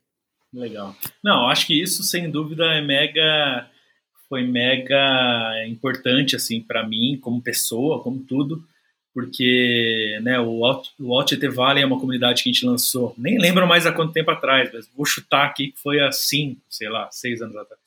Legal. 0.52 0.94
Não, 1.22 1.48
acho 1.48 1.66
que 1.66 1.82
isso 1.82 2.02
sem 2.02 2.30
dúvida 2.30 2.64
é 2.66 2.82
mega 2.82 3.70
foi 4.28 4.42
mega 4.46 5.66
importante 5.66 6.34
assim 6.34 6.60
para 6.60 6.86
mim 6.86 7.18
como 7.20 7.42
pessoa, 7.42 8.02
como 8.02 8.20
tudo, 8.20 8.64
porque 9.14 10.18
né, 10.22 10.40
o, 10.40 10.66
Alt, 10.66 10.88
o 10.98 11.16
Alt 11.16 11.32
Valley 11.54 11.84
é 11.84 11.86
uma 11.86 12.00
comunidade 12.00 12.42
que 12.42 12.50
a 12.50 12.52
gente 12.52 12.66
lançou, 12.66 13.14
nem 13.16 13.38
lembro 13.38 13.66
mais 13.66 13.86
há 13.86 13.92
quanto 13.92 14.12
tempo 14.12 14.32
atrás, 14.32 14.70
mas 14.74 14.90
vou 14.94 15.06
chutar 15.06 15.46
aqui 15.46 15.70
que 15.70 15.78
foi 15.78 16.00
há 16.00 16.10
cinco, 16.10 16.60
sei 16.68 16.88
lá, 16.88 17.08
seis 17.12 17.40
anos 17.40 17.54
atrás. 17.54 17.80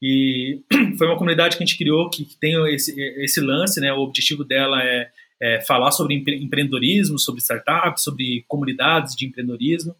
E 0.00 0.60
foi 0.96 1.08
uma 1.08 1.18
comunidade 1.18 1.56
que 1.56 1.62
a 1.64 1.66
gente 1.66 1.76
criou 1.76 2.08
que, 2.08 2.24
tem 2.40 2.54
esse, 2.72 2.98
esse 3.18 3.40
lance, 3.40 3.80
né, 3.80 3.92
o 3.92 3.98
objetivo 3.98 4.44
dela 4.44 4.80
é, 4.80 5.10
é 5.40 5.60
falar 5.60 5.90
sobre 5.90 6.14
empre 6.14 6.36
empreendedorismo, 6.36 7.18
sobre 7.18 7.40
startups, 7.40 8.04
sobre 8.04 8.44
comunidades 8.46 9.16
de 9.16 9.26
empreendedorismo. 9.26 9.94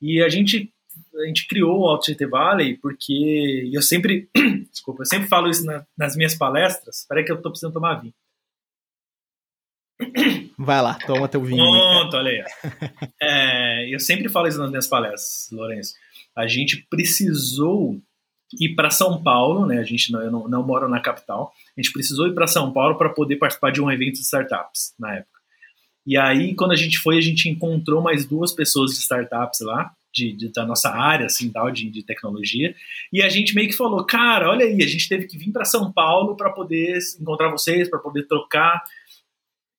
E 0.00 0.22
a 0.22 0.28
gente 0.28 0.72
a 1.16 1.26
gente 1.26 1.48
criou 1.48 1.80
o 1.80 1.88
Alt 1.88 2.08
Valley 2.30 2.76
porque 2.76 3.70
eu 3.72 3.82
sempre, 3.82 4.28
desculpa, 4.70 5.02
eu 5.02 5.06
sempre 5.06 5.28
falo 5.28 5.50
isso 5.50 5.64
na, 5.64 5.84
nas 5.96 6.16
minhas 6.16 6.34
palestras. 6.34 7.00
Espera 7.00 7.24
que 7.24 7.30
eu 7.30 7.36
estou 7.36 7.50
precisando 7.50 7.72
tomar 7.72 8.00
vinho. 8.00 8.14
Vai 10.56 10.82
lá, 10.82 10.94
toma 10.94 11.28
teu 11.28 11.42
vinho. 11.42 11.64
Pronto, 11.64 12.16
olha 12.16 12.30
aí. 12.30 12.44
É, 13.20 13.94
eu 13.94 13.98
sempre 13.98 14.28
falo 14.28 14.46
isso 14.46 14.58
nas 14.58 14.70
minhas 14.70 14.86
palestras, 14.86 15.48
Lourenço. 15.52 15.94
A 16.36 16.46
gente 16.46 16.86
precisou 16.88 18.00
ir 18.60 18.74
para 18.74 18.90
São 18.90 19.22
Paulo, 19.22 19.66
né? 19.66 19.78
A 19.78 19.84
gente 19.84 20.12
não, 20.12 20.22
eu 20.22 20.30
não, 20.30 20.48
não 20.48 20.66
moro 20.66 20.88
na 20.88 21.00
capital. 21.00 21.52
A 21.76 21.80
gente 21.80 21.92
precisou 21.92 22.26
ir 22.28 22.34
para 22.34 22.46
São 22.46 22.72
Paulo 22.72 22.96
para 22.96 23.10
poder 23.10 23.36
participar 23.36 23.72
de 23.72 23.82
um 23.82 23.90
evento 23.90 24.14
de 24.14 24.20
startups 24.20 24.94
na 24.98 25.16
época. 25.16 25.38
E 26.06 26.16
aí, 26.16 26.54
quando 26.54 26.72
a 26.72 26.76
gente 26.76 26.98
foi, 26.98 27.18
a 27.18 27.20
gente 27.20 27.48
encontrou 27.48 28.00
mais 28.00 28.24
duas 28.24 28.52
pessoas 28.52 28.92
de 28.92 28.98
startups 28.98 29.60
lá, 29.60 29.90
de, 30.12 30.32
de, 30.32 30.50
da 30.50 30.64
nossa 30.64 30.88
área, 30.88 31.26
assim, 31.26 31.50
tal, 31.50 31.70
de, 31.70 31.90
de 31.90 32.02
tecnologia. 32.02 32.74
E 33.12 33.22
a 33.22 33.28
gente 33.28 33.54
meio 33.54 33.68
que 33.68 33.76
falou, 33.76 34.04
cara, 34.06 34.48
olha 34.48 34.64
aí, 34.64 34.82
a 34.82 34.86
gente 34.86 35.08
teve 35.08 35.26
que 35.26 35.36
vir 35.36 35.52
para 35.52 35.66
São 35.66 35.92
Paulo 35.92 36.34
para 36.34 36.50
poder 36.50 36.98
encontrar 37.20 37.50
vocês, 37.50 37.90
para 37.90 37.98
poder 37.98 38.26
trocar 38.26 38.82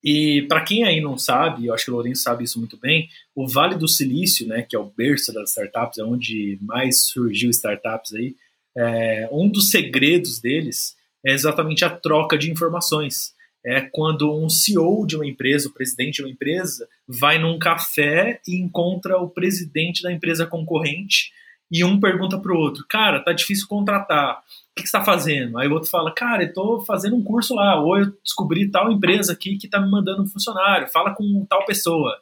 e 0.04 0.44
para 0.48 0.62
quem 0.62 0.84
aí 0.84 1.02
não 1.02 1.18
sabe, 1.18 1.66
eu 1.66 1.74
acho 1.74 1.86
que 1.86 1.92
o 1.92 1.94
Lourenço 1.94 2.24
sabe 2.24 2.44
isso 2.44 2.60
muito 2.60 2.78
bem, 2.78 3.10
o 3.36 3.48
Vale 3.48 3.76
do 3.76 3.88
Silício, 3.88 4.48
né, 4.48 4.62
que 4.62 4.76
é 4.76 4.80
o 4.80 4.92
berço 4.96 5.34
das 5.34 5.50
startups, 5.50 6.00
é 6.00 6.04
onde 6.04 6.58
mais 6.62 7.06
surgiu 7.06 7.50
startups 7.50 8.14
aí, 8.14 8.36
é, 8.78 9.28
um 9.32 9.50
dos 9.50 9.72
segredos 9.72 10.40
deles 10.40 10.96
é 11.26 11.34
exatamente 11.34 11.84
a 11.84 11.90
troca 11.90 12.38
de 12.38 12.50
informações. 12.50 13.34
É 13.66 13.82
quando 13.82 14.34
um 14.34 14.50
CEO 14.50 15.06
de 15.06 15.18
uma 15.18 15.28
empresa, 15.28 15.68
o 15.68 15.74
presidente 15.74 16.16
de 16.16 16.22
uma 16.22 16.30
empresa, 16.30 16.88
vai 17.06 17.38
num 17.38 17.60
café 17.60 18.40
e 18.48 18.56
encontra 18.56 19.18
o 19.18 19.30
presidente 19.30 20.02
da 20.02 20.14
empresa 20.14 20.46
concorrente 20.46 21.34
e 21.72 21.84
um 21.84 22.00
pergunta 22.00 22.40
para 22.40 22.52
o 22.52 22.58
outro, 22.58 22.86
cara, 22.90 23.20
tá 23.20 23.32
difícil 23.32 23.68
contratar 23.68 24.42
que, 24.84 24.90
você 24.90 24.98
está 24.98 25.04
fazendo? 25.04 25.58
Aí 25.58 25.68
o 25.68 25.74
outro 25.74 25.90
fala, 25.90 26.14
cara, 26.14 26.44
eu 26.44 26.50
estou 26.50 26.82
fazendo 26.82 27.16
um 27.16 27.24
curso 27.24 27.54
lá, 27.56 27.80
ou 27.82 27.98
eu 27.98 28.12
descobri 28.24 28.70
tal 28.70 28.92
empresa 28.92 29.34
aqui 29.34 29.58
que 29.58 29.68
está 29.68 29.80
me 29.80 29.90
mandando 29.90 30.24
um 30.24 30.28
funcionário, 30.28 30.88
fala 30.90 31.14
com 31.14 31.46
tal 31.48 31.66
pessoa. 31.66 32.20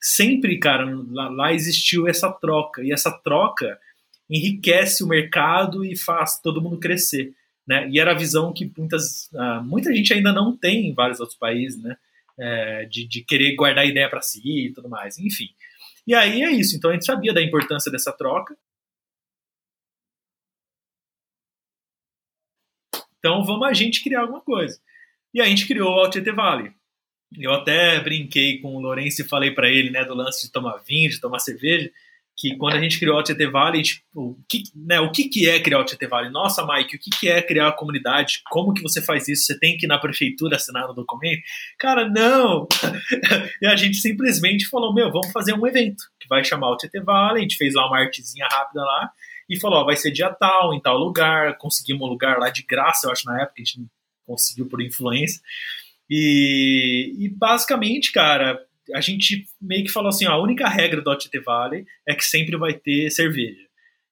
Sempre, 0.00 0.58
cara, 0.58 0.84
lá, 1.10 1.28
lá 1.28 1.52
existiu 1.52 2.06
essa 2.08 2.30
troca, 2.30 2.82
e 2.82 2.92
essa 2.92 3.10
troca 3.10 3.78
enriquece 4.28 5.04
o 5.04 5.08
mercado 5.08 5.84
e 5.84 5.96
faz 5.96 6.40
todo 6.40 6.60
mundo 6.60 6.78
crescer. 6.78 7.32
Né? 7.66 7.88
E 7.90 7.98
era 7.98 8.12
a 8.12 8.16
visão 8.16 8.52
que 8.52 8.70
muitas, 8.76 9.28
uh, 9.32 9.62
muita 9.64 9.92
gente 9.92 10.12
ainda 10.12 10.32
não 10.32 10.56
tem 10.56 10.88
em 10.88 10.94
vários 10.94 11.20
outros 11.20 11.38
países, 11.38 11.82
né? 11.82 11.96
É, 12.38 12.84
de, 12.84 13.08
de, 13.08 13.22
querer 13.22 13.54
guardar 13.54 13.82
a 13.82 13.86
ideia 13.86 14.10
para 14.10 14.20
si 14.20 14.66
e 14.66 14.70
tudo 14.70 14.90
mais, 14.90 15.18
enfim. 15.18 15.48
E 16.06 16.14
aí 16.14 16.42
é 16.42 16.50
isso. 16.50 16.76
Então 16.76 16.90
a 16.90 16.92
gente 16.92 17.06
sabia 17.06 17.32
da 17.32 17.42
importância 17.42 17.90
dessa 17.90 18.12
troca 18.12 18.54
Então 23.26 23.42
vamos 23.42 23.66
a 23.66 23.72
gente 23.72 24.04
criar 24.04 24.20
alguma 24.20 24.40
coisa. 24.40 24.78
E 25.34 25.40
a 25.40 25.46
gente 25.46 25.66
criou 25.66 25.90
o 25.90 25.98
Altiete 25.98 26.30
Valley. 26.30 26.70
Eu 27.36 27.52
até 27.52 27.98
brinquei 27.98 28.60
com 28.60 28.76
o 28.76 28.80
Lourenço 28.80 29.20
e 29.20 29.28
falei 29.28 29.50
para 29.50 29.68
ele, 29.68 29.90
né, 29.90 30.04
do 30.04 30.14
lance 30.14 30.46
de 30.46 30.52
tomar 30.52 30.76
vinho, 30.86 31.10
de 31.10 31.20
tomar 31.20 31.40
cerveja, 31.40 31.90
que 32.36 32.56
quando 32.56 32.76
a 32.76 32.80
gente 32.80 33.00
criou 33.00 33.16
o 33.16 33.18
Altiete 33.18 33.44
Valley, 33.46 33.82
tipo, 33.82 34.04
o 34.14 34.38
que, 34.48 34.62
né, 34.76 35.00
o 35.00 35.10
que, 35.10 35.24
que 35.24 35.48
é 35.48 35.58
criar 35.58 35.78
o 35.78 35.80
Altiete 35.80 36.06
Valley? 36.06 36.30
Nossa, 36.30 36.64
Mike, 36.64 36.94
o 36.94 37.00
que, 37.00 37.10
que 37.18 37.28
é 37.28 37.42
criar 37.42 37.66
a 37.66 37.72
comunidade? 37.72 38.42
Como 38.48 38.72
que 38.72 38.80
você 38.80 39.02
faz 39.02 39.26
isso? 39.26 39.46
Você 39.46 39.58
tem 39.58 39.76
que 39.76 39.86
ir 39.86 39.88
na 39.88 39.98
prefeitura 39.98 40.54
assinar 40.54 40.88
o 40.88 40.94
documento? 40.94 41.42
Cara, 41.80 42.08
não! 42.08 42.68
e 43.60 43.66
a 43.66 43.74
gente 43.74 43.96
simplesmente 43.96 44.68
falou, 44.68 44.94
meu, 44.94 45.10
vamos 45.10 45.32
fazer 45.32 45.52
um 45.52 45.66
evento 45.66 46.04
que 46.20 46.28
vai 46.28 46.44
chamar 46.44 46.68
o 46.68 46.72
Altiete 46.74 47.00
Valley, 47.00 47.38
a 47.38 47.42
gente 47.42 47.56
fez 47.56 47.74
lá 47.74 47.88
uma 47.88 47.98
artezinha 47.98 48.46
rápida 48.46 48.82
lá, 48.82 49.10
e 49.48 49.58
falou: 49.58 49.80
ó, 49.80 49.84
vai 49.84 49.96
ser 49.96 50.10
dia 50.10 50.30
tal, 50.30 50.74
em 50.74 50.80
tal 50.80 50.98
lugar. 50.98 51.56
Conseguimos 51.58 52.02
um 52.02 52.10
lugar 52.10 52.38
lá 52.38 52.50
de 52.50 52.62
graça, 52.62 53.06
eu 53.06 53.12
acho, 53.12 53.26
na 53.26 53.42
época, 53.42 53.54
a 53.60 53.64
gente 53.64 53.86
conseguiu 54.26 54.66
por 54.66 54.80
influência. 54.82 55.40
E, 56.08 57.14
e 57.18 57.28
basicamente, 57.28 58.12
cara, 58.12 58.60
a 58.94 59.00
gente 59.00 59.46
meio 59.60 59.84
que 59.84 59.92
falou 59.92 60.08
assim: 60.08 60.26
ó, 60.26 60.32
a 60.32 60.42
única 60.42 60.68
regra 60.68 61.00
do 61.00 61.10
OTT 61.10 61.40
Valley 61.40 61.84
é 62.06 62.14
que 62.14 62.24
sempre 62.24 62.56
vai 62.56 62.74
ter 62.74 63.10
cerveja. 63.10 63.66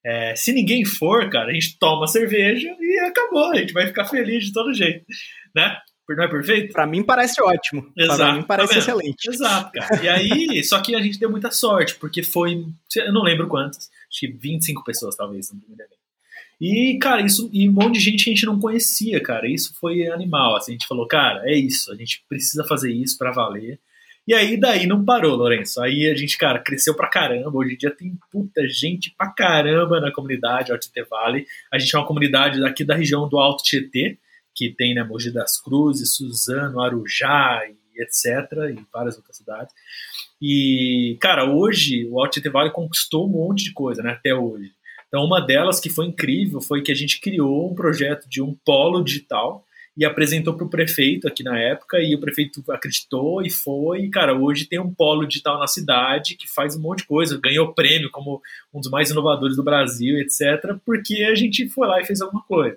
É, 0.05 0.37
se 0.37 0.53
ninguém 0.53 0.85
for, 0.85 1.31
cara, 1.31 1.51
a 1.51 1.55
gente 1.55 1.79
toma 1.79 2.07
cerveja 2.07 2.69
e 2.79 2.99
acabou, 3.01 3.53
a 3.53 3.57
gente 3.57 3.73
vai 3.73 3.87
ficar 3.87 4.05
feliz 4.05 4.45
de 4.45 4.53
todo 4.53 4.75
jeito, 4.75 5.07
né? 5.55 5.79
Não 6.07 6.25
é 6.25 6.29
perfeito? 6.29 6.73
Pra 6.75 6.87
mim 6.87 7.03
parece 7.03 7.41
ótimo. 7.41 7.91
Exato. 7.97 8.19
Pra 8.19 8.33
mim 8.35 8.43
parece 8.43 8.75
tá 8.75 8.79
excelente. 8.79 9.27
Exato, 9.27 9.73
cara. 9.73 10.05
E 10.05 10.09
aí, 10.09 10.63
só 10.63 10.79
que 10.83 10.95
a 10.95 11.01
gente 11.01 11.19
deu 11.19 11.31
muita 11.31 11.51
sorte, 11.51 11.95
porque 11.95 12.23
foi, 12.23 12.63
eu 12.97 13.13
não 13.13 13.23
lembro 13.23 13.49
quantas, 13.49 13.89
acho 14.15 14.21
que 14.21 14.29
25 14.29 14.85
pessoas 14.85 15.17
talvez 15.17 15.53
no 15.53 15.59
primeiro 15.59 15.83
evento. 15.83 16.05
E, 16.61 16.99
cara, 16.99 17.21
isso, 17.21 17.51
e 17.53 17.69
um 17.69 17.73
monte 17.73 17.95
de 17.95 18.01
gente 18.01 18.25
que 18.25 18.31
a 18.31 18.33
gente 18.33 18.47
não 18.47 18.61
conhecia, 18.61 19.21
cara. 19.21 19.49
Isso 19.49 19.75
foi 19.81 20.07
animal. 20.07 20.57
Assim, 20.57 20.73
a 20.73 20.75
gente 20.75 20.87
falou, 20.87 21.07
cara, 21.07 21.43
é 21.45 21.55
isso, 21.55 21.93
a 21.93 21.97
gente 21.97 22.25
precisa 22.29 22.65
fazer 22.65 22.93
isso 22.93 23.19
para 23.19 23.33
valer. 23.33 23.81
E 24.27 24.33
aí 24.33 24.59
daí 24.59 24.87
não 24.87 25.05
parou, 25.05 25.37
Lourenço. 25.37 25.83
Aí 25.83 26.09
a 26.09 26.15
gente, 26.15 26.39
cara, 26.39 26.59
cresceu 26.59 26.95
pra 26.95 27.11
caramba. 27.11 27.59
Hoje 27.59 27.75
em 27.75 27.77
dia 27.77 27.91
tem 27.91 28.17
puta 28.31 28.67
gente 28.67 29.15
pra 29.19 29.31
caramba 29.31 30.01
na 30.01 30.11
comunidade 30.11 30.73
Alto 30.73 30.89
Vale. 31.11 31.47
A 31.71 31.79
gente 31.79 31.95
é 31.95 31.99
uma 31.99 32.07
comunidade 32.07 32.65
aqui 32.65 32.85
da 32.85 32.95
região 32.95 33.29
do 33.29 33.39
Alto 33.39 33.63
Tietê, 33.63 34.17
que 34.55 34.71
tem, 34.71 34.95
né, 34.95 35.03
Mogi 35.03 35.31
das 35.31 35.61
Cruzes, 35.61 36.15
Suzano, 36.15 36.81
Arujá 36.81 37.63
e 37.69 38.03
etc, 38.03 38.51
e 38.73 38.87
várias 38.93 39.17
outras 39.17 39.37
cidades. 39.37 39.75
E, 40.41 41.17
cara, 41.21 41.45
hoje 41.45 42.09
o 42.11 42.29
Tietê 42.29 42.51
Vale 42.51 42.71
conquistou 42.71 43.27
um 43.27 43.31
monte 43.31 43.65
de 43.65 43.73
coisa, 43.73 44.03
né, 44.03 44.11
até 44.13 44.35
hoje. 44.35 44.73
Então, 45.09 45.25
uma 45.25 45.41
delas 45.41 45.79
que 45.79 45.89
foi 45.89 46.07
incrível 46.07 46.61
foi 46.61 46.83
que 46.83 46.91
a 46.91 46.95
gente 46.95 47.21
criou 47.21 47.71
um 47.71 47.75
projeto 47.75 48.29
de 48.29 48.43
um 48.43 48.55
polo 48.65 49.03
digital 49.03 49.65
e 49.97 50.05
apresentou 50.05 50.55
para 50.55 50.67
o 50.67 50.69
prefeito 50.69 51.29
aqui 51.29 51.45
na 51.45 51.57
época, 51.57 52.01
e 52.01 52.17
o 52.17 52.21
prefeito 52.21 52.65
acreditou 52.69 53.41
e 53.41 53.49
foi. 53.49 54.01
E, 54.01 54.11
cara, 54.11 54.35
hoje 54.37 54.67
tem 54.67 54.81
um 54.81 54.93
polo 54.93 55.25
digital 55.25 55.59
na 55.59 55.69
cidade 55.69 56.37
que 56.37 56.53
faz 56.53 56.77
um 56.77 56.81
monte 56.81 56.99
de 56.99 57.07
coisa, 57.07 57.41
ganhou 57.41 57.73
prêmio 57.73 58.11
como 58.11 58.43
um 58.73 58.81
dos 58.81 58.91
mais 58.91 59.11
inovadores 59.11 59.57
do 59.57 59.63
Brasil, 59.63 60.19
etc., 60.19 60.77
porque 60.85 61.23
a 61.23 61.35
gente 61.37 61.69
foi 61.69 61.87
lá 61.87 62.01
e 62.01 62.05
fez 62.05 62.21
alguma 62.21 62.43
coisa. 62.43 62.77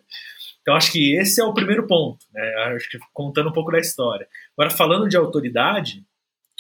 Então, 0.61 0.75
acho 0.75 0.91
que 0.91 1.15
esse 1.15 1.41
é 1.41 1.43
o 1.43 1.53
primeiro 1.53 1.87
ponto, 1.87 2.23
né? 2.33 2.53
Acho 2.75 2.89
que 2.89 2.99
contando 3.13 3.49
um 3.49 3.53
pouco 3.53 3.71
da 3.71 3.79
história. 3.79 4.27
Agora, 4.55 4.69
falando 4.69 5.09
de 5.09 5.17
autoridade, 5.17 6.03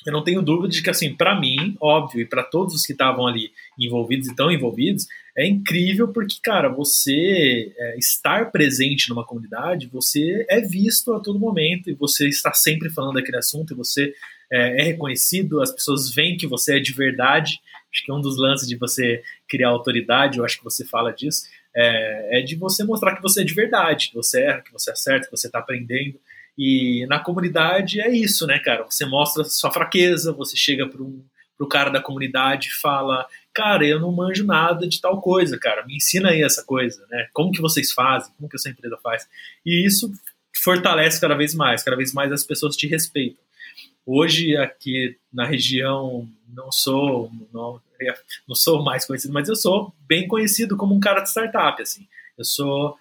eu 0.07 0.13
não 0.13 0.23
tenho 0.23 0.41
dúvida 0.41 0.69
de 0.69 0.81
que, 0.81 0.89
assim, 0.89 1.13
para 1.13 1.37
mim, 1.37 1.75
óbvio, 1.81 2.21
e 2.21 2.25
para 2.25 2.41
todos 2.41 2.73
os 2.73 2.85
que 2.85 2.93
estavam 2.93 3.27
ali 3.27 3.51
envolvidos 3.77 4.27
e 4.27 4.29
estão 4.29 4.49
envolvidos, 4.49 5.05
é 5.37 5.45
incrível 5.45 6.07
porque, 6.07 6.37
cara, 6.41 6.69
você 6.69 7.73
é, 7.77 7.97
estar 7.97 8.49
presente 8.49 9.09
numa 9.09 9.25
comunidade, 9.25 9.89
você 9.91 10.45
é 10.49 10.61
visto 10.61 11.13
a 11.13 11.19
todo 11.19 11.37
momento 11.37 11.89
e 11.89 11.93
você 11.93 12.25
está 12.29 12.53
sempre 12.53 12.89
falando 12.89 13.15
daquele 13.15 13.35
assunto 13.35 13.73
e 13.73 13.75
você 13.75 14.13
é, 14.49 14.81
é 14.81 14.83
reconhecido, 14.85 15.61
as 15.61 15.73
pessoas 15.73 16.09
veem 16.15 16.37
que 16.37 16.47
você 16.47 16.77
é 16.77 16.79
de 16.79 16.93
verdade. 16.93 17.59
Acho 17.93 18.05
que 18.05 18.09
é 18.09 18.13
um 18.13 18.21
dos 18.21 18.37
lances 18.37 18.65
de 18.65 18.77
você 18.77 19.21
criar 19.45 19.69
autoridade, 19.69 20.37
eu 20.37 20.45
acho 20.45 20.57
que 20.57 20.63
você 20.63 20.85
fala 20.85 21.11
disso, 21.11 21.47
é, 21.75 22.39
é 22.39 22.41
de 22.41 22.55
você 22.55 22.81
mostrar 22.85 23.13
que 23.13 23.21
você 23.21 23.41
é 23.41 23.43
de 23.43 23.53
verdade, 23.53 24.07
que 24.07 24.15
você 24.15 24.41
erra, 24.41 24.61
que 24.61 24.71
você 24.71 24.89
acerta, 24.89 25.25
que 25.25 25.35
você 25.35 25.47
está 25.47 25.59
aprendendo. 25.59 26.17
E 26.57 27.05
na 27.07 27.19
comunidade 27.19 28.01
é 28.01 28.09
isso, 28.09 28.47
né, 28.47 28.57
cara? 28.59 28.83
Você 28.83 29.05
mostra 29.05 29.43
sua 29.43 29.71
fraqueza, 29.71 30.33
você 30.33 30.57
chega 30.57 30.87
para 30.87 31.03
um, 31.03 31.23
pro 31.57 31.67
cara 31.67 31.89
da 31.89 32.01
comunidade 32.01 32.69
e 32.69 32.73
fala, 32.73 33.27
cara, 33.53 33.85
eu 33.85 33.99
não 33.99 34.11
manjo 34.11 34.43
nada 34.45 34.87
de 34.87 34.99
tal 34.99 35.21
coisa, 35.21 35.57
cara, 35.59 35.85
me 35.85 35.95
ensina 35.95 36.29
aí 36.29 36.41
essa 36.41 36.63
coisa, 36.63 37.05
né? 37.09 37.27
Como 37.33 37.51
que 37.51 37.61
vocês 37.61 37.91
fazem? 37.91 38.31
Como 38.37 38.49
que 38.49 38.55
essa 38.55 38.69
empresa 38.69 38.97
faz? 39.03 39.27
E 39.65 39.85
isso 39.85 40.11
fortalece 40.63 41.21
cada 41.21 41.35
vez 41.35 41.53
mais, 41.53 41.83
cada 41.83 41.97
vez 41.97 42.13
mais 42.13 42.31
as 42.31 42.43
pessoas 42.43 42.75
te 42.75 42.87
respeitam. 42.87 43.43
Hoje 44.05 44.55
aqui 44.55 45.17
na 45.33 45.45
região 45.45 46.27
não 46.47 46.71
sou 46.71 47.29
não, 47.53 47.81
não 48.47 48.55
sou 48.55 48.81
mais 48.81 49.05
conhecido, 49.05 49.33
mas 49.33 49.49
eu 49.49 49.55
sou 49.55 49.93
bem 50.07 50.27
conhecido 50.27 50.77
como 50.77 50.95
um 50.95 50.99
cara 50.99 51.21
de 51.21 51.29
startup, 51.29 51.81
assim. 51.81 52.07
Eu 52.37 52.45
sou 52.45 52.97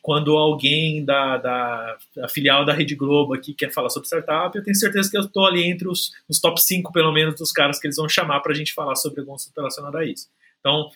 quando 0.00 0.36
alguém 0.36 1.04
da, 1.04 1.36
da, 1.36 1.96
da, 2.16 2.28
filial 2.28 2.64
da 2.64 2.72
Rede 2.72 2.94
Globo 2.94 3.34
aqui 3.34 3.54
quer 3.54 3.70
falar 3.70 3.90
sobre 3.90 4.06
startup, 4.06 4.56
eu 4.56 4.64
tenho 4.64 4.74
certeza 4.74 5.10
que 5.10 5.16
eu 5.16 5.22
estou 5.22 5.46
ali 5.46 5.64
entre 5.64 5.88
os, 5.88 6.10
os 6.28 6.40
top 6.40 6.60
5, 6.60 6.92
pelo 6.92 7.12
menos, 7.12 7.36
dos 7.36 7.52
caras 7.52 7.78
que 7.78 7.86
eles 7.86 7.96
vão 7.96 8.08
chamar 8.08 8.40
para 8.40 8.52
a 8.52 8.54
gente 8.54 8.72
falar 8.72 8.96
sobre 8.96 9.20
algum 9.20 9.34
assunto 9.34 9.56
relacionado 9.56 9.96
a 9.96 10.04
isso. 10.04 10.28
Então, 10.58 10.88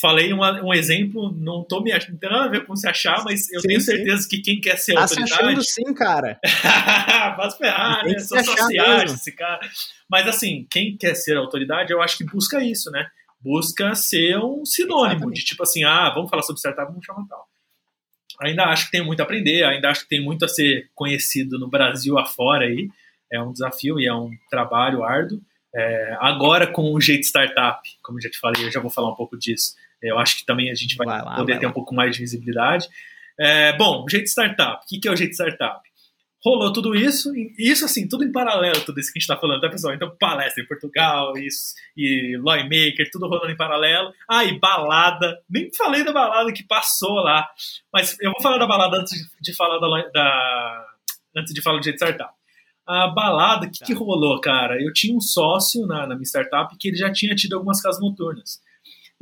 falei 0.00 0.32
uma, 0.32 0.62
um 0.62 0.72
exemplo, 0.72 1.32
não 1.36 1.64
tô 1.64 1.80
me 1.80 1.92
achando, 1.92 2.12
não 2.12 2.18
tem 2.18 2.30
nada 2.30 2.44
a 2.44 2.48
ver 2.48 2.64
com 2.64 2.76
se 2.76 2.88
achar, 2.88 3.22
mas 3.24 3.50
eu 3.52 3.60
sim, 3.60 3.68
tenho 3.68 3.80
certeza 3.80 4.22
sim. 4.22 4.28
que 4.28 4.40
quem 4.40 4.60
quer 4.60 4.76
ser 4.76 4.94
tá 4.94 5.02
autoridade. 5.02 5.34
Se 5.34 5.42
achando 5.42 5.62
sim, 5.62 5.94
cara. 5.94 6.40
Faz 7.36 7.56
ferrar, 7.56 8.04
né? 8.04 8.18
Sou 8.18 8.42
sociais, 8.42 9.12
esse 9.12 9.32
cara. 9.32 9.60
Mas 10.08 10.26
assim, 10.26 10.66
quem 10.70 10.96
quer 10.96 11.14
ser 11.14 11.36
autoridade, 11.36 11.92
eu 11.92 12.00
acho 12.00 12.16
que 12.16 12.24
busca 12.24 12.62
isso, 12.62 12.90
né? 12.90 13.06
Busca 13.40 13.94
ser 13.94 14.38
um 14.38 14.64
sinônimo 14.64 15.16
Exatamente. 15.16 15.40
de 15.40 15.44
tipo 15.44 15.62
assim, 15.62 15.84
ah, 15.84 16.10
vamos 16.14 16.30
falar 16.30 16.42
sobre 16.42 16.60
startup, 16.60 16.88
vamos 16.88 17.04
chamar 17.04 17.26
tal 17.28 17.46
ainda 18.40 18.64
acho 18.64 18.86
que 18.86 18.92
tem 18.92 19.04
muito 19.04 19.20
a 19.20 19.22
aprender, 19.22 19.64
ainda 19.64 19.90
acho 19.90 20.02
que 20.02 20.08
tem 20.08 20.22
muito 20.22 20.44
a 20.44 20.48
ser 20.48 20.90
conhecido 20.94 21.58
no 21.58 21.68
Brasil 21.68 22.18
afora 22.18 22.66
aí. 22.66 22.88
É 23.32 23.40
um 23.40 23.52
desafio 23.52 23.98
e 23.98 24.06
é 24.06 24.14
um 24.14 24.30
trabalho 24.50 25.02
árduo. 25.02 25.40
É, 25.74 26.16
agora 26.20 26.66
com 26.66 26.92
o 26.92 27.00
jeito 27.00 27.24
startup, 27.24 27.80
como 28.02 28.20
já 28.20 28.30
te 28.30 28.38
falei, 28.38 28.64
eu 28.64 28.70
já 28.70 28.80
vou 28.80 28.90
falar 28.90 29.10
um 29.10 29.16
pouco 29.16 29.36
disso. 29.36 29.74
Eu 30.00 30.18
acho 30.18 30.38
que 30.38 30.46
também 30.46 30.70
a 30.70 30.74
gente 30.74 30.96
vai, 30.96 31.06
vai 31.06 31.22
lá, 31.22 31.36
poder 31.36 31.52
vai 31.52 31.60
ter 31.60 31.66
lá. 31.66 31.70
um 31.70 31.74
pouco 31.74 31.94
mais 31.94 32.14
de 32.14 32.20
visibilidade. 32.20 32.88
É, 33.38 33.76
bom, 33.76 34.04
o 34.04 34.08
jeito 34.08 34.28
startup. 34.28 34.84
O 34.84 34.88
que, 34.88 35.00
que 35.00 35.08
é 35.08 35.10
o 35.10 35.16
jeito 35.16 35.32
startup? 35.32 35.80
Rolou 36.44 36.72
tudo 36.72 36.94
isso, 36.94 37.34
e 37.34 37.54
isso 37.58 37.84
assim, 37.86 38.06
tudo 38.06 38.22
em 38.22 38.30
paralelo, 38.30 38.84
tudo 38.84 39.00
isso 39.00 39.10
que 39.10 39.18
a 39.18 39.20
gente 39.20 39.28
tá 39.28 39.36
falando, 39.36 39.62
tá 39.62 39.70
pessoal? 39.70 39.94
Então, 39.94 40.14
palestra 40.20 40.62
em 40.62 40.66
Portugal, 40.66 41.36
isso, 41.38 41.74
e 41.96 42.36
Lawmaker, 42.36 43.08
tudo 43.10 43.26
rolando 43.26 43.50
em 43.50 43.56
paralelo. 43.56 44.12
Ah, 44.28 44.44
e 44.44 44.58
balada, 44.58 45.40
nem 45.48 45.72
falei 45.74 46.04
da 46.04 46.12
balada 46.12 46.52
que 46.52 46.62
passou 46.62 47.14
lá, 47.14 47.48
mas 47.92 48.16
eu 48.20 48.30
vou 48.30 48.42
falar 48.42 48.58
da 48.58 48.66
balada 48.66 48.98
antes 48.98 49.18
de 49.40 49.54
falar 49.54 49.78
da, 49.78 50.10
da 50.12 50.86
antes 51.36 51.54
de 51.54 51.62
falar 51.62 51.78
do 51.78 51.84
jeito 51.84 51.96
startup. 51.96 52.34
A 52.86 53.08
balada, 53.08 53.66
o 53.66 53.70
que, 53.70 53.82
que 53.82 53.94
tá. 53.94 53.98
rolou, 53.98 54.38
cara? 54.42 54.80
Eu 54.80 54.92
tinha 54.92 55.16
um 55.16 55.20
sócio 55.20 55.86
na, 55.86 56.06
na 56.06 56.14
minha 56.14 56.26
startup 56.26 56.76
que 56.78 56.88
ele 56.88 56.98
já 56.98 57.10
tinha 57.10 57.34
tido 57.34 57.54
algumas 57.54 57.80
casas 57.80 57.98
noturnas. 57.98 58.60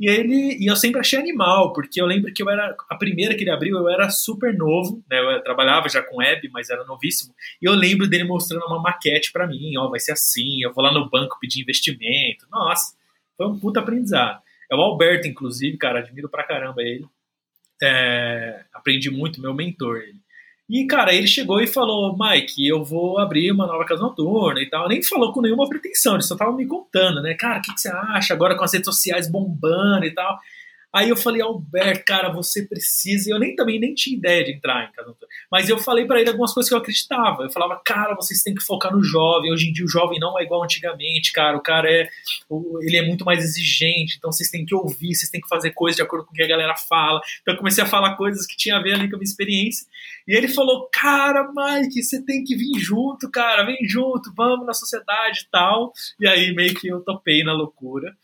E 0.03 0.09
ele 0.09 0.57
e 0.59 0.69
eu 0.69 0.75
sempre 0.75 0.99
achei 0.99 1.17
animal, 1.17 1.71
porque 1.71 2.01
eu 2.01 2.05
lembro 2.05 2.33
que 2.33 2.43
eu 2.43 2.49
era 2.49 2.75
a 2.89 2.95
primeira 2.97 3.33
que 3.35 3.43
ele 3.43 3.51
abriu, 3.51 3.77
eu 3.77 3.87
era 3.87 4.09
super 4.09 4.53
novo, 4.53 5.01
né? 5.09 5.17
Eu 5.17 5.41
trabalhava 5.41 5.87
já 5.87 6.03
com 6.03 6.17
web, 6.17 6.49
mas 6.51 6.69
era 6.69 6.83
novíssimo. 6.83 7.33
E 7.61 7.65
eu 7.65 7.71
lembro 7.71 8.05
dele 8.05 8.25
mostrando 8.25 8.65
uma 8.65 8.81
maquete 8.81 9.31
para 9.31 9.47
mim, 9.47 9.77
ó, 9.77 9.87
vai 9.87 10.01
ser 10.01 10.11
assim, 10.11 10.61
eu 10.61 10.73
vou 10.73 10.83
lá 10.83 10.91
no 10.91 11.09
banco 11.09 11.39
pedir 11.39 11.61
investimento. 11.61 12.45
Nossa, 12.51 12.97
foi 13.37 13.47
um 13.47 13.57
puta 13.57 13.79
aprendizado. 13.79 14.41
É 14.69 14.75
o 14.75 14.81
Alberto, 14.81 15.25
inclusive, 15.25 15.77
cara, 15.77 15.99
admiro 15.99 16.27
pra 16.27 16.43
caramba 16.43 16.81
ele. 16.81 17.07
É, 17.81 18.65
aprendi 18.73 19.09
muito, 19.09 19.39
meu 19.39 19.53
mentor 19.53 19.99
ele. 19.99 20.19
E, 20.69 20.85
cara, 20.87 21.13
ele 21.13 21.27
chegou 21.27 21.59
e 21.59 21.67
falou, 21.67 22.17
Mike, 22.17 22.65
eu 22.65 22.83
vou 22.83 23.19
abrir 23.19 23.51
uma 23.51 23.67
nova 23.67 23.85
casa 23.85 24.01
noturna 24.01 24.61
e 24.61 24.69
tal. 24.69 24.87
Nem 24.87 25.03
falou 25.03 25.33
com 25.33 25.41
nenhuma 25.41 25.67
pretensão, 25.67 26.13
ele 26.13 26.23
só 26.23 26.35
tava 26.35 26.53
me 26.53 26.65
contando, 26.65 27.21
né? 27.21 27.33
Cara, 27.33 27.59
o 27.59 27.61
que, 27.61 27.73
que, 27.73 27.81
você 27.81 27.89
acha 27.89 28.33
agora 28.33 28.55
com 28.55 28.63
as 28.63 28.73
redes 28.73 28.85
sociais 28.85 29.29
bombando 29.29 30.05
e 30.05 30.11
tal? 30.11 30.39
Aí 30.93 31.09
eu 31.09 31.17
falei, 31.17 31.41
Alberto, 31.41 32.05
cara, 32.05 32.31
você 32.31 32.67
precisa. 32.67 33.31
Eu 33.31 33.39
nem 33.39 33.55
também 33.55 33.79
nem 33.79 33.95
tinha 33.95 34.15
ideia 34.15 34.43
de 34.43 34.51
entrar 34.51 34.87
em 34.87 34.91
casa 34.91 35.15
Mas 35.51 35.67
eu 35.67 35.79
falei 35.79 36.05
para 36.05 36.21
ele 36.21 36.29
algumas 36.29 36.53
coisas 36.53 36.69
que 36.69 36.75
eu 36.75 36.79
acreditava. 36.79 37.43
Eu 37.43 37.51
falava, 37.51 37.81
cara, 37.83 38.13
vocês 38.13 38.43
têm 38.43 38.53
que 38.53 38.63
focar 38.63 38.93
no 38.93 39.03
jovem. 39.03 39.51
Hoje 39.51 39.69
em 39.69 39.73
dia 39.73 39.83
o 39.83 39.89
jovem 39.89 40.19
não 40.19 40.39
é 40.39 40.43
igual 40.43 40.63
antigamente, 40.63 41.33
cara. 41.33 41.57
O 41.57 41.61
cara 41.61 41.89
é. 41.89 42.07
Ele 42.81 42.97
é 42.97 43.01
muito 43.07 43.25
mais 43.25 43.43
exigente. 43.43 44.17
Então 44.19 44.31
vocês 44.31 44.51
têm 44.51 44.63
que 44.63 44.75
ouvir, 44.75 45.15
vocês 45.15 45.31
têm 45.31 45.41
que 45.41 45.47
fazer 45.47 45.71
coisas 45.71 45.95
de 45.95 46.03
acordo 46.03 46.27
com 46.27 46.31
o 46.31 46.35
que 46.35 46.43
a 46.43 46.47
galera 46.47 46.75
fala. 46.75 47.19
Então 47.41 47.55
eu 47.55 47.57
comecei 47.57 47.83
a 47.83 47.87
falar 47.87 48.15
coisas 48.15 48.45
que 48.45 48.55
tinha 48.55 48.77
a 48.77 48.81
ver 48.81 48.93
ali 48.93 49.09
com 49.09 49.15
a 49.15 49.19
minha 49.19 49.27
experiência. 49.27 49.87
E 50.27 50.35
ele 50.35 50.47
falou, 50.47 50.87
cara, 50.93 51.51
Mike, 51.55 52.03
você 52.03 52.23
tem 52.23 52.43
que 52.43 52.55
vir 52.55 52.79
junto, 52.79 53.31
cara, 53.31 53.63
vem 53.63 53.77
junto, 53.83 54.31
vamos 54.37 54.67
na 54.67 54.73
sociedade 54.75 55.39
e 55.39 55.49
tal. 55.51 55.91
E 56.19 56.27
aí 56.27 56.53
meio 56.53 56.75
que 56.75 56.87
eu 56.87 57.01
topei 57.01 57.43
na 57.43 57.51
loucura. 57.51 58.15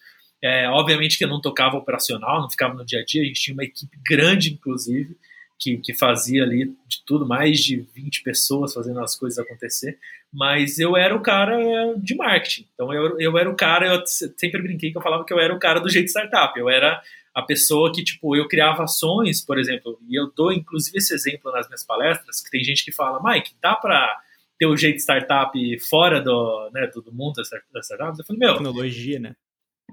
É, 0.41 0.69
obviamente 0.69 1.17
que 1.17 1.23
eu 1.23 1.29
não 1.29 1.41
tocava 1.41 1.77
operacional, 1.77 2.41
não 2.41 2.49
ficava 2.49 2.73
no 2.73 2.85
dia 2.85 3.01
a 3.01 3.05
dia, 3.05 3.21
a 3.21 3.25
gente 3.25 3.41
tinha 3.41 3.53
uma 3.53 3.63
equipe 3.63 3.97
grande, 4.05 4.53
inclusive, 4.53 5.17
que, 5.59 5.77
que 5.77 5.93
fazia 5.93 6.43
ali 6.43 6.73
de 6.87 7.03
tudo, 7.05 7.27
mais 7.27 7.59
de 7.59 7.85
20 7.93 8.23
pessoas 8.23 8.73
fazendo 8.73 9.01
as 9.01 9.17
coisas 9.17 9.37
acontecer, 9.37 9.99
mas 10.31 10.79
eu 10.79 10.95
era 10.95 11.13
o 11.13 11.21
cara 11.21 11.57
de 11.97 12.15
marketing, 12.15 12.65
então 12.73 12.93
eu, 12.93 13.19
eu 13.19 13.37
era 13.37 13.49
o 13.49 13.55
cara, 13.55 13.93
eu 13.93 14.03
sempre 14.05 14.61
brinquei 14.61 14.91
que 14.91 14.97
eu 14.97 15.01
falava 15.01 15.25
que 15.25 15.33
eu 15.33 15.39
era 15.39 15.53
o 15.53 15.59
cara 15.59 15.81
do 15.81 15.89
jeito 15.89 16.07
startup, 16.07 16.57
eu 16.57 16.69
era 16.69 17.01
a 17.35 17.41
pessoa 17.41 17.91
que, 17.91 18.03
tipo, 18.03 18.35
eu 18.35 18.47
criava 18.47 18.83
ações, 18.83 19.43
por 19.45 19.59
exemplo, 19.59 19.99
e 20.07 20.17
eu 20.17 20.31
dou 20.33 20.53
inclusive 20.53 20.97
esse 20.97 21.13
exemplo 21.13 21.51
nas 21.51 21.67
minhas 21.67 21.85
palestras, 21.85 22.41
que 22.41 22.49
tem 22.49 22.63
gente 22.63 22.85
que 22.85 22.91
fala, 22.93 23.21
Mike, 23.21 23.55
dá 23.61 23.75
para 23.75 24.17
ter 24.57 24.65
o 24.65 24.77
jeito 24.77 24.99
startup 24.99 25.79
fora 25.79 26.21
do, 26.21 26.69
né, 26.73 26.87
do 26.87 27.13
mundo 27.13 27.35
das 27.35 27.85
startups? 27.85 28.19
Eu 28.19 28.25
falei, 28.25 28.39
meu... 28.39 28.53
Tecnologia, 28.53 29.19
né? 29.19 29.35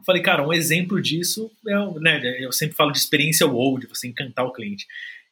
Falei, 0.04 0.22
cara, 0.22 0.46
um 0.46 0.52
exemplo 0.52 1.00
disso 1.00 1.50
é, 1.66 2.00
né, 2.00 2.44
eu 2.44 2.52
sempre 2.52 2.76
falo 2.76 2.92
de 2.92 2.98
experiência 2.98 3.46
wow, 3.46 3.78
de 3.78 3.86
você 3.86 4.08
encantar 4.08 4.44
o 4.44 4.52
cliente. 4.52 4.86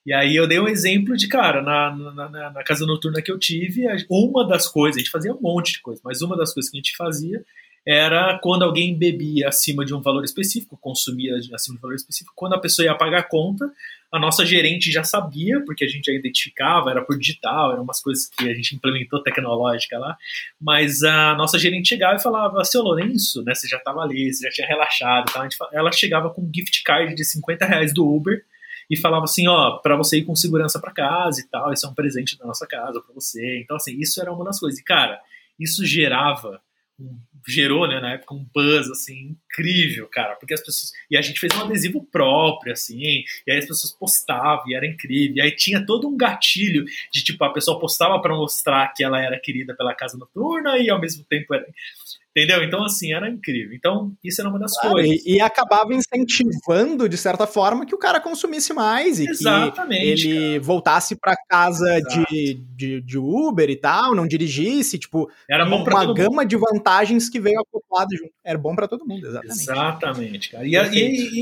E 0.07 0.13
aí 0.13 0.37
eu 0.37 0.47
dei 0.47 0.61
um 0.61 0.69
exemplo 0.69 1.17
de, 1.17 1.27
cara, 1.29 1.63
na, 1.63 1.95
na, 1.95 2.51
na, 2.51 2.63
casa 2.63 2.85
noturna 2.85 3.23
que 3.23 3.33
eu 3.33 3.39
tive, 3.39 3.87
uma 4.11 4.47
das 4.47 4.69
coisas, 4.69 4.97
a 4.97 5.01
gente 5.01 5.11
fazia 5.11 5.33
um 5.33 5.41
monte 5.41 5.73
de 5.73 5.81
coisa, 5.81 6.01
mas 6.05 6.21
uma 6.21 6.37
das 6.37 6.53
coisas 6.53 6.71
que 6.71 6.77
a 6.77 6.81
gente 6.81 6.95
fazia 6.95 7.43
era 7.87 8.39
quando 8.39 8.63
alguém 8.63 8.97
bebia 8.97 9.49
acima 9.49 9.85
de 9.85 9.95
um 9.95 10.01
valor 10.01 10.25
específico, 10.25 10.79
consumia 10.81 11.37
acima 11.37 11.75
de 11.75 11.79
um 11.79 11.83
valor 11.83 11.95
específico, 11.95 12.33
quando 12.35 12.55
a 12.55 12.61
pessoa 12.61 12.87
ia 12.87 12.95
pagar 12.95 13.19
a 13.19 13.29
conta, 13.29 13.71
a 14.11 14.19
nossa 14.19 14.47
gerente 14.47 14.91
já 14.91 15.05
sabia, 15.05 15.61
porque 15.67 15.85
a 15.85 15.89
gente 15.89 16.07
já 16.07 16.13
identificava, 16.13 16.91
era 16.91 17.03
por 17.03 17.19
digital, 17.19 17.73
eram 17.73 17.83
umas 17.83 18.01
coisas 18.01 18.29
que 18.29 18.49
a 18.49 18.55
gente 18.55 18.75
implementou 18.75 19.23
tecnológica 19.23 19.99
lá, 19.99 20.17
mas 20.61 21.03
a 21.03 21.35
nossa 21.35 21.59
gerente 21.59 21.89
chegava 21.89 22.15
e 22.15 22.23
falava, 22.23 22.65
seu 22.65 22.81
Lourenço, 22.81 23.43
né, 23.43 23.55
você 23.55 23.69
já 23.69 23.77
estava 23.77 24.01
ali, 24.01 24.33
você 24.33 24.47
já 24.47 24.51
tinha 24.51 24.69
relaxado, 24.69 25.33
tá? 25.33 25.47
ela 25.73 25.93
chegava 25.93 26.31
com 26.31 26.43
um 26.43 26.51
gift 26.55 26.83
card 26.85 27.15
de 27.15 27.25
50 27.25 27.67
reais 27.67 27.93
do 27.93 28.09
Uber, 28.09 28.45
e 28.89 28.97
falava 28.97 29.25
assim, 29.25 29.49
ó, 29.49 29.79
para 29.79 29.97
você 29.97 30.19
ir 30.19 30.25
com 30.25 30.37
segurança 30.37 30.79
para 30.79 30.93
casa 30.93 31.41
e 31.41 31.49
tal, 31.49 31.73
isso 31.73 31.87
é 31.87 31.89
um 31.89 31.95
presente 31.95 32.39
da 32.39 32.45
nossa 32.45 32.67
casa 32.67 33.01
para 33.01 33.15
você. 33.15 33.61
Então 33.61 33.77
assim, 33.77 33.99
isso 33.99 34.21
era 34.21 34.31
uma 34.31 34.45
das 34.45 34.61
coisas. 34.61 34.79
E 34.79 34.85
cara, 34.85 35.19
isso 35.59 35.87
gerava 35.87 36.61
gerou, 37.47 37.87
né, 37.87 38.01
na 38.01 38.15
época, 38.15 38.35
um 38.35 38.47
buzz, 38.55 38.91
assim, 38.91 39.37
incrível, 39.51 40.07
cara, 40.09 40.37
porque 40.37 40.55
as 40.55 40.61
pessoas, 40.61 40.93
e 41.11 41.17
a 41.17 41.23
gente 41.23 41.41
fez 41.41 41.55
um 41.57 41.63
adesivo 41.63 42.05
próprio, 42.05 42.73
assim, 42.73 43.25
e 43.47 43.53
aí 43.53 43.59
as 43.59 43.67
pessoas 43.67 43.93
postavam, 43.93 44.65
e 44.69 44.75
era 44.75 44.87
incrível, 44.87 45.37
e 45.37 45.41
aí 45.41 45.51
tinha 45.55 45.85
todo 45.85 46.09
um 46.09 46.17
gatilho 46.17 46.85
de, 47.13 47.23
tipo, 47.23 47.43
a 47.45 47.53
pessoa 47.53 47.79
postava 47.79 48.21
para 48.21 48.35
mostrar 48.35 48.93
que 48.95 49.05
ela 49.05 49.21
era 49.21 49.39
querida 49.39 49.75
pela 49.75 49.95
casa 49.95 50.17
noturna, 50.17 50.79
e 50.79 50.89
ao 50.91 51.01
mesmo 51.01 51.25
tempo 51.25 51.55
era, 51.55 51.67
Entendeu? 52.37 52.65
Então, 52.65 52.85
assim, 52.85 53.13
era 53.13 53.31
incrível. 53.31 53.73
Então, 53.77 54.13
isso 54.23 54.41
era 54.41 54.51
uma 54.51 54.59
das 54.59 54.77
claro, 54.77 54.97
coisas. 54.97 55.25
E, 55.25 55.37
e, 55.37 55.41
acabava 55.41 55.95
incentivando, 55.95 57.09
de 57.09 57.17
certa 57.17 57.47
forma, 57.47 57.87
que 57.87 57.95
o 57.95 57.99
cara 57.99 58.21
consumisse 58.21 58.73
mais 58.73 59.21
e 59.21 59.31
Exatamente, 59.31 60.23
que 60.23 60.29
ele 60.29 60.51
cara. 60.55 60.61
voltasse 60.65 61.15
para 61.15 61.37
casa 61.49 62.01
de, 62.01 62.55
de, 62.75 63.01
de, 63.01 63.19
Uber 63.19 63.71
e 63.71 63.77
tal, 63.77 64.17
não 64.17 64.27
dirigisse. 64.27 64.99
Tipo, 64.99 65.31
era 65.49 65.65
bom 65.65 65.85
uma 65.85 66.13
gama 66.13 66.43
mundo. 66.43 66.45
de 66.49 66.57
vantagens 66.57 67.29
que 67.29 67.39
veio 67.39 67.61
acoplada 67.61 68.17
junto. 68.17 68.33
Era 68.45 68.59
bom 68.59 68.75
para 68.75 68.89
todo 68.89 69.07
mundo, 69.07 69.25
exatamente. 69.29 69.61
Exatamente, 69.61 70.51
cara. 70.51 70.67
E, 70.67 70.75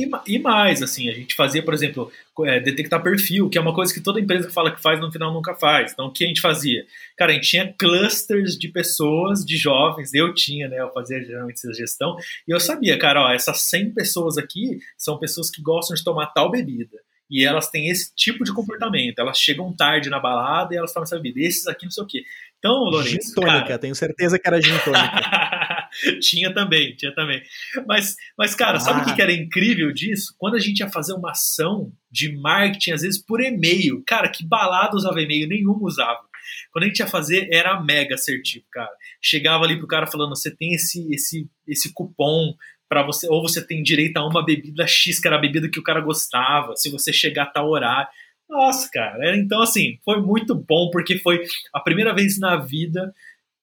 e, 0.04 0.10
e, 0.26 0.38
mais, 0.38 0.82
assim, 0.82 1.08
a 1.08 1.14
gente 1.14 1.34
fazia, 1.34 1.64
por 1.64 1.72
exemplo, 1.72 2.12
é, 2.44 2.60
detectar 2.60 3.02
perfil, 3.02 3.48
que 3.48 3.56
é 3.56 3.60
uma 3.62 3.74
coisa 3.74 3.94
que 3.94 4.00
toda 4.00 4.20
empresa 4.20 4.50
fala 4.50 4.70
que 4.70 4.82
faz, 4.82 5.00
no 5.00 5.10
final 5.10 5.32
nunca 5.32 5.54
faz. 5.54 5.92
Então, 5.92 6.06
o 6.06 6.12
que 6.12 6.24
a 6.24 6.26
gente 6.26 6.42
fazia? 6.42 6.84
Cara, 7.22 7.30
a 7.30 7.34
gente 7.36 7.50
tinha 7.50 7.72
clusters 7.72 8.58
de 8.58 8.66
pessoas, 8.66 9.44
de 9.44 9.56
jovens, 9.56 10.12
eu 10.12 10.34
tinha, 10.34 10.66
né? 10.66 10.80
Eu 10.80 10.90
fazia 10.90 11.22
geralmente 11.22 11.54
essa 11.54 11.72
gestão, 11.72 12.16
e 12.48 12.52
eu 12.52 12.58
sabia, 12.58 12.98
cara, 12.98 13.22
ó, 13.22 13.30
essas 13.30 13.62
100 13.70 13.94
pessoas 13.94 14.36
aqui 14.36 14.80
são 14.98 15.20
pessoas 15.20 15.48
que 15.48 15.62
gostam 15.62 15.94
de 15.94 16.02
tomar 16.02 16.32
tal 16.32 16.50
bebida. 16.50 16.98
E 17.30 17.44
elas 17.44 17.70
têm 17.70 17.88
esse 17.88 18.12
tipo 18.16 18.42
de 18.42 18.52
comportamento. 18.52 19.20
Elas 19.20 19.38
chegam 19.38 19.72
tarde 19.72 20.10
na 20.10 20.18
balada 20.18 20.74
e 20.74 20.76
elas 20.76 20.92
tomam 20.92 21.04
essa 21.04 21.14
bebida. 21.14 21.46
Esses 21.46 21.68
aqui 21.68 21.84
não 21.84 21.92
sei 21.92 22.02
o 22.02 22.06
quê. 22.08 22.24
Então, 22.58 22.72
Lourenço. 22.72 23.28
Gin 23.28 23.34
tônica, 23.34 23.66
cara... 23.66 23.78
tenho 23.78 23.94
certeza 23.94 24.36
que 24.36 24.48
era 24.48 24.60
gin 24.60 24.76
tônica. 24.84 25.88
tinha 26.20 26.52
também, 26.52 26.96
tinha 26.96 27.14
também. 27.14 27.40
Mas, 27.86 28.16
mas 28.36 28.52
cara, 28.52 28.78
ah. 28.78 28.80
sabe 28.80 29.02
o 29.02 29.04
que, 29.04 29.14
que 29.14 29.22
era 29.22 29.32
incrível 29.32 29.92
disso? 29.92 30.34
Quando 30.36 30.56
a 30.56 30.60
gente 30.60 30.80
ia 30.80 30.90
fazer 30.90 31.12
uma 31.12 31.30
ação 31.30 31.92
de 32.10 32.36
marketing, 32.36 32.90
às 32.90 33.02
vezes 33.02 33.24
por 33.24 33.40
e-mail. 33.40 34.02
Cara, 34.04 34.28
que 34.28 34.44
balada 34.44 34.96
usava 34.96 35.22
e-mail? 35.22 35.48
Nenhuma 35.48 35.86
usava. 35.86 36.31
Quando 36.72 36.84
a 36.84 36.86
gente 36.88 37.00
ia 37.00 37.06
fazer, 37.06 37.48
era 37.52 37.80
mega 37.80 38.14
assertivo, 38.14 38.64
cara. 38.70 38.90
Chegava 39.20 39.64
ali 39.64 39.78
pro 39.78 39.86
cara 39.86 40.06
falando: 40.06 40.36
você 40.36 40.54
tem 40.54 40.74
esse, 40.74 41.12
esse, 41.12 41.48
esse 41.66 41.92
cupom 41.92 42.54
para 42.88 43.02
você, 43.02 43.26
ou 43.28 43.40
você 43.40 43.66
tem 43.66 43.82
direito 43.82 44.18
a 44.18 44.26
uma 44.26 44.44
bebida 44.44 44.86
X, 44.86 45.18
que 45.18 45.26
era 45.26 45.36
a 45.36 45.40
bebida 45.40 45.68
que 45.68 45.78
o 45.78 45.82
cara 45.82 46.00
gostava, 46.00 46.76
se 46.76 46.90
você 46.90 47.12
chegar 47.12 47.44
a 47.44 47.46
tal 47.46 47.68
horário. 47.70 48.08
Nossa, 48.48 48.88
cara. 48.92 49.34
Então, 49.36 49.62
assim, 49.62 49.98
foi 50.04 50.20
muito 50.20 50.54
bom, 50.54 50.90
porque 50.90 51.18
foi 51.18 51.42
a 51.72 51.80
primeira 51.80 52.14
vez 52.14 52.38
na 52.38 52.56
vida 52.56 53.14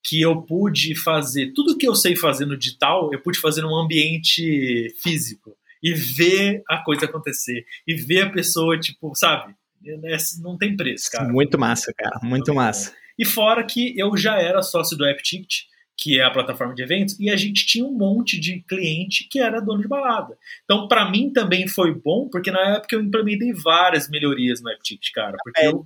que 0.04 0.20
eu 0.22 0.42
pude 0.42 0.96
fazer 0.96 1.52
tudo 1.54 1.78
que 1.78 1.88
eu 1.88 1.94
sei 1.94 2.16
fazer 2.16 2.46
no 2.46 2.58
digital, 2.58 3.12
eu 3.14 3.22
pude 3.22 3.40
fazer 3.40 3.62
num 3.62 3.76
ambiente 3.76 4.96
físico 5.02 5.56
e 5.84 5.94
ver 5.94 6.64
a 6.68 6.78
coisa 6.78 7.06
acontecer 7.06 7.66
e 7.88 7.94
ver 7.94 8.22
a 8.22 8.30
pessoa, 8.30 8.80
tipo, 8.80 9.14
sabe? 9.16 9.54
Né, 9.82 10.18
não 10.42 10.58
tem 10.58 10.76
preço, 10.76 11.10
cara. 11.12 11.28
Muito 11.28 11.58
massa, 11.58 11.94
cara. 11.98 12.20
Muito 12.24 12.54
massa. 12.54 12.94
E 13.18 13.26
fora 13.26 13.64
que 13.64 13.98
eu 14.00 14.16
já 14.16 14.40
era 14.40 14.62
sócio 14.62 14.98
do 14.98 15.06
AppTicket, 15.06 15.64
que 15.98 16.20
é 16.20 16.24
a 16.24 16.32
plataforma 16.32 16.74
de 16.74 16.82
eventos, 16.82 17.20
e 17.20 17.30
a 17.30 17.36
gente 17.36 17.66
tinha 17.66 17.86
um 17.86 17.92
monte 17.92 18.40
de 18.40 18.62
cliente 18.62 19.28
que 19.30 19.40
era 19.40 19.60
dono 19.60 19.82
de 19.82 19.88
balada. 19.88 20.38
Então, 20.64 20.88
para 20.88 21.10
mim 21.12 21.30
também 21.30 21.68
foi 21.68 21.94
bom, 21.94 22.30
porque 22.30 22.50
na 22.50 22.76
época 22.76 22.96
eu 22.96 23.02
implementei 23.02 23.52
várias 23.52 24.10
melhorias 24.10 24.62
no 24.62 24.72
AppTicket, 24.72 25.12
cara. 25.14 25.38
Porque 25.44 25.66
eu. 25.66 25.86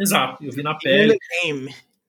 Exato, 0.00 0.42
eu 0.42 0.50
vi 0.50 0.62
na 0.62 0.74
pele. 0.74 1.16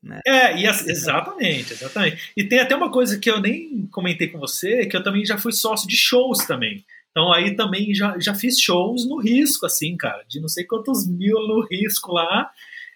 Né? 0.02 0.20
É, 0.26 0.58
e 0.58 0.66
exatamente, 0.66 1.74
exatamente. 1.74 2.32
E 2.36 2.44
tem 2.44 2.60
até 2.60 2.76
uma 2.76 2.92
coisa 2.92 3.20
que 3.20 3.30
eu 3.30 3.40
nem 3.40 3.86
comentei 3.92 4.30
com 4.30 4.40
você, 4.40 4.88
que 4.88 4.98
eu 4.98 5.04
também 5.04 5.24
já 5.24 5.38
fui 5.38 5.52
sócio 5.52 5.88
de 5.88 5.96
shows 5.96 6.40
também. 6.46 6.84
Então 7.12 7.32
aí 7.32 7.56
também 7.56 7.94
já, 7.94 8.18
já 8.18 8.34
fiz 8.34 8.60
shows 8.60 9.08
no 9.08 9.20
risco, 9.20 9.66
assim, 9.66 9.96
cara, 9.98 10.24
de 10.28 10.40
não 10.40 10.48
sei 10.48 10.66
quantos 10.66 11.08
mil 11.08 11.36
no 11.48 11.68
risco 11.70 12.14
lá 12.14 12.50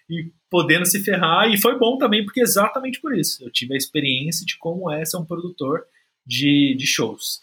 e 0.08 0.32
podendo 0.50 0.86
se 0.86 1.02
ferrar. 1.04 1.48
E 1.48 1.60
foi 1.60 1.78
bom 1.78 1.98
também, 1.98 2.24
porque 2.24 2.40
exatamente 2.40 3.00
por 3.00 3.16
isso. 3.16 3.44
Eu 3.44 3.52
tive 3.52 3.74
a 3.74 3.76
experiência 3.76 4.44
de 4.44 4.56
como 4.58 4.90
é 4.90 5.04
ser 5.04 5.18
um 5.18 5.24
produtor 5.24 5.84
de, 6.26 6.74
de 6.78 6.86
shows. 6.86 7.40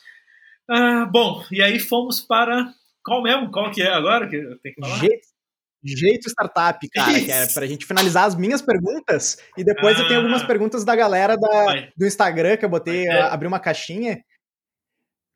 Ah, 0.69 1.05
bom, 1.05 1.43
e 1.51 1.61
aí 1.61 1.79
fomos 1.79 2.21
para. 2.21 2.73
Qual 3.03 3.21
mesmo? 3.21 3.51
Qual 3.51 3.69
que 3.69 3.81
é 3.81 3.93
agora 3.93 4.27
que 4.27 4.35
eu 4.35 4.57
tenho 4.59 4.75
que 4.75 4.81
falar? 4.81 4.97
Jeito, 4.97 5.27
jeito 5.83 6.29
Startup, 6.29 6.89
cara, 6.89 7.11
isso. 7.11 7.25
que 7.25 7.31
é 7.31 7.47
pra 7.47 7.67
gente 7.67 7.85
finalizar 7.85 8.25
as 8.25 8.35
minhas 8.35 8.61
perguntas. 8.61 9.37
E 9.57 9.63
depois 9.63 9.97
ah, 9.97 10.01
eu 10.01 10.07
tenho 10.07 10.19
algumas 10.21 10.41
ah. 10.41 10.47
perguntas 10.47 10.85
da 10.85 10.95
galera 10.95 11.35
da, 11.37 11.89
do 11.95 12.07
Instagram 12.07 12.57
que 12.57 12.65
eu 12.65 12.69
botei, 12.69 13.07
é. 13.07 13.21
abri 13.21 13.47
uma 13.47 13.59
caixinha. 13.59 14.23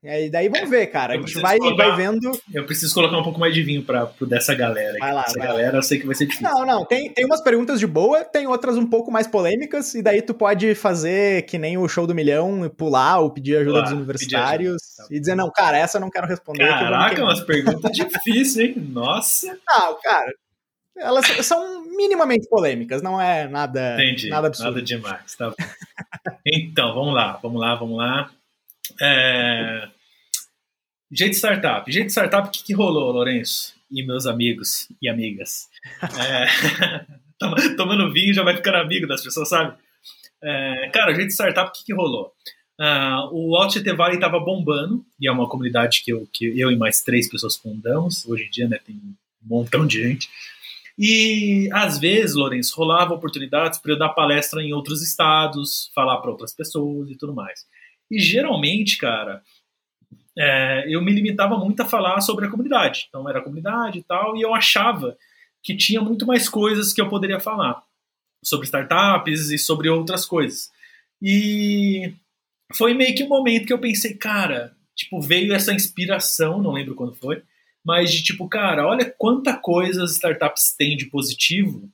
E 0.07 0.09
aí, 0.09 0.29
daí 0.29 0.47
vamos 0.47 0.69
ver, 0.69 0.87
cara. 0.87 1.15
a 1.15 1.17
gente 1.17 1.37
vai, 1.41 1.57
colocar, 1.57 1.85
vai 1.89 1.97
vendo. 1.97 2.31
Eu 2.53 2.65
preciso 2.65 2.93
colocar 2.93 3.17
um 3.17 3.23
pouco 3.23 3.41
mais 3.41 3.53
de 3.53 3.61
vinho 3.61 3.83
pra, 3.83 4.09
dessa 4.21 4.55
galera. 4.55 4.95
Vai 4.97 5.13
lá, 5.13 5.25
Essa 5.27 5.37
vai 5.37 5.47
galera 5.47 5.71
lá. 5.73 5.77
eu 5.79 5.83
sei 5.83 5.99
que 5.99 6.05
vai 6.05 6.15
ser 6.15 6.27
difícil. 6.27 6.49
Não, 6.49 6.65
não. 6.65 6.85
Tem, 6.85 7.11
tem 7.11 7.25
umas 7.25 7.41
perguntas 7.41 7.77
de 7.77 7.85
boa, 7.85 8.23
tem 8.23 8.47
outras 8.47 8.77
um 8.77 8.87
pouco 8.87 9.11
mais 9.11 9.27
polêmicas, 9.27 9.93
e 9.95 10.01
daí 10.01 10.21
tu 10.21 10.33
pode 10.33 10.73
fazer 10.75 11.41
que 11.41 11.57
nem 11.57 11.77
o 11.77 11.89
show 11.89 12.07
do 12.07 12.15
milhão, 12.15 12.69
pular 12.69 13.19
ou 13.19 13.29
pedir 13.31 13.57
ajuda 13.57 13.81
dos 13.81 13.91
universitários 13.91 14.81
ajuda. 14.97 15.13
e 15.13 15.19
dizer, 15.19 15.35
não, 15.35 15.51
cara, 15.51 15.77
essa 15.77 15.97
eu 15.97 16.01
não 16.01 16.09
quero 16.09 16.25
responder. 16.25 16.65
Caraca, 16.69 17.21
umas 17.21 17.41
perguntas 17.41 17.91
difíceis, 17.91 18.57
hein? 18.57 18.75
Nossa. 18.77 19.59
Não, 19.67 19.99
cara. 20.01 20.31
Elas 20.95 21.25
são 21.45 21.83
minimamente 21.83 22.47
polêmicas, 22.47 23.01
não 23.01 23.19
é 23.19 23.45
nada, 23.45 23.95
Entendi, 23.95 24.29
nada 24.29 24.47
absurdo. 24.47 24.71
Nada 24.71 24.81
demais, 24.81 25.35
tá 25.35 25.53
então, 26.45 26.93
vamos 26.95 27.13
lá, 27.13 27.37
vamos 27.43 27.59
lá, 27.59 27.75
vamos 27.75 27.97
lá. 27.97 28.31
É... 29.01 29.96
Jeito 31.11 31.35
Startup. 31.35 31.91
Jeito 31.91 32.09
Startup, 32.09 32.47
o 32.47 32.51
que, 32.51 32.63
que 32.63 32.73
rolou, 32.73 33.11
Lourenço? 33.11 33.75
E 33.89 34.05
meus 34.05 34.25
amigos 34.25 34.87
e 35.01 35.09
amigas. 35.09 35.67
É, 37.39 37.75
tomando 37.77 38.11
vinho 38.11 38.33
já 38.33 38.43
vai 38.43 38.55
ficando 38.55 38.77
amigo 38.77 39.07
das 39.07 39.23
pessoas, 39.23 39.49
sabe? 39.49 39.77
É, 40.41 40.89
cara, 40.91 41.13
Jeito 41.13 41.31
Startup, 41.31 41.69
o 41.69 41.71
que, 41.71 41.85
que 41.85 41.93
rolou? 41.93 42.33
Uh, 42.79 43.29
o 43.31 43.55
Alt 43.55 43.75
Valley 43.95 44.15
estava 44.15 44.39
bombando, 44.39 45.03
e 45.19 45.27
é 45.27 45.31
uma 45.31 45.49
comunidade 45.49 46.03
que 46.03 46.11
eu, 46.11 46.27
que 46.31 46.59
eu 46.59 46.71
e 46.71 46.75
mais 46.75 47.01
três 47.01 47.29
pessoas 47.29 47.55
fundamos. 47.55 48.25
Hoje 48.25 48.45
em 48.45 48.49
dia 48.49 48.67
né, 48.67 48.79
tem 48.83 48.95
um 48.95 49.15
montão 49.41 49.85
de 49.85 50.01
gente. 50.01 50.29
E 50.97 51.69
às 51.73 51.99
vezes, 51.99 52.35
Lourenço, 52.35 52.75
rolava 52.75 53.13
oportunidades 53.13 53.79
para 53.79 53.91
eu 53.91 53.99
dar 53.99 54.09
palestra 54.09 54.61
em 54.61 54.73
outros 54.73 55.01
estados, 55.01 55.91
falar 55.93 56.17
para 56.17 56.31
outras 56.31 56.53
pessoas 56.53 57.09
e 57.09 57.15
tudo 57.15 57.33
mais. 57.33 57.65
E 58.09 58.19
geralmente, 58.19 58.97
cara, 58.97 59.43
é, 60.37 60.85
eu 60.87 61.01
me 61.01 61.11
limitava 61.11 61.57
muito 61.57 61.81
a 61.81 61.85
falar 61.85 62.21
sobre 62.21 62.45
a 62.45 62.49
comunidade. 62.49 63.07
Então 63.09 63.27
era 63.27 63.39
a 63.39 63.43
comunidade 63.43 63.99
e 63.99 64.03
tal, 64.03 64.37
e 64.37 64.41
eu 64.41 64.53
achava 64.53 65.17
que 65.63 65.75
tinha 65.75 65.99
muito 65.99 66.25
mais 66.25 66.47
coisas 66.47 66.93
que 66.93 67.01
eu 67.01 67.09
poderia 67.09 67.39
falar 67.39 67.81
sobre 68.43 68.65
startups 68.65 69.49
e 69.49 69.57
sobre 69.57 69.89
outras 69.89 70.25
coisas. 70.25 70.69
E 71.21 72.13
foi 72.75 72.93
meio 72.93 73.15
que 73.15 73.23
um 73.23 73.29
momento 73.29 73.65
que 73.65 73.73
eu 73.73 73.79
pensei, 73.79 74.13
cara, 74.13 74.75
tipo, 74.95 75.19
veio 75.19 75.53
essa 75.53 75.73
inspiração, 75.73 76.61
não 76.61 76.71
lembro 76.71 76.95
quando 76.95 77.15
foi, 77.15 77.41
mas 77.83 78.11
de 78.11 78.23
tipo, 78.23 78.47
cara, 78.47 78.85
olha 78.85 79.11
quanta 79.17 79.57
coisa 79.57 80.03
as 80.03 80.11
startups 80.11 80.75
têm 80.77 80.95
de 80.95 81.05
positivo, 81.05 81.89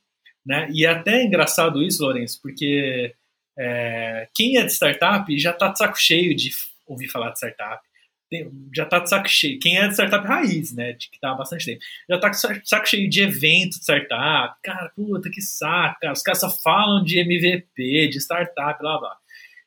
né? 0.45 0.67
E 0.73 0.85
é 0.85 0.89
até 0.89 1.23
engraçado 1.23 1.81
isso, 1.81 2.03
Lourenço, 2.03 2.41
porque 2.41 3.15
é, 3.57 4.27
quem 4.35 4.57
é 4.57 4.65
de 4.65 4.73
startup 4.73 5.39
já 5.39 5.53
tá 5.53 5.69
de 5.69 5.77
saco 5.77 5.97
cheio 5.97 6.35
de 6.35 6.49
ouvir 6.85 7.07
falar 7.07 7.29
de 7.29 7.37
startup 7.37 7.81
já 8.75 8.85
tá 8.85 8.99
de 8.99 9.09
saco 9.09 9.27
cheio. 9.27 9.59
Quem 9.59 9.77
é 9.77 9.87
de 9.87 9.93
startup 9.93 10.25
raiz, 10.27 10.73
né? 10.73 10.93
De 10.93 11.09
que 11.09 11.19
tá 11.19 11.31
há 11.31 11.35
bastante 11.35 11.65
tempo. 11.65 11.81
Já 12.09 12.17
tá 12.19 12.29
de 12.29 12.67
saco 12.67 12.87
cheio 12.87 13.09
de 13.09 13.21
evento 13.21 13.77
de 13.77 13.83
startup. 13.83 14.55
Cara, 14.63 14.91
puta 14.95 15.29
que 15.29 15.41
saco. 15.41 15.99
Cara. 16.01 16.13
Os 16.13 16.21
caras 16.21 16.39
só 16.39 16.49
falam 16.49 17.03
de 17.03 17.19
MVP, 17.19 18.07
de 18.09 18.17
startup, 18.19 18.79
blá 18.79 18.97
blá. 18.97 19.17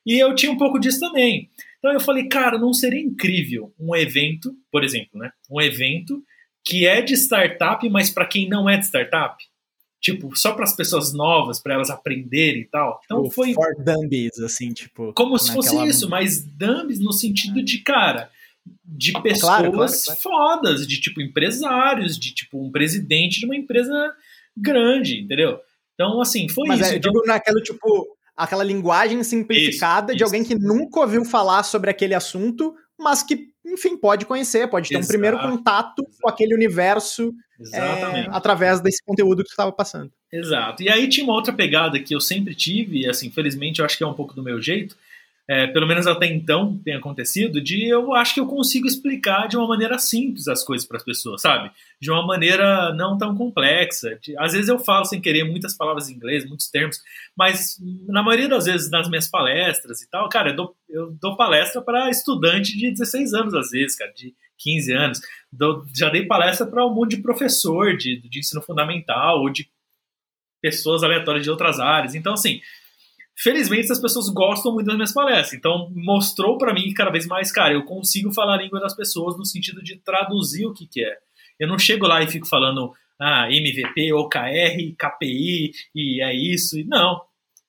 E 0.05 0.19
eu 0.19 0.35
tinha 0.35 0.53
um 0.53 0.57
pouco 0.59 0.79
disso 0.79 1.01
também. 1.01 1.51
Então 1.79 1.93
eu 1.93 2.01
falei, 2.01 2.29
cara, 2.29 2.59
não 2.59 2.73
seria 2.73 3.01
incrível 3.01 3.73
um 3.79 3.95
evento, 3.95 4.55
por 4.71 4.85
exemplo, 4.85 5.21
né? 5.21 5.31
Um 5.51 5.61
evento 5.61 6.23
que 6.65 6.87
é 6.87 7.01
de 7.01 7.15
startup, 7.15 7.89
mas 7.89 8.11
para 8.11 8.27
quem 8.27 8.49
não 8.49 8.69
é 8.69 8.77
de 8.77 8.87
startup. 8.87 9.37
tipo, 10.01 10.37
só 10.37 10.53
para 10.53 10.65
as 10.65 10.77
pessoas 10.77 11.13
novas, 11.13 11.61
para 11.61 11.75
elas 11.75 11.91
aprenderem 11.91 12.63
e 12.63 12.65
tal. 12.67 13.01
Então 13.05 13.23
tipo, 13.23 13.35
foi. 13.35 13.53
For 13.55 13.75
dummies, 13.79 14.39
assim, 14.39 14.73
tipo. 14.73 15.13
Como 15.15 15.39
se 15.39 15.53
fosse 15.53 15.77
isso, 15.87 16.09
mas 16.09 16.45
dummies 16.45 17.01
no 17.01 17.13
sentido 17.13 17.63
de, 17.63 17.79
cara, 17.79 18.31
de 18.85 19.13
pessoas 19.23 19.41
claro, 19.41 19.73
claro, 19.73 19.93
claro. 19.93 20.21
fodas, 20.21 20.87
de 20.87 21.01
tipo 21.01 21.21
empresários, 21.21 22.19
de 22.19 22.35
tipo 22.35 22.65
um 22.65 22.71
presidente 22.71 23.41
de 23.41 23.47
uma 23.47 23.57
empresa 23.57 24.15
grande, 24.57 25.21
entendeu? 25.21 25.61
Então, 25.95 26.21
assim, 26.21 26.49
foi 26.49 26.69
mas 26.69 26.81
isso. 26.81 26.93
É, 26.93 26.97
então... 26.97 27.13
digo 27.13 27.27
naquela, 27.27 27.61
tipo, 27.61 28.17
aquela 28.37 28.65
linguagem 28.65 29.23
simplificada 29.23 30.13
isso, 30.13 30.19
de 30.19 30.25
isso. 30.25 30.25
alguém 30.25 30.45
que 30.45 30.55
nunca 30.55 31.01
ouviu 31.01 31.25
falar 31.25 31.63
sobre 31.63 31.91
aquele 31.91 32.15
assunto, 32.15 32.75
mas 32.99 33.23
que, 33.23 33.49
enfim, 33.65 33.97
pode 33.97 34.25
conhecer, 34.27 34.69
pode 34.69 34.89
ter 34.89 34.95
Exato. 34.95 35.07
um 35.07 35.09
primeiro 35.09 35.39
contato 35.39 36.03
Exato. 36.03 36.17
com 36.21 36.29
aquele 36.29 36.55
universo 36.55 37.33
é, 37.73 38.27
através 38.31 38.81
desse 38.81 39.03
conteúdo 39.05 39.43
que 39.43 39.51
estava 39.51 39.73
passando. 39.73 40.11
Exato. 40.31 40.83
E 40.83 40.89
aí 40.89 41.09
tinha 41.09 41.25
uma 41.25 41.35
outra 41.35 41.53
pegada 41.53 41.99
que 41.99 42.15
eu 42.15 42.21
sempre 42.21 42.55
tive, 42.55 43.01
e 43.01 43.09
assim, 43.09 43.31
felizmente 43.31 43.81
eu 43.81 43.87
acho 43.87 43.97
que 43.97 44.05
é 44.05 44.07
um 44.07 44.15
pouco 44.15 44.35
do 44.35 44.43
meu 44.43 44.61
jeito, 44.61 44.97
é, 45.49 45.69
pelo 45.69 45.87
menos 45.87 46.09
até 46.09 46.27
então 46.27 46.77
tem 46.85 46.95
acontecido, 46.95 47.61
de 47.61 47.89
eu 47.89 48.13
acho 48.15 48.35
que 48.35 48.41
eu 48.41 48.47
consigo 48.47 48.87
explicar 48.87 49.47
de 49.47 49.57
uma 49.57 49.69
maneira 49.69 49.97
simples 49.97 50.49
as 50.49 50.65
coisas 50.65 50.87
para 50.87 50.97
as 50.97 51.05
pessoas, 51.05 51.41
sabe? 51.41 51.71
De 52.01 52.11
uma 52.11 52.27
maneira 52.27 52.93
não 52.95 53.17
tão 53.17 53.37
complexa. 53.37 54.19
De, 54.21 54.37
às 54.39 54.53
vezes 54.53 54.69
eu 54.69 54.79
falo 54.79 55.05
sem 55.05 55.21
querer 55.21 55.45
muitas 55.45 55.77
palavras 55.77 56.09
em 56.09 56.15
inglês, 56.15 56.45
muitos 56.45 56.69
termos, 56.69 57.01
mas 57.37 57.77
na 58.09 58.25
maioria 58.25 58.49
das 58.49 58.65
vezes 58.65 58.91
nas 58.91 59.09
minhas 59.09 59.29
palestras 59.29 60.03
e 60.03 60.11
tal, 60.11 60.29
cara, 60.29 60.51
eu 60.51 60.57
dou, 60.57 60.77
eu 60.89 61.17
dou 61.21 61.37
palestra 61.37 61.81
para 61.81 62.11
estudante 62.11 62.77
de 62.77 62.91
16 62.91 63.33
anos, 63.33 63.55
às 63.55 63.71
vezes, 63.71 63.97
cara, 63.97 64.13
de 64.13 64.35
15 64.59 64.93
anos. 64.93 65.21
Dou, 65.53 65.85
já 65.95 66.09
dei 66.09 66.27
palestra 66.27 66.67
para 66.67 66.85
um 66.85 66.93
monte 66.93 67.15
de 67.17 67.23
professor 67.23 67.97
de, 67.97 68.21
de 68.21 68.41
ensino 68.41 68.61
fundamental 68.61 69.41
ou 69.41 69.49
de 69.49 69.69
pessoas 70.61 71.05
aleatórias 71.05 71.45
de 71.45 71.51
outras 71.51 71.79
áreas. 71.79 72.17
Então, 72.17 72.33
assim, 72.33 72.61
Felizmente, 73.39 73.85
essas 73.85 74.01
pessoas 74.01 74.29
gostam 74.31 74.73
muito 74.73 74.87
das 74.87 74.97
minhas 74.97 75.13
palestras. 75.13 75.53
Então, 75.53 75.91
mostrou 75.95 76.57
para 76.57 76.73
mim 76.73 76.85
que 76.85 76.95
cada 76.95 77.11
vez 77.11 77.27
mais, 77.27 77.53
cara, 77.53 77.75
eu 77.75 77.85
consigo 77.85 78.33
falar 78.33 78.55
a 78.55 78.63
língua 78.63 78.81
das 78.81 78.95
pessoas 78.95 79.37
no 79.37 79.45
sentido 79.45 79.83
de 79.83 79.97
traduzir 79.97 80.67
o 80.67 80.73
que, 80.73 80.87
que 80.87 81.05
é. 81.05 81.19
Eu 81.61 81.69
não 81.69 81.79
chego 81.79 82.07
lá 82.07 82.23
e 82.23 82.29
fico 82.29 82.47
falando 82.47 82.93
ah, 83.21 83.47
MVP, 83.51 84.13
OKR, 84.13 84.95
KPI 84.99 85.73
e 85.95 86.23
é 86.23 86.35
isso. 86.35 86.77
Não. 86.87 87.21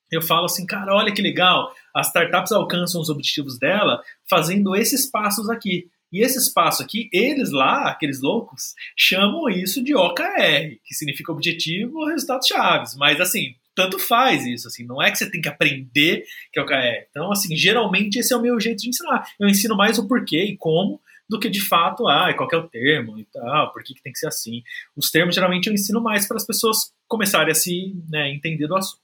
Eu 0.09 0.21
falo 0.21 0.45
assim, 0.45 0.65
cara, 0.65 0.95
olha 0.95 1.13
que 1.13 1.21
legal. 1.21 1.73
As 1.93 2.07
startups 2.07 2.53
alcançam 2.53 3.01
os 3.01 3.09
objetivos 3.09 3.59
dela 3.59 4.01
fazendo 4.29 4.75
esses 4.75 5.05
passos 5.05 5.49
aqui. 5.49 5.89
E 6.11 6.21
esse 6.21 6.37
espaço 6.37 6.81
aqui, 6.81 7.09
eles 7.11 7.51
lá, 7.51 7.89
aqueles 7.89 8.21
loucos, 8.21 8.73
chamam 8.95 9.49
isso 9.49 9.83
de 9.83 9.93
OKR, 9.93 10.79
que 10.85 10.93
significa 10.93 11.33
objetivo 11.33 11.99
ou 11.99 12.07
resultados 12.07 12.47
chaves. 12.47 12.95
Mas 12.95 13.19
assim, 13.19 13.55
tanto 13.77 13.99
faz 13.99 14.43
isso, 14.43 14.67
assim, 14.67 14.83
não 14.87 14.99
é 14.99 15.11
que 15.11 15.19
você 15.19 15.29
tem 15.29 15.39
que 15.39 15.47
aprender 15.47 16.23
que 16.51 16.59
é 16.59 16.63
o 16.63 16.65
que 16.65 16.73
é. 16.73 17.05
Então, 17.11 17.31
assim, 17.31 17.55
geralmente 17.55 18.17
esse 18.17 18.33
é 18.33 18.35
o 18.35 18.41
meu 18.41 18.59
jeito 18.59 18.79
de 18.79 18.89
ensinar. 18.89 19.23
Eu 19.39 19.47
ensino 19.47 19.77
mais 19.77 19.99
o 19.99 20.07
porquê 20.07 20.45
e 20.45 20.57
como 20.57 20.99
do 21.29 21.39
que 21.39 21.47
de 21.47 21.61
fato, 21.61 22.07
ah, 22.07 22.33
qual 22.33 22.49
é 22.51 22.57
o 22.57 22.67
termo 22.67 23.19
e 23.19 23.25
tal, 23.25 23.71
por 23.71 23.83
que, 23.83 23.93
que 23.93 24.01
tem 24.01 24.11
que 24.11 24.17
ser 24.17 24.29
assim. 24.29 24.63
Os 24.95 25.11
termos 25.11 25.35
geralmente 25.35 25.67
eu 25.67 25.73
ensino 25.75 26.01
mais 26.01 26.27
para 26.27 26.37
as 26.37 26.45
pessoas 26.45 26.91
começarem 27.07 27.51
a 27.51 27.55
se 27.55 27.93
né, 28.09 28.31
entender 28.31 28.65
do 28.65 28.75
assunto. 28.75 29.03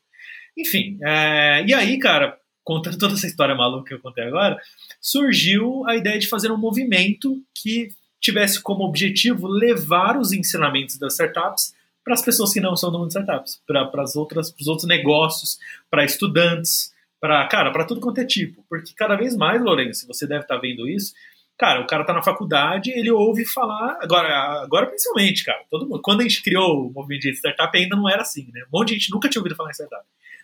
Enfim, 0.57 0.97
é, 1.03 1.63
e 1.67 1.71
aí, 1.71 1.99
cara, 1.99 2.35
contando 2.63 2.97
toda 2.97 3.13
essa 3.13 3.27
história 3.27 3.53
maluca 3.53 3.89
que 3.89 3.93
eu 3.93 3.99
contei 3.99 4.23
agora, 4.23 4.59
surgiu 4.99 5.87
a 5.87 5.95
ideia 5.95 6.17
de 6.17 6.27
fazer 6.27 6.51
um 6.51 6.57
movimento 6.57 7.39
que 7.53 7.89
tivesse 8.19 8.59
como 8.59 8.85
objetivo 8.85 9.45
levar 9.45 10.17
os 10.17 10.31
ensinamentos 10.31 10.97
das 10.97 11.13
startups 11.13 11.75
para 12.03 12.13
as 12.13 12.21
pessoas 12.21 12.51
que 12.51 12.59
não 12.59 12.75
são 12.75 12.91
do 12.91 12.99
mundo 12.99 13.07
de 13.07 13.13
startups, 13.13 13.61
para 13.65 14.03
os 14.03 14.15
outros 14.15 14.85
negócios, 14.85 15.57
para 15.89 16.03
estudantes, 16.03 16.91
para 17.19 17.47
cara, 17.47 17.71
para 17.71 17.85
tudo 17.85 18.01
quanto 18.01 18.19
é 18.19 18.25
tipo, 18.25 18.65
porque 18.69 18.93
cada 18.95 19.15
vez 19.15 19.35
mais, 19.35 19.61
Lourenço, 19.61 20.05
você 20.07 20.27
deve 20.27 20.41
estar 20.41 20.55
tá 20.55 20.61
vendo 20.61 20.87
isso. 20.87 21.13
Cara, 21.57 21.81
o 21.81 21.87
cara 21.87 22.01
está 22.01 22.13
na 22.13 22.23
faculdade, 22.23 22.91
ele 22.91 23.11
ouve 23.11 23.45
falar, 23.45 23.97
agora, 24.01 24.63
agora 24.63 24.87
principalmente, 24.87 25.45
cara, 25.45 25.63
todo 25.69 25.87
mundo, 25.87 26.01
quando 26.01 26.21
a 26.21 26.23
gente 26.23 26.43
criou 26.43 26.87
o 26.87 26.91
movimento 26.91 27.21
de 27.21 27.31
startup 27.31 27.77
ainda 27.77 27.95
não 27.95 28.09
era 28.09 28.23
assim, 28.23 28.49
né? 28.51 28.63
Um 28.67 28.77
monte 28.77 28.89
de 28.89 28.95
gente 28.95 29.11
nunca 29.11 29.29
tinha 29.29 29.39
ouvido 29.39 29.55
falar 29.55 29.69
em 29.69 29.73
startup. 29.73 30.03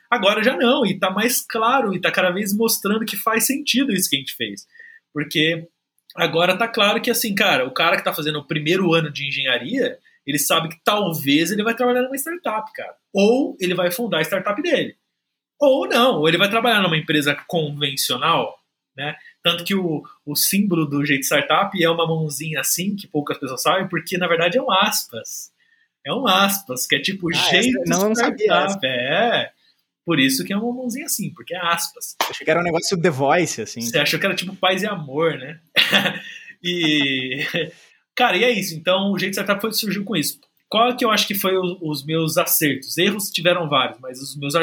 Agora 0.09 0.43
já 0.43 0.55
não, 0.55 0.85
e 0.85 0.93
está 0.93 1.11
mais 1.11 1.41
claro, 1.41 1.93
e 1.93 1.97
está 1.97 2.11
cada 2.11 2.31
vez 2.31 2.55
mostrando 2.55 3.05
que 3.05 3.17
faz 3.17 3.45
sentido 3.45 3.91
isso 3.91 4.09
que 4.09 4.15
a 4.15 4.19
gente 4.19 4.35
fez. 4.35 4.65
Porque 5.13 5.67
agora 6.15 6.53
está 6.53 6.67
claro 6.67 7.01
que, 7.01 7.11
assim, 7.11 7.35
cara, 7.35 7.65
o 7.65 7.71
cara 7.71 7.95
que 7.95 8.01
está 8.01 8.13
fazendo 8.13 8.39
o 8.39 8.47
primeiro 8.47 8.93
ano 8.93 9.11
de 9.11 9.27
engenharia, 9.27 9.99
ele 10.29 10.37
sabe 10.37 10.69
que 10.69 10.79
talvez 10.83 11.51
ele 11.51 11.63
vai 11.63 11.73
trabalhar 11.73 12.03
numa 12.03 12.15
startup, 12.15 12.71
cara. 12.73 12.95
Ou 13.11 13.57
ele 13.59 13.73
vai 13.73 13.89
fundar 13.89 14.19
a 14.19 14.21
startup 14.21 14.61
dele. 14.61 14.95
Ou 15.59 15.87
não, 15.87 16.19
ou 16.19 16.27
ele 16.27 16.37
vai 16.37 16.47
trabalhar 16.47 16.83
numa 16.83 16.95
empresa 16.95 17.35
convencional, 17.47 18.59
né? 18.95 19.15
Tanto 19.43 19.63
que 19.63 19.73
o, 19.73 20.03
o 20.23 20.35
símbolo 20.35 20.85
do 20.85 21.03
jeito 21.03 21.23
startup 21.23 21.83
é 21.83 21.89
uma 21.89 22.05
mãozinha 22.05 22.59
assim, 22.59 22.95
que 22.95 23.07
poucas 23.07 23.39
pessoas 23.39 23.63
sabem, 23.63 23.89
porque 23.89 24.19
na 24.19 24.27
verdade 24.27 24.59
é 24.59 24.61
um 24.61 24.71
aspas. 24.71 25.51
É 26.05 26.13
um 26.13 26.27
aspas, 26.27 26.85
que 26.85 26.95
é 26.95 27.01
tipo 27.01 27.27
ah, 27.29 27.33
jeito 27.33 27.81
não, 27.87 28.13
startup. 28.13 28.45
Não 28.47 28.69
sabia. 28.69 28.89
É. 28.89 29.51
Por 30.05 30.19
isso 30.19 30.45
que 30.45 30.53
é 30.53 30.57
uma 30.57 30.71
mãozinha 30.71 31.07
assim, 31.07 31.33
porque 31.33 31.55
é 31.55 31.59
aspas. 31.59 32.15
Eu 32.21 32.29
achei 32.29 32.45
que 32.45 32.51
era 32.51 32.59
um 32.59 32.63
negócio 32.63 33.01
The 33.01 33.09
Voice, 33.09 33.61
assim. 33.63 33.81
Você 33.81 33.97
achou 33.97 34.19
que 34.19 34.27
era 34.27 34.35
tipo 34.35 34.55
paz 34.55 34.83
e 34.83 34.85
amor, 34.87 35.39
né? 35.39 35.59
e 36.63 37.45
Cara, 38.19 38.35
e 38.35 38.43
é 38.43 38.51
isso. 38.51 38.75
Então, 38.75 39.13
o 39.13 39.17
jeito 39.17 39.35
startup 39.35 39.61
foi, 39.61 39.71
surgiu 39.71 40.03
com 40.03 40.13
isso. 40.13 40.41
Qual 40.67 40.93
que 40.93 41.05
eu 41.05 41.09
acho 41.09 41.25
que 41.25 41.33
foi 41.33 41.55
o, 41.55 41.77
os 41.81 42.05
meus 42.05 42.37
acertos? 42.37 42.97
Erros 42.97 43.29
tiveram 43.29 43.69
vários, 43.69 43.97
mas 44.01 44.21
os 44.21 44.35
meus 44.35 44.55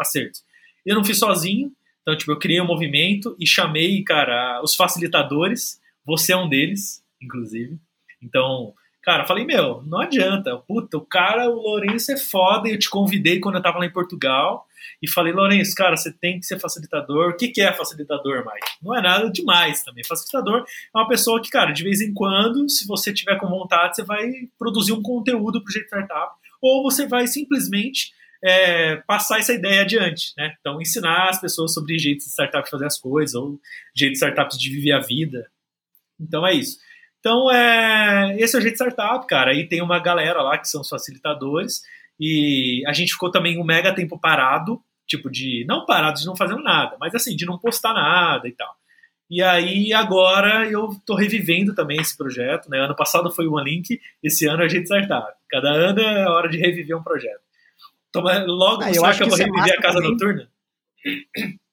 acertos. 0.00 0.42
Eu 0.84 0.94
não 0.94 1.04
fiz 1.04 1.18
sozinho, 1.18 1.70
então, 2.00 2.16
tipo, 2.16 2.32
eu 2.32 2.38
criei 2.38 2.58
um 2.58 2.66
movimento 2.66 3.36
e 3.38 3.46
chamei, 3.46 4.02
cara, 4.02 4.62
os 4.64 4.74
facilitadores. 4.74 5.78
Você 6.06 6.32
é 6.32 6.36
um 6.38 6.48
deles, 6.48 7.04
inclusive. 7.20 7.78
Então, 8.22 8.72
cara, 9.02 9.26
falei, 9.26 9.44
meu, 9.44 9.82
não 9.82 10.00
adianta. 10.00 10.56
Puta, 10.56 10.96
o 10.96 11.04
cara, 11.04 11.48
o 11.48 11.54
Lourenço 11.54 12.12
é 12.12 12.16
foda. 12.16 12.68
Eu 12.68 12.78
te 12.78 12.88
convidei 12.88 13.40
quando 13.40 13.56
eu 13.56 13.62
tava 13.62 13.78
lá 13.78 13.86
em 13.86 13.92
Portugal 13.92 14.66
e 15.02 15.10
falei, 15.10 15.32
Lourenço, 15.32 15.74
cara, 15.74 15.96
você 15.96 16.12
tem 16.12 16.38
que 16.38 16.46
ser 16.46 16.58
facilitador. 16.60 17.30
O 17.30 17.36
que, 17.36 17.48
que 17.48 17.60
é 17.60 17.72
facilitador, 17.72 18.38
Mike? 18.38 18.78
Não 18.82 18.96
é 18.96 19.02
nada 19.02 19.30
demais 19.30 19.82
também. 19.82 20.04
Facilitador 20.04 20.64
é 20.94 20.98
uma 20.98 21.08
pessoa 21.08 21.42
que, 21.42 21.50
cara, 21.50 21.72
de 21.72 21.82
vez 21.82 22.00
em 22.00 22.14
quando, 22.14 22.68
se 22.68 22.86
você 22.86 23.12
tiver 23.12 23.36
com 23.38 23.48
vontade, 23.48 23.96
você 23.96 24.04
vai 24.04 24.30
produzir 24.58 24.92
um 24.92 25.02
conteúdo 25.02 25.62
pro 25.62 25.72
jeito 25.72 25.86
startup, 25.86 26.34
ou 26.60 26.82
você 26.82 27.06
vai 27.06 27.26
simplesmente 27.26 28.12
é, 28.44 28.96
passar 28.96 29.38
essa 29.38 29.52
ideia 29.52 29.82
adiante, 29.82 30.32
né? 30.36 30.54
Então, 30.60 30.80
ensinar 30.80 31.28
as 31.28 31.40
pessoas 31.40 31.72
sobre 31.72 31.98
jeitos 31.98 32.26
de 32.26 32.32
startup 32.32 32.68
fazer 32.68 32.86
as 32.86 32.98
coisas, 32.98 33.34
ou 33.34 33.60
jeitos 33.94 34.18
de 34.18 34.24
startups 34.24 34.58
de 34.58 34.70
viver 34.70 34.92
a 34.92 35.00
vida. 35.00 35.48
Então, 36.20 36.46
é 36.46 36.54
isso. 36.54 36.78
Então, 37.22 37.48
é, 37.52 38.34
esse 38.36 38.56
é 38.56 38.58
o 38.58 38.60
jeito 38.60 38.74
de 38.74 38.82
startup, 38.82 39.24
cara. 39.28 39.52
Aí 39.52 39.68
tem 39.68 39.80
uma 39.80 40.00
galera 40.00 40.42
lá 40.42 40.58
que 40.58 40.66
são 40.66 40.80
os 40.80 40.88
facilitadores, 40.88 41.82
e 42.18 42.82
a 42.84 42.92
gente 42.92 43.12
ficou 43.12 43.30
também 43.30 43.60
um 43.60 43.64
mega 43.64 43.94
tempo 43.94 44.18
parado, 44.18 44.82
tipo 45.06 45.30
de 45.30 45.64
não 45.68 45.86
parado 45.86 46.18
de 46.18 46.26
não 46.26 46.34
fazendo 46.34 46.64
nada, 46.64 46.96
mas 46.98 47.14
assim 47.14 47.36
de 47.36 47.46
não 47.46 47.56
postar 47.58 47.94
nada 47.94 48.48
e 48.48 48.52
tal. 48.52 48.74
E 49.30 49.40
aí 49.40 49.92
agora 49.92 50.68
eu 50.68 50.90
tô 51.06 51.14
revivendo 51.14 51.76
também 51.76 52.00
esse 52.00 52.16
projeto, 52.16 52.68
né? 52.68 52.80
Ano 52.80 52.96
passado 52.96 53.30
foi 53.30 53.46
o 53.46 53.52
OneLink, 53.52 54.00
esse 54.20 54.46
ano 54.46 54.64
a 54.64 54.68
gente 54.68 54.86
Startup. 54.86 55.32
Cada 55.48 55.70
ano 55.70 56.00
é 56.00 56.28
hora 56.28 56.48
de 56.48 56.58
reviver 56.58 56.98
um 56.98 57.04
projeto. 57.04 57.40
Então, 58.10 58.22
logo 58.46 58.82
ah, 58.82 58.90
eu 58.90 59.04
acho 59.04 59.18
que 59.18 59.24
eu 59.24 59.28
vou 59.28 59.38
é 59.38 59.44
reviver 59.44 59.74
é 59.74 59.78
a 59.78 59.80
casa 59.80 59.94
também. 59.94 60.10
noturna. 60.10 60.48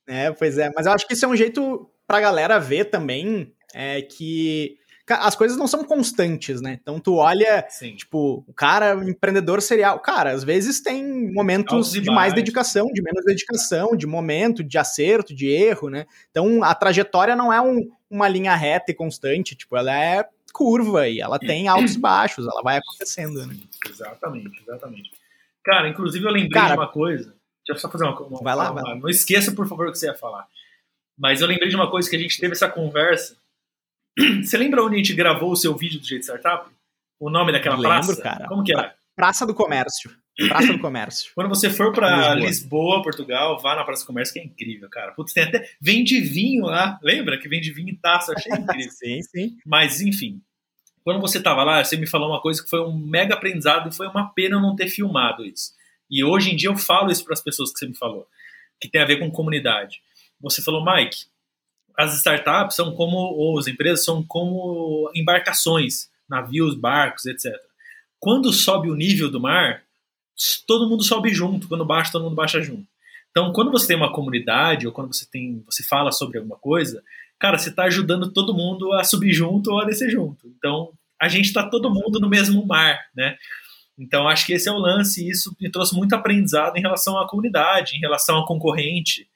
É, 0.07 0.31
pois 0.31 0.57
é, 0.57 0.71
mas 0.76 0.85
eu 0.85 0.91
acho 0.91 1.07
que 1.07 1.13
isso 1.13 1.26
é 1.26 1.27
um 1.27 1.35
jeito 1.35 1.89
pra 2.07 2.21
galera 2.21 2.59
ver 2.59 2.85
também 2.85 3.53
é 3.73 4.01
que 4.01 4.78
as 5.14 5.36
coisas 5.36 5.57
não 5.57 5.68
são 5.68 5.84
constantes, 5.84 6.61
né? 6.61 6.80
Então 6.81 6.99
tu 6.99 7.15
olha, 7.15 7.65
Sim. 7.69 7.95
tipo, 7.95 8.44
o 8.48 8.53
cara, 8.53 8.98
o 8.98 9.10
empreendedor 9.10 9.61
serial, 9.61 9.99
cara, 9.99 10.31
às 10.31 10.44
vezes 10.44 10.81
tem 10.81 11.31
momentos 11.34 11.91
de 11.91 12.11
mais 12.11 12.34
dedicação, 12.34 12.88
de 12.88 13.02
menos 13.02 13.26
dedicação, 13.26 13.95
de 13.95 14.07
momento, 14.07 14.64
de 14.64 14.77
acerto, 14.77 15.34
de 15.34 15.48
erro, 15.48 15.90
né? 15.90 16.06
Então 16.30 16.64
a 16.64 16.73
trajetória 16.76 17.36
não 17.36 17.52
é 17.52 17.61
um, 17.61 17.90
uma 18.10 18.27
linha 18.27 18.56
reta 18.56 18.91
e 18.91 18.95
constante, 18.95 19.56
tipo, 19.56 19.76
ela 19.76 19.94
é 19.94 20.27
curva 20.53 21.07
e 21.07 21.19
ela 21.19 21.40
tem 21.40 21.68
altos 21.68 21.95
e 21.95 21.99
baixos, 21.99 22.48
ela 22.48 22.61
vai 22.61 22.77
acontecendo, 22.77 23.45
né? 23.45 23.56
Exatamente, 23.88 24.61
exatamente. 24.61 25.11
Cara, 25.64 25.88
inclusive 25.88 26.26
eu 26.26 26.31
lembrei 26.31 26.49
cara, 26.49 26.73
de 26.73 26.80
uma 26.80 26.88
coisa. 26.88 27.36
Deixa 27.65 27.77
eu 27.77 27.77
só 27.77 27.90
fazer 27.90 28.06
uma, 28.06 28.19
uma 28.19 28.41
Vai 28.41 28.56
lá, 28.56 28.72
vai 28.72 28.84
lá. 28.84 28.95
Não 28.95 29.10
esqueça, 29.10 29.52
por 29.52 29.68
favor, 29.68 29.88
o 29.88 29.91
que 29.91 29.98
você 29.98 30.07
ia 30.07 30.15
falar. 30.15 30.48
Mas 31.18 31.41
eu 31.41 31.48
lembrei 31.48 31.69
de 31.69 31.76
uma 31.76 31.91
coisa 31.91 32.10
que 32.10 32.15
a 32.15 32.19
gente 32.19 32.40
teve 32.40 32.53
essa 32.53 32.69
conversa 32.69 33.36
você 34.43 34.57
lembra 34.57 34.83
onde 34.83 34.95
a 34.95 34.97
gente 34.97 35.13
gravou 35.13 35.51
o 35.51 35.55
seu 35.55 35.75
vídeo 35.75 35.99
do 35.99 36.05
Jeito 36.05 36.23
Startup? 36.23 36.69
O 37.19 37.29
nome 37.29 37.51
daquela 37.51 37.75
Lembro, 37.75 37.89
praça? 37.89 38.21
cara. 38.21 38.47
Como 38.47 38.63
que 38.63 38.73
era? 38.73 38.95
Praça 39.15 39.45
do 39.45 39.53
Comércio. 39.53 40.11
Praça 40.47 40.71
do 40.71 40.79
Comércio. 40.79 41.31
Quando 41.35 41.49
você 41.49 41.69
for 41.69 41.91
para 41.91 42.35
Lisboa. 42.35 42.47
Lisboa. 42.47 43.03
Portugal, 43.03 43.59
vá 43.59 43.75
na 43.75 43.83
Praça 43.83 44.03
do 44.03 44.07
Comércio, 44.07 44.33
que 44.33 44.39
é 44.39 44.43
incrível, 44.43 44.89
cara. 44.89 45.11
Putz, 45.11 45.33
tem 45.33 45.43
até. 45.43 45.69
Vende 45.81 46.21
vinho 46.21 46.65
lá. 46.65 46.97
Lembra 47.03 47.37
que 47.37 47.49
vende 47.49 47.73
vinho 47.73 47.89
em 47.89 47.95
taça? 47.95 48.33
Achei 48.33 48.51
incrível. 48.53 48.91
sim, 48.97 49.21
sim. 49.21 49.57
Mas, 49.65 49.99
enfim. 50.01 50.41
Quando 51.03 51.19
você 51.19 51.41
tava 51.41 51.63
lá, 51.63 51.83
você 51.83 51.97
me 51.97 52.07
falou 52.07 52.29
uma 52.29 52.41
coisa 52.41 52.63
que 52.63 52.69
foi 52.69 52.81
um 52.81 52.97
mega 52.97 53.33
aprendizado 53.33 53.89
e 53.89 53.95
foi 53.95 54.07
uma 54.07 54.29
pena 54.33 54.59
não 54.59 54.75
ter 54.75 54.87
filmado 54.87 55.45
isso. 55.45 55.73
E 56.09 56.23
hoje 56.23 56.51
em 56.51 56.55
dia 56.55 56.69
eu 56.69 56.77
falo 56.77 57.11
isso 57.11 57.23
para 57.23 57.33
as 57.33 57.41
pessoas 57.41 57.71
que 57.71 57.79
você 57.79 57.87
me 57.87 57.95
falou, 57.95 58.27
que 58.81 58.89
tem 58.89 59.01
a 59.01 59.05
ver 59.05 59.17
com 59.17 59.29
comunidade. 59.31 60.01
Você 60.41 60.61
falou, 60.61 60.83
Mike, 60.83 61.25
as 61.99 62.15
startups 62.15 62.77
são 62.77 62.93
como, 62.93 63.17
ou 63.17 63.59
as 63.59 63.67
empresas 63.67 64.05
são 64.05 64.23
como 64.23 65.11
embarcações, 65.13 66.07
navios, 66.30 66.73
barcos, 66.73 67.26
etc. 67.26 67.53
Quando 68.17 68.53
sobe 68.53 68.89
o 68.89 68.95
nível 68.95 69.30
do 69.30 69.38
mar, 69.38 69.84
todo 70.65 70.88
mundo 70.88 71.03
sobe 71.03 71.34
junto, 71.34 71.67
quando 71.67 71.84
baixa, 71.84 72.13
todo 72.13 72.23
mundo 72.23 72.38
baixa 72.38 72.61
junto. 72.61 72.88
Então, 73.31 73.51
quando 73.51 73.69
você 73.69 73.88
tem 73.88 73.97
uma 73.97 74.13
comunidade 74.13 74.88
ou 74.88 74.93
quando 74.93 75.13
você 75.13 75.26
tem, 75.30 75.61
você 75.65 75.84
fala 75.84 76.09
sobre 76.13 76.38
alguma 76.38 76.55
coisa, 76.55 77.03
cara, 77.38 77.57
você 77.57 77.69
está 77.69 77.84
ajudando 77.84 78.31
todo 78.31 78.53
mundo 78.53 78.93
a 78.93 79.03
subir 79.03 79.34
junto 79.34 79.69
ou 79.69 79.81
a 79.81 79.85
descer 79.85 80.09
junto. 80.09 80.47
Então, 80.57 80.93
a 81.21 81.27
gente 81.27 81.47
está 81.47 81.69
todo 81.69 81.93
mundo 81.93 82.17
no 82.21 82.30
mesmo 82.30 82.65
mar, 82.65 82.97
né? 83.13 83.35
Então, 83.97 84.26
acho 84.26 84.45
que 84.45 84.53
esse 84.53 84.69
é 84.69 84.71
o 84.71 84.77
lance 84.77 85.21
e 85.21 85.30
isso 85.30 85.53
me 85.59 85.69
trouxe 85.69 85.93
muito 85.93 86.15
aprendizado 86.15 86.77
em 86.77 86.81
relação 86.81 87.19
à 87.19 87.27
comunidade, 87.27 87.97
em 87.97 87.99
relação 87.99 88.38
ao 88.38 88.45
concorrente. 88.45 89.27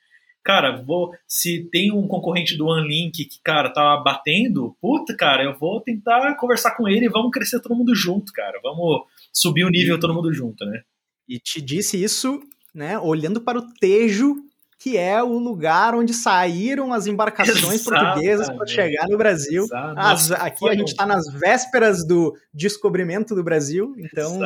Cara, 0.44 0.82
vou, 0.84 1.11
se 1.28 1.70
tem 1.72 1.91
um 1.91 2.07
concorrente 2.07 2.57
do 2.57 2.68
OneLink 2.68 3.26
que, 3.26 3.41
cara, 3.41 3.70
tá 3.70 3.95
batendo, 3.98 4.76
puta, 4.82 5.15
cara, 5.15 5.44
eu 5.44 5.57
vou 5.57 5.80
tentar 5.80 6.36
conversar 6.36 6.76
com 6.76 6.88
ele 6.88 7.06
e 7.06 7.10
vamos 7.10 7.32
crescer 7.32 7.61
todo 7.61 7.76
mundo 7.76 7.95
junto, 7.95 8.34
cara. 8.34 8.60
Vamos 8.61 9.03
subir 9.32 9.64
o 9.64 9.70
nível 9.70 9.99
todo 9.99 10.14
mundo 10.14 10.34
junto, 10.34 10.65
né? 10.65 10.82
E 11.28 11.40
te 11.40 11.61
disse 11.61 12.02
isso, 12.02 12.41
né, 12.76 12.99
olhando 12.99 13.40
para 13.40 13.57
o 13.57 13.74
Tejo 13.80 14.36
que 14.84 14.97
é 14.97 15.23
o 15.23 15.39
lugar 15.39 15.95
onde 15.95 16.14
saíram 16.14 16.91
as 16.91 17.07
embarcações 17.07 17.81
portuguesas 17.88 18.49
para 18.49 18.68
chegar 18.68 19.07
no 19.07 19.18
Brasil. 19.18 19.65
As, 19.95 20.30
aqui 20.30 20.68
a 20.68 20.76
gente 20.76 20.89
está 20.89 21.05
nas 21.05 21.23
vésperas 21.31 22.05
do 22.05 22.35
descobrimento 22.53 23.34
do 23.34 23.41
Brasil, 23.41 23.95
então 23.97 24.41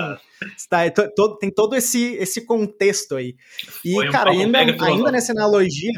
está, 0.56 0.86
é 0.86 0.92
tem 1.40 1.50
todo 1.50 1.76
esse, 1.76 2.14
esse 2.18 2.46
contexto 2.46 3.16
aí. 3.16 3.36
E, 3.84 3.96
Foi 3.96 4.12
cara, 4.12 4.32
um 4.32 4.40
ainda, 4.40 4.60
ainda 4.60 5.12
nessa 5.12 5.32
analogia, 5.32 5.94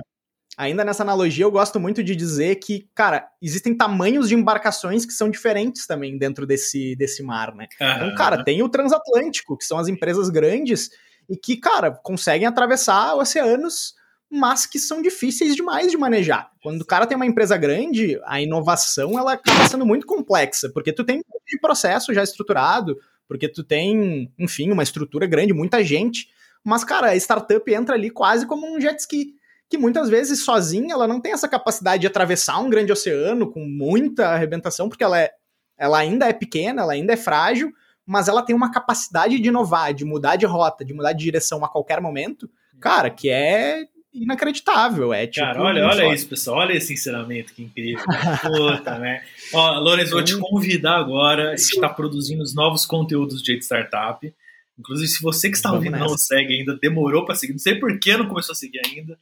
ainda 0.58 0.86
nessa 0.86 1.04
analogia, 1.04 1.44
eu 1.44 1.52
gosto 1.52 1.78
muito 1.78 2.02
de 2.02 2.16
dizer 2.16 2.56
que, 2.60 2.88
cara, 2.96 3.28
existem 3.42 3.76
tamanhos 3.76 4.30
de 4.30 4.36
embarcações 4.36 5.06
que 5.06 5.12
são 5.12 5.30
diferentes 5.30 5.86
também 5.86 6.18
dentro 6.18 6.48
desse, 6.48 6.96
desse 6.96 7.22
mar, 7.22 7.54
né? 7.54 7.68
Uhum. 7.82 7.88
Então, 7.90 8.16
cara, 8.16 8.42
tem 8.42 8.64
o 8.64 8.70
transatlântico, 8.70 9.58
que 9.58 9.66
são 9.66 9.78
as 9.78 9.90
empresas 9.90 10.30
grandes 10.30 10.90
e 11.30 11.36
que, 11.36 11.58
cara, 11.58 11.92
conseguem 11.92 12.48
atravessar 12.48 13.16
oceanos 13.16 13.99
mas 14.30 14.66
que 14.66 14.78
são 14.78 15.02
difíceis 15.02 15.56
demais 15.56 15.92
de 15.92 15.98
manejar. 15.98 16.52
Quando 16.62 16.82
o 16.82 16.86
cara 16.86 17.08
tem 17.08 17.16
uma 17.16 17.26
empresa 17.26 17.58
grande, 17.58 18.20
a 18.26 18.40
inovação 18.40 19.18
ela 19.18 19.34
acaba 19.34 19.68
sendo 19.68 19.86
muito 19.86 20.06
complexa, 20.06 20.70
porque 20.70 20.94
tu 20.94 21.04
tem 21.04 21.20
um 21.20 21.60
processo 21.60 22.14
já 22.14 22.22
estruturado, 22.22 22.98
porque 23.28 23.48
tu 23.48 23.64
tem, 23.64 24.32
enfim, 24.38 24.72
uma 24.72 24.84
estrutura 24.84 25.26
grande, 25.26 25.54
muita 25.54 25.84
gente, 25.84 26.28
mas, 26.64 26.84
cara, 26.84 27.12
a 27.12 27.16
startup 27.16 27.74
entra 27.74 27.96
ali 27.96 28.10
quase 28.10 28.46
como 28.46 28.68
um 28.68 28.80
jet 28.80 29.00
ski, 29.00 29.36
que 29.70 29.78
muitas 29.78 30.10
vezes 30.10 30.44
sozinha 30.44 30.94
ela 30.94 31.08
não 31.08 31.22
tem 31.22 31.32
essa 31.32 31.48
capacidade 31.48 32.02
de 32.02 32.08
atravessar 32.08 32.60
um 32.60 32.70
grande 32.70 32.92
oceano 32.92 33.50
com 33.50 33.66
muita 33.66 34.30
arrebentação, 34.30 34.90
porque 34.90 35.04
ela, 35.04 35.20
é, 35.20 35.32
ela 35.78 35.98
ainda 36.00 36.28
é 36.28 36.34
pequena, 36.34 36.82
ela 36.82 36.94
ainda 36.94 37.14
é 37.14 37.18
frágil, 37.18 37.72
mas 38.06 38.28
ela 38.28 38.42
tem 38.42 38.56
uma 38.56 38.72
capacidade 38.72 39.40
de 39.40 39.48
inovar, 39.48 39.94
de 39.94 40.04
mudar 40.04 40.36
de 40.36 40.46
rota, 40.46 40.84
de 40.84 40.94
mudar 40.94 41.14
de 41.14 41.24
direção 41.24 41.64
a 41.64 41.70
qualquer 41.70 42.02
momento, 42.02 42.50
cara, 42.80 43.10
que 43.10 43.30
é 43.30 43.86
inacreditável. 44.14 45.14
É 45.14 45.28
tipo. 45.28 45.46
Cara, 45.46 45.62
olha, 45.62 45.86
olha 45.86 46.14
isso, 46.14 46.28
pessoal. 46.28 46.58
Olha 46.60 46.74
esse 46.74 46.94
ensinamento 46.94 47.54
que 47.54 47.64
incrível. 47.64 48.04
Puta, 48.42 49.00
né? 49.00 49.24
Ó, 49.54 49.80
Lourenço, 49.80 50.12
vou 50.12 50.24
te 50.24 50.38
convidar 50.38 50.98
agora. 50.98 51.52
A 51.52 51.56
gente 51.56 51.74
está 51.74 51.90
produzindo 51.90 52.42
os 52.42 52.54
novos 52.54 52.86
conteúdos 52.86 53.42
de 53.42 53.58
Startup. 53.58 54.34
Inclusive, 54.78 55.08
se 55.10 55.22
você 55.22 55.50
que 55.50 55.58
está 55.58 55.74
ouvindo 55.74 55.98
não 55.98 56.18
segue 56.18 56.56
ainda, 56.56 56.78
demorou 56.82 57.26
para 57.26 57.36
seguir. 57.36 57.54
Não 57.54 57.60
sei 57.60 57.76
por 57.76 58.00
que 58.00 58.16
não 58.16 58.28
começou 58.28 58.54
a 58.54 58.56
seguir 58.56 58.80
ainda. 58.86 59.18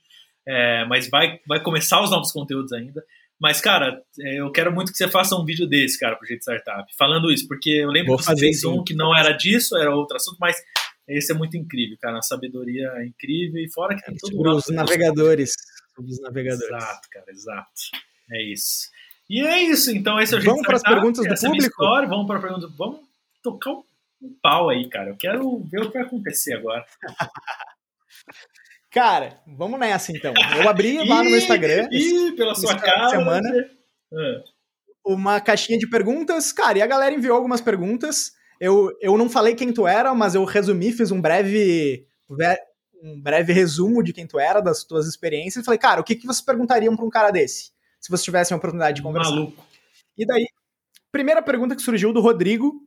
É, 0.46 0.86
mas 0.86 1.10
vai, 1.10 1.40
vai 1.48 1.62
começar 1.62 2.02
os 2.02 2.12
novos 2.12 2.32
conteúdos 2.32 2.72
ainda. 2.72 3.04
Mas, 3.40 3.62
cara, 3.62 4.02
é, 4.20 4.40
eu 4.40 4.52
quero 4.52 4.72
muito 4.72 4.92
que 4.92 4.98
você 4.98 5.08
faça 5.08 5.36
um 5.36 5.46
vídeo 5.46 5.68
desse, 5.68 6.00
cara, 6.00 6.16
pro 6.16 6.28
Jeito 6.28 6.42
Startup. 6.42 6.92
Falando 6.98 7.32
isso, 7.32 7.48
porque 7.48 7.70
eu 7.70 7.90
lembro 7.90 8.10
Vou 8.10 8.18
que 8.18 8.24
você 8.24 8.38
fez 8.38 8.64
um 8.64 8.84
que 8.84 8.96
não 8.96 9.16
era 9.16 9.32
disso, 9.32 9.78
era 9.78 9.94
outro 9.96 10.16
assunto, 10.16 10.38
mas 10.40 10.56
esse 11.08 11.32
é 11.32 11.36
muito 11.36 11.56
incrível, 11.56 11.98
cara. 12.02 12.18
A 12.18 12.22
sabedoria 12.22 12.92
é 12.98 13.06
incrível 13.06 13.64
e 13.64 13.72
fora 13.72 13.96
que 13.96 14.04
tem 14.04 14.16
tudo. 14.18 14.36
Sobre 14.36 14.50
os 14.50 14.68
navegadores. 14.70 15.54
Sobre 15.96 16.12
os 16.12 16.20
navegadores. 16.20 16.76
Exato, 16.76 17.10
cara, 17.10 17.32
exato. 17.32 17.72
É 18.32 18.44
isso. 18.44 18.90
E 19.30 19.42
é 19.42 19.64
isso, 19.64 19.92
então 19.92 20.20
esse 20.20 20.36
é 20.36 20.38
o 20.38 20.44
Vamos 20.44 20.66
para 20.66 20.78
as 20.78 20.84
perguntas 20.84 21.26
do 21.26 21.34
é 21.34 21.38
público? 21.38 21.68
História, 21.68 22.08
vamos 22.08 22.28
para 22.28 22.38
a 22.38 22.42
pergunta. 22.42 22.68
Vamos 22.78 23.00
tocar 23.44 23.72
um, 23.72 23.84
um 24.22 24.36
pau 24.42 24.70
aí, 24.70 24.88
cara. 24.90 25.10
Eu 25.10 25.18
quero 25.18 25.60
ver 25.60 25.82
o 25.82 25.88
que 25.88 25.98
vai 25.98 26.04
acontecer 26.04 26.54
agora. 26.54 26.86
cara, 28.92 29.42
vamos 29.46 29.80
nessa 29.80 30.12
então. 30.12 30.34
Eu 30.58 30.70
abri 30.70 30.98
lá 31.08 31.24
no 31.24 31.30
meu 31.30 31.38
Instagram. 31.38 31.90
Ih, 31.92 32.34
pela 32.38 32.56
sua 32.56 32.78
cara. 32.78 33.10
Semana, 33.10 33.50
ah. 34.14 34.44
Uma 35.06 35.40
caixinha 35.40 35.78
de 35.78 35.88
perguntas, 35.88 36.52
cara, 36.52 36.78
e 36.78 36.82
a 36.82 36.88
galera 36.88 37.16
enviou 37.16 37.36
algumas 37.36 37.62
perguntas. 37.62 38.34
Eu, 38.60 38.96
eu 39.02 39.18
não 39.18 39.30
falei 39.30 39.56
quem 39.56 39.72
tu 39.72 39.88
era, 39.88 40.14
mas 40.14 40.36
eu 40.36 40.44
resumi, 40.44 40.92
fiz 40.92 41.12
um 41.12 41.22
breve, 41.22 42.08
um 43.02 43.22
breve 43.22 43.54
resumo 43.54 44.04
de 44.04 44.14
quem 44.14 44.26
tu 44.26 44.40
era, 44.40 44.62
das 44.62 44.84
tuas 44.84 45.08
experiências. 45.08 45.62
E 45.62 45.66
falei, 45.66 45.78
cara, 45.78 46.02
o 46.02 46.04
que, 46.04 46.16
que 46.16 46.26
vocês 46.26 46.46
perguntariam 46.46 46.96
para 46.96 47.06
um 47.06 47.10
cara 47.10 47.32
desse? 47.32 47.72
Se 48.00 48.10
vocês 48.10 48.24
tivessem 48.24 48.56
a 48.56 48.58
oportunidade 48.58 48.98
de 48.98 49.04
conversar. 49.04 49.32
Maluco. 49.32 49.66
E 50.18 50.26
daí, 50.26 50.48
primeira 51.12 51.42
pergunta 51.42 51.76
que 51.76 51.82
surgiu 51.82 52.12
do 52.12 52.22
Rodrigo, 52.22 52.82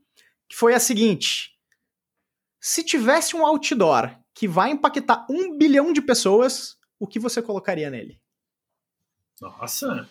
que 0.48 0.56
foi 0.56 0.74
a 0.74 0.80
seguinte: 0.80 1.52
se 2.60 2.82
tivesse 2.82 3.36
um 3.36 3.46
outdoor 3.46 4.16
que 4.34 4.48
vai 4.48 4.70
impactar 4.70 5.26
um 5.30 5.56
bilhão 5.56 5.92
de 5.92 6.02
pessoas, 6.02 6.76
o 6.98 7.06
que 7.06 7.18
você 7.18 7.40
colocaria 7.40 7.90
nele? 7.90 8.20
Nossa! 9.40 10.08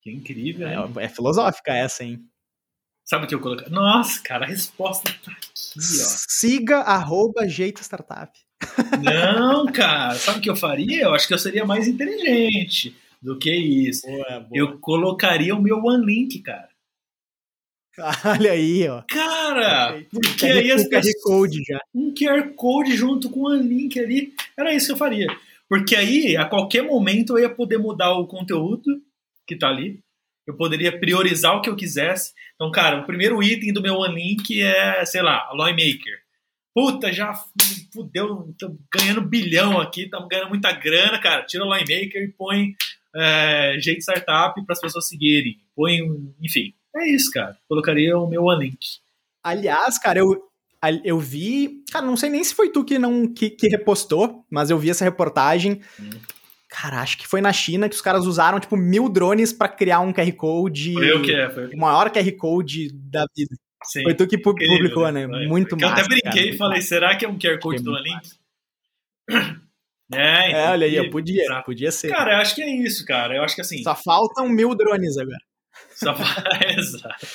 Que 0.00 0.10
incrível, 0.10 0.66
é, 0.68 1.04
é, 1.04 1.08
filosófica 1.08 1.72
essa, 1.72 2.04
hein? 2.04 2.28
Sabe 3.04 3.26
o 3.26 3.28
que 3.28 3.34
eu 3.34 3.40
coloquei? 3.40 3.68
Nossa, 3.68 4.22
cara, 4.22 4.46
a 4.46 4.48
resposta 4.48 5.12
tá 5.22 5.32
aqui, 5.32 5.50
ó. 5.76 6.06
Siga 6.28 6.78
arroba 6.78 7.46
jeito 7.46 7.82
startup. 7.82 8.32
Não, 9.02 9.66
cara, 9.66 10.14
sabe 10.14 10.38
o 10.38 10.42
que 10.42 10.48
eu 10.48 10.56
faria? 10.56 11.02
Eu 11.02 11.14
acho 11.14 11.28
que 11.28 11.34
eu 11.34 11.38
seria 11.38 11.66
mais 11.66 11.86
inteligente 11.86 12.96
do 13.20 13.38
que 13.38 13.54
isso. 13.54 14.06
Boa, 14.06 14.40
boa. 14.40 14.48
Eu 14.52 14.78
colocaria 14.78 15.54
o 15.54 15.60
meu 15.60 15.84
OneLink, 15.84 16.40
cara. 16.40 16.68
Olha 18.24 18.52
aí, 18.52 18.88
ó. 18.88 19.02
Cara, 19.08 20.02
porque 20.10 20.46
aí 20.46 20.72
as 20.72 20.88
pessoas... 20.88 21.14
QR 21.14 21.22
Code 21.22 21.62
já. 21.68 21.80
Um 21.94 22.14
QR 22.14 22.54
Code 22.54 22.96
junto 22.96 23.30
com 23.30 23.40
o 23.40 23.50
OneLink 23.50 24.00
ali. 24.00 24.34
Era 24.56 24.72
isso 24.72 24.86
que 24.86 24.92
eu 24.92 24.96
faria. 24.96 25.26
Porque 25.68 25.94
aí, 25.94 26.36
a 26.36 26.44
qualquer 26.44 26.82
momento, 26.82 27.36
eu 27.36 27.42
ia 27.42 27.50
poder 27.50 27.78
mudar 27.78 28.12
o 28.12 28.26
conteúdo 28.26 29.02
que 29.46 29.56
tá 29.56 29.68
ali 29.68 30.03
eu 30.46 30.56
poderia 30.56 30.98
priorizar 30.98 31.56
o 31.56 31.60
que 31.60 31.70
eu 31.70 31.76
quisesse. 31.76 32.32
Então, 32.54 32.70
cara, 32.70 33.00
o 33.00 33.06
primeiro 33.06 33.42
item 33.42 33.72
do 33.72 33.82
meu 33.82 33.94
OneLink 33.96 34.60
é, 34.60 35.04
sei 35.04 35.22
lá, 35.22 35.48
a 35.50 35.54
Maker. 35.56 36.22
Puta, 36.74 37.12
já 37.12 37.32
fudeu, 37.92 38.52
tô 38.58 38.76
ganhando 38.92 39.22
bilhão 39.22 39.80
aqui, 39.80 40.02
estamos 40.02 40.28
ganhando 40.28 40.48
muita 40.48 40.72
grana, 40.72 41.20
cara. 41.20 41.44
Tira 41.44 41.64
o 41.64 41.68
Maker 41.68 42.22
e 42.22 42.32
põe 42.36 42.74
é, 43.14 43.76
jeito 43.78 44.00
startup 44.00 44.60
para 44.64 44.72
as 44.72 44.80
pessoas 44.80 45.08
seguirem. 45.08 45.60
Põe, 45.74 46.00
enfim, 46.42 46.74
é 46.96 47.08
isso, 47.10 47.30
cara. 47.30 47.56
Colocaria 47.68 48.18
o 48.18 48.28
meu 48.28 48.44
OneLink. 48.44 48.78
Aliás, 49.42 49.98
cara, 49.98 50.18
eu, 50.18 50.42
eu 51.04 51.18
vi. 51.18 51.82
Cara, 51.92 52.04
não 52.04 52.16
sei 52.16 52.28
nem 52.28 52.42
se 52.42 52.54
foi 52.54 52.70
tu 52.70 52.84
que 52.84 52.98
não 52.98 53.32
que, 53.32 53.50
que 53.50 53.68
repostou, 53.68 54.44
mas 54.50 54.70
eu 54.70 54.78
vi 54.78 54.90
essa 54.90 55.04
reportagem. 55.04 55.80
Hum. 56.00 56.10
Cara, 56.74 57.00
acho 57.00 57.16
que 57.16 57.26
foi 57.26 57.40
na 57.40 57.52
China 57.52 57.88
que 57.88 57.94
os 57.94 58.00
caras 58.00 58.26
usaram, 58.26 58.58
tipo, 58.58 58.76
mil 58.76 59.08
drones 59.08 59.52
para 59.52 59.68
criar 59.68 60.00
um 60.00 60.12
QR 60.12 60.32
Code. 60.32 60.92
Foi 60.94 61.12
eu 61.12 61.22
que 61.22 61.32
é, 61.32 61.48
foi. 61.48 61.66
O 61.68 61.78
maior 61.78 62.10
QR 62.10 62.32
Code 62.32 62.90
da 62.92 63.24
vida. 63.36 63.54
Sim. 63.84 64.02
Foi 64.02 64.14
tu 64.14 64.26
que 64.26 64.36
Incrível, 64.36 64.76
publicou, 64.76 65.12
né? 65.12 65.28
Foi. 65.28 65.46
Muito 65.46 65.76
massa. 65.76 65.86
Eu 65.86 65.92
até 65.92 66.08
brinquei 66.08 66.32
cara, 66.32 66.46
e 66.46 66.56
falei, 66.56 66.82
será 66.82 67.16
que 67.16 67.24
é 67.24 67.28
um 67.28 67.38
QR 67.38 67.60
Code 67.60 67.82
do 67.82 67.96
Link? 67.96 68.28
É, 70.12 70.50
então, 70.50 70.60
é, 70.60 70.70
olha 70.70 70.86
aí, 70.86 71.10
podia, 71.10 71.44
exato. 71.44 71.64
podia 71.64 71.90
ser. 71.90 72.08
Cara, 72.08 72.34
eu 72.34 72.36
acho 72.36 72.54
que 72.54 72.60
é 72.60 72.68
isso, 72.68 73.06
cara. 73.06 73.34
Eu 73.34 73.42
acho 73.42 73.54
que 73.54 73.62
assim. 73.62 73.82
Só 73.82 73.96
faltam 73.96 74.50
mil 74.50 74.74
drones 74.74 75.16
agora. 75.16 75.38
Só 75.94 76.14
Exato. 76.78 77.26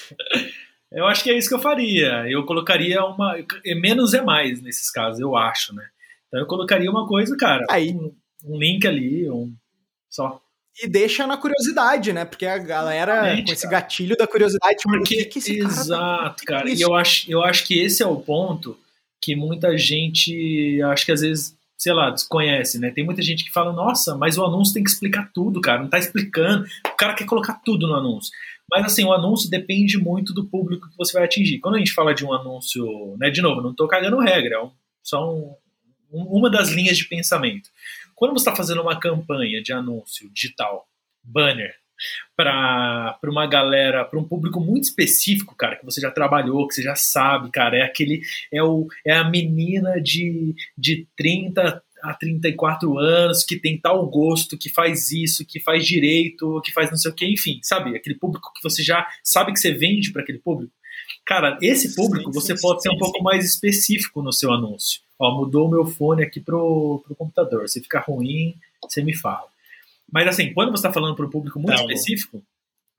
Eu 0.91 1.07
acho 1.07 1.23
que 1.23 1.31
é 1.31 1.37
isso 1.37 1.49
que 1.49 1.55
eu 1.55 1.59
faria. 1.59 2.29
Eu 2.29 2.45
colocaria 2.45 3.03
uma. 3.03 3.35
Menos 3.81 4.13
é 4.13 4.21
mais 4.21 4.61
nesses 4.61 4.91
casos, 4.91 5.19
eu 5.19 5.35
acho, 5.35 5.73
né? 5.73 5.83
Então 6.27 6.39
eu 6.39 6.45
colocaria 6.45 6.89
uma 6.89 7.07
coisa, 7.07 7.35
cara. 7.35 7.65
Aí, 7.69 7.89
um 7.89 8.15
link 8.43 8.87
ali, 8.87 9.29
um 9.29 9.53
só. 10.09 10.41
E 10.81 10.87
deixa 10.87 11.27
na 11.27 11.35
curiosidade, 11.35 12.13
né? 12.13 12.23
Porque 12.23 12.45
a 12.45 12.57
galera, 12.57 13.35
com 13.45 13.51
esse 13.51 13.67
gatilho 13.67 14.15
da 14.15 14.25
curiosidade, 14.25 14.77
tipo, 14.77 14.89
Porque, 14.91 15.25
que, 15.25 15.39
esse 15.39 15.59
Exato, 15.59 16.43
cara. 16.45 16.61
cara. 16.61 16.69
E 16.69 16.79
eu 16.79 16.95
acho, 16.95 17.29
eu 17.29 17.43
acho 17.43 17.65
que 17.65 17.77
esse 17.77 18.01
é 18.01 18.07
o 18.07 18.15
ponto 18.15 18.77
que 19.21 19.35
muita 19.35 19.77
gente, 19.77 20.81
acho 20.83 21.05
que 21.05 21.11
às 21.11 21.19
vezes, 21.19 21.57
sei 21.77 21.91
lá, 21.91 22.09
desconhece, 22.09 22.79
né? 22.79 22.91
Tem 22.91 23.05
muita 23.05 23.21
gente 23.21 23.43
que 23.43 23.51
fala, 23.51 23.73
nossa, 23.73 24.15
mas 24.15 24.37
o 24.37 24.45
anúncio 24.45 24.73
tem 24.73 24.83
que 24.83 24.89
explicar 24.89 25.29
tudo, 25.33 25.59
cara. 25.59 25.81
Não 25.81 25.89
tá 25.89 25.99
explicando. 25.99 26.65
O 26.87 26.95
cara 26.95 27.13
quer 27.13 27.25
colocar 27.25 27.55
tudo 27.65 27.85
no 27.85 27.95
anúncio. 27.95 28.31
Mas 28.71 28.85
assim, 28.85 29.03
o 29.03 29.11
anúncio 29.11 29.49
depende 29.49 29.97
muito 29.97 30.33
do 30.33 30.47
público 30.47 30.89
que 30.89 30.97
você 30.97 31.11
vai 31.11 31.25
atingir. 31.25 31.59
Quando 31.59 31.75
a 31.75 31.79
gente 31.79 31.91
fala 31.91 32.13
de 32.13 32.23
um 32.23 32.31
anúncio, 32.31 33.17
né, 33.17 33.29
de 33.29 33.41
novo, 33.41 33.61
não 33.61 33.73
tô 33.73 33.87
cagando 33.87 34.19
regra, 34.19 34.55
é 34.55 34.63
um 34.63 34.71
só 35.03 35.33
um, 35.33 35.55
uma 36.11 36.49
das 36.49 36.69
linhas 36.69 36.97
de 36.97 37.05
pensamento. 37.05 37.69
Quando 38.19 38.33
você 38.33 38.49
está 38.49 38.53
fazendo 38.53 38.81
uma 38.81 38.99
campanha 38.99 39.63
de 39.63 39.71
anúncio 39.71 40.29
digital, 40.29 40.85
banner, 41.23 41.73
para 42.35 43.17
uma 43.23 43.47
galera, 43.47 44.03
para 44.03 44.19
um 44.19 44.25
público 44.25 44.59
muito 44.59 44.83
específico, 44.83 45.55
cara, 45.55 45.77
que 45.77 45.85
você 45.85 46.01
já 46.01 46.11
trabalhou, 46.11 46.67
que 46.67 46.75
você 46.75 46.81
já 46.81 46.95
sabe, 46.95 47.49
cara, 47.49 47.77
é 47.77 47.81
aquele 47.81 48.21
é 48.51 48.61
o 48.61 48.87
é 49.05 49.13
a 49.13 49.23
menina 49.23 50.01
de, 50.01 50.53
de 50.77 51.07
30 51.15 51.81
a 52.03 52.13
34 52.13 52.97
anos 52.97 53.45
que 53.45 53.57
tem 53.57 53.79
tal 53.79 54.05
gosto, 54.05 54.57
que 54.57 54.69
faz 54.69 55.11
isso, 55.11 55.45
que 55.45 55.61
faz 55.61 55.87
direito, 55.87 56.61
que 56.61 56.73
faz 56.73 56.89
não 56.91 56.97
sei 56.97 57.11
o 57.11 57.15
que, 57.15 57.25
enfim, 57.25 57.61
sabe? 57.63 57.95
Aquele 57.95 58.15
público 58.15 58.51
que 58.53 58.61
você 58.61 58.83
já 58.83 59.07
sabe 59.23 59.53
que 59.53 59.59
você 59.59 59.71
vende 59.71 60.11
para 60.11 60.23
aquele 60.23 60.39
público. 60.39 60.73
Cara, 61.25 61.57
esse 61.61 61.95
público 61.95 62.33
você 62.33 62.53
pode 62.59 62.81
ser 62.81 62.89
um 62.89 62.97
pouco 62.97 63.23
mais 63.23 63.45
específico 63.45 64.21
no 64.21 64.33
seu 64.33 64.51
anúncio. 64.51 65.01
Ó, 65.19 65.35
mudou 65.35 65.67
o 65.67 65.69
meu 65.69 65.85
fone 65.85 66.23
aqui 66.23 66.39
pro, 66.39 67.03
pro 67.05 67.15
computador. 67.15 67.67
Se 67.67 67.81
ficar 67.81 67.99
ruim, 68.01 68.55
você 68.81 69.03
me 69.03 69.13
fala. 69.13 69.47
Mas 70.11 70.27
assim, 70.27 70.53
quando 70.53 70.71
você 70.71 70.87
está 70.87 70.93
falando 70.93 71.15
para 71.15 71.25
um 71.25 71.29
público 71.29 71.59
muito 71.59 71.75
tá 71.75 71.81
específico, 71.83 72.41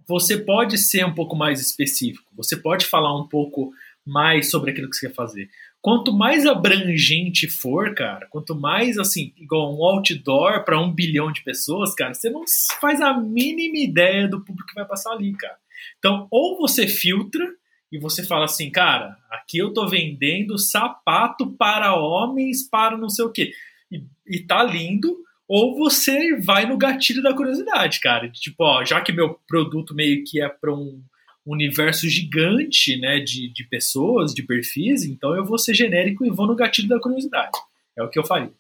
você 0.07 0.37
pode 0.37 0.77
ser 0.77 1.05
um 1.05 1.15
pouco 1.15 1.35
mais 1.35 1.61
específico. 1.61 2.31
Você 2.37 2.57
pode 2.57 2.85
falar 2.87 3.17
um 3.19 3.27
pouco 3.27 3.73
mais 4.05 4.51
sobre 4.51 4.71
aquilo 4.71 4.91
que 4.91 4.97
você 4.97 5.09
quer 5.09 5.15
fazer. 5.15 5.49
Quanto 5.81 6.13
mais 6.13 6.45
abrangente 6.45 7.49
for, 7.49 7.95
cara, 7.95 8.27
quanto 8.29 8.55
mais 8.55 8.99
assim, 8.99 9.33
igual 9.37 9.75
um 9.75 9.83
outdoor 9.83 10.63
para 10.65 10.79
um 10.79 10.93
bilhão 10.93 11.33
de 11.33 11.43
pessoas, 11.43 11.95
cara, 11.95 12.13
você 12.13 12.29
não 12.29 12.45
faz 12.81 13.01
a 13.01 13.15
mínima 13.15 13.79
ideia 13.79 14.29
do 14.29 14.45
público 14.45 14.69
que 14.69 14.75
vai 14.75 14.85
passar 14.85 15.13
ali, 15.13 15.33
cara. 15.33 15.57
Então, 15.99 16.29
ou 16.31 16.59
você 16.59 16.87
filtra 16.87 17.49
e 17.91 17.99
você 17.99 18.25
fala 18.25 18.45
assim, 18.45 18.71
cara, 18.71 19.17
aqui 19.31 19.59
eu 19.59 19.73
tô 19.73 19.89
vendendo 19.89 20.59
sapato 20.59 21.51
para 21.53 21.97
homens 21.97 22.69
para 22.69 22.97
não 22.97 23.09
sei 23.09 23.25
o 23.25 23.33
quê. 23.33 23.53
E, 23.91 24.05
e 24.27 24.41
tá 24.41 24.63
lindo, 24.63 25.17
ou 25.49 25.77
você 25.77 26.37
vai 26.41 26.67
no 26.67 26.79
gatilho 26.79 27.23
da 27.23 27.35
curiosidade, 27.35 27.99
cara. 27.99 28.31
Tipo, 28.31 28.63
ó, 28.63 28.85
já 28.85 29.01
que 29.01 29.13
meu 29.13 29.35
produto 29.49 29.95
meio 29.95 30.23
que 30.25 30.41
é 30.41 30.49
para 30.49 30.73
um 30.73 31.03
universo 31.45 32.09
gigante, 32.09 32.97
né, 32.97 33.19
de, 33.19 33.53
de 33.53 33.65
pessoas, 33.65 34.33
de 34.33 34.45
perfis, 34.45 35.05
então 35.05 35.35
eu 35.35 35.45
vou 35.45 35.59
ser 35.59 35.75
genérico 35.75 36.25
e 36.25 36.31
vou 36.31 36.47
no 36.47 36.55
gatilho 36.55 36.89
da 36.89 37.01
curiosidade. 37.01 37.59
É 37.97 38.03
o 38.03 38.09
que 38.09 38.19
eu 38.19 38.25
faria. 38.25 38.53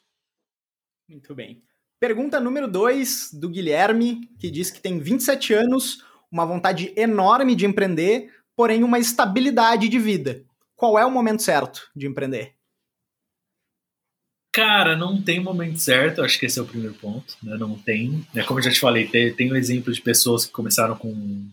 Muito 1.09 1.35
bem. 1.35 1.63
Pergunta 2.01 2.41
número 2.41 2.67
2 2.67 3.35
do 3.35 3.49
Guilherme, 3.49 4.29
que 4.39 4.51
diz 4.51 4.71
que 4.71 4.81
tem 4.81 4.99
27 4.99 5.53
anos, 5.53 6.05
uma 6.33 6.47
vontade 6.47 6.93
enorme 6.97 7.55
de 7.55 7.67
empreender, 7.67 8.33
porém 8.61 8.85
uma 8.85 8.99
estabilidade 8.99 9.89
de 9.89 9.99
vida. 9.99 10.45
Qual 10.77 10.99
é 10.99 11.07
o 11.07 11.11
momento 11.11 11.41
certo 11.41 11.89
de 11.97 12.07
empreender? 12.07 12.53
Cara, 14.53 14.95
não 14.95 15.23
tem 15.23 15.43
momento 15.43 15.79
certo, 15.79 16.21
acho 16.21 16.39
que 16.39 16.45
esse 16.45 16.59
é 16.59 16.63
o 16.63 16.67
primeiro 16.67 16.93
ponto, 16.93 17.39
né? 17.43 17.57
Não 17.57 17.79
tem. 17.79 18.23
É 18.37 18.43
como 18.43 18.61
eu 18.61 18.65
já 18.65 18.71
te 18.71 18.79
falei, 18.79 19.09
tem, 19.09 19.33
tem 19.33 19.51
um 19.51 19.57
exemplo 19.57 19.91
de 19.91 20.03
pessoas 20.03 20.45
que 20.45 20.53
começaram 20.53 20.95
com 20.95 21.49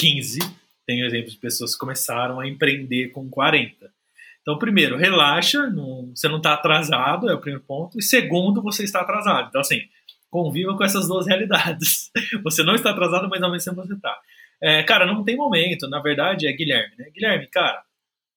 15, 0.00 0.38
tem 0.86 1.04
um 1.04 1.06
exemplo 1.06 1.30
de 1.30 1.36
pessoas 1.36 1.74
que 1.74 1.78
começaram 1.78 2.40
a 2.40 2.48
empreender 2.48 3.08
com 3.08 3.28
40. 3.28 3.92
Então, 4.40 4.58
primeiro, 4.58 4.96
relaxa, 4.96 5.66
não, 5.66 6.12
você 6.16 6.28
não 6.28 6.38
está 6.38 6.54
atrasado, 6.54 7.28
é 7.28 7.34
o 7.34 7.40
primeiro 7.40 7.62
ponto. 7.66 7.98
E 7.98 8.02
segundo, 8.02 8.62
você 8.62 8.84
está 8.84 9.02
atrasado. 9.02 9.48
Então, 9.48 9.60
assim, 9.60 9.82
conviva 10.30 10.74
com 10.78 10.82
essas 10.82 11.06
duas 11.06 11.26
realidades. 11.26 12.10
Você 12.42 12.62
não 12.62 12.74
está 12.74 12.90
atrasado, 12.90 13.28
mas 13.28 13.42
ao 13.42 13.52
mesmo 13.52 13.70
tempo 13.70 13.86
você 13.86 13.92
está. 13.92 14.18
É, 14.62 14.82
cara, 14.84 15.04
não 15.04 15.24
tem 15.24 15.36
momento, 15.36 15.88
na 15.88 16.00
verdade, 16.00 16.46
é 16.46 16.52
Guilherme, 16.52 16.94
né? 16.96 17.10
Guilherme, 17.12 17.48
cara, 17.48 17.82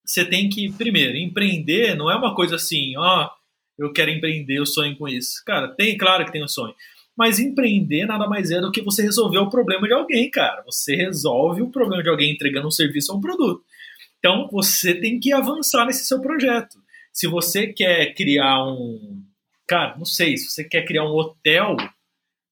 você 0.04 0.26
tem 0.26 0.50
que, 0.50 0.72
primeiro, 0.72 1.16
empreender 1.16 1.96
não 1.96 2.10
é 2.10 2.16
uma 2.16 2.34
coisa 2.34 2.56
assim, 2.56 2.98
ó, 2.98 3.30
eu 3.78 3.92
quero 3.94 4.10
empreender, 4.10 4.58
eu 4.58 4.66
sonho 4.66 4.98
com 4.98 5.08
isso. 5.08 5.44
Cara, 5.46 5.68
tem, 5.68 5.98
claro 5.98 6.26
que 6.26 6.32
tem 6.32 6.44
um 6.44 6.48
sonho. 6.48 6.74
Mas 7.16 7.40
empreender 7.40 8.06
nada 8.06 8.28
mais 8.28 8.52
é 8.52 8.60
do 8.60 8.72
que 8.72 8.82
você 8.82 9.02
resolver 9.02 9.38
o 9.38 9.50
problema 9.50 9.88
de 9.88 9.94
alguém, 9.94 10.30
cara. 10.30 10.64
Você 10.66 10.96
resolve 10.96 11.62
o 11.62 11.72
problema 11.72 12.04
de 12.04 12.10
alguém 12.10 12.34
entregando 12.34 12.68
um 12.68 12.72
serviço 12.72 13.12
ou 13.12 13.20
um 13.20 13.22
produto. 13.22 13.64
Então 14.20 14.50
você 14.52 14.94
tem 14.94 15.20
que 15.20 15.32
avançar 15.32 15.86
nesse 15.86 16.06
seu 16.06 16.22
projeto. 16.22 16.78
Se 17.14 17.28
você 17.28 17.68
quer 17.68 18.14
criar 18.14 18.66
um. 18.66 19.22
Cara, 19.68 19.96
não 19.98 20.06
sei, 20.06 20.38
se 20.38 20.50
você 20.50 20.64
quer 20.64 20.84
criar 20.84 21.06
um 21.06 21.16
hotel, 21.16 21.78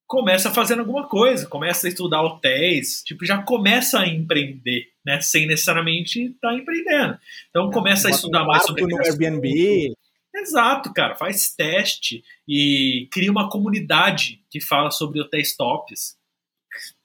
começa 0.08 0.52
fazendo 0.52 0.80
alguma 0.80 1.08
coisa, 1.08 1.48
começa 1.48 1.88
a 1.88 1.90
estudar 1.90 2.22
hotéis, 2.22 3.02
tipo, 3.04 3.26
já 3.26 3.42
começa 3.42 4.00
a 4.00 4.08
empreender, 4.08 4.88
né? 5.06 5.20
Sem 5.22 5.48
necessariamente 5.48 6.26
estar 6.26 6.50
tá 6.50 6.56
empreendendo. 6.56 7.18
Então 7.50 7.72
começa 7.72 8.08
a 8.08 8.12
estudar 8.12 8.44
mais 8.46 8.64
sobre 8.64 8.84
no 8.84 9.00
Airbnb. 9.00 9.94
Exato, 10.36 10.92
cara. 10.94 11.16
Faz 11.16 11.54
teste 11.56 12.24
e 12.48 13.08
cria 13.12 13.32
uma 13.32 13.50
comunidade 13.50 14.42
que 14.50 14.60
fala 14.60 14.90
sobre 14.92 15.20
hotéis 15.22 15.56
tops. 15.56 16.18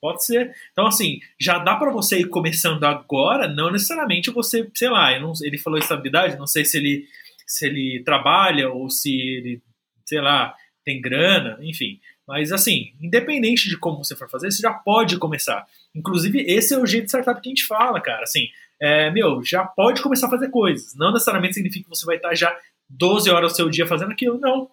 Pode 0.01 0.25
ser. 0.25 0.55
Então, 0.71 0.87
assim, 0.87 1.19
já 1.39 1.59
dá 1.59 1.75
para 1.75 1.91
você 1.91 2.19
ir 2.19 2.29
começando 2.29 2.83
agora, 2.85 3.47
não 3.47 3.71
necessariamente 3.71 4.31
você, 4.31 4.69
sei 4.73 4.89
lá, 4.89 5.17
não, 5.19 5.31
ele 5.43 5.59
falou 5.59 5.77
estabilidade, 5.77 6.37
não 6.37 6.47
sei 6.47 6.65
se 6.65 6.77
ele, 6.77 7.05
se 7.45 7.67
ele 7.67 8.01
trabalha 8.03 8.69
ou 8.71 8.89
se 8.89 9.15
ele, 9.15 9.61
sei 10.05 10.21
lá, 10.21 10.55
tem 10.83 10.99
grana, 10.99 11.59
enfim. 11.61 11.99
Mas, 12.29 12.51
assim, 12.51 12.93
independente 13.01 13.67
de 13.67 13.75
como 13.75 14.03
você 14.03 14.15
for 14.15 14.29
fazer, 14.29 14.51
você 14.51 14.61
já 14.61 14.71
pode 14.71 15.17
começar. 15.17 15.65
Inclusive, 15.95 16.41
esse 16.41 16.75
é 16.75 16.77
o 16.77 16.85
jeito 16.85 17.05
de 17.05 17.09
startup 17.09 17.41
que 17.41 17.49
a 17.49 17.51
gente 17.51 17.65
fala, 17.65 17.99
cara. 17.99 18.21
Assim, 18.21 18.49
é, 18.79 19.09
meu, 19.09 19.43
já 19.43 19.65
pode 19.65 19.99
começar 19.99 20.27
a 20.27 20.29
fazer 20.29 20.49
coisas. 20.49 20.93
Não 20.93 21.11
necessariamente 21.11 21.55
significa 21.55 21.85
que 21.85 21.89
você 21.89 22.05
vai 22.05 22.17
estar 22.17 22.35
já 22.35 22.55
12 22.87 23.31
horas 23.31 23.53
do 23.53 23.55
seu 23.55 23.67
dia 23.67 23.87
fazendo 23.87 24.11
aquilo. 24.11 24.39
Não. 24.39 24.69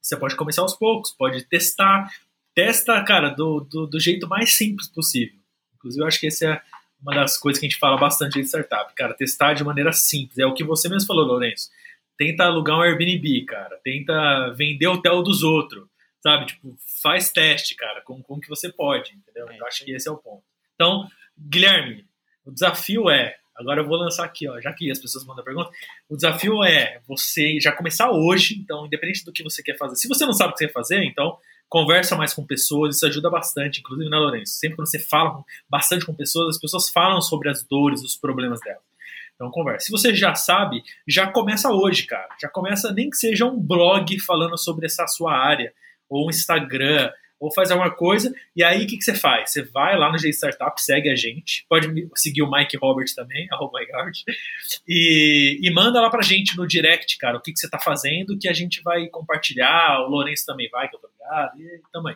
Você 0.00 0.16
pode 0.16 0.36
começar 0.36 0.62
aos 0.62 0.76
poucos, 0.76 1.10
pode 1.10 1.42
testar. 1.48 2.08
Testa, 2.54 3.02
cara, 3.02 3.30
do, 3.30 3.58
do, 3.58 3.88
do 3.88 3.98
jeito 3.98 4.28
mais 4.28 4.56
simples 4.56 4.86
possível. 4.86 5.34
Inclusive, 5.74 6.04
eu 6.04 6.06
acho 6.06 6.20
que 6.20 6.28
essa 6.28 6.46
é 6.46 6.62
uma 7.02 7.12
das 7.12 7.36
coisas 7.36 7.58
que 7.58 7.66
a 7.66 7.68
gente 7.68 7.80
fala 7.80 7.98
bastante 7.98 8.38
em 8.38 8.44
startup, 8.44 8.94
cara. 8.94 9.14
Testar 9.14 9.54
de 9.54 9.64
maneira 9.64 9.90
simples. 9.90 10.38
É 10.38 10.46
o 10.46 10.54
que 10.54 10.62
você 10.62 10.88
mesmo 10.88 11.08
falou, 11.08 11.26
Lourenço. 11.26 11.70
Tenta 12.16 12.44
alugar 12.44 12.78
um 12.78 12.82
Airbnb, 12.82 13.46
cara. 13.46 13.80
Tenta 13.82 14.54
vender 14.56 14.86
o 14.86 14.92
hotel 14.92 15.24
dos 15.24 15.42
outros. 15.42 15.89
Sabe? 16.22 16.46
Tipo, 16.46 16.76
faz 17.02 17.30
teste, 17.30 17.74
cara, 17.74 18.02
com, 18.02 18.22
com 18.22 18.38
que 18.38 18.48
você 18.48 18.70
pode, 18.70 19.12
entendeu? 19.14 19.48
É, 19.48 19.58
eu 19.58 19.66
acho 19.66 19.84
que 19.84 19.92
esse 19.92 20.08
é 20.08 20.12
o 20.12 20.18
ponto. 20.18 20.44
Então, 20.74 21.08
Guilherme, 21.38 22.06
o 22.44 22.50
desafio 22.50 23.08
é 23.08 23.40
Agora 23.60 23.82
eu 23.82 23.86
vou 23.86 23.98
lançar 23.98 24.24
aqui, 24.24 24.48
ó, 24.48 24.58
já 24.58 24.72
que 24.72 24.90
as 24.90 24.98
pessoas 24.98 25.22
mandam 25.26 25.44
pergunta. 25.44 25.70
O 26.08 26.16
desafio 26.16 26.64
é 26.64 26.98
você 27.06 27.60
já 27.60 27.70
começar 27.70 28.10
hoje, 28.10 28.58
então, 28.58 28.86
independente 28.86 29.22
do 29.22 29.32
que 29.32 29.42
você 29.42 29.62
quer 29.62 29.76
fazer. 29.76 29.96
Se 29.96 30.08
você 30.08 30.24
não 30.24 30.32
sabe 30.32 30.50
o 30.50 30.52
que 30.54 30.60
você 30.60 30.66
quer 30.66 30.72
fazer, 30.72 31.04
então 31.04 31.36
conversa 31.68 32.16
mais 32.16 32.32
com 32.32 32.44
pessoas, 32.44 32.96
isso 32.96 33.06
ajuda 33.06 33.28
bastante, 33.28 33.80
inclusive, 33.80 34.08
né, 34.08 34.16
Lourenço? 34.16 34.54
Sempre 34.54 34.76
quando 34.76 34.90
você 34.90 34.98
fala 34.98 35.44
bastante 35.68 36.06
com 36.06 36.14
pessoas, 36.14 36.56
as 36.56 36.60
pessoas 36.60 36.88
falam 36.88 37.20
sobre 37.20 37.50
as 37.50 37.62
dores, 37.62 38.02
os 38.02 38.16
problemas 38.16 38.60
delas. 38.60 38.82
Então, 39.34 39.50
conversa. 39.50 39.86
Se 39.86 39.92
você 39.92 40.14
já 40.14 40.34
sabe, 40.34 40.82
já 41.06 41.30
começa 41.30 41.70
hoje, 41.70 42.04
cara. 42.04 42.28
Já 42.40 42.48
começa, 42.48 42.90
nem 42.92 43.10
que 43.10 43.16
seja 43.16 43.44
um 43.44 43.60
blog 43.60 44.18
falando 44.20 44.56
sobre 44.58 44.86
essa 44.86 45.06
sua 45.06 45.34
área, 45.36 45.72
ou 46.10 46.26
um 46.26 46.30
Instagram, 46.30 47.10
ou 47.40 47.50
faz 47.50 47.70
alguma 47.70 47.90
coisa, 47.90 48.30
e 48.54 48.62
aí 48.62 48.84
o 48.84 48.86
que, 48.86 48.98
que 48.98 49.02
você 49.02 49.14
faz? 49.14 49.50
Você 49.50 49.62
vai 49.62 49.96
lá 49.96 50.12
no 50.12 50.18
G 50.18 50.28
Startup, 50.28 50.78
segue 50.80 51.08
a 51.08 51.16
gente, 51.16 51.64
pode 51.70 51.88
seguir 52.14 52.42
o 52.42 52.50
Mike 52.50 52.76
Roberts 52.76 53.14
também, 53.14 53.48
arroba 53.50 53.78
e, 54.86 55.58
e 55.62 55.70
manda 55.72 56.02
lá 56.02 56.10
pra 56.10 56.20
gente 56.20 56.54
no 56.54 56.66
direct, 56.66 57.16
cara, 57.16 57.38
o 57.38 57.40
que, 57.40 57.52
que 57.52 57.58
você 57.58 57.70
tá 57.70 57.78
fazendo, 57.78 58.38
que 58.38 58.46
a 58.46 58.52
gente 58.52 58.82
vai 58.82 59.08
compartilhar, 59.08 60.02
o 60.02 60.10
Lourenço 60.10 60.44
também 60.44 60.68
vai, 60.68 60.88
que 60.88 60.96
eu 60.96 61.00
tô 61.00 61.08
ligado, 61.08 61.58
e 61.58 61.80
também. 61.90 62.14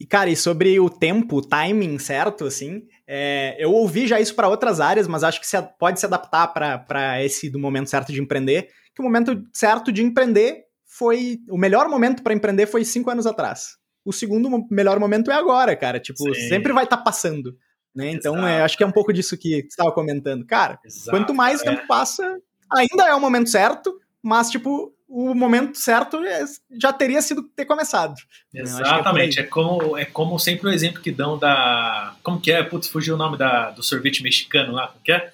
E, 0.00 0.06
cara, 0.06 0.30
e 0.30 0.34
sobre 0.34 0.80
o 0.80 0.90
tempo, 0.90 1.36
o 1.36 1.46
timing 1.46 1.96
certo, 1.98 2.44
assim, 2.44 2.88
é, 3.06 3.54
eu 3.56 3.70
ouvi 3.70 4.06
já 4.06 4.18
isso 4.18 4.34
para 4.34 4.48
outras 4.48 4.80
áreas, 4.80 5.06
mas 5.06 5.22
acho 5.22 5.38
que 5.38 5.46
se, 5.46 5.60
pode 5.78 6.00
se 6.00 6.06
adaptar 6.06 6.48
para 6.48 7.22
esse 7.22 7.50
do 7.50 7.58
momento 7.58 7.90
certo 7.90 8.12
de 8.12 8.20
empreender, 8.20 8.70
que 8.94 9.00
o 9.00 9.04
momento 9.04 9.44
certo 9.52 9.92
de 9.92 10.02
empreender 10.02 10.64
foi. 10.96 11.38
O 11.48 11.56
melhor 11.56 11.88
momento 11.88 12.22
para 12.22 12.34
empreender 12.34 12.66
foi 12.66 12.84
cinco 12.84 13.10
anos 13.10 13.26
atrás. 13.26 13.76
O 14.04 14.12
segundo 14.12 14.66
melhor 14.70 14.98
momento 14.98 15.30
é 15.30 15.34
agora, 15.34 15.74
cara. 15.76 15.98
Tipo, 15.98 16.34
Sim. 16.34 16.48
sempre 16.48 16.72
vai 16.72 16.84
estar 16.84 16.98
tá 16.98 17.02
passando. 17.02 17.56
Né? 17.94 18.10
Então, 18.10 18.46
é, 18.46 18.62
acho 18.62 18.76
que 18.76 18.82
é 18.82 18.86
um 18.86 18.92
pouco 18.92 19.12
disso 19.12 19.36
que 19.36 19.60
você 19.60 19.66
estava 19.66 19.92
comentando. 19.92 20.46
Cara, 20.46 20.78
Exato, 20.84 21.10
quanto 21.10 21.34
mais 21.34 21.60
o 21.60 21.64
é. 21.64 21.70
tempo 21.70 21.86
passa, 21.86 22.38
ainda 22.70 23.06
é 23.06 23.14
o 23.14 23.20
momento 23.20 23.50
certo, 23.50 23.98
mas, 24.22 24.50
tipo, 24.50 24.94
o 25.08 25.34
momento 25.34 25.78
certo 25.78 26.16
é, 26.24 26.44
já 26.80 26.92
teria 26.92 27.20
sido 27.20 27.42
ter 27.42 27.66
começado. 27.66 28.14
Né? 28.52 28.60
É 28.60 28.62
Exatamente. 28.62 29.38
É, 29.38 29.42
é, 29.42 29.46
como, 29.46 29.96
é 29.96 30.04
como 30.06 30.38
sempre 30.38 30.68
o 30.68 30.72
exemplo 30.72 31.02
que 31.02 31.12
dão 31.12 31.38
da. 31.38 32.16
Como 32.22 32.40
que 32.40 32.50
é? 32.50 32.62
Putz, 32.62 32.88
fugiu 32.88 33.14
o 33.14 33.18
nome 33.18 33.36
da, 33.36 33.70
do 33.70 33.82
sorvete 33.82 34.22
mexicano 34.22 34.72
lá. 34.72 34.88
Como 34.88 35.04
que 35.04 35.12
é? 35.12 35.32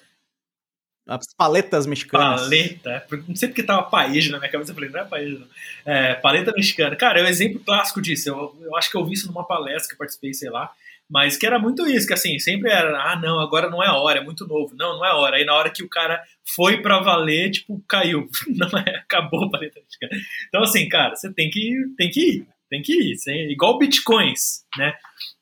As 1.09 1.33
paletas 1.35 1.87
mexicanas. 1.87 2.41
Paleta. 2.41 3.05
Não 3.27 3.35
sei 3.35 3.49
porque 3.49 3.63
tava 3.63 3.83
país 3.83 4.29
na 4.29 4.37
minha 4.37 4.51
cabeça. 4.51 4.71
Eu 4.71 4.75
falei, 4.75 4.89
não 4.91 4.99
é 4.99 5.05
país, 5.05 5.39
não. 5.39 5.47
É, 5.83 6.13
paleta 6.13 6.53
mexicana. 6.55 6.95
Cara, 6.95 7.19
é 7.19 7.23
um 7.23 7.27
exemplo 7.27 7.59
clássico 7.59 7.99
disso. 7.99 8.29
Eu, 8.29 8.55
eu 8.61 8.75
acho 8.77 8.91
que 8.91 8.95
eu 8.95 9.03
vi 9.03 9.13
isso 9.13 9.27
numa 9.27 9.43
palestra 9.43 9.87
que 9.87 9.95
eu 9.95 9.97
participei, 9.97 10.33
sei 10.35 10.51
lá. 10.51 10.71
Mas 11.09 11.35
que 11.35 11.47
era 11.47 11.57
muito 11.57 11.87
isso, 11.87 12.05
que 12.05 12.13
assim, 12.13 12.37
sempre 12.37 12.69
era, 12.69 12.95
ah, 13.01 13.19
não, 13.19 13.39
agora 13.39 13.67
não 13.67 13.81
é 13.81 13.87
a 13.87 13.95
hora, 13.95 14.19
é 14.19 14.23
muito 14.23 14.45
novo. 14.45 14.75
Não, 14.75 14.97
não 14.97 15.03
é 15.05 15.09
a 15.09 15.15
hora. 15.15 15.37
Aí 15.37 15.43
na 15.43 15.55
hora 15.55 15.71
que 15.71 15.81
o 15.81 15.89
cara 15.89 16.23
foi 16.55 16.83
para 16.83 16.99
valer, 16.99 17.49
tipo, 17.49 17.83
caiu. 17.87 18.29
Não 18.47 18.69
é, 18.77 18.97
acabou 18.97 19.45
a 19.45 19.49
paleta 19.49 19.81
Então, 20.47 20.61
assim, 20.61 20.87
cara, 20.87 21.15
você 21.15 21.33
tem 21.33 21.49
que, 21.49 21.75
tem 21.97 22.11
que 22.11 22.19
ir. 22.19 22.47
Tem 22.69 22.81
que 22.83 22.93
ir. 22.93 23.17
Você, 23.17 23.33
igual 23.47 23.79
bitcoins, 23.79 24.63
né? 24.77 24.93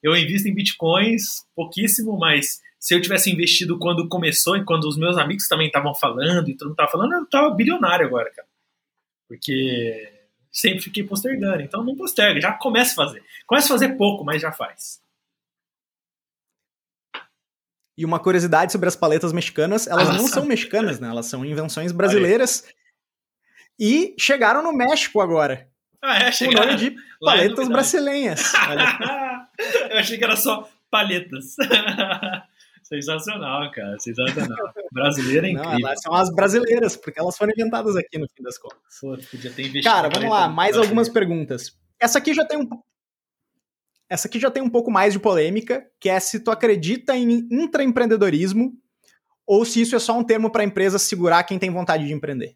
Eu 0.02 0.16
invisto 0.16 0.48
em 0.48 0.54
bitcoins 0.54 1.46
pouquíssimo, 1.54 2.18
mas 2.18 2.62
se 2.80 2.94
eu 2.94 3.02
tivesse 3.02 3.32
investido 3.32 3.80
quando 3.80 4.08
começou 4.08 4.56
e 4.56 4.64
quando 4.64 4.86
os 4.86 4.98
meus 4.98 5.18
amigos 5.18 5.48
também 5.48 5.68
estavam 5.68 5.94
falando 5.96 6.50
e 6.50 6.56
todo 6.56 6.70
mundo 6.70 6.78
tava 6.78 6.92
falando, 6.92 7.14
eu 7.14 7.26
tava 7.26 7.50
bilionário 7.52 8.06
agora, 8.06 8.32
cara. 8.32 8.48
Porque 9.28 10.14
sempre 10.52 10.82
fiquei 10.82 11.04
postergando. 11.04 11.62
Então 11.62 11.84
não 11.84 11.96
posterga, 11.96 12.40
já 12.40 12.54
começa 12.54 12.94
a 12.94 13.06
fazer. 13.06 13.24
Começa 13.46 13.68
a 13.68 13.70
fazer 13.70 13.90
pouco, 13.98 14.24
mas 14.24 14.42
já 14.42 14.52
faz. 14.52 15.02
E 17.98 18.06
uma 18.06 18.20
curiosidade 18.20 18.72
sobre 18.72 18.88
as 18.88 18.96
paletas 18.96 19.34
mexicanas, 19.34 19.88
elas 19.88 20.10
não 20.10 20.28
são 20.28 20.46
mexicanas, 20.46 21.00
né? 21.00 21.10
Elas 21.10 21.26
são 21.26 21.44
invenções 21.44 21.92
brasileiras. 21.92 22.64
E 23.80 24.16
chegaram 24.20 24.62
no 24.62 24.72
México 24.72 25.20
agora. 25.20 25.68
Ah, 26.02 26.20
é? 26.20 26.32
Chegaram... 26.32 26.70
O 26.70 26.72
nome 26.74 26.78
de 26.78 26.96
paletas 27.20 27.68
brasileiras. 27.68 28.54
Eu 29.90 29.98
achei 29.98 30.18
que 30.18 30.24
era 30.24 30.36
só 30.36 30.70
palhetas. 30.92 31.56
Sensacional, 32.88 33.70
cara. 33.72 34.00
Sensacional. 34.00 34.74
Brasileira 34.94 35.48
é 35.48 35.52
incrível. 35.52 35.80
Não, 35.80 35.88
elas 35.88 36.02
são 36.02 36.14
as 36.14 36.34
brasileiras, 36.34 36.96
porque 36.96 37.20
elas 37.20 37.38
foram 37.38 37.52
inventadas 37.52 37.96
aqui 37.96 38.18
no 38.18 38.28
fim 38.30 38.42
das 38.42 38.58
contas. 38.58 38.80
Pô, 39.02 39.18
podia 39.30 39.52
ter 39.52 39.64
investido. 39.64 39.84
Cara, 39.84 40.10
vamos 40.10 40.30
lá, 40.30 40.48
mais 40.48 40.78
algumas 40.78 41.10
perguntas. 41.10 41.78
Essa 42.00 42.20
aqui 42.20 42.34
já 42.34 42.46
tem 42.46 42.58
um 42.58 42.68
essa 44.10 44.30
aqui 44.30 44.40
já 44.40 44.50
tem 44.50 44.64
um 44.64 44.70
pouco 44.70 44.90
mais 44.90 45.12
de 45.12 45.20
polêmica, 45.20 45.86
que 46.00 46.08
é 46.08 46.18
se 46.18 46.40
tu 46.40 46.50
acredita 46.50 47.14
em 47.18 47.46
intraempreendedorismo 47.52 48.74
ou 49.46 49.66
se 49.66 49.82
isso 49.82 49.98
é 49.98 50.00
só 50.00 50.18
um 50.18 50.24
termo 50.24 50.50
para 50.50 50.62
a 50.62 50.66
empresa 50.66 50.98
segurar 50.98 51.44
quem 51.44 51.60
tem 51.60 51.70
vontade 51.70 52.08
de 52.08 52.14
empreender. 52.14 52.56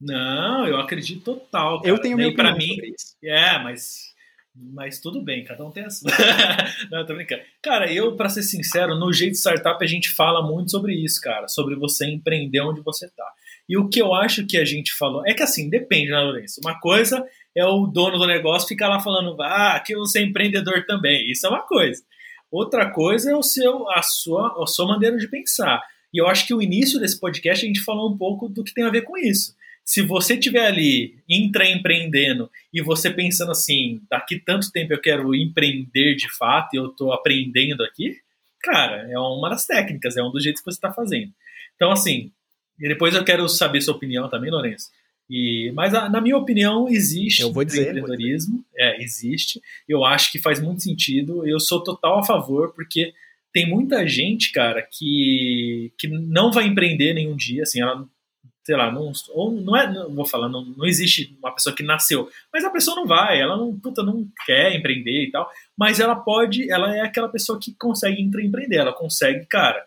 Não, 0.00 0.66
eu 0.66 0.78
acredito 0.78 1.22
total. 1.22 1.82
Cara. 1.82 1.88
Eu 1.88 2.00
tenho 2.00 2.16
meio 2.16 2.34
para 2.34 2.54
mim. 2.54 2.78
É, 3.22 3.62
mas 3.62 4.05
mas 4.58 4.98
tudo 4.98 5.22
bem, 5.22 5.44
cada 5.44 5.64
um 5.64 5.70
tem 5.70 5.84
a 5.84 5.90
sua. 5.90 6.10
Não, 6.90 7.04
tô 7.04 7.14
brincando. 7.14 7.42
Cara, 7.62 7.92
eu, 7.92 8.16
para 8.16 8.28
ser 8.28 8.42
sincero, 8.42 8.94
no 8.94 9.12
jeito 9.12 9.36
startup 9.36 9.82
a 9.84 9.86
gente 9.86 10.08
fala 10.08 10.46
muito 10.46 10.70
sobre 10.70 10.94
isso, 10.94 11.20
cara, 11.20 11.46
sobre 11.48 11.76
você 11.76 12.06
empreender 12.06 12.60
onde 12.60 12.80
você 12.80 13.08
tá. 13.08 13.26
E 13.68 13.76
o 13.76 13.88
que 13.88 14.00
eu 14.00 14.14
acho 14.14 14.46
que 14.46 14.56
a 14.56 14.64
gente 14.64 14.94
falou 14.94 15.26
é 15.26 15.34
que 15.34 15.42
assim, 15.42 15.68
depende, 15.68 16.10
né, 16.10 16.20
Lourenço? 16.20 16.60
Uma 16.64 16.78
coisa 16.80 17.24
é 17.54 17.64
o 17.64 17.86
dono 17.86 18.18
do 18.18 18.26
negócio 18.26 18.68
ficar 18.68 18.88
lá 18.88 19.00
falando, 19.00 19.36
ah, 19.42 19.82
que 19.84 19.94
você 19.96 20.20
é 20.20 20.22
empreendedor 20.22 20.84
também. 20.86 21.30
Isso 21.30 21.46
é 21.46 21.50
uma 21.50 21.62
coisa. 21.62 22.02
Outra 22.50 22.90
coisa 22.90 23.32
é 23.32 23.34
o 23.34 23.42
seu, 23.42 23.90
a 23.90 24.02
sua, 24.02 24.62
a 24.62 24.66
sua 24.66 24.86
maneira 24.86 25.16
de 25.16 25.28
pensar. 25.28 25.82
E 26.14 26.20
eu 26.20 26.28
acho 26.28 26.46
que 26.46 26.54
o 26.54 26.62
início 26.62 27.00
desse 27.00 27.18
podcast 27.18 27.64
a 27.64 27.68
gente 27.68 27.82
falou 27.82 28.12
um 28.12 28.16
pouco 28.16 28.48
do 28.48 28.62
que 28.62 28.72
tem 28.72 28.84
a 28.84 28.90
ver 28.90 29.02
com 29.02 29.18
isso. 29.18 29.55
Se 29.86 30.02
você 30.02 30.36
tiver 30.36 30.66
ali 30.66 31.14
intraempreendendo 31.28 32.50
e 32.74 32.82
você 32.82 33.08
pensando 33.08 33.52
assim, 33.52 34.02
daqui 34.10 34.36
tanto 34.36 34.72
tempo 34.72 34.92
eu 34.92 35.00
quero 35.00 35.32
empreender 35.32 36.16
de 36.16 36.28
fato 36.36 36.74
e 36.74 36.76
eu 36.76 36.88
estou 36.88 37.12
aprendendo 37.12 37.84
aqui, 37.84 38.16
cara, 38.60 39.08
é 39.08 39.16
uma 39.16 39.48
das 39.48 39.64
técnicas, 39.64 40.16
é 40.16 40.22
um 40.24 40.32
dos 40.32 40.42
jeitos 40.42 40.60
que 40.60 40.68
você 40.68 40.76
está 40.76 40.92
fazendo. 40.92 41.32
Então, 41.76 41.92
assim, 41.92 42.32
e 42.80 42.88
depois 42.88 43.14
eu 43.14 43.24
quero 43.24 43.48
saber 43.48 43.80
sua 43.80 43.94
opinião 43.94 44.28
também, 44.28 44.50
Lourenço. 44.50 44.90
E, 45.30 45.70
mas 45.72 45.92
na 45.92 46.20
minha 46.20 46.36
opinião 46.36 46.88
existe 46.88 47.42
eu 47.42 47.52
vou 47.52 47.64
dizer, 47.64 47.88
empreendedorismo, 47.88 48.64
é 48.76 49.00
existe. 49.00 49.60
Eu 49.88 50.04
acho 50.04 50.32
que 50.32 50.38
faz 50.40 50.60
muito 50.60 50.82
sentido. 50.82 51.46
Eu 51.46 51.60
sou 51.60 51.82
total 51.82 52.18
a 52.18 52.24
favor 52.24 52.72
porque 52.74 53.12
tem 53.52 53.68
muita 53.68 54.06
gente, 54.06 54.50
cara, 54.50 54.82
que 54.82 55.92
que 55.96 56.08
não 56.08 56.50
vai 56.50 56.66
empreender 56.66 57.14
nenhum 57.14 57.36
dia, 57.36 57.62
assim, 57.62 57.80
ela 57.80 58.06
sei 58.66 58.76
lá, 58.76 58.90
não, 58.90 59.12
ou 59.30 59.52
não 59.52 59.76
é, 59.76 59.88
não, 59.88 60.12
vou 60.12 60.26
falar, 60.26 60.48
não, 60.48 60.64
não 60.64 60.84
existe 60.84 61.38
uma 61.38 61.54
pessoa 61.54 61.72
que 61.72 61.84
nasceu, 61.84 62.28
mas 62.52 62.64
a 62.64 62.70
pessoa 62.70 62.96
não 62.96 63.06
vai, 63.06 63.40
ela 63.40 63.56
não, 63.56 63.78
puta, 63.78 64.02
não 64.02 64.26
quer 64.44 64.74
empreender 64.74 65.26
e 65.26 65.30
tal, 65.30 65.48
mas 65.78 66.00
ela 66.00 66.16
pode, 66.16 66.68
ela 66.68 66.92
é 66.96 67.00
aquela 67.00 67.28
pessoa 67.28 67.60
que 67.60 67.72
consegue 67.78 68.20
empreender, 68.20 68.78
ela 68.78 68.92
consegue, 68.92 69.46
cara, 69.46 69.86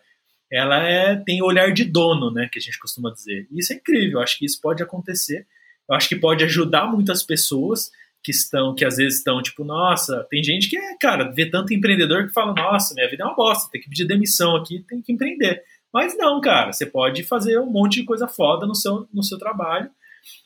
ela 0.50 0.82
é, 0.82 1.14
tem 1.14 1.42
olhar 1.42 1.74
de 1.74 1.84
dono, 1.84 2.30
né, 2.30 2.48
que 2.50 2.58
a 2.58 2.62
gente 2.62 2.78
costuma 2.78 3.12
dizer. 3.12 3.46
E 3.50 3.60
isso 3.60 3.74
é 3.74 3.76
incrível, 3.76 4.12
eu 4.18 4.22
acho 4.22 4.38
que 4.38 4.46
isso 4.46 4.58
pode 4.62 4.82
acontecer. 4.82 5.46
Eu 5.86 5.94
acho 5.94 6.08
que 6.08 6.16
pode 6.16 6.42
ajudar 6.42 6.86
muitas 6.86 7.22
pessoas 7.22 7.90
que 8.24 8.30
estão, 8.30 8.74
que 8.74 8.84
às 8.84 8.96
vezes 8.96 9.18
estão 9.18 9.42
tipo, 9.42 9.62
nossa, 9.62 10.26
tem 10.30 10.42
gente 10.42 10.70
que 10.70 10.78
é, 10.78 10.96
cara, 10.98 11.30
vê 11.32 11.50
tanto 11.50 11.74
empreendedor 11.74 12.26
que 12.26 12.32
fala, 12.32 12.54
nossa, 12.54 12.94
minha 12.94 13.08
vida 13.10 13.24
é 13.24 13.26
uma 13.26 13.36
bosta, 13.36 13.70
tem 13.70 13.80
que 13.80 13.90
pedir 13.90 14.06
demissão 14.06 14.56
aqui, 14.56 14.82
tem 14.88 15.02
que 15.02 15.12
empreender. 15.12 15.62
Mas 15.92 16.16
não, 16.16 16.40
cara, 16.40 16.72
você 16.72 16.86
pode 16.86 17.22
fazer 17.24 17.58
um 17.58 17.70
monte 17.70 18.00
de 18.00 18.04
coisa 18.04 18.28
foda 18.28 18.66
no 18.66 18.74
seu, 18.74 19.08
no 19.12 19.22
seu 19.22 19.38
trabalho 19.38 19.90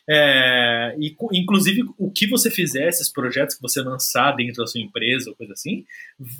é, 0.07 0.95
e, 0.99 1.15
inclusive, 1.33 1.83
o 1.97 2.11
que 2.11 2.27
você 2.27 2.51
fizer, 2.51 2.87
esses 2.87 3.11
projetos 3.11 3.55
que 3.55 3.61
você 3.61 3.81
lançar 3.81 4.35
dentro 4.35 4.63
da 4.63 4.67
sua 4.67 4.81
empresa 4.81 5.29
ou 5.29 5.35
coisa 5.35 5.53
assim, 5.53 5.85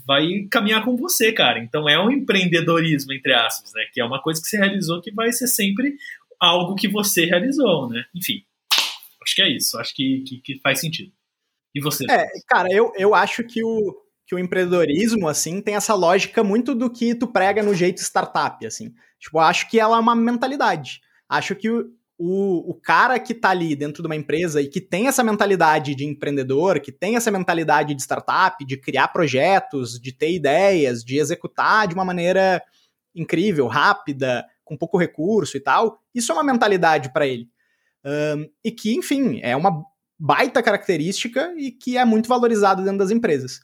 vai 0.06 0.48
caminhar 0.52 0.84
com 0.84 0.95
você, 0.95 1.32
cara. 1.32 1.60
Então 1.60 1.90
é 1.90 1.99
um 1.99 2.11
empreendedorismo, 2.11 3.14
entre 3.14 3.34
aspas, 3.34 3.72
né? 3.73 3.86
Que 3.91 4.02
é 4.02 4.06
uma 4.06 4.22
coisa 4.22 4.41
que 4.41 4.48
você 4.48 4.57
realizou 4.57 5.02
que 5.02 5.11
vai 5.11 5.32
ser 5.32 5.48
sempre 5.48 5.95
algo 6.40 6.76
que 6.76 6.88
você 6.88 7.26
realizou, 7.26 7.90
né? 7.90 8.06
Enfim, 8.14 8.44
acho 9.23 9.36
que 9.36 9.41
é 9.41 9.49
isso. 9.49 9.77
Acho 9.77 9.95
que, 9.95 10.23
que, 10.27 10.38
que 10.38 10.60
faz 10.60 10.80
sentido. 10.80 11.11
E 11.73 11.82
você? 11.82 12.06
É, 12.10 12.26
cara, 12.48 12.69
eu, 12.72 12.94
eu 12.98 13.15
acho 13.15 13.44
que 13.44 13.64
o, 13.64 13.95
que 14.26 14.34
o 14.34 14.40
empreendedorismo, 14.40 15.28
assim, 15.28 15.62
tem 15.62 15.76
essa 15.76 15.94
lógica 15.94 16.44
muito 16.44 16.74
do 16.74 16.90
que 16.90 17.14
tu 17.14 17.28
prega 17.28 17.62
no 17.62 17.76
jeito 17.76 18.02
startup, 18.02 18.66
assim. 18.66 18.94
Tipo, 19.20 19.40
acho 19.40 19.70
que 19.70 19.80
ela 19.80 19.98
é 19.98 20.00
uma 20.00 20.16
mentalidade. 20.16 21.02
Acho 21.30 21.56
que 21.56 21.70
o, 21.70 21.92
o, 22.18 22.72
o 22.72 22.74
cara 22.74 23.20
que 23.20 23.34
está 23.34 23.50
ali 23.50 23.76
dentro 23.76 24.02
de 24.02 24.08
uma 24.08 24.16
empresa 24.16 24.62
e 24.62 24.68
que 24.68 24.82
tem 24.82 25.08
essa 25.08 25.24
mentalidade 25.24 25.94
de 25.94 26.06
empreendedor, 26.06 26.80
que 26.80 26.92
tem 26.92 27.16
essa 27.16 27.30
mentalidade 27.30 27.94
de 27.94 28.02
startup, 28.02 28.66
de 28.66 28.78
criar 28.78 29.10
projetos, 29.10 30.00
de 30.00 30.12
ter 30.12 30.34
ideias, 30.34 31.04
de 31.04 31.18
executar 31.18 31.88
de 31.88 31.94
uma 31.94 32.06
maneira 32.06 32.64
incrível, 33.14 33.68
rápida, 33.68 34.46
com 34.64 34.76
pouco 34.76 34.98
recurso 34.98 35.56
e 35.56 35.60
tal, 35.60 36.00
isso 36.14 36.32
é 36.32 36.36
uma 36.36 36.44
mentalidade 36.44 37.14
para 37.14 37.28
ele. 37.28 37.48
Um, 38.04 38.50
e 38.64 38.72
que, 38.72 38.96
enfim, 38.96 39.40
é 39.42 39.56
uma 39.56 39.84
baita 40.18 40.62
característica 40.64 41.54
e 41.58 41.72
que 41.72 41.98
é 41.98 42.06
muito 42.06 42.28
valorizado 42.28 42.84
dentro 42.84 43.00
das 43.00 43.12
empresas. 43.12 43.60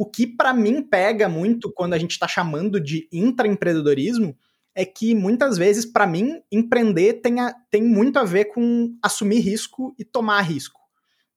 O 0.00 0.06
que 0.06 0.26
para 0.26 0.54
mim 0.54 0.80
pega 0.80 1.28
muito 1.28 1.70
quando 1.70 1.92
a 1.92 1.98
gente 1.98 2.12
está 2.12 2.26
chamando 2.26 2.80
de 2.80 3.06
intraempreendedorismo 3.12 4.34
é 4.74 4.82
que 4.82 5.14
muitas 5.14 5.58
vezes, 5.58 5.84
para 5.84 6.06
mim, 6.06 6.40
empreender 6.50 7.20
tem, 7.20 7.38
a, 7.38 7.54
tem 7.70 7.82
muito 7.82 8.18
a 8.18 8.24
ver 8.24 8.46
com 8.46 8.96
assumir 9.02 9.40
risco 9.40 9.94
e 9.98 10.04
tomar 10.06 10.40
risco. 10.40 10.80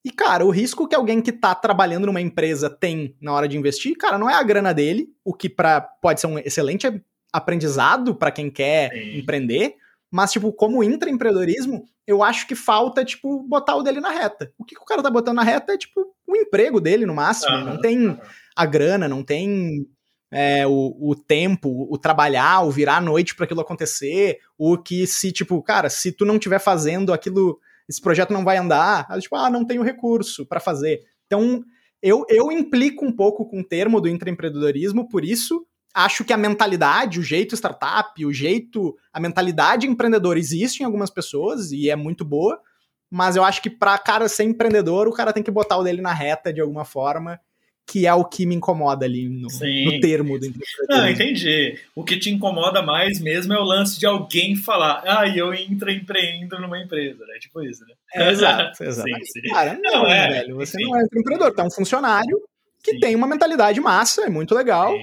E, 0.02 0.10
cara, 0.10 0.46
o 0.46 0.50
risco 0.50 0.88
que 0.88 0.94
alguém 0.94 1.20
que 1.20 1.30
tá 1.30 1.54
trabalhando 1.54 2.06
numa 2.06 2.22
empresa 2.22 2.70
tem 2.70 3.14
na 3.20 3.34
hora 3.34 3.46
de 3.46 3.58
investir, 3.58 3.98
cara, 3.98 4.16
não 4.16 4.30
é 4.30 4.34
a 4.34 4.42
grana 4.42 4.72
dele, 4.72 5.08
o 5.22 5.34
que 5.34 5.50
pra, 5.50 5.82
pode 5.82 6.22
ser 6.22 6.26
um 6.26 6.38
excelente 6.38 6.86
aprendizado 7.30 8.14
para 8.14 8.30
quem 8.30 8.50
quer 8.50 8.90
Sim. 8.92 9.18
empreender, 9.18 9.74
mas, 10.14 10.30
tipo, 10.30 10.52
como 10.52 10.84
intraempreendedorismo, 10.84 11.86
eu 12.06 12.22
acho 12.22 12.46
que 12.46 12.54
falta, 12.54 13.04
tipo, 13.04 13.42
botar 13.48 13.74
o 13.74 13.82
dele 13.82 13.98
na 14.00 14.10
reta. 14.10 14.52
O 14.56 14.64
que, 14.64 14.76
que 14.76 14.80
o 14.80 14.84
cara 14.84 15.02
tá 15.02 15.10
botando 15.10 15.34
na 15.34 15.42
reta 15.42 15.72
é, 15.72 15.76
tipo, 15.76 16.06
o 16.24 16.36
emprego 16.36 16.80
dele, 16.80 17.04
no 17.04 17.16
máximo. 17.16 17.52
Uhum. 17.52 17.64
Não 17.64 17.80
tem 17.80 18.16
a 18.54 18.64
grana, 18.64 19.08
não 19.08 19.24
tem 19.24 19.88
é, 20.30 20.64
o, 20.68 20.96
o 21.00 21.16
tempo, 21.16 21.88
o 21.92 21.98
trabalhar, 21.98 22.60
o 22.62 22.70
virar 22.70 22.98
a 22.98 23.00
noite 23.00 23.34
para 23.34 23.44
aquilo 23.44 23.60
acontecer, 23.60 24.38
o 24.56 24.78
que 24.78 25.04
se, 25.04 25.32
tipo, 25.32 25.60
cara, 25.64 25.90
se 25.90 26.12
tu 26.12 26.24
não 26.24 26.36
estiver 26.36 26.60
fazendo 26.60 27.12
aquilo, 27.12 27.58
esse 27.88 28.00
projeto 28.00 28.32
não 28.32 28.44
vai 28.44 28.56
andar, 28.56 29.08
tipo, 29.18 29.34
ah, 29.34 29.50
não 29.50 29.66
tenho 29.66 29.82
recurso 29.82 30.46
para 30.46 30.60
fazer. 30.60 31.00
Então, 31.26 31.64
eu, 32.00 32.24
eu 32.28 32.52
implico 32.52 33.04
um 33.04 33.10
pouco 33.10 33.44
com 33.50 33.62
o 33.62 33.64
termo 33.64 34.00
do 34.00 34.08
intraempreendedorismo, 34.08 35.08
por 35.08 35.24
isso 35.24 35.66
acho 35.94 36.24
que 36.24 36.32
a 36.32 36.36
mentalidade, 36.36 37.20
o 37.20 37.22
jeito 37.22 37.54
startup, 37.54 38.24
o 38.26 38.32
jeito, 38.32 38.96
a 39.12 39.20
mentalidade 39.20 39.86
empreendedora 39.86 40.38
existe 40.38 40.80
em 40.80 40.84
algumas 40.84 41.10
pessoas 41.10 41.70
e 41.70 41.88
é 41.88 41.96
muito 41.96 42.24
boa, 42.24 42.60
mas 43.08 43.36
eu 43.36 43.44
acho 43.44 43.62
que 43.62 43.70
para 43.70 43.96
cara 43.96 44.28
ser 44.28 44.44
empreendedor, 44.44 45.06
o 45.06 45.12
cara 45.12 45.32
tem 45.32 45.42
que 45.42 45.50
botar 45.50 45.76
o 45.76 45.84
dele 45.84 46.02
na 46.02 46.12
reta 46.12 46.52
de 46.52 46.60
alguma 46.60 46.84
forma 46.84 47.40
que 47.86 48.06
é 48.06 48.14
o 48.14 48.24
que 48.24 48.46
me 48.46 48.54
incomoda 48.54 49.04
ali 49.04 49.28
no, 49.28 49.48
no 49.48 50.00
termo 50.00 50.38
do 50.38 50.52
Não, 50.88 51.08
entendi. 51.08 51.78
O 51.94 52.02
que 52.02 52.18
te 52.18 52.30
incomoda 52.30 52.82
mais 52.82 53.20
mesmo 53.20 53.52
é 53.52 53.58
o 53.58 53.64
lance 53.64 53.98
de 53.98 54.06
alguém 54.06 54.56
falar, 54.56 55.02
ah, 55.04 55.28
eu 55.28 55.52
entro 55.52 55.90
empreendo 55.90 56.58
numa 56.58 56.78
empresa, 56.78 57.24
né? 57.26 57.34
Tipo 57.38 57.62
isso, 57.62 57.84
né? 57.84 57.94
É, 58.14 58.30
exato, 58.30 58.82
exato. 58.82 59.08
Sim, 59.08 59.24
sim. 59.24 59.48
Cara, 59.50 59.78
não, 59.82 60.02
não 60.02 60.10
é, 60.10 60.30
velho. 60.30 60.56
Você 60.56 60.78
sim. 60.78 60.84
não 60.84 60.98
é 60.98 61.04
empreendedor, 61.04 61.54
é 61.56 61.62
um 61.62 61.70
funcionário 61.70 62.40
que 62.82 62.92
sim. 62.92 63.00
tem 63.00 63.14
uma 63.14 63.26
mentalidade 63.26 63.80
massa, 63.80 64.22
é 64.22 64.30
muito 64.30 64.54
legal, 64.54 64.94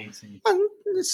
mas 0.43 0.55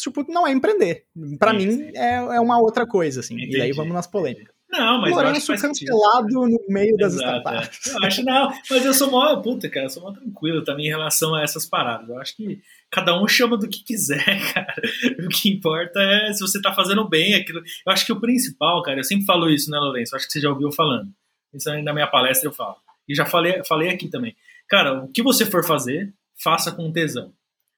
tipo, 0.01 0.25
não 0.31 0.47
é 0.47 0.51
empreender. 0.51 1.05
Para 1.39 1.53
mim 1.53 1.91
é, 1.95 2.15
é 2.15 2.39
uma 2.39 2.59
outra 2.59 2.85
coisa, 2.85 3.19
assim. 3.19 3.35
Entendi. 3.35 3.57
E 3.57 3.61
aí 3.61 3.71
vamos 3.71 3.93
nas 3.93 4.07
polêmicas. 4.07 4.57
Não, 4.69 4.99
mas 4.99 5.13
Lourenço 5.13 5.53
eu 5.53 5.59
cancelado 5.59 6.27
no 6.27 6.59
meio 6.67 6.97
das 6.97 7.13
Exato, 7.13 7.37
startups. 7.37 7.87
É. 7.87 7.93
Eu 7.93 8.03
acho 8.03 8.23
não, 8.23 8.53
mas 8.69 8.85
eu 8.85 8.93
sou 8.93 9.09
mó, 9.09 9.35
puta, 9.37 9.69
cara, 9.69 9.85
eu 9.85 9.89
sou 9.89 10.03
mó 10.03 10.11
tranquilo 10.11 10.61
também 10.63 10.87
em 10.87 10.89
relação 10.89 11.33
a 11.33 11.41
essas 11.41 11.65
paradas. 11.65 12.09
Eu 12.09 12.19
acho 12.19 12.35
que 12.35 12.61
cada 12.91 13.19
um 13.21 13.27
chama 13.27 13.57
do 13.57 13.69
que 13.69 13.83
quiser, 13.83 14.23
cara. 14.53 14.75
O 15.25 15.29
que 15.29 15.49
importa 15.49 16.01
é 16.01 16.33
se 16.33 16.41
você 16.41 16.61
tá 16.61 16.73
fazendo 16.73 17.07
bem 17.07 17.33
aquilo. 17.33 17.59
Eu 17.59 17.93
acho 17.93 18.05
que 18.05 18.11
o 18.11 18.19
principal, 18.19 18.81
cara, 18.83 18.99
eu 18.99 19.05
sempre 19.05 19.25
falo 19.25 19.49
isso, 19.49 19.71
né, 19.71 19.77
Lourenço? 19.77 20.13
Eu 20.13 20.17
acho 20.17 20.27
que 20.27 20.33
você 20.33 20.41
já 20.41 20.49
ouviu 20.49 20.69
falando. 20.71 21.09
Isso 21.53 21.69
aí 21.69 21.81
na 21.81 21.93
minha 21.93 22.07
palestra 22.07 22.49
eu 22.49 22.53
falo. 22.53 22.75
E 23.07 23.15
já 23.15 23.25
falei, 23.25 23.63
falei 23.63 23.89
aqui 23.89 24.09
também. 24.09 24.35
Cara, 24.67 25.01
o 25.01 25.07
que 25.07 25.23
você 25.23 25.45
for 25.45 25.65
fazer, 25.65 26.13
faça 26.43 26.73
com 26.73 26.91
tesão. 26.91 27.31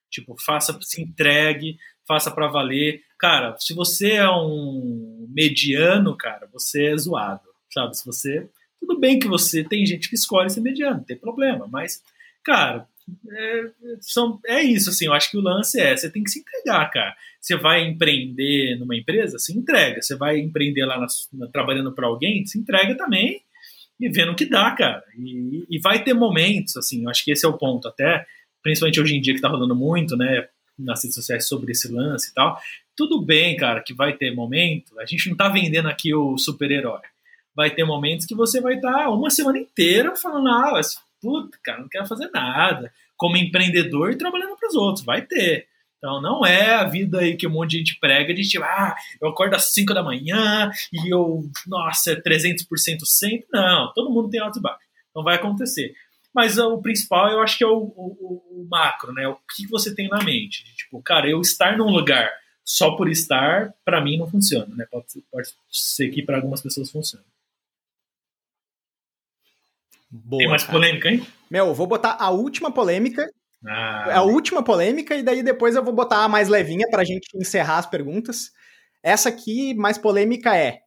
Tipo, 0.09 0.35
faça, 0.39 0.77
se 0.81 1.01
entregue, 1.01 1.77
faça 2.07 2.31
para 2.31 2.47
valer. 2.47 3.03
Cara, 3.19 3.55
se 3.59 3.73
você 3.73 4.13
é 4.13 4.29
um 4.29 5.27
mediano, 5.29 6.15
cara, 6.17 6.47
você 6.51 6.87
é 6.87 6.97
zoado, 6.97 7.47
sabe? 7.71 7.97
Se 7.97 8.05
você. 8.05 8.47
Tudo 8.79 8.99
bem 8.99 9.19
que 9.19 9.27
você. 9.27 9.63
Tem 9.63 9.85
gente 9.85 10.09
que 10.09 10.15
escolhe 10.15 10.49
ser 10.49 10.61
mediano, 10.61 10.97
não 10.97 11.03
tem 11.03 11.17
problema, 11.17 11.67
mas, 11.67 12.01
cara, 12.43 12.87
é, 13.31 13.69
são, 14.01 14.39
é 14.45 14.61
isso, 14.61 14.89
assim. 14.89 15.05
Eu 15.05 15.13
acho 15.13 15.29
que 15.29 15.37
o 15.37 15.41
lance 15.41 15.79
é: 15.79 15.95
você 15.95 16.09
tem 16.09 16.23
que 16.23 16.31
se 16.31 16.39
entregar, 16.39 16.89
cara. 16.89 17.15
Você 17.39 17.55
vai 17.55 17.85
empreender 17.85 18.77
numa 18.77 18.95
empresa, 18.95 19.39
se 19.39 19.57
entrega. 19.57 20.01
Você 20.01 20.15
vai 20.15 20.39
empreender 20.39 20.85
lá 20.85 20.99
na, 20.99 21.07
na, 21.33 21.47
trabalhando 21.47 21.93
para 21.93 22.07
alguém, 22.07 22.45
se 22.45 22.57
entrega 22.57 22.95
também 22.97 23.41
e 23.99 24.09
vendo 24.09 24.31
o 24.31 24.35
que 24.35 24.45
dá, 24.45 24.71
cara. 24.71 25.03
E, 25.17 25.65
e 25.69 25.79
vai 25.79 26.03
ter 26.03 26.13
momentos, 26.13 26.77
assim. 26.77 27.03
Eu 27.03 27.09
acho 27.09 27.23
que 27.23 27.31
esse 27.31 27.45
é 27.45 27.49
o 27.49 27.57
ponto, 27.57 27.87
até 27.87 28.25
principalmente 28.61 28.99
hoje 28.99 29.15
em 29.15 29.21
dia 29.21 29.33
que 29.33 29.41
tá 29.41 29.49
rolando 29.49 29.75
muito, 29.75 30.15
né? 30.15 30.47
nas 30.79 31.03
redes 31.03 31.15
sociais 31.15 31.47
sobre 31.47 31.71
esse 31.71 31.91
lance 31.91 32.31
e 32.31 32.33
tal. 32.33 32.59
Tudo 32.95 33.21
bem, 33.21 33.55
cara, 33.55 33.81
que 33.81 33.93
vai 33.93 34.13
ter 34.13 34.33
momento. 34.33 34.97
A 34.99 35.05
gente 35.05 35.29
não 35.29 35.37
tá 35.37 35.49
vendendo 35.49 35.89
aqui 35.89 36.13
o 36.13 36.37
super-herói. 36.37 37.01
Vai 37.55 37.69
ter 37.69 37.83
momentos 37.83 38.25
que 38.25 38.35
você 38.35 38.61
vai 38.61 38.75
estar 38.75 38.93
tá 38.93 39.09
uma 39.09 39.29
semana 39.29 39.57
inteira 39.57 40.15
falando, 40.15 40.47
ah, 40.47 40.71
mas, 40.73 40.99
puta, 41.21 41.57
cara, 41.63 41.81
não 41.81 41.89
quero 41.89 42.05
fazer 42.05 42.29
nada. 42.33 42.91
Como 43.17 43.37
empreendedor 43.37 44.11
e 44.11 44.17
trabalhando 44.17 44.55
para 44.55 44.69
os 44.69 44.75
outros. 44.75 45.05
Vai 45.05 45.21
ter. 45.21 45.67
Então 45.97 46.21
não 46.21 46.45
é 46.45 46.75
a 46.75 46.85
vida 46.85 47.19
aí 47.19 47.35
que 47.35 47.45
um 47.45 47.51
monte 47.51 47.71
de 47.71 47.77
gente 47.79 47.99
prega 47.99 48.33
de 48.33 48.47
tipo, 48.47 48.63
ah, 48.63 48.95
eu 49.21 49.27
acordo 49.27 49.55
às 49.55 49.73
5 49.73 49.93
da 49.93 50.01
manhã 50.01 50.71
e 50.93 51.13
eu, 51.13 51.43
nossa, 51.67 52.13
é 52.13 52.15
300% 52.15 53.03
sempre. 53.03 53.45
Não, 53.51 53.91
todo 53.93 54.09
mundo 54.09 54.29
tem 54.29 54.39
altos 54.39 54.59
e 54.59 54.61
baixos. 54.61 54.81
Então 55.09 55.23
vai 55.23 55.35
acontecer. 55.35 55.93
Mas 56.33 56.57
o 56.57 56.81
principal 56.81 57.29
eu 57.31 57.41
acho 57.41 57.57
que 57.57 57.63
é 57.63 57.67
o, 57.67 57.77
o, 57.77 58.43
o 58.51 58.67
macro, 58.69 59.11
né? 59.13 59.27
O 59.27 59.37
que 59.55 59.67
você 59.67 59.93
tem 59.93 60.07
na 60.07 60.23
mente. 60.23 60.63
Tipo, 60.75 61.01
cara, 61.01 61.29
eu 61.29 61.41
estar 61.41 61.77
num 61.77 61.89
lugar 61.89 62.31
só 62.63 62.95
por 62.95 63.09
estar, 63.09 63.73
para 63.83 63.99
mim 63.99 64.17
não 64.17 64.29
funciona, 64.29 64.73
né? 64.75 64.85
Pode 64.91 65.11
ser, 65.11 65.23
pode 65.31 65.49
ser 65.71 66.09
que 66.09 66.21
para 66.21 66.37
algumas 66.37 66.61
pessoas 66.61 66.91
funcione. 66.91 67.25
Boa, 70.11 70.39
tem 70.39 70.47
mais 70.47 70.63
cara. 70.63 70.73
polêmica, 70.77 71.09
hein? 71.09 71.25
Meu, 71.49 71.73
vou 71.73 71.87
botar 71.87 72.17
a 72.19 72.29
última 72.29 72.71
polêmica. 72.71 73.27
Ah, 73.65 74.19
a 74.19 74.21
última 74.21 74.63
polêmica, 74.63 75.15
e 75.15 75.23
daí 75.23 75.43
depois 75.43 75.75
eu 75.75 75.83
vou 75.83 75.93
botar 75.93 76.23
a 76.23 76.29
mais 76.29 76.47
levinha 76.47 76.87
pra 76.89 77.03
gente 77.03 77.27
encerrar 77.35 77.79
as 77.79 77.85
perguntas. 77.85 78.51
Essa 79.03 79.29
aqui, 79.29 79.73
mais 79.73 79.97
polêmica, 79.97 80.55
é 80.55 80.81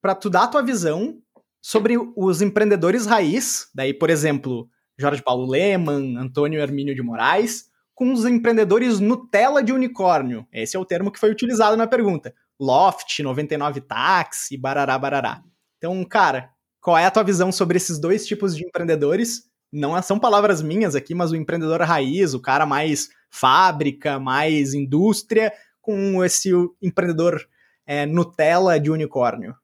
para 0.00 0.14
tu 0.14 0.28
dar 0.28 0.44
a 0.44 0.48
tua 0.48 0.62
visão 0.62 1.18
sobre 1.64 1.96
os 2.14 2.42
empreendedores 2.42 3.06
raiz, 3.06 3.70
daí, 3.74 3.94
por 3.94 4.10
exemplo, 4.10 4.68
Jorge 4.98 5.22
Paulo 5.22 5.50
Leman, 5.50 6.14
Antônio 6.18 6.60
Hermínio 6.60 6.94
de 6.94 7.00
Moraes, 7.00 7.70
com 7.94 8.12
os 8.12 8.26
empreendedores 8.26 9.00
Nutella 9.00 9.62
de 9.62 9.72
unicórnio. 9.72 10.46
Esse 10.52 10.76
é 10.76 10.78
o 10.78 10.84
termo 10.84 11.10
que 11.10 11.18
foi 11.18 11.30
utilizado 11.30 11.74
na 11.74 11.86
pergunta. 11.86 12.34
Loft, 12.60 13.18
99 13.18 13.80
Táxi, 13.80 14.58
barará, 14.58 14.98
barará. 14.98 15.42
Então, 15.78 16.04
cara, 16.04 16.50
qual 16.82 16.98
é 16.98 17.06
a 17.06 17.10
tua 17.10 17.24
visão 17.24 17.50
sobre 17.50 17.78
esses 17.78 17.98
dois 17.98 18.26
tipos 18.26 18.54
de 18.54 18.62
empreendedores? 18.62 19.44
Não 19.72 20.00
são 20.02 20.18
palavras 20.18 20.60
minhas 20.60 20.94
aqui, 20.94 21.14
mas 21.14 21.32
o 21.32 21.36
empreendedor 21.36 21.80
raiz, 21.80 22.34
o 22.34 22.42
cara 22.42 22.66
mais 22.66 23.08
fábrica, 23.30 24.20
mais 24.20 24.74
indústria, 24.74 25.50
com 25.80 26.22
esse 26.22 26.50
empreendedor 26.82 27.40
é, 27.86 28.04
Nutella 28.04 28.78
de 28.78 28.90
unicórnio. 28.90 29.54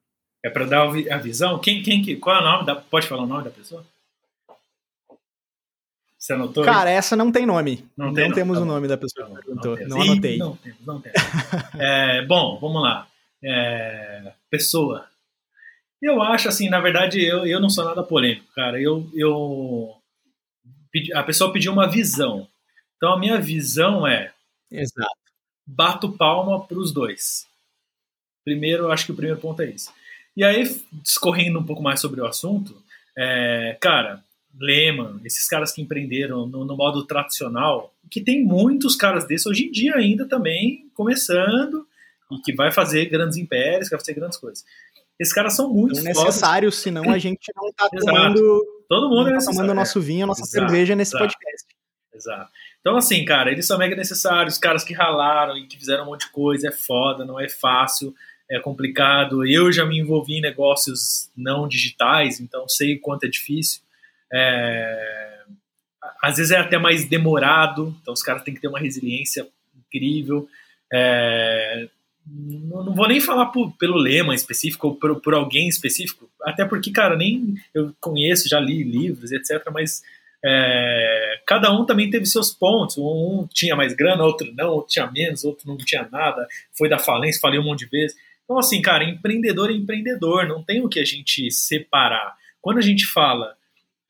É 0.43 0.49
para 0.49 0.65
dar 0.65 0.89
a 0.89 1.17
visão? 1.19 1.59
Quem, 1.59 1.83
quem 1.83 2.03
que, 2.03 2.17
qual 2.17 2.37
é 2.37 2.41
o 2.41 2.45
nome? 2.45 2.67
Da, 2.67 2.77
pode 2.77 3.07
falar 3.07 3.23
o 3.23 3.27
nome 3.27 3.45
da 3.45 3.51
pessoa? 3.51 3.85
Você 6.19 6.35
anotou? 6.35 6.65
Cara, 6.65 6.91
essa 6.91 7.17
não 7.17 7.33
tem 7.33 7.47
nome. 7.47 7.87
Não, 7.97 8.07
não 8.07 8.15
tem, 8.15 8.31
temos 8.33 8.59
tá 8.59 8.62
o 8.62 8.67
nome 8.67 8.87
da 8.87 8.99
pessoa 8.99 9.27
que 9.27 9.35
perguntou. 9.35 9.79
Não, 9.81 9.89
não 9.89 10.03
anotei. 10.03 10.39
Não 10.39 10.57
temos, 10.57 10.87
não 10.87 11.01
temos. 11.01 11.19
é, 11.79 12.25
bom, 12.27 12.59
vamos 12.59 12.83
lá. 12.83 13.09
É, 13.43 14.33
pessoa. 14.51 15.07
Eu 16.01 16.23
acho 16.23 16.49
assim, 16.49 16.69
na 16.69 16.81
verdade, 16.81 17.25
eu, 17.25 17.47
eu 17.47 17.61
não 17.61 17.71
sou 17.71 17.85
nada 17.85 18.03
polêmico, 18.03 18.53
cara. 18.55 18.81
Eu, 18.81 19.11
eu 19.15 19.97
a 21.15 21.23
pessoa 21.23 21.53
pediu 21.53 21.73
uma 21.73 21.89
visão. 21.89 22.49
Então 22.97 23.12
a 23.12 23.19
minha 23.19 23.41
visão 23.41 24.07
é. 24.07 24.33
Exato. 24.71 25.11
Bato 25.67 26.12
palma 26.12 26.67
para 26.67 26.79
os 26.79 26.93
dois. 26.93 27.47
Primeiro, 28.45 28.91
acho 28.91 29.07
que 29.07 29.12
o 29.12 29.17
primeiro 29.17 29.41
ponto 29.41 29.62
é 29.62 29.71
isso. 29.71 29.93
E 30.41 30.45
aí, 30.45 30.75
discorrendo 31.03 31.59
um 31.59 31.62
pouco 31.62 31.83
mais 31.83 32.01
sobre 32.01 32.19
o 32.19 32.25
assunto, 32.25 32.75
é, 33.15 33.77
cara, 33.79 34.25
Lehman, 34.59 35.21
esses 35.23 35.47
caras 35.47 35.71
que 35.71 35.83
empreenderam 35.83 36.47
no, 36.47 36.65
no, 36.65 36.75
modo 36.79 37.05
tradicional, 37.05 37.93
que 38.11 38.23
tem 38.23 38.43
muitos 38.43 38.97
caras 38.97 39.27
desses 39.27 39.47
hoje 39.47 39.67
em 39.67 39.71
dia 39.71 39.97
ainda 39.97 40.27
também 40.27 40.91
começando 40.95 41.87
e 42.33 42.39
que 42.39 42.55
vai 42.55 42.73
fazer 42.73 43.05
grandes 43.11 43.37
impérios, 43.37 43.91
que 43.91 43.95
vai 43.95 44.01
fazer 44.01 44.15
grandes 44.15 44.39
coisas. 44.39 44.65
Esses 45.19 45.35
caras 45.35 45.53
são 45.53 45.69
muito 45.69 46.01
é 46.01 46.05
necessário, 46.05 46.73
senão 46.73 47.11
a 47.11 47.19
gente 47.19 47.53
não 47.55 47.71
tá 47.75 47.87
tomando, 47.91 48.65
Todo 48.89 49.11
mundo 49.11 49.29
é 49.29 49.39
tá 49.39 49.45
tomando 49.45 49.75
nosso 49.75 50.01
vinho, 50.01 50.27
nossa 50.27 50.41
Exato. 50.41 50.53
cerveja 50.53 50.97
nesse 50.97 51.11
Exato. 51.11 51.25
podcast. 51.25 51.67
Exato. 52.15 52.51
Então, 52.81 52.97
assim, 52.97 53.27
cara, 53.27 53.53
eles 53.53 53.67
são 53.67 53.77
mega 53.77 53.95
necessários, 53.95 54.57
caras 54.57 54.85
que 54.85 54.95
ralaram 54.95 55.59
e 55.59 55.67
que 55.67 55.77
fizeram 55.77 56.05
um 56.05 56.07
monte 56.07 56.25
de 56.25 56.33
coisa, 56.33 56.69
é 56.69 56.73
foda, 56.73 57.27
não 57.27 57.39
é 57.39 57.47
fácil 57.47 58.15
é 58.51 58.59
complicado. 58.59 59.47
Eu 59.47 59.70
já 59.70 59.85
me 59.85 59.98
envolvi 59.98 60.39
em 60.39 60.40
negócios 60.40 61.31
não 61.36 61.68
digitais, 61.68 62.40
então 62.40 62.68
sei 62.68 62.97
o 62.97 63.01
quanto 63.01 63.24
é 63.24 63.28
difícil. 63.28 63.81
É... 64.32 65.40
Às 66.22 66.36
vezes 66.36 66.52
é 66.52 66.56
até 66.56 66.77
mais 66.77 67.05
demorado, 67.05 67.97
então 68.02 68.12
os 68.12 68.22
caras 68.22 68.43
têm 68.43 68.55
que 68.55 68.60
ter 68.60 68.68
uma 68.68 68.81
resiliência 68.81 69.47
incrível. 69.78 70.48
É... 70.93 71.89
Não 72.27 72.94
vou 72.94 73.09
nem 73.09 73.20
falar 73.20 73.47
por, 73.47 73.72
pelo 73.77 73.97
lema 73.97 74.35
específico 74.35 74.89
ou 74.89 74.94
por, 74.94 75.20
por, 75.20 75.35
alguém 75.35 75.68
específico, 75.68 76.28
até 76.43 76.64
porque, 76.64 76.90
cara, 76.90 77.16
nem 77.16 77.55
eu 77.74 77.94
conheço, 78.01 78.48
já 78.48 78.60
li 78.60 78.85
livros, 78.85 79.32
etc., 79.32 79.64
mas 79.72 80.02
é, 80.44 81.40
cada 81.47 81.72
um 81.72 81.85
também 81.85 82.09
teve 82.09 82.27
seus 82.27 82.52
pontos. 82.52 82.97
Um, 82.98 83.47
tinha 83.52 83.74
mais 83.77 83.94
grana, 83.94 84.24
outro 84.24 84.52
não, 84.55 84.70
outro 84.70 84.90
tinha 84.90 85.10
menos, 85.10 85.44
outro 85.44 85.66
não 85.66 85.77
tinha 85.77 86.09
nada, 86.10 86.47
foi 86.77 86.89
da 86.89 86.98
falência, 86.98 87.40
falei 87.40 87.59
um 87.59 87.64
monte 87.64 87.81
de 87.81 87.86
vezes. 87.86 88.16
Então, 88.51 88.59
assim, 88.59 88.82
cara, 88.82 89.05
empreendedor 89.05 89.70
é 89.70 89.74
empreendedor, 89.74 90.48
não 90.48 90.60
tem 90.60 90.85
o 90.85 90.89
que 90.89 90.98
a 90.98 91.05
gente 91.05 91.52
separar. 91.52 92.36
Quando 92.60 92.78
a 92.78 92.82
gente 92.82 93.06
fala 93.06 93.56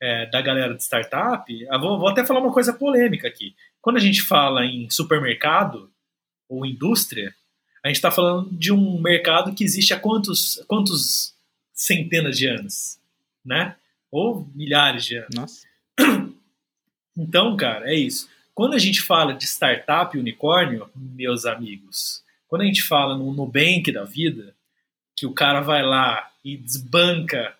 é, 0.00 0.24
da 0.30 0.40
galera 0.40 0.74
de 0.74 0.82
startup, 0.82 1.44
vou, 1.78 1.98
vou 1.98 2.08
até 2.08 2.24
falar 2.24 2.40
uma 2.40 2.50
coisa 2.50 2.72
polêmica 2.72 3.28
aqui. 3.28 3.54
Quando 3.82 3.98
a 3.98 4.00
gente 4.00 4.22
fala 4.22 4.64
em 4.64 4.88
supermercado 4.88 5.90
ou 6.48 6.64
indústria, 6.64 7.34
a 7.84 7.88
gente 7.88 7.96
está 7.96 8.10
falando 8.10 8.48
de 8.50 8.72
um 8.72 8.98
mercado 8.98 9.54
que 9.54 9.62
existe 9.62 9.92
há 9.92 10.00
quantos, 10.00 10.64
quantos 10.66 11.34
centenas 11.74 12.38
de 12.38 12.46
anos, 12.46 12.98
né? 13.44 13.76
Ou 14.10 14.48
milhares 14.54 15.04
de 15.04 15.16
anos. 15.16 15.34
Nossa. 15.34 15.66
Então, 17.14 17.54
cara, 17.58 17.92
é 17.92 17.94
isso. 17.94 18.26
Quando 18.54 18.72
a 18.72 18.78
gente 18.78 19.02
fala 19.02 19.34
de 19.34 19.44
startup 19.44 20.16
unicórnio, 20.16 20.88
meus 20.96 21.44
amigos, 21.44 22.24
quando 22.50 22.62
a 22.62 22.64
gente 22.66 22.82
fala 22.82 23.16
no 23.16 23.32
Nubank 23.32 23.92
da 23.92 24.02
vida, 24.02 24.56
que 25.16 25.24
o 25.24 25.32
cara 25.32 25.60
vai 25.60 25.84
lá 25.84 26.28
e 26.44 26.56
desbanca 26.56 27.54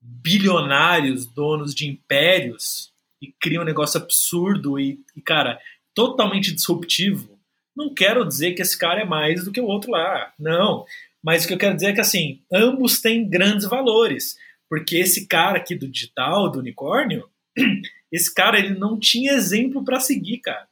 bilionários, 0.00 1.26
donos 1.26 1.74
de 1.74 1.88
impérios, 1.88 2.92
e 3.20 3.32
cria 3.40 3.60
um 3.60 3.64
negócio 3.64 4.00
absurdo 4.00 4.78
e, 4.78 5.00
e, 5.16 5.20
cara, 5.20 5.58
totalmente 5.92 6.54
disruptivo, 6.54 7.36
não 7.74 7.92
quero 7.92 8.24
dizer 8.24 8.52
que 8.52 8.62
esse 8.62 8.78
cara 8.78 9.00
é 9.00 9.04
mais 9.04 9.44
do 9.44 9.50
que 9.50 9.60
o 9.60 9.66
outro 9.66 9.90
lá. 9.90 10.32
Não. 10.38 10.86
Mas 11.20 11.44
o 11.44 11.48
que 11.48 11.54
eu 11.54 11.58
quero 11.58 11.74
dizer 11.74 11.88
é 11.88 11.92
que, 11.92 12.00
assim, 12.00 12.40
ambos 12.52 13.00
têm 13.00 13.28
grandes 13.28 13.66
valores. 13.66 14.36
Porque 14.70 14.96
esse 14.96 15.26
cara 15.26 15.58
aqui 15.58 15.74
do 15.74 15.88
digital, 15.88 16.48
do 16.48 16.60
unicórnio, 16.60 17.28
esse 18.12 18.32
cara, 18.32 18.60
ele 18.60 18.78
não 18.78 18.96
tinha 18.96 19.32
exemplo 19.32 19.84
para 19.84 19.98
seguir, 19.98 20.38
cara. 20.38 20.68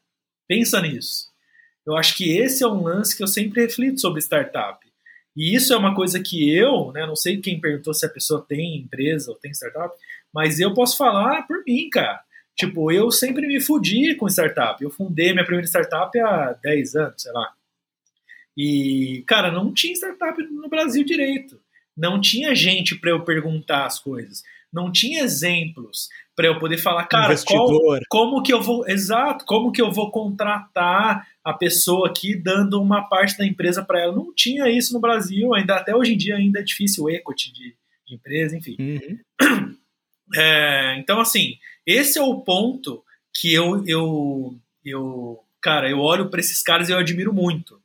Pensa 0.47 0.81
nisso. 0.81 1.34
Eu 1.87 1.97
acho 1.97 2.17
que 2.17 2.37
esse 2.37 2.63
é 2.63 2.67
um 2.67 2.83
lance 2.83 3.17
que 3.17 3.23
eu 3.23 3.27
sempre 3.27 3.63
reflito 3.63 4.01
sobre 4.01 4.21
startup. 4.21 4.85
E 5.37 5.55
isso 5.55 5.73
é 5.73 5.77
uma 5.77 5.95
coisa 5.95 6.21
que 6.21 6.57
eu, 6.57 6.93
né, 6.93 7.07
não 7.07 7.17
sei 7.17 7.41
quem 7.41 7.61
perguntou 7.61 7.93
se 7.93 8.07
a 8.07 8.09
pessoa 8.09 8.45
tem 8.49 8.77
empresa 8.77 9.31
ou 9.31 9.37
tem 9.37 9.51
startup, 9.53 9.95
mas 10.33 10.61
eu 10.61 10.73
posso 10.73 10.97
falar 10.97 11.43
por 11.47 11.63
mim, 11.67 11.89
cara. 11.91 12.21
Tipo, 12.57 12.93
eu 12.93 13.11
sempre 13.11 13.47
me 13.47 13.61
fudi 13.61 14.15
com 14.15 14.29
startup. 14.29 14.83
Eu 14.83 14.91
fundei 14.91 15.33
minha 15.33 15.45
primeira 15.45 15.67
startup 15.67 16.17
há 16.21 16.53
10 16.63 16.95
anos, 16.95 17.23
sei 17.23 17.33
lá. 17.33 17.53
E, 18.57 19.25
cara, 19.27 19.51
não 19.51 19.73
tinha 19.73 19.95
startup 19.95 20.41
no 20.45 20.69
Brasil 20.69 21.05
direito. 21.05 21.61
não 21.97 22.21
tinha 22.21 22.55
gente 22.57 22.97
para 22.97 23.11
eu 23.11 23.25
perguntar 23.25 23.87
as 23.87 24.01
coisas, 24.01 24.43
não 24.75 24.91
tinha 24.91 25.23
exemplos 25.23 26.09
para 26.35 26.49
eu 26.49 26.59
poder 26.59 26.79
falar, 26.79 27.07
cara, 27.07 27.35
qual, 27.47 27.69
como 28.09 28.43
que 28.43 28.53
eu 28.53 28.61
vou, 28.61 28.87
exato, 28.89 29.45
como 29.45 29.71
que 29.71 29.81
eu 29.81 29.93
vou 29.93 30.11
contratar 30.11 31.29
a 31.45 31.53
pessoa 31.53 32.09
aqui 32.09 32.35
dando 32.35 32.83
uma 32.83 33.09
parte 33.09 33.39
da 33.39 33.47
empresa 33.47 33.85
para 33.85 34.01
ela? 34.01 34.17
Não 34.17 34.35
tinha 34.35 34.69
isso 34.69 34.93
no 34.93 35.01
Brasil, 35.01 35.55
ainda 35.55 35.77
até 35.77 35.95
hoje 35.95 36.15
em 36.15 36.17
dia 36.17 36.35
ainda 36.35 36.59
é 36.59 36.63
difícil 36.63 37.05
o 37.05 37.11
equity 37.11 37.53
de, 37.53 37.77
de 38.07 38.15
empresa, 38.17 38.57
enfim. 38.57 38.77
Uhum. 38.79 39.75
É, 40.35 40.97
então, 40.99 41.21
assim, 41.21 41.59
esse 41.87 42.19
é 42.19 42.23
o 42.23 42.41
ponto 42.41 43.05
que 43.33 43.53
eu, 43.53 43.85
eu, 43.87 44.57
eu 44.83 45.39
cara, 45.61 45.89
eu 45.89 46.01
olho 46.01 46.31
para 46.31 46.41
esses 46.41 46.63
caras 46.63 46.89
e 46.89 46.93
eu 46.93 46.99
admiro 46.99 47.33
muito, 47.33 47.79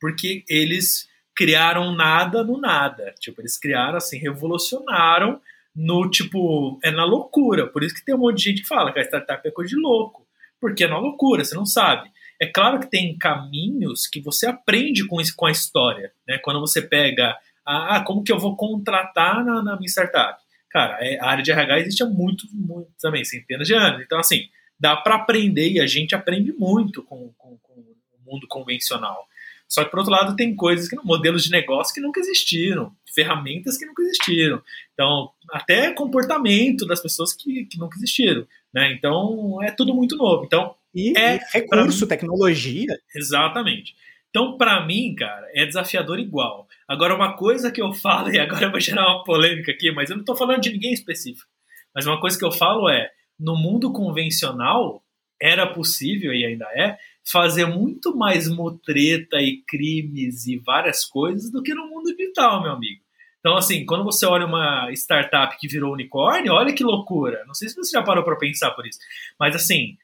porque 0.00 0.42
eles 0.48 1.06
criaram 1.36 1.94
nada 1.94 2.42
no 2.42 2.58
nada. 2.58 3.14
Tipo, 3.20 3.42
eles 3.42 3.58
criaram 3.58 3.98
assim, 3.98 4.18
revolucionaram 4.18 5.40
no 5.74 6.08
tipo, 6.10 6.78
é 6.82 6.90
na 6.90 7.04
loucura. 7.04 7.66
Por 7.66 7.82
isso 7.82 7.94
que 7.94 8.04
tem 8.04 8.14
um 8.14 8.18
monte 8.18 8.38
de 8.38 8.44
gente 8.44 8.62
que 8.62 8.68
fala 8.68 8.92
que 8.92 8.98
a 8.98 9.04
startup 9.04 9.46
é 9.46 9.50
coisa 9.50 9.70
de 9.70 9.76
louco. 9.76 10.26
Porque 10.60 10.84
é 10.84 10.88
na 10.88 10.98
loucura, 10.98 11.44
você 11.44 11.54
não 11.54 11.66
sabe. 11.66 12.10
É 12.40 12.46
claro 12.46 12.80
que 12.80 12.90
tem 12.90 13.16
caminhos 13.16 14.06
que 14.06 14.20
você 14.20 14.46
aprende 14.46 15.06
com, 15.06 15.20
isso, 15.20 15.34
com 15.36 15.46
a 15.46 15.50
história. 15.50 16.12
Né? 16.26 16.38
Quando 16.38 16.60
você 16.60 16.82
pega, 16.82 17.36
ah, 17.64 18.02
como 18.04 18.22
que 18.22 18.32
eu 18.32 18.38
vou 18.38 18.56
contratar 18.56 19.44
na, 19.44 19.62
na 19.62 19.76
minha 19.76 19.88
startup? 19.88 20.40
Cara, 20.70 20.98
é, 21.00 21.18
a 21.20 21.26
área 21.26 21.42
de 21.42 21.52
RH 21.52 21.80
existe 21.80 22.02
há 22.02 22.06
muito, 22.06 22.46
muito 22.52 22.90
também, 23.00 23.24
centenas 23.24 23.66
de 23.66 23.74
anos. 23.74 24.02
Então, 24.02 24.18
assim, 24.18 24.48
dá 24.78 24.96
para 24.96 25.16
aprender 25.16 25.70
e 25.70 25.80
a 25.80 25.86
gente 25.86 26.14
aprende 26.14 26.52
muito 26.52 27.02
com, 27.02 27.32
com, 27.36 27.58
com 27.58 27.72
o 27.72 28.30
mundo 28.32 28.46
convencional. 28.48 29.26
Só 29.72 29.82
que, 29.82 29.90
por 29.90 30.00
outro 30.00 30.12
lado, 30.12 30.36
tem 30.36 30.54
coisas 30.54 30.86
que 30.86 30.96
modelos 31.02 31.44
de 31.44 31.50
negócio 31.50 31.94
que 31.94 32.00
nunca 32.00 32.20
existiram, 32.20 32.94
ferramentas 33.14 33.78
que 33.78 33.86
nunca 33.86 34.02
existiram. 34.02 34.60
Então, 34.92 35.30
até 35.50 35.90
comportamento 35.94 36.84
das 36.84 37.00
pessoas 37.00 37.32
que, 37.32 37.64
que 37.64 37.78
nunca 37.78 37.96
existiram. 37.96 38.46
Né? 38.72 38.92
Então, 38.92 39.62
é 39.62 39.70
tudo 39.70 39.94
muito 39.94 40.14
novo. 40.14 40.44
Então, 40.44 40.74
e, 40.94 41.16
é 41.16 41.36
e 41.36 41.40
recurso, 41.54 42.04
mim, 42.04 42.08
tecnologia. 42.08 42.98
Exatamente. 43.16 43.94
Então, 44.28 44.58
para 44.58 44.84
mim, 44.84 45.14
cara, 45.14 45.48
é 45.54 45.64
desafiador 45.64 46.20
igual. 46.20 46.68
Agora, 46.86 47.14
uma 47.14 47.34
coisa 47.34 47.72
que 47.72 47.80
eu 47.80 47.94
falo, 47.94 48.28
e 48.34 48.38
agora 48.38 48.66
eu 48.66 48.70
vou 48.70 48.80
gerar 48.80 49.06
uma 49.06 49.24
polêmica 49.24 49.72
aqui, 49.72 49.90
mas 49.90 50.10
eu 50.10 50.16
não 50.16 50.22
estou 50.22 50.36
falando 50.36 50.60
de 50.60 50.70
ninguém 50.70 50.92
específico. 50.92 51.48
Mas 51.94 52.06
uma 52.06 52.20
coisa 52.20 52.38
que 52.38 52.44
eu 52.44 52.52
falo 52.52 52.90
é: 52.90 53.10
no 53.40 53.56
mundo 53.56 53.90
convencional, 53.90 55.02
era 55.40 55.66
possível 55.66 56.32
e 56.32 56.46
ainda 56.46 56.66
é 56.66 56.96
fazer 57.24 57.66
muito 57.66 58.16
mais 58.16 58.48
mutreta 58.48 59.36
e 59.40 59.62
crimes 59.66 60.46
e 60.46 60.58
várias 60.58 61.04
coisas 61.04 61.50
do 61.50 61.62
que 61.62 61.74
no 61.74 61.88
mundo 61.88 62.14
digital, 62.16 62.62
meu 62.62 62.72
amigo. 62.72 63.02
Então, 63.38 63.56
assim, 63.56 63.84
quando 63.84 64.04
você 64.04 64.24
olha 64.24 64.46
uma 64.46 64.90
startup 64.92 65.56
que 65.58 65.66
virou 65.66 65.92
unicórnio, 65.92 66.52
olha 66.52 66.72
que 66.72 66.84
loucura. 66.84 67.42
Não 67.46 67.54
sei 67.54 67.68
se 67.68 67.74
você 67.74 67.90
já 67.90 68.02
parou 68.02 68.24
para 68.24 68.36
pensar 68.36 68.70
por 68.70 68.86
isso. 68.86 69.00
Mas, 69.38 69.56
assim, 69.56 69.96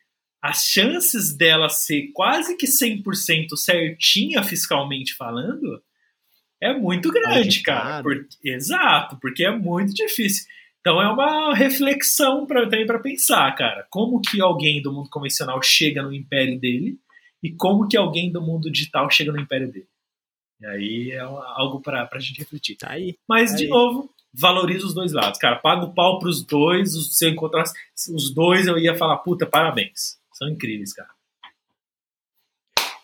as 0.43 0.65
chances 0.65 1.36
dela 1.36 1.69
ser 1.69 2.11
quase 2.12 2.57
que 2.57 2.66
100% 2.66 3.57
certinha 3.57 4.43
fiscalmente 4.43 5.15
falando 5.15 5.82
é 6.61 6.73
muito 6.74 7.11
grande, 7.11 7.62
cara. 7.62 8.03
Porque, 8.03 8.27
exato, 8.45 9.16
porque 9.20 9.45
é 9.45 9.51
muito 9.51 9.95
difícil. 9.95 10.47
Então 10.81 11.01
é 11.01 11.09
uma 11.09 11.55
reflexão 11.55 12.47
pra, 12.47 12.62
também 12.62 12.86
para 12.86 12.99
pensar, 12.99 13.55
cara. 13.55 13.86
Como 13.90 14.20
que 14.20 14.40
alguém 14.40 14.81
do 14.81 14.93
mundo 14.93 15.11
convencional 15.11 15.61
chega 15.62 16.03
no 16.03 16.12
império 16.12 16.59
dele 16.59 16.99
e 17.43 17.52
como 17.52 17.89
que 17.89 17.97
alguém 17.97 18.31
do 18.31 18.43
mundo 18.43 18.70
digital 18.70 19.10
chega 19.10 19.32
no 19.32 19.40
império 19.40 19.70
dele. 19.70 19.89
E 20.60 20.66
aí 20.66 21.10
é 21.12 21.20
algo 21.20 21.81
para 21.81 22.09
a 22.10 22.19
gente 22.19 22.39
refletir. 22.39 22.77
Tá 22.77 22.90
aí. 22.90 23.16
Mas, 23.28 23.52
tá 23.52 23.59
de 23.59 23.65
aí. 23.65 23.70
novo, 23.70 24.12
valoriza 24.32 24.86
os 24.86 24.94
dois 24.94 25.12
lados. 25.12 25.39
Cara, 25.39 25.56
paga 25.56 25.85
o 25.85 25.94
pau 25.94 26.19
pros 26.19 26.44
dois. 26.44 27.16
Se 27.16 27.27
eu 27.27 27.31
encontrasse 27.31 27.74
os 28.12 28.35
dois, 28.35 28.66
eu 28.66 28.78
ia 28.78 28.97
falar, 28.97 29.19
puta, 29.19 29.47
parabéns. 29.47 30.19
São 30.32 30.48
incríveis, 30.48 30.93
cara. 30.93 31.10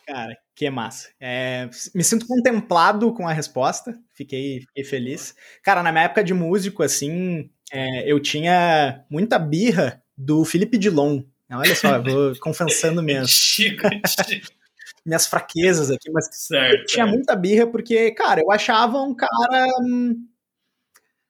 Cara, 0.06 0.36
que 0.54 0.68
massa. 0.68 1.08
É, 1.18 1.68
me 1.94 2.04
sinto 2.04 2.26
contemplado 2.26 3.12
com 3.14 3.26
a 3.26 3.32
resposta. 3.32 3.98
Fiquei, 4.12 4.60
fiquei 4.60 4.84
feliz. 4.84 5.34
Cara, 5.62 5.82
na 5.82 5.90
minha 5.90 6.04
época 6.04 6.22
de 6.22 6.34
músico, 6.34 6.82
assim, 6.82 7.50
é, 7.72 8.10
eu 8.10 8.20
tinha 8.20 9.04
muita 9.10 9.38
birra 9.38 10.02
do 10.16 10.44
Felipe 10.44 10.76
Dilon. 10.76 11.22
Olha 11.50 11.74
só, 11.74 12.00
vou 12.02 12.32
confessando 12.40 13.02
mesmo. 13.02 13.28
Chico, 13.28 13.82
Chico. 14.06 14.48
Minhas 15.04 15.26
fraquezas 15.26 15.90
aqui, 15.90 16.10
mas 16.10 16.28
certo, 16.32 16.86
tinha 16.86 17.04
é. 17.04 17.08
muita 17.08 17.36
birra 17.36 17.66
porque, 17.66 18.10
cara, 18.12 18.40
eu 18.40 18.50
achava 18.50 19.02
um 19.02 19.14
cara 19.14 19.66
hum, 19.82 20.26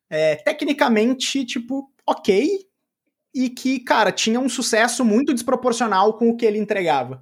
é, 0.08 0.36
tecnicamente, 0.36 1.44
tipo, 1.44 1.90
ok, 2.06 2.68
e 3.34 3.50
que, 3.50 3.80
cara, 3.80 4.12
tinha 4.12 4.38
um 4.38 4.48
sucesso 4.48 5.04
muito 5.04 5.34
desproporcional 5.34 6.16
com 6.16 6.28
o 6.28 6.36
que 6.36 6.46
ele 6.46 6.58
entregava. 6.58 7.20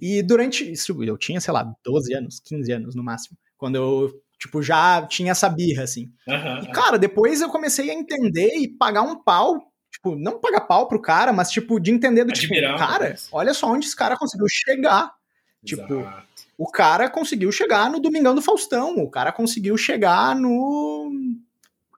E 0.00 0.22
durante 0.22 0.70
isso, 0.70 1.04
eu 1.04 1.18
tinha, 1.18 1.40
sei 1.40 1.52
lá, 1.52 1.70
12 1.84 2.14
anos, 2.14 2.40
15 2.40 2.72
anos 2.72 2.94
no 2.94 3.04
máximo, 3.04 3.36
quando 3.58 3.76
eu, 3.76 4.10
tipo, 4.38 4.62
já 4.62 5.06
tinha 5.06 5.32
essa 5.32 5.48
birra, 5.48 5.84
assim. 5.84 6.10
Uhum, 6.26 6.64
e, 6.64 6.72
cara, 6.72 6.98
depois 6.98 7.42
eu 7.42 7.50
comecei 7.50 7.90
a 7.90 7.94
entender 7.94 8.56
e 8.56 8.66
pagar 8.66 9.02
um 9.02 9.22
pau 9.22 9.71
tipo, 10.02 10.16
não 10.16 10.40
pagar 10.40 10.62
pau 10.62 10.88
pro 10.88 11.00
cara, 11.00 11.32
mas, 11.32 11.50
tipo, 11.50 11.78
de 11.78 11.92
entender 11.92 12.24
do 12.24 12.32
tipo, 12.32 12.52
Admirar, 12.52 12.74
tipo, 12.76 12.86
cara, 12.86 13.10
mas... 13.10 13.28
olha 13.30 13.54
só 13.54 13.68
onde 13.68 13.86
esse 13.86 13.96
cara 13.96 14.16
conseguiu 14.16 14.46
chegar. 14.48 15.12
Exato. 15.64 15.86
Tipo, 15.86 16.12
o 16.58 16.70
cara 16.70 17.08
conseguiu 17.08 17.52
chegar 17.52 17.88
no 17.88 18.00
Domingão 18.00 18.34
do 18.34 18.42
Faustão, 18.42 18.96
o 18.98 19.08
cara 19.08 19.30
conseguiu 19.30 19.76
chegar 19.76 20.34
no 20.34 21.10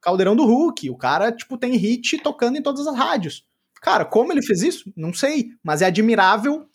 Caldeirão 0.02 0.36
do 0.36 0.44
Hulk, 0.44 0.90
o 0.90 0.96
cara, 0.96 1.32
tipo, 1.32 1.56
tem 1.56 1.76
hit 1.76 2.18
tocando 2.18 2.58
em 2.58 2.62
todas 2.62 2.86
as 2.86 2.94
rádios. 2.94 3.46
Cara, 3.80 4.04
como 4.04 4.32
ele 4.32 4.42
fez 4.42 4.62
isso? 4.62 4.92
Não 4.94 5.12
sei, 5.12 5.50
mas 5.62 5.82
é 5.82 5.86
admirável 5.86 6.66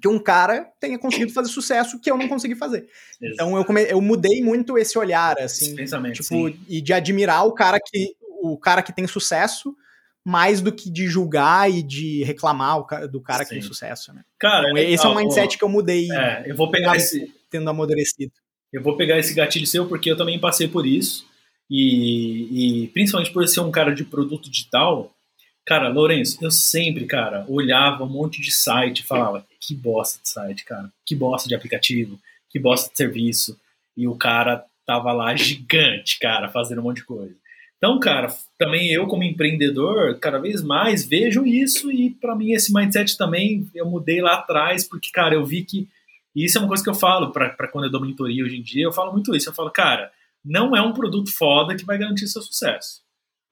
que 0.00 0.08
um 0.08 0.18
cara 0.18 0.68
tenha 0.80 0.98
conseguido 0.98 1.32
fazer 1.32 1.48
sucesso 1.48 2.00
que 2.00 2.10
eu 2.10 2.16
não 2.16 2.28
consegui 2.28 2.56
fazer. 2.56 2.88
Exato. 3.20 3.34
Então 3.34 3.56
eu, 3.56 3.64
come... 3.64 3.82
eu 3.82 4.00
mudei 4.00 4.42
muito 4.42 4.78
esse 4.78 4.98
olhar, 4.98 5.38
assim, 5.38 5.76
tipo, 6.12 6.24
sim. 6.24 6.60
e 6.68 6.80
de 6.80 6.92
admirar 6.92 7.46
o 7.46 7.52
cara 7.52 7.78
que 7.84 8.14
o 8.42 8.58
cara 8.58 8.82
que 8.82 8.92
tem 8.92 9.06
sucesso 9.06 9.76
mais 10.24 10.60
do 10.60 10.72
que 10.72 10.90
de 10.90 11.06
julgar 11.06 11.70
e 11.70 11.82
de 11.82 12.22
reclamar 12.24 12.78
do 13.08 13.20
cara 13.20 13.44
Sim. 13.44 13.48
que 13.48 13.54
tem 13.54 13.62
sucesso, 13.62 14.12
né? 14.12 14.22
Cara, 14.38 14.70
então, 14.70 14.82
esse 14.82 15.04
é 15.04 15.08
um 15.08 15.14
mindset 15.14 15.56
ó, 15.56 15.58
que 15.58 15.64
eu 15.64 15.68
mudei. 15.68 16.10
É, 16.12 16.44
eu 16.46 16.56
vou 16.56 16.70
pegar 16.70 16.96
esse 16.96 17.32
tendo 17.50 17.68
amadurecido. 17.68 18.32
Eu 18.72 18.82
vou 18.82 18.96
pegar 18.96 19.18
esse 19.18 19.34
gatilho 19.34 19.66
seu 19.66 19.86
porque 19.86 20.10
eu 20.10 20.16
também 20.16 20.38
passei 20.38 20.66
por 20.66 20.86
isso 20.86 21.26
e, 21.68 22.84
e 22.84 22.88
principalmente 22.88 23.32
por 23.32 23.46
ser 23.46 23.60
um 23.60 23.70
cara 23.70 23.94
de 23.94 24.04
produto 24.04 24.50
digital. 24.50 25.12
Cara, 25.66 25.88
Lourenço, 25.88 26.38
eu 26.42 26.50
sempre, 26.50 27.04
cara, 27.06 27.44
olhava 27.48 28.04
um 28.04 28.08
monte 28.08 28.40
de 28.40 28.50
site 28.50 29.00
e 29.00 29.04
falava 29.04 29.46
que 29.60 29.74
bosta 29.74 30.20
de 30.22 30.28
site, 30.28 30.64
cara, 30.64 30.90
que 31.06 31.14
bosta 31.14 31.48
de 31.48 31.54
aplicativo, 31.54 32.18
que 32.50 32.58
bosta 32.58 32.90
de 32.90 32.96
serviço. 32.96 33.58
E 33.96 34.08
o 34.08 34.16
cara 34.16 34.64
tava 34.86 35.12
lá 35.12 35.34
gigante, 35.36 36.18
cara, 36.18 36.48
fazendo 36.48 36.80
um 36.80 36.84
monte 36.84 36.96
de 36.96 37.04
coisa. 37.04 37.34
Então, 37.82 37.98
cara, 37.98 38.28
também 38.56 38.92
eu 38.92 39.08
como 39.08 39.24
empreendedor, 39.24 40.16
cada 40.20 40.38
vez 40.38 40.62
mais 40.62 41.04
vejo 41.04 41.44
isso 41.44 41.90
e 41.90 42.10
para 42.10 42.36
mim 42.36 42.52
esse 42.52 42.72
mindset 42.72 43.18
também 43.18 43.68
eu 43.74 43.84
mudei 43.84 44.20
lá 44.20 44.34
atrás, 44.34 44.86
porque, 44.88 45.10
cara, 45.10 45.34
eu 45.34 45.44
vi 45.44 45.64
que 45.64 45.88
e 46.34 46.44
isso 46.44 46.58
é 46.58 46.60
uma 46.60 46.68
coisa 46.68 46.82
que 46.82 46.88
eu 46.88 46.94
falo 46.94 47.30
para 47.32 47.68
quando 47.68 47.84
eu 47.84 47.90
dou 47.90 48.00
mentoria 48.00 48.44
hoje 48.44 48.56
em 48.56 48.62
dia, 48.62 48.84
eu 48.84 48.92
falo 48.92 49.12
muito 49.12 49.34
isso. 49.34 49.50
Eu 49.50 49.52
falo, 49.52 49.70
cara, 49.70 50.10
não 50.44 50.76
é 50.76 50.80
um 50.80 50.92
produto 50.92 51.30
foda 51.30 51.74
que 51.74 51.84
vai 51.84 51.98
garantir 51.98 52.26
seu 52.26 52.40
sucesso. 52.40 53.02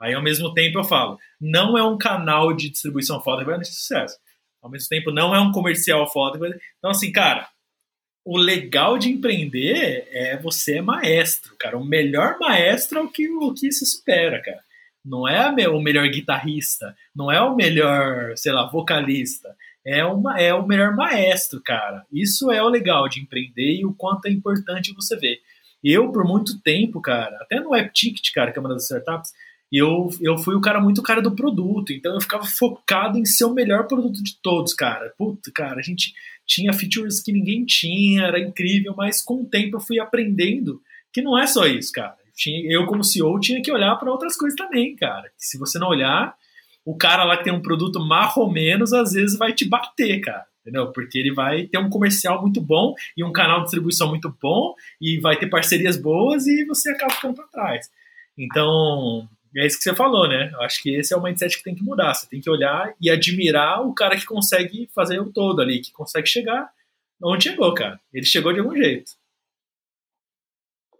Aí, 0.00 0.14
ao 0.14 0.22
mesmo 0.22 0.54
tempo, 0.54 0.78
eu 0.78 0.84
falo, 0.84 1.18
não 1.38 1.76
é 1.76 1.82
um 1.82 1.98
canal 1.98 2.54
de 2.54 2.70
distribuição 2.70 3.20
foda 3.20 3.40
que 3.40 3.44
vai 3.44 3.54
garantir 3.54 3.72
sucesso. 3.72 4.16
Ao 4.62 4.70
mesmo 4.70 4.88
tempo, 4.88 5.10
não 5.10 5.34
é 5.34 5.40
um 5.40 5.52
comercial 5.52 6.10
foda. 6.10 6.38
Vai... 6.38 6.50
Então, 6.78 6.90
assim, 6.90 7.12
cara, 7.12 7.48
o 8.24 8.36
legal 8.36 8.98
de 8.98 9.10
empreender 9.10 10.06
é 10.10 10.36
você 10.36 10.78
é 10.78 10.82
maestro, 10.82 11.54
cara. 11.58 11.76
O 11.76 11.84
melhor 11.84 12.38
maestro 12.38 12.98
é 12.98 13.02
o 13.02 13.08
que, 13.08 13.28
o 13.28 13.52
que 13.54 13.72
se 13.72 13.86
supera, 13.86 14.40
cara. 14.42 14.60
Não 15.04 15.26
é 15.26 15.68
o 15.68 15.80
melhor 15.80 16.06
guitarrista, 16.08 16.94
não 17.16 17.32
é 17.32 17.40
o 17.40 17.56
melhor, 17.56 18.36
sei 18.36 18.52
lá, 18.52 18.70
vocalista. 18.70 19.56
É, 19.84 20.04
uma, 20.04 20.38
é 20.38 20.52
o 20.52 20.66
melhor 20.66 20.94
maestro, 20.94 21.60
cara. 21.64 22.04
Isso 22.12 22.52
é 22.52 22.62
o 22.62 22.68
legal 22.68 23.08
de 23.08 23.20
empreender 23.20 23.76
e 23.80 23.86
o 23.86 23.94
quanto 23.94 24.26
é 24.26 24.30
importante 24.30 24.94
você 24.94 25.16
ver. 25.16 25.40
Eu, 25.82 26.12
por 26.12 26.24
muito 26.24 26.60
tempo, 26.60 27.00
cara, 27.00 27.34
até 27.40 27.58
no 27.58 27.72
AppTicket, 27.72 28.30
cara, 28.34 28.52
que 28.52 28.58
é 28.58 28.60
uma 28.60 28.68
das 28.68 28.84
startups, 28.84 29.32
eu, 29.78 30.08
eu 30.20 30.36
fui 30.36 30.54
o 30.54 30.60
cara 30.60 30.80
muito 30.80 31.02
cara 31.02 31.22
do 31.22 31.34
produto, 31.34 31.92
então 31.92 32.14
eu 32.14 32.20
ficava 32.20 32.44
focado 32.44 33.18
em 33.18 33.24
ser 33.24 33.44
o 33.44 33.54
melhor 33.54 33.86
produto 33.86 34.22
de 34.22 34.36
todos, 34.42 34.74
cara. 34.74 35.12
Puta, 35.16 35.50
cara, 35.54 35.78
a 35.78 35.82
gente 35.82 36.12
tinha 36.46 36.72
features 36.72 37.20
que 37.20 37.32
ninguém 37.32 37.64
tinha, 37.64 38.22
era 38.22 38.40
incrível, 38.40 38.94
mas 38.96 39.22
com 39.22 39.42
o 39.42 39.46
tempo 39.46 39.76
eu 39.76 39.80
fui 39.80 40.00
aprendendo 40.00 40.82
que 41.12 41.22
não 41.22 41.38
é 41.38 41.46
só 41.46 41.66
isso, 41.66 41.92
cara. 41.92 42.16
Eu, 42.68 42.86
como 42.86 43.04
CEO, 43.04 43.38
tinha 43.38 43.62
que 43.62 43.70
olhar 43.70 43.94
para 43.96 44.10
outras 44.10 44.36
coisas 44.36 44.56
também, 44.56 44.96
cara. 44.96 45.30
Se 45.36 45.58
você 45.58 45.78
não 45.78 45.88
olhar, 45.88 46.34
o 46.84 46.96
cara 46.96 47.24
lá 47.24 47.36
que 47.36 47.44
tem 47.44 47.52
um 47.52 47.62
produto 47.62 48.00
mais 48.00 48.36
ou 48.36 48.50
menos, 48.50 48.92
às 48.92 49.12
vezes 49.12 49.38
vai 49.38 49.52
te 49.52 49.68
bater, 49.68 50.20
cara. 50.20 50.46
Entendeu? 50.60 50.92
Porque 50.92 51.18
ele 51.18 51.32
vai 51.32 51.66
ter 51.66 51.78
um 51.78 51.88
comercial 51.90 52.40
muito 52.40 52.60
bom 52.60 52.94
e 53.16 53.24
um 53.24 53.32
canal 53.32 53.58
de 53.58 53.64
distribuição 53.64 54.08
muito 54.08 54.34
bom 54.40 54.74
e 55.00 55.18
vai 55.20 55.38
ter 55.38 55.48
parcerias 55.48 55.96
boas 55.96 56.46
e 56.46 56.64
você 56.64 56.90
acaba 56.90 57.12
ficando 57.12 57.34
para 57.34 57.46
trás. 57.46 57.90
Então, 58.36 59.28
é 59.56 59.66
isso 59.66 59.78
que 59.78 59.84
você 59.84 59.94
falou, 59.94 60.28
né? 60.28 60.50
Eu 60.52 60.62
acho 60.62 60.82
que 60.82 60.94
esse 60.94 61.12
é 61.12 61.16
o 61.16 61.22
mindset 61.22 61.56
que 61.56 61.64
tem 61.64 61.74
que 61.74 61.82
mudar. 61.82 62.14
Você 62.14 62.26
tem 62.28 62.40
que 62.40 62.50
olhar 62.50 62.94
e 63.00 63.10
admirar 63.10 63.84
o 63.84 63.92
cara 63.92 64.16
que 64.16 64.24
consegue 64.24 64.88
fazer 64.94 65.18
o 65.20 65.32
todo 65.32 65.60
ali, 65.60 65.80
que 65.80 65.92
consegue 65.92 66.28
chegar 66.28 66.70
onde 67.22 67.44
chegou, 67.44 67.74
cara. 67.74 68.00
Ele 68.12 68.24
chegou 68.24 68.52
de 68.52 68.60
algum 68.60 68.76
jeito. 68.76 69.12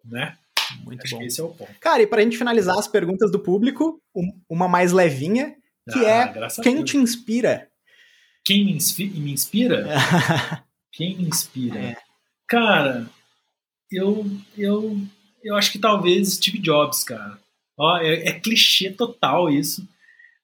Né? 0.05 0.37
Muito 0.85 1.03
Acho 1.05 1.17
bom. 1.17 1.23
esse 1.23 1.41
é 1.41 1.45
o 1.45 1.49
ponto. 1.49 1.73
Cara, 1.81 2.03
e 2.03 2.07
pra 2.07 2.23
gente 2.23 2.39
finalizar 2.39 2.79
as 2.79 2.89
perguntas 2.89 3.31
do 3.31 3.39
público, 3.39 4.01
uma 4.49 4.69
mais 4.69 4.93
levinha, 4.93 5.57
que 5.91 6.05
ah, 6.07 6.33
é 6.35 6.63
quem 6.63 6.85
te 6.85 6.97
inspira? 6.97 7.69
Quem 8.45 8.65
me, 8.65 8.79
me 9.21 9.33
inspira? 9.33 9.87
quem 10.93 11.17
me 11.17 11.25
inspira? 11.25 11.79
É. 11.79 11.97
Cara, 12.47 13.07
eu, 13.91 14.27
eu, 14.57 15.01
eu 15.43 15.57
acho 15.57 15.73
que 15.73 15.79
talvez 15.79 16.35
Steve 16.35 16.59
Jobs, 16.59 17.05
cara. 17.05 17.39
Ó, 17.81 17.97
é, 17.99 18.29
é 18.29 18.33
clichê 18.33 18.91
total 18.91 19.49
isso, 19.49 19.89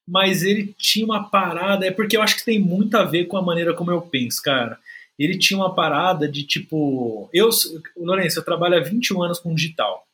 mas 0.09 0.43
ele 0.43 0.75
tinha 0.79 1.05
uma 1.05 1.29
parada, 1.29 1.87
é 1.87 1.91
porque 1.91 2.17
eu 2.17 2.23
acho 2.23 2.37
que 2.37 2.45
tem 2.45 2.59
muito 2.59 2.97
a 2.97 3.05
ver 3.05 3.27
com 3.27 3.37
a 3.37 3.43
maneira 3.43 3.75
como 3.75 3.91
eu 3.91 4.01
penso, 4.01 4.43
cara. 4.43 4.79
Ele 5.19 5.39
tinha 5.39 5.59
uma 5.59 5.75
parada 5.75 6.29
de 6.29 6.43
tipo. 6.45 7.29
Eu, 7.33 7.51
Lourenço, 7.97 8.39
eu 8.39 8.45
trabalho 8.45 8.77
há 8.77 8.81
21 8.81 9.23
anos 9.23 9.39
com 9.39 9.55
digital 9.55 10.07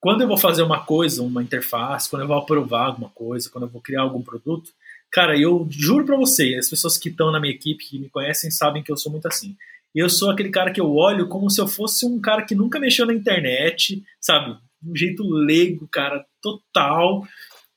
quando 0.00 0.22
eu 0.22 0.28
vou 0.28 0.38
fazer 0.38 0.62
uma 0.62 0.80
coisa, 0.80 1.22
uma 1.22 1.42
interface, 1.42 2.08
quando 2.08 2.22
eu 2.22 2.28
vou 2.28 2.38
aprovar 2.38 2.86
alguma 2.86 3.10
coisa, 3.10 3.50
quando 3.50 3.64
eu 3.64 3.70
vou 3.70 3.82
criar 3.82 4.00
algum 4.00 4.22
produto, 4.22 4.70
cara, 5.10 5.38
eu 5.38 5.68
juro 5.70 6.06
para 6.06 6.16
você, 6.16 6.56
as 6.58 6.70
pessoas 6.70 6.96
que 6.96 7.10
estão 7.10 7.30
na 7.30 7.38
minha 7.38 7.52
equipe, 7.52 7.84
que 7.84 7.98
me 7.98 8.08
conhecem, 8.08 8.50
sabem 8.50 8.82
que 8.82 8.90
eu 8.90 8.96
sou 8.96 9.12
muito 9.12 9.28
assim. 9.28 9.54
Eu 9.94 10.08
sou 10.08 10.30
aquele 10.30 10.48
cara 10.48 10.72
que 10.72 10.80
eu 10.80 10.90
olho 10.94 11.28
como 11.28 11.50
se 11.50 11.60
eu 11.60 11.66
fosse 11.66 12.06
um 12.06 12.18
cara 12.18 12.42
que 12.42 12.54
nunca 12.54 12.80
mexeu 12.80 13.04
na 13.04 13.12
internet, 13.12 14.02
sabe? 14.20 14.56
De 14.80 14.90
um 14.90 14.96
jeito 14.96 15.22
leigo, 15.28 15.86
cara, 15.88 16.24
total. 16.42 17.26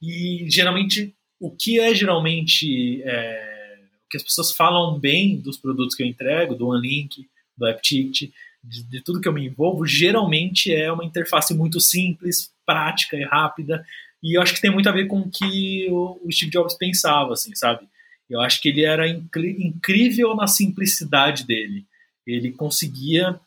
E 0.02 0.46
geralmente, 0.50 1.14
o 1.40 1.52
que 1.52 1.80
é 1.80 1.94
geralmente 1.94 3.02
é, 3.04 3.78
o 4.06 4.10
que 4.10 4.18
as 4.18 4.24
pessoas 4.24 4.52
falam 4.56 5.00
bem 5.00 5.38
dos 5.40 5.58
produtos 5.58 5.96
que 5.96 6.04
eu 6.04 6.08
entrego, 6.08 6.56
do 6.56 6.68
OneLink, 6.68 7.28
do 7.58 7.66
AppTicket, 7.66 8.32
de, 8.64 8.84
de, 8.84 9.02
tudo 9.02 9.20
que 9.20 9.28
eu 9.28 9.34
me 9.34 9.46
envolvo, 9.46 9.86
geralmente 9.86 10.74
é 10.74 10.92
uma 10.92 11.04
interface 11.04 11.54
muito 11.54 11.82
simples, 11.82 12.52
prática 12.66 13.18
e 13.18 13.24
rápida. 13.24 13.86
E 14.22 14.38
eu 14.38 14.42
acho 14.42 14.54
que 14.54 14.62
tem 14.62 14.72
muito 14.72 14.88
a 14.88 14.94
ver 14.94 15.08
com 15.08 15.20
o 15.20 15.30
que 15.30 15.88
o, 15.90 16.20
o 16.24 16.32
Steve 16.32 16.52
Jobs 16.52 16.78
pensava, 16.78 17.34
assim, 17.34 17.54
sabe? 17.56 17.86
Eu 18.30 18.40
acho 18.40 18.62
que 18.62 18.70
ele 18.70 18.86
era 18.86 19.08
incrível 19.08 20.34
na 20.36 20.48
simplicidade 20.48 21.46
dele. 21.46 21.86
Ele 22.26 22.52
conseguia 22.52 23.40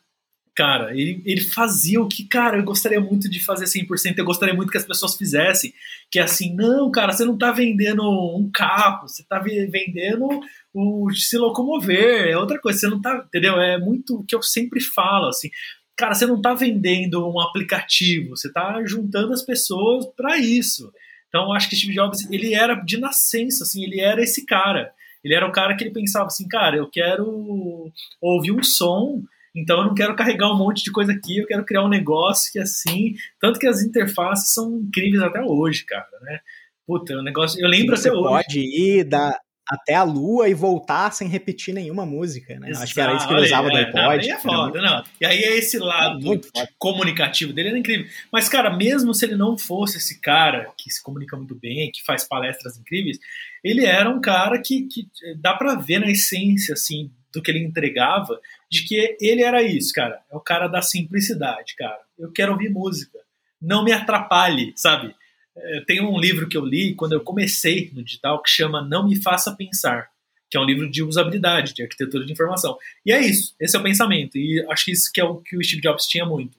cara, 0.57 0.91
ele, 0.91 1.21
ele 1.23 1.41
fazia 1.41 2.01
o 2.01 2.07
que, 2.07 2.25
cara, 2.25 2.57
eu 2.57 2.63
gostaria 2.63 2.99
muito 2.99 3.29
de 3.29 3.39
fazer 3.39 3.65
100%, 3.65 4.17
eu 4.17 4.25
gostaria 4.25 4.55
muito 4.55 4.71
que 4.71 4.77
as 4.77 4.87
pessoas 4.87 5.15
fizessem, 5.15 5.71
que 6.09 6.17
é 6.17 6.23
assim, 6.23 6.55
não, 6.55 6.89
cara, 6.89 7.13
você 7.13 7.23
não 7.23 7.37
tá 7.37 7.51
vendendo 7.51 8.01
um 8.01 8.49
carro, 8.51 9.07
você 9.07 9.23
tá 9.23 9.37
vendendo 9.37 10.27
o 10.73 11.11
se 11.11 11.37
locomover, 11.37 12.27
é 12.27 12.35
outra 12.35 12.59
coisa, 12.59 12.79
você 12.79 12.87
não 12.87 12.99
tá, 12.99 13.23
entendeu? 13.27 13.61
É 13.61 13.77
muito 13.77 14.15
o 14.15 14.25
que 14.25 14.35
eu 14.35 14.41
sempre 14.41 14.81
falo, 14.81 15.27
assim, 15.27 15.51
cara, 15.95 16.15
você 16.15 16.25
não 16.25 16.41
tá 16.41 16.55
vendendo 16.55 17.31
um 17.31 17.39
aplicativo, 17.39 18.35
você 18.35 18.51
tá 18.51 18.83
juntando 18.83 19.33
as 19.33 19.43
pessoas 19.43 20.07
para 20.17 20.39
isso. 20.39 20.91
Então, 21.27 21.53
acho 21.53 21.69
que 21.69 21.75
Steve 21.75 21.93
Jobs, 21.93 22.27
ele 22.31 22.55
era 22.55 22.73
de 22.73 22.97
nascença, 22.97 23.63
assim, 23.63 23.83
ele 23.83 23.99
era 23.99 24.23
esse 24.23 24.43
cara. 24.43 24.91
Ele 25.23 25.35
era 25.35 25.45
o 25.47 25.51
cara 25.51 25.75
que 25.75 25.83
ele 25.83 25.93
pensava 25.93 26.25
assim, 26.25 26.47
cara, 26.47 26.77
eu 26.77 26.89
quero 26.89 27.91
ouvir 28.19 28.51
um 28.51 28.63
som 28.63 29.21
então 29.57 29.79
eu 29.79 29.85
não 29.87 29.95
quero 29.95 30.15
carregar 30.15 30.51
um 30.51 30.57
monte 30.57 30.83
de 30.83 30.91
coisa 30.91 31.11
aqui, 31.11 31.39
eu 31.39 31.47
quero 31.47 31.65
criar 31.65 31.83
um 31.83 31.89
negócio 31.89 32.51
que 32.51 32.59
assim. 32.59 33.15
Tanto 33.41 33.59
que 33.59 33.67
as 33.67 33.81
interfaces 33.81 34.53
são 34.53 34.77
incríveis 34.77 35.23
até 35.23 35.41
hoje, 35.41 35.83
cara, 35.83 36.07
né? 36.21 36.39
Puta, 36.85 37.15
o 37.15 37.19
é 37.19 37.23
negócio. 37.23 37.59
Eu 37.59 37.67
lembro 37.67 37.97
Você 37.97 38.09
até 38.09 38.17
hoje. 38.17 38.29
Pode 38.29 38.59
ir 38.59 39.03
da, 39.03 39.37
até 39.67 39.95
a 39.95 40.03
lua 40.03 40.47
e 40.47 40.53
voltar 40.53 41.11
sem 41.11 41.27
repetir 41.27 41.73
nenhuma 41.73 42.05
música, 42.05 42.57
né? 42.59 42.69
Exato, 42.69 42.83
Acho 42.83 42.93
que 42.93 43.01
era 43.01 43.15
isso 43.15 43.27
que 43.27 43.33
ele 43.33 43.45
usava 43.45 43.69
do 43.69 43.77
iPod. 43.77 44.27
Não, 44.27 44.35
é 44.35 44.39
foda, 44.39 44.81
não. 44.81 45.03
E 45.19 45.25
aí 45.25 45.43
é 45.43 45.57
esse 45.57 45.77
lado 45.77 46.33
é 46.33 46.67
comunicativo 46.77 47.51
dele, 47.51 47.69
era 47.69 47.77
incrível. 47.77 48.07
Mas, 48.31 48.47
cara, 48.47 48.75
mesmo 48.75 49.13
se 49.13 49.25
ele 49.25 49.35
não 49.35 49.57
fosse 49.57 49.97
esse 49.97 50.21
cara 50.21 50.71
que 50.77 50.89
se 50.89 51.03
comunica 51.03 51.35
muito 51.35 51.55
bem, 51.55 51.91
que 51.91 52.01
faz 52.03 52.23
palestras 52.23 52.77
incríveis, 52.77 53.19
ele 53.61 53.85
era 53.85 54.09
um 54.09 54.21
cara 54.21 54.61
que, 54.61 54.83
que 54.83 55.07
dá 55.37 55.53
para 55.53 55.75
ver 55.75 55.99
na 55.99 56.09
essência, 56.09 56.73
assim, 56.73 57.11
do 57.31 57.41
que 57.41 57.51
ele 57.51 57.63
entregava, 57.63 58.39
de 58.69 58.83
que 58.83 59.17
ele 59.19 59.41
era 59.41 59.61
isso, 59.61 59.93
cara. 59.93 60.21
É 60.31 60.35
o 60.35 60.39
cara 60.39 60.67
da 60.67 60.81
simplicidade, 60.81 61.75
cara. 61.75 61.99
Eu 62.17 62.31
quero 62.31 62.51
ouvir 62.51 62.69
música. 62.69 63.19
Não 63.61 63.83
me 63.83 63.91
atrapalhe, 63.91 64.73
sabe? 64.75 65.15
É, 65.55 65.81
tem 65.81 66.01
um 66.01 66.19
livro 66.19 66.47
que 66.47 66.57
eu 66.57 66.65
li 66.65 66.93
quando 66.93 67.13
eu 67.13 67.21
comecei 67.21 67.91
no 67.93 68.03
digital 68.03 68.41
que 68.41 68.49
chama 68.49 68.81
Não 68.81 69.07
Me 69.07 69.15
Faça 69.15 69.55
Pensar, 69.55 70.09
que 70.49 70.57
é 70.57 70.59
um 70.59 70.65
livro 70.65 70.89
de 70.89 71.03
usabilidade, 71.03 71.73
de 71.73 71.81
arquitetura 71.81 72.25
de 72.25 72.31
informação. 72.31 72.77
E 73.05 73.11
é 73.11 73.19
isso, 73.19 73.55
esse 73.59 73.75
é 73.75 73.79
o 73.79 73.83
pensamento. 73.83 74.37
E 74.37 74.65
acho 74.69 74.85
que 74.85 74.91
isso 74.91 75.11
que 75.11 75.19
é 75.19 75.23
o 75.23 75.37
que 75.37 75.57
o 75.57 75.63
Steve 75.63 75.81
Jobs 75.81 76.05
tinha 76.05 76.25
muito. 76.25 76.57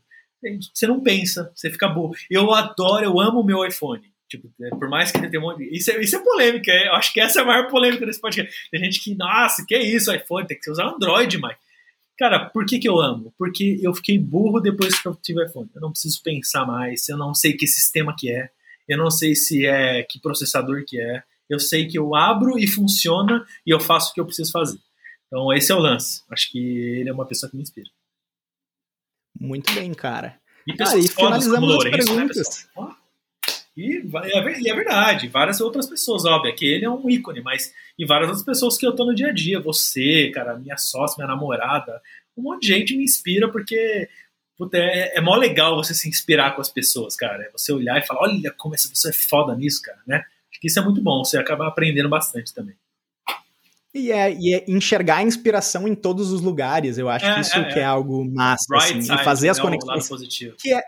Você 0.72 0.86
não 0.86 1.00
pensa, 1.00 1.50
você 1.54 1.70
fica 1.70 1.88
burro. 1.88 2.14
Eu 2.30 2.52
adoro, 2.52 3.04
eu 3.04 3.20
amo 3.20 3.40
o 3.40 3.44
meu 3.44 3.64
iPhone. 3.66 4.02
Tipo, 4.28 4.52
é, 4.60 4.70
por 4.70 4.88
mais 4.88 5.10
que 5.10 5.18
ele 5.18 5.28
tenha 5.28 5.42
um 5.42 5.46
monte 5.46 5.58
de... 5.58 5.76
Isso 5.76 5.90
é, 5.90 6.00
isso 6.00 6.16
é 6.16 6.18
polêmica, 6.18 6.70
é, 6.70 6.88
eu 6.88 6.94
acho 6.94 7.12
que 7.12 7.20
essa 7.20 7.40
é 7.40 7.42
a 7.42 7.46
maior 7.46 7.68
polêmica 7.68 8.04
desse 8.04 8.20
podcast. 8.20 8.52
Tem 8.70 8.84
gente 8.84 9.00
que, 9.00 9.14
nossa, 9.14 9.64
que 9.66 9.74
é 9.74 9.82
isso, 9.82 10.12
iPhone, 10.12 10.46
tem 10.46 10.58
que 10.58 10.70
usar 10.70 10.86
Android, 10.86 11.38
mas. 11.38 11.56
Cara, 12.18 12.46
por 12.46 12.66
que, 12.66 12.78
que 12.80 12.88
eu 12.88 13.00
amo? 13.00 13.32
Porque 13.38 13.78
eu 13.80 13.94
fiquei 13.94 14.18
burro 14.18 14.60
depois 14.60 15.00
que 15.00 15.06
eu 15.06 15.14
tive 15.14 15.44
iPhone. 15.44 15.70
Eu 15.74 15.80
não 15.80 15.92
preciso 15.92 16.20
pensar 16.22 16.66
mais, 16.66 17.08
eu 17.08 17.16
não 17.16 17.32
sei 17.32 17.52
que 17.52 17.66
sistema 17.66 18.14
que 18.16 18.28
é, 18.30 18.50
eu 18.88 18.98
não 18.98 19.10
sei 19.10 19.36
se 19.36 19.66
é 19.66 20.02
que 20.02 20.18
processador 20.18 20.84
que 20.86 21.00
é. 21.00 21.22
Eu 21.48 21.60
sei 21.60 21.86
que 21.86 21.98
eu 21.98 22.14
abro 22.14 22.58
e 22.58 22.66
funciona 22.66 23.46
e 23.66 23.70
eu 23.70 23.80
faço 23.80 24.10
o 24.10 24.14
que 24.14 24.20
eu 24.20 24.26
preciso 24.26 24.50
fazer. 24.50 24.78
Então 25.26 25.52
esse 25.52 25.70
é 25.70 25.74
o 25.74 25.78
lance. 25.78 26.22
Acho 26.30 26.50
que 26.50 26.58
ele 26.58 27.08
é 27.08 27.12
uma 27.12 27.26
pessoa 27.26 27.48
que 27.48 27.56
me 27.56 27.62
inspira. 27.62 27.88
Muito 29.38 29.72
bem, 29.72 29.94
cara. 29.94 30.38
E, 30.66 30.72
ah, 30.72 30.96
e 30.96 31.08
finalizamos 31.08 31.76
as 31.76 31.84
né, 31.84 31.90
perguntas. 31.90 32.68
Né, 32.76 32.94
e 33.78 34.02
é, 34.34 34.60
e 34.60 34.68
é 34.68 34.74
verdade, 34.74 35.28
várias 35.28 35.60
outras 35.60 35.86
pessoas, 35.86 36.24
óbvio, 36.24 36.54
que 36.54 36.66
ele 36.66 36.84
é 36.84 36.90
um 36.90 37.08
ícone, 37.08 37.40
mas 37.40 37.72
e 37.98 38.04
várias 38.04 38.28
outras 38.28 38.44
pessoas 38.44 38.76
que 38.76 38.86
eu 38.86 38.94
tô 38.94 39.04
no 39.04 39.14
dia 39.14 39.28
a 39.28 39.32
dia, 39.32 39.60
você, 39.60 40.30
cara, 40.34 40.58
minha 40.58 40.76
sócia, 40.76 41.16
minha 41.16 41.34
namorada, 41.34 42.00
um 42.36 42.42
monte 42.42 42.62
de 42.62 42.68
gente 42.68 42.96
me 42.96 43.04
inspira 43.04 43.48
porque 43.50 44.08
puta, 44.58 44.76
é, 44.76 45.16
é 45.16 45.20
mó 45.20 45.36
legal 45.36 45.76
você 45.76 45.94
se 45.94 46.08
inspirar 46.08 46.56
com 46.56 46.60
as 46.60 46.68
pessoas, 46.68 47.14
cara. 47.14 47.44
É 47.44 47.50
você 47.52 47.72
olhar 47.72 47.96
e 47.98 48.06
falar, 48.06 48.22
olha 48.22 48.50
como 48.50 48.74
essa 48.74 48.88
pessoa 48.88 49.10
é 49.10 49.14
foda 49.14 49.54
nisso, 49.54 49.80
cara, 49.80 50.00
né? 50.04 50.24
Acho 50.50 50.60
que 50.60 50.66
isso 50.66 50.78
é 50.80 50.82
muito 50.82 51.00
bom, 51.00 51.24
você 51.24 51.38
acaba 51.38 51.68
aprendendo 51.68 52.08
bastante 52.08 52.52
também. 52.52 52.74
E 53.94 54.12
é, 54.12 54.32
e 54.34 54.54
é 54.54 54.64
enxergar 54.68 55.18
a 55.18 55.22
inspiração 55.22 55.88
em 55.88 55.94
todos 55.94 56.30
os 56.32 56.42
lugares, 56.42 56.98
eu 56.98 57.08
acho 57.08 57.24
é, 57.24 57.34
que 57.34 57.40
isso 57.40 57.56
é, 57.56 57.64
que 57.72 57.78
é, 57.78 57.82
é. 57.82 57.84
algo 57.84 58.24
massa, 58.24 58.76
assim, 58.76 58.98
e 58.98 59.24
fazer 59.24 59.48
as 59.48 59.58
né, 59.58 59.62
conexões. 59.62 60.28
Que 60.60 60.74
é, 60.74 60.82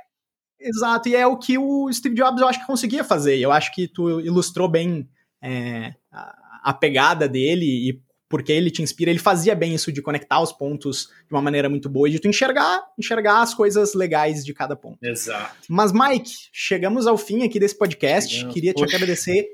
Exato, 0.61 1.09
e 1.09 1.17
é 1.17 1.27
o 1.27 1.39
que 1.39 1.57
o 1.57 1.91
Steve 1.93 2.15
Jobs 2.15 2.41
eu 2.41 2.49
acho 2.49 2.61
que 2.61 2.67
conseguia 2.67 3.03
fazer. 3.03 3.39
Eu 3.39 3.51
acho 3.51 3.73
que 3.73 3.89
tu 3.89 4.21
ilustrou 4.21 4.69
bem 4.69 5.09
é, 5.43 5.95
a, 6.13 6.71
a, 6.71 6.75
pegada 6.75 7.29
dele 7.29 7.65
e 7.65 8.03
porque 8.29 8.53
ele 8.53 8.71
te 8.71 8.83
inspira. 8.83 9.11
Ele 9.11 9.19
fazia 9.19 9.55
bem 9.55 9.75
isso 9.75 9.91
de 9.91 10.03
conectar 10.03 10.41
os 10.41 10.53
pontos 10.53 11.09
de 11.27 11.35
uma 11.35 11.43
maneira 11.43 11.69
muito 11.69 11.89
boa 11.89 12.09
e 12.09 12.13
de 12.13 12.21
tu 12.21 12.29
enxergar, 12.29 12.83
enxergar 12.99 13.41
as 13.41 13.55
coisas 13.55 13.95
legais 13.95 14.45
de 14.45 14.55
cada 14.55 14.77
ponto. 14.77 14.99
Exato. 15.03 15.57
Mas, 15.69 15.93
Mike, 15.93 16.33
chegamos 16.53 17.07
ao 17.07 17.19
fim 17.19 17.43
aqui 17.43 17.59
desse 17.59 17.77
podcast. 17.77 18.33
Chegamos. 18.33 18.55
Queria 18.55 18.73
te 18.73 18.83
Poxa. 18.83 18.97
agradecer 18.97 19.47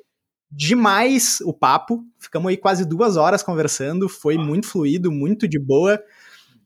demais 0.51 1.39
o 1.43 1.53
papo. 1.53 2.05
Ficamos 2.19 2.49
aí 2.51 2.57
quase 2.57 2.85
duas 2.85 3.17
horas 3.17 3.43
conversando. 3.43 4.09
Foi 4.09 4.37
ah. 4.37 4.39
muito 4.39 4.67
fluido, 4.67 5.11
muito 5.11 5.49
de 5.49 5.59
boa. 5.59 6.03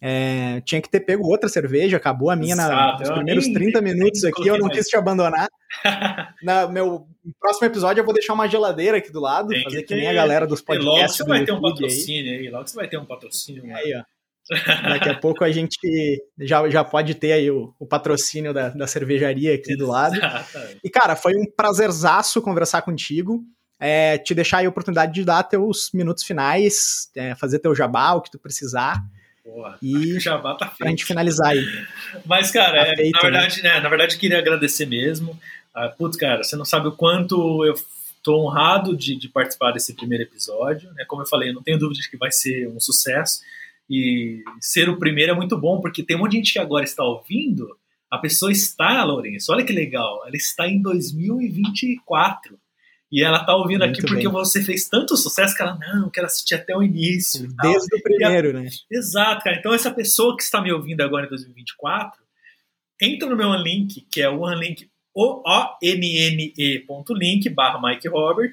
É, 0.03 0.63
tinha 0.63 0.81
que 0.81 0.89
ter 0.89 1.01
pego 1.01 1.29
outra 1.29 1.49
cerveja, 1.49 1.99
acabou 1.99 2.31
a 2.31 2.37
minha 2.37 2.57
na, 2.57 2.99
nos 2.99 3.11
primeiros 3.11 3.45
nem, 3.45 3.55
30 3.55 3.83
minutos 3.83 4.25
aqui, 4.25 4.47
eu 4.47 4.59
não 4.59 4.69
quis 4.69 4.87
te 4.87 4.97
abandonar. 4.97 5.49
na 6.43 6.67
meu 6.67 7.07
próximo 7.39 7.67
episódio 7.67 8.01
eu 8.01 8.05
vou 8.05 8.15
deixar 8.15 8.33
uma 8.33 8.49
geladeira 8.49 8.97
aqui 8.97 9.13
do 9.13 9.21
lado, 9.21 9.49
tem 9.49 9.63
fazer 9.63 9.83
que, 9.83 9.89
que 9.89 9.95
nem 9.95 10.09
a 10.09 10.15
galera 10.15 10.47
dos 10.47 10.63
podcasts. 10.63 10.97
logo 10.97 11.09
você 11.09 11.25
vai 11.25 11.45
ter 11.45 11.53
um 11.53 11.61
patrocínio 11.61 12.33
aí. 12.33 12.39
aí, 12.39 12.51
logo 12.51 12.67
você 12.67 12.77
vai 12.77 12.89
ter 12.89 12.99
um 12.99 13.05
patrocínio. 13.05 13.77
Aí, 13.77 13.95
ó. 13.95 14.03
Daqui 14.89 15.09
a 15.09 15.15
pouco 15.15 15.45
a 15.45 15.51
gente 15.51 15.79
já, 16.39 16.69
já 16.69 16.83
pode 16.83 17.15
ter 17.15 17.33
aí 17.33 17.51
o, 17.51 17.73
o 17.79 17.87
patrocínio 17.87 18.53
da, 18.53 18.71
da 18.71 18.87
cervejaria 18.87 19.55
aqui 19.55 19.77
do 19.77 19.87
lado. 19.87 20.19
E, 20.83 20.91
cara, 20.91 21.15
foi 21.15 21.37
um 21.37 21.45
prazerzaço 21.45 22.43
conversar 22.43 22.83
contigo. 22.83 23.45
É, 23.79 24.19
te 24.19 24.35
deixar 24.35 24.59
aí 24.59 24.67
a 24.67 24.69
oportunidade 24.69 25.13
de 25.13 25.25
dar 25.25 25.43
teus 25.45 25.91
minutos 25.95 26.25
finais, 26.25 27.11
é, 27.17 27.35
fazer 27.35 27.61
teu 27.61 27.75
jabá, 27.75 28.13
o 28.13 28.21
que 28.21 28.31
tu 28.31 28.39
precisar. 28.39 29.03
Boa. 29.51 29.77
E 29.83 30.19
jabá 30.21 30.55
tá 30.55 30.67
feito. 30.67 30.79
Pra 30.79 30.91
gente 30.91 31.05
finalizar 31.05 31.49
aí. 31.49 31.65
Mas, 32.25 32.51
cara, 32.51 32.85
tá 32.85 32.93
é, 32.93 32.97
feito, 32.97 33.17
na 33.17 33.23
né? 33.23 33.31
verdade, 33.31 33.63
né? 33.63 33.81
Na 33.81 33.89
verdade, 33.89 34.19
queria 34.19 34.39
agradecer 34.39 34.87
mesmo. 34.87 35.39
Ah, 35.75 35.89
putz, 35.89 36.17
cara, 36.17 36.43
você 36.43 36.57
não 36.57 36.65
sabe 36.65 36.89
o 36.89 36.93
quanto 36.93 37.65
eu 37.65 37.75
tô 38.23 38.47
honrado 38.47 38.97
de, 38.97 39.17
de, 39.17 39.29
participar 39.29 39.73
desse 39.73 39.95
primeiro 39.95 40.25
episódio. 40.25 40.93
Né? 40.93 41.05
Como 41.07 41.23
eu 41.23 41.27
falei, 41.27 41.51
eu 41.51 41.55
não 41.55 41.63
tenho 41.63 41.79
dúvida 41.79 42.01
de 42.01 42.11
que 42.11 42.17
vai 42.17 42.31
ser 42.31 42.69
um 42.69 42.79
sucesso. 42.79 43.41
E 43.89 44.45
ser 44.61 44.89
o 44.89 44.99
primeiro 44.99 45.33
é 45.33 45.35
muito 45.35 45.59
bom, 45.59 45.81
porque 45.81 46.03
tem 46.03 46.17
um 46.17 46.21
monte 46.21 46.33
de 46.33 46.37
gente 46.39 46.53
que 46.53 46.59
agora 46.61 46.85
está 46.85 47.03
ouvindo, 47.03 47.77
A 48.09 48.19
pessoa 48.19 48.53
está, 48.53 49.03
Lourenço, 49.03 49.53
olha 49.53 49.65
que 49.65 49.73
legal, 49.73 50.23
ela 50.27 50.37
está 50.37 50.69
em 50.69 50.81
2024. 50.81 52.57
E 53.11 53.25
ela 53.25 53.45
tá 53.45 53.57
ouvindo 53.57 53.81
Muito 53.81 53.99
aqui 53.99 54.07
porque 54.07 54.23
bem. 54.25 54.33
você 54.33 54.63
fez 54.63 54.89
tanto 54.89 55.17
sucesso 55.17 55.57
que 55.57 55.63
ela, 55.63 55.77
não, 55.77 56.09
quero 56.09 56.27
assistir 56.27 56.55
até 56.55 56.77
o 56.77 56.83
início. 56.83 57.49
Desde 57.61 57.97
o 57.97 58.03
primeiro, 58.03 58.51
a... 58.51 58.61
né? 58.61 58.69
Exato, 58.91 59.43
cara. 59.43 59.57
Então, 59.57 59.75
essa 59.75 59.91
pessoa 59.91 60.37
que 60.37 60.45
está 60.45 60.61
me 60.61 60.73
ouvindo 60.73 61.01
agora 61.01 61.27
em 61.27 61.29
2024, 61.29 62.23
entra 63.03 63.29
no 63.29 63.37
meu 63.37 63.53
link, 63.55 64.07
que 64.11 64.23
é 64.23 64.29
o 64.29 64.43
OneLink, 64.43 64.89
o-n-n-e.link, 65.13 65.89
barra 67.51 67.81
Mike 67.83 68.07
Robert. 68.09 68.53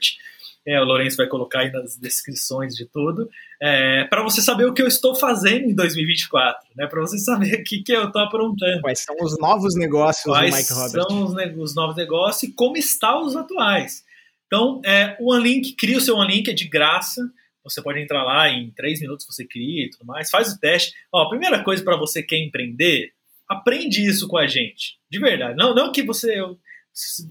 É, 0.66 0.82
o 0.82 0.84
Lourenço 0.84 1.18
vai 1.18 1.28
colocar 1.28 1.60
aí 1.60 1.72
nas 1.72 1.96
descrições 1.96 2.76
de 2.76 2.86
tudo, 2.86 3.30
é, 3.62 4.04
para 4.04 4.22
você 4.22 4.42
saber 4.42 4.66
o 4.66 4.74
que 4.74 4.82
eu 4.82 4.88
estou 4.88 5.16
fazendo 5.16 5.64
em 5.64 5.74
2024, 5.74 6.68
né? 6.76 6.86
Para 6.88 7.00
você 7.00 7.18
saber 7.20 7.62
o 7.62 7.64
que, 7.64 7.82
que 7.84 7.94
eu 7.94 8.08
estou 8.08 8.22
aprontando. 8.22 8.82
Quais 8.82 9.00
são 9.00 9.16
os 9.22 9.40
novos 9.40 9.76
negócios 9.76 10.26
Quais 10.26 10.52
do 10.52 10.58
Mike 10.58 10.74
Robert? 10.74 11.04
são 11.04 11.24
os, 11.24 11.70
os 11.70 11.74
novos 11.74 11.96
negócios 11.96 12.44
e 12.44 12.52
como 12.52 12.76
estão 12.76 13.26
os 13.26 13.38
atuais. 13.38 14.04
Então, 14.48 14.82
é, 14.86 15.16
o 15.20 15.34
OneLink, 15.34 15.76
cria 15.76 15.98
o 15.98 16.02
seu 16.02 16.16
OneLink, 16.16 16.50
é 16.50 16.54
de 16.54 16.68
graça. 16.68 17.22
Você 17.64 17.82
pode 17.82 18.00
entrar 18.00 18.24
lá 18.24 18.50
em 18.50 18.72
três 18.72 19.02
minutos, 19.02 19.26
você 19.26 19.46
cria 19.46 19.86
e 19.86 19.90
tudo 19.90 20.06
mais. 20.06 20.30
Faz 20.30 20.54
o 20.54 20.60
teste. 20.60 20.94
Ó, 21.14 21.24
a 21.24 21.30
primeira 21.30 21.64
coisa 21.64 21.84
para 21.84 21.98
você 21.98 22.22
que 22.22 22.30
quer 22.30 22.38
empreender, 22.38 23.12
aprende 23.48 24.06
isso 24.06 24.28
com 24.28 24.38
a 24.38 24.48
gente. 24.48 24.98
De 25.12 25.20
verdade. 25.20 25.58
Não, 25.58 25.76
não 25.76 25.92
que 25.92 26.02
você. 26.02 26.40
Eu, 26.40 26.58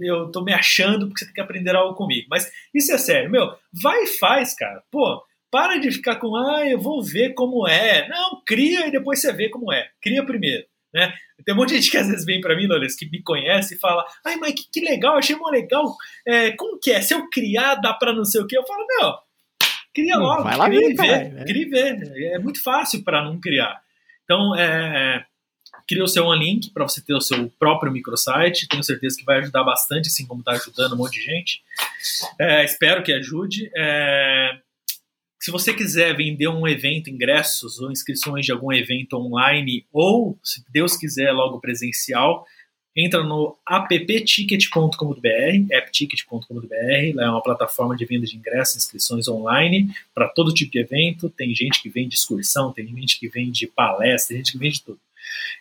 eu 0.01 0.31
tô 0.31 0.45
me 0.45 0.53
achando 0.53 1.07
porque 1.07 1.21
você 1.21 1.25
tem 1.25 1.35
que 1.35 1.41
aprender 1.41 1.75
algo 1.75 1.95
comigo. 1.95 2.27
Mas 2.31 2.51
isso 2.75 2.93
é 2.93 2.99
sério, 2.99 3.31
meu. 3.31 3.57
Vai 3.73 4.03
e 4.03 4.07
faz, 4.07 4.55
cara. 4.55 4.83
Pô, 4.91 5.23
para 5.51 5.79
de 5.79 5.91
ficar 5.91 6.17
com, 6.17 6.37
ah, 6.37 6.69
eu 6.69 6.79
vou 6.79 7.03
ver 7.03 7.33
como 7.33 7.67
é. 7.67 8.07
Não, 8.09 8.43
cria 8.45 8.87
e 8.87 8.91
depois 8.91 9.21
você 9.21 9.33
vê 9.33 9.49
como 9.49 9.73
é. 9.73 9.89
Cria 10.03 10.25
primeiro. 10.25 10.67
Né? 10.97 11.13
Tem 11.45 11.55
um 11.55 11.59
monte 11.59 11.69
de 11.69 11.75
gente 11.77 11.91
que 11.91 11.99
às 11.99 12.09
vezes 12.09 12.25
vem 12.25 12.41
para 12.41 12.57
mim, 12.57 12.67
Lourenço, 12.67 12.97
que 12.97 13.11
me 13.11 13.23
conhece 13.23 13.75
e 13.75 13.79
fala: 13.79 14.03
Ai, 14.25 14.37
mas 14.37 14.55
que, 14.55 14.63
que 14.73 14.81
legal, 14.81 15.19
achei 15.19 15.37
mó 15.37 15.51
legal. 15.51 15.95
É, 16.27 16.53
como 16.53 16.81
que 16.81 16.91
é? 16.91 17.03
Se 17.03 17.13
eu 17.13 17.29
criar, 17.29 17.75
dá 17.75 17.93
para 17.93 18.15
não 18.15 18.25
sei 18.25 18.41
o 18.41 18.47
que? 18.47 18.57
Eu 18.57 18.65
falo: 18.65 18.87
Meu, 18.87 19.15
cria 19.95 20.17
logo, 20.17 20.43
Vai 20.43 20.57
lá 20.57 20.65
cria 20.65 20.89
ver, 20.89 20.97
vê. 20.97 21.29
Né? 21.29 21.45
Cria 21.45 21.69
vê. 21.69 22.33
É 22.33 22.39
muito 22.39 22.63
fácil 22.63 23.05
para 23.05 23.23
não 23.23 23.39
criar. 23.39 23.79
Então, 24.25 24.57
é, 24.57 25.23
cria 25.87 26.03
o 26.03 26.09
seu 26.09 26.25
OneLink 26.25 26.71
para 26.71 26.89
você 26.89 27.05
ter 27.05 27.13
o 27.13 27.21
seu 27.21 27.53
próprio 27.59 27.93
microsite. 27.93 28.67
Tenho 28.67 28.83
certeza 28.83 29.19
que 29.19 29.25
vai 29.27 29.41
ajudar 29.41 29.65
bastante, 29.65 30.07
assim 30.07 30.27
como 30.27 30.41
está 30.41 30.53
ajudando 30.53 30.95
um 30.95 30.97
monte 30.97 31.19
de 31.19 31.27
gente. 31.27 31.61
É, 32.41 32.65
espero 32.65 33.03
que 33.03 33.13
ajude. 33.13 33.71
É, 33.77 34.59
se 35.47 35.53
você 35.53 35.73
quiser 35.73 36.17
vender 36.17 36.49
um 36.49 36.67
evento, 36.67 37.09
ingressos 37.09 37.79
ou 37.79 37.93
inscrições 37.93 38.45
de 38.45 38.51
algum 38.51 38.73
evento 38.73 39.17
online, 39.17 39.87
ou, 39.93 40.37
se 40.43 40.61
Deus 40.73 40.97
quiser, 40.97 41.31
logo 41.31 41.61
presencial, 41.61 42.45
entra 42.97 43.23
no 43.23 43.57
appticket.com.br, 43.65 45.73
appticket.com.br, 45.73 47.15
lá 47.15 47.27
é 47.27 47.31
uma 47.31 47.41
plataforma 47.41 47.95
de 47.95 48.05
venda 48.05 48.27
de 48.27 48.37
ingressos 48.37 48.79
inscrições 48.79 49.29
online 49.29 49.89
para 50.13 50.27
todo 50.27 50.53
tipo 50.53 50.73
de 50.73 50.81
evento. 50.81 51.31
Tem 51.31 51.55
gente 51.55 51.81
que 51.81 51.89
vende 51.89 52.17
excursão, 52.17 52.73
tem 52.73 52.89
gente 52.89 53.17
que 53.17 53.29
vende 53.29 53.69
palestra, 53.69 54.31
tem 54.31 54.39
gente 54.39 54.51
que 54.51 54.59
vende 54.59 54.83
tudo. 54.83 54.99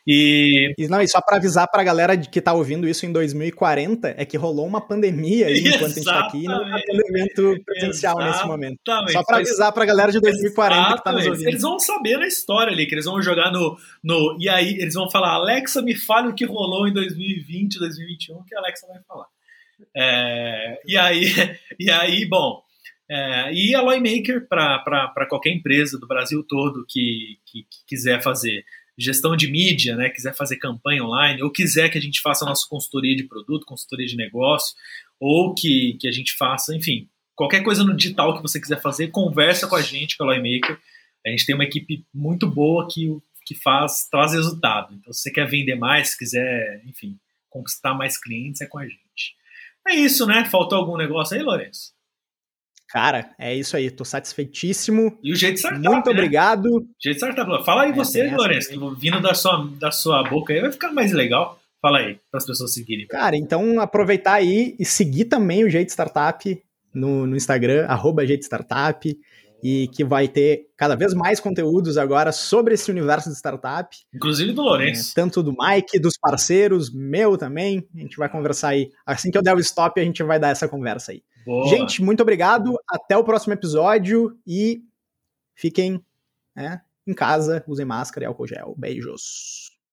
E... 0.08 0.74
e 0.78 0.88
não, 0.88 1.02
e 1.02 1.08
só 1.08 1.20
para 1.20 1.38
avisar 1.38 1.68
para 1.70 1.82
a 1.82 1.86
galera 1.86 2.16
que 2.16 2.40
está 2.40 2.54
ouvindo 2.54 2.88
isso 2.88 3.06
em 3.06 3.12
2040, 3.12 4.14
é 4.18 4.26
que 4.26 4.38
rolou 4.38 4.68
uma 4.68 4.80
pandemia 4.80 5.48
aí 5.48 5.60
enquanto 5.60 5.86
a 5.86 5.88
gente 5.88 6.00
está 6.00 6.20
aqui 6.28 6.44
e 6.44 6.44
não 6.44 6.64
está 6.64 6.80
tendo 6.86 7.02
evento 7.02 7.64
presencial 7.66 8.14
Exatamente. 8.14 8.36
nesse 8.36 8.48
momento. 8.48 8.80
Só 9.12 9.24
para 9.24 9.38
avisar 9.38 9.72
para 9.74 9.84
a 9.84 9.88
galera 9.88 10.12
de 10.12 10.20
2040 10.20 10.76
Exatamente. 10.76 10.94
que 10.94 11.00
está 11.00 11.12
nos 11.12 11.28
ouvindo. 11.28 11.48
Eles 11.48 11.62
vão 11.62 11.80
saber 11.80 12.18
na 12.18 12.28
história 12.28 12.72
ali, 12.72 12.86
que 12.86 12.94
eles 12.94 13.06
vão 13.06 13.22
jogar 13.22 13.52
no, 13.52 13.78
no. 14.04 14.38
E 14.40 14.48
aí 14.48 14.78
eles 14.80 14.94
vão 14.94 15.10
falar, 15.10 15.34
Alexa, 15.34 15.82
me 15.82 15.96
fale 15.96 16.28
o 16.28 16.36
que 16.36 16.46
rolou 16.46 16.88
em 16.88 16.94
2020, 16.94 17.80
2021, 17.80 18.44
que 18.44 18.56
a 18.56 18.60
Alexa 18.60 18.88
vai 18.88 19.00
falar. 19.08 19.26
É, 19.96 20.80
e, 20.86 20.98
aí, 20.98 21.26
e 21.80 21.90
aí, 21.90 22.26
bom. 22.28 22.64
É, 23.10 23.54
e 23.54 23.76
a 23.76 23.82
Lawmaker 23.82 24.48
para 24.48 25.28
qualquer 25.30 25.52
empresa 25.52 26.00
do 26.00 26.08
Brasil 26.08 26.44
todo 26.48 26.86
que, 26.88 27.38
que, 27.46 27.62
que 27.64 27.86
quiser 27.88 28.22
fazer 28.22 28.66
gestão 28.98 29.36
de 29.36 29.50
mídia, 29.52 29.96
né, 29.96 30.10
quiser 30.10 30.34
fazer 30.34 30.58
campanha 30.58 31.04
online, 31.04 31.44
ou 31.44 31.52
quiser 31.52 31.90
que 31.90 31.98
a 31.98 32.02
gente 32.02 32.22
faça 32.22 32.46
a 32.46 32.48
nossa 32.48 32.66
consultoria 32.70 33.16
de 33.16 33.24
produto, 33.24 33.66
consultoria 33.66 34.06
de 34.06 34.16
negócio, 34.16 34.76
ou 35.20 35.54
que, 35.54 35.98
que 36.00 36.08
a 36.08 36.12
gente 36.12 36.34
faça, 36.34 36.76
enfim, 36.76 37.10
qualquer 37.36 37.64
coisa 37.64 37.84
no 37.84 37.96
digital 37.96 38.36
que 38.36 38.42
você 38.42 38.60
quiser 38.60 38.82
fazer, 38.82 39.10
conversa 39.10 39.68
com 39.68 39.76
a 39.76 39.82
gente 39.82 40.18
pelo 40.18 40.34
iMaker. 40.34 40.80
A 41.26 41.30
gente 41.30 41.46
tem 41.46 41.56
uma 41.56 41.64
equipe 41.64 42.06
muito 42.14 42.48
boa 42.48 42.88
que, 42.90 43.08
que 43.46 43.56
faz, 43.56 44.08
traz 44.10 44.34
resultado. 44.34 44.94
Então, 44.94 45.12
se 45.12 45.22
você 45.22 45.32
quer 45.32 45.48
vender 45.48 45.76
mais, 45.76 46.10
se 46.10 46.18
quiser, 46.18 46.82
enfim, 46.86 47.18
conquistar 47.50 47.94
mais 47.94 48.18
clientes, 48.18 48.62
é 48.62 48.68
com 48.68 48.78
a 48.78 48.88
gente. 48.88 49.36
É 49.88 49.96
isso, 49.96 50.26
né? 50.26 50.46
Faltou 50.46 50.78
algum 50.78 50.98
negócio 50.98 51.36
aí, 51.36 51.44
Lourenço? 51.44 51.95
Cara, 52.96 53.32
é 53.38 53.54
isso 53.54 53.76
aí, 53.76 53.92
tô 53.92 54.06
satisfeitíssimo. 54.06 55.20
E 55.22 55.34
o 55.34 55.36
jeito 55.36 55.58
startup, 55.58 55.86
Muito 55.86 56.06
né? 56.06 56.12
obrigado. 56.14 56.66
O 56.68 56.88
jeito 56.98 57.18
startup. 57.18 57.66
Fala 57.66 57.82
aí 57.84 57.90
é, 57.90 57.94
você, 57.94 58.26
Lourenço, 58.32 58.96
vindo 58.96 59.20
da 59.20 59.34
sua, 59.34 59.70
da 59.78 59.92
sua 59.92 60.24
boca 60.24 60.54
aí 60.54 60.62
vai 60.62 60.72
ficar 60.72 60.94
mais 60.94 61.12
legal. 61.12 61.60
Fala 61.82 61.98
aí, 61.98 62.18
para 62.32 62.38
as 62.38 62.46
pessoas 62.46 62.74
seguirem. 62.74 63.06
Cara, 63.08 63.36
então 63.36 63.82
aproveitar 63.82 64.36
aí 64.36 64.78
e 64.80 64.86
seguir 64.86 65.26
também 65.26 65.66
o 65.66 65.70
Jeito 65.70 65.90
Startup 65.90 66.64
no, 66.94 67.28
no 67.28 67.36
Instagram, 67.36 67.86
arroba 67.86 68.26
Jeito 68.26 68.44
Startup, 68.44 69.18
e 69.62 69.90
que 69.90 70.06
vai 70.06 70.30
ter 70.30 70.68
cada 70.78 70.96
vez 70.96 71.14
mais 71.14 71.42
conteúdos 71.42 71.98
agora 71.98 72.32
sobre 72.32 72.76
esse 72.76 72.90
universo 72.90 73.30
de 73.30 73.36
startup. 73.36 73.94
Inclusive 74.14 74.54
do 74.54 74.62
Lourenço. 74.62 75.12
É, 75.12 75.16
tanto 75.16 75.44
do 75.44 75.52
Mike, 75.52 76.00
dos 76.00 76.18
parceiros, 76.18 76.90
meu 76.94 77.38
também. 77.38 77.86
A 77.94 78.00
gente 78.00 78.16
vai 78.16 78.30
conversar 78.30 78.70
aí. 78.70 78.90
Assim 79.06 79.30
que 79.32 79.38
eu 79.38 79.42
der 79.42 79.54
o 79.54 79.60
stop, 79.60 80.00
a 80.00 80.04
gente 80.06 80.24
vai 80.24 80.40
dar 80.40 80.48
essa 80.48 80.66
conversa 80.66 81.12
aí. 81.12 81.22
Boa. 81.46 81.68
Gente, 81.68 82.02
muito 82.02 82.22
obrigado. 82.22 82.78
Até 82.88 83.16
o 83.16 83.24
próximo 83.24 83.54
episódio 83.54 84.38
e 84.48 84.84
fiquem 85.54 86.04
né, 86.56 86.82
em 87.06 87.14
casa, 87.14 87.64
usem 87.68 87.86
máscara 87.86 88.26
e 88.26 88.28
álcool 88.28 88.48
gel. 88.48 88.74
Beijos. 88.78 89.75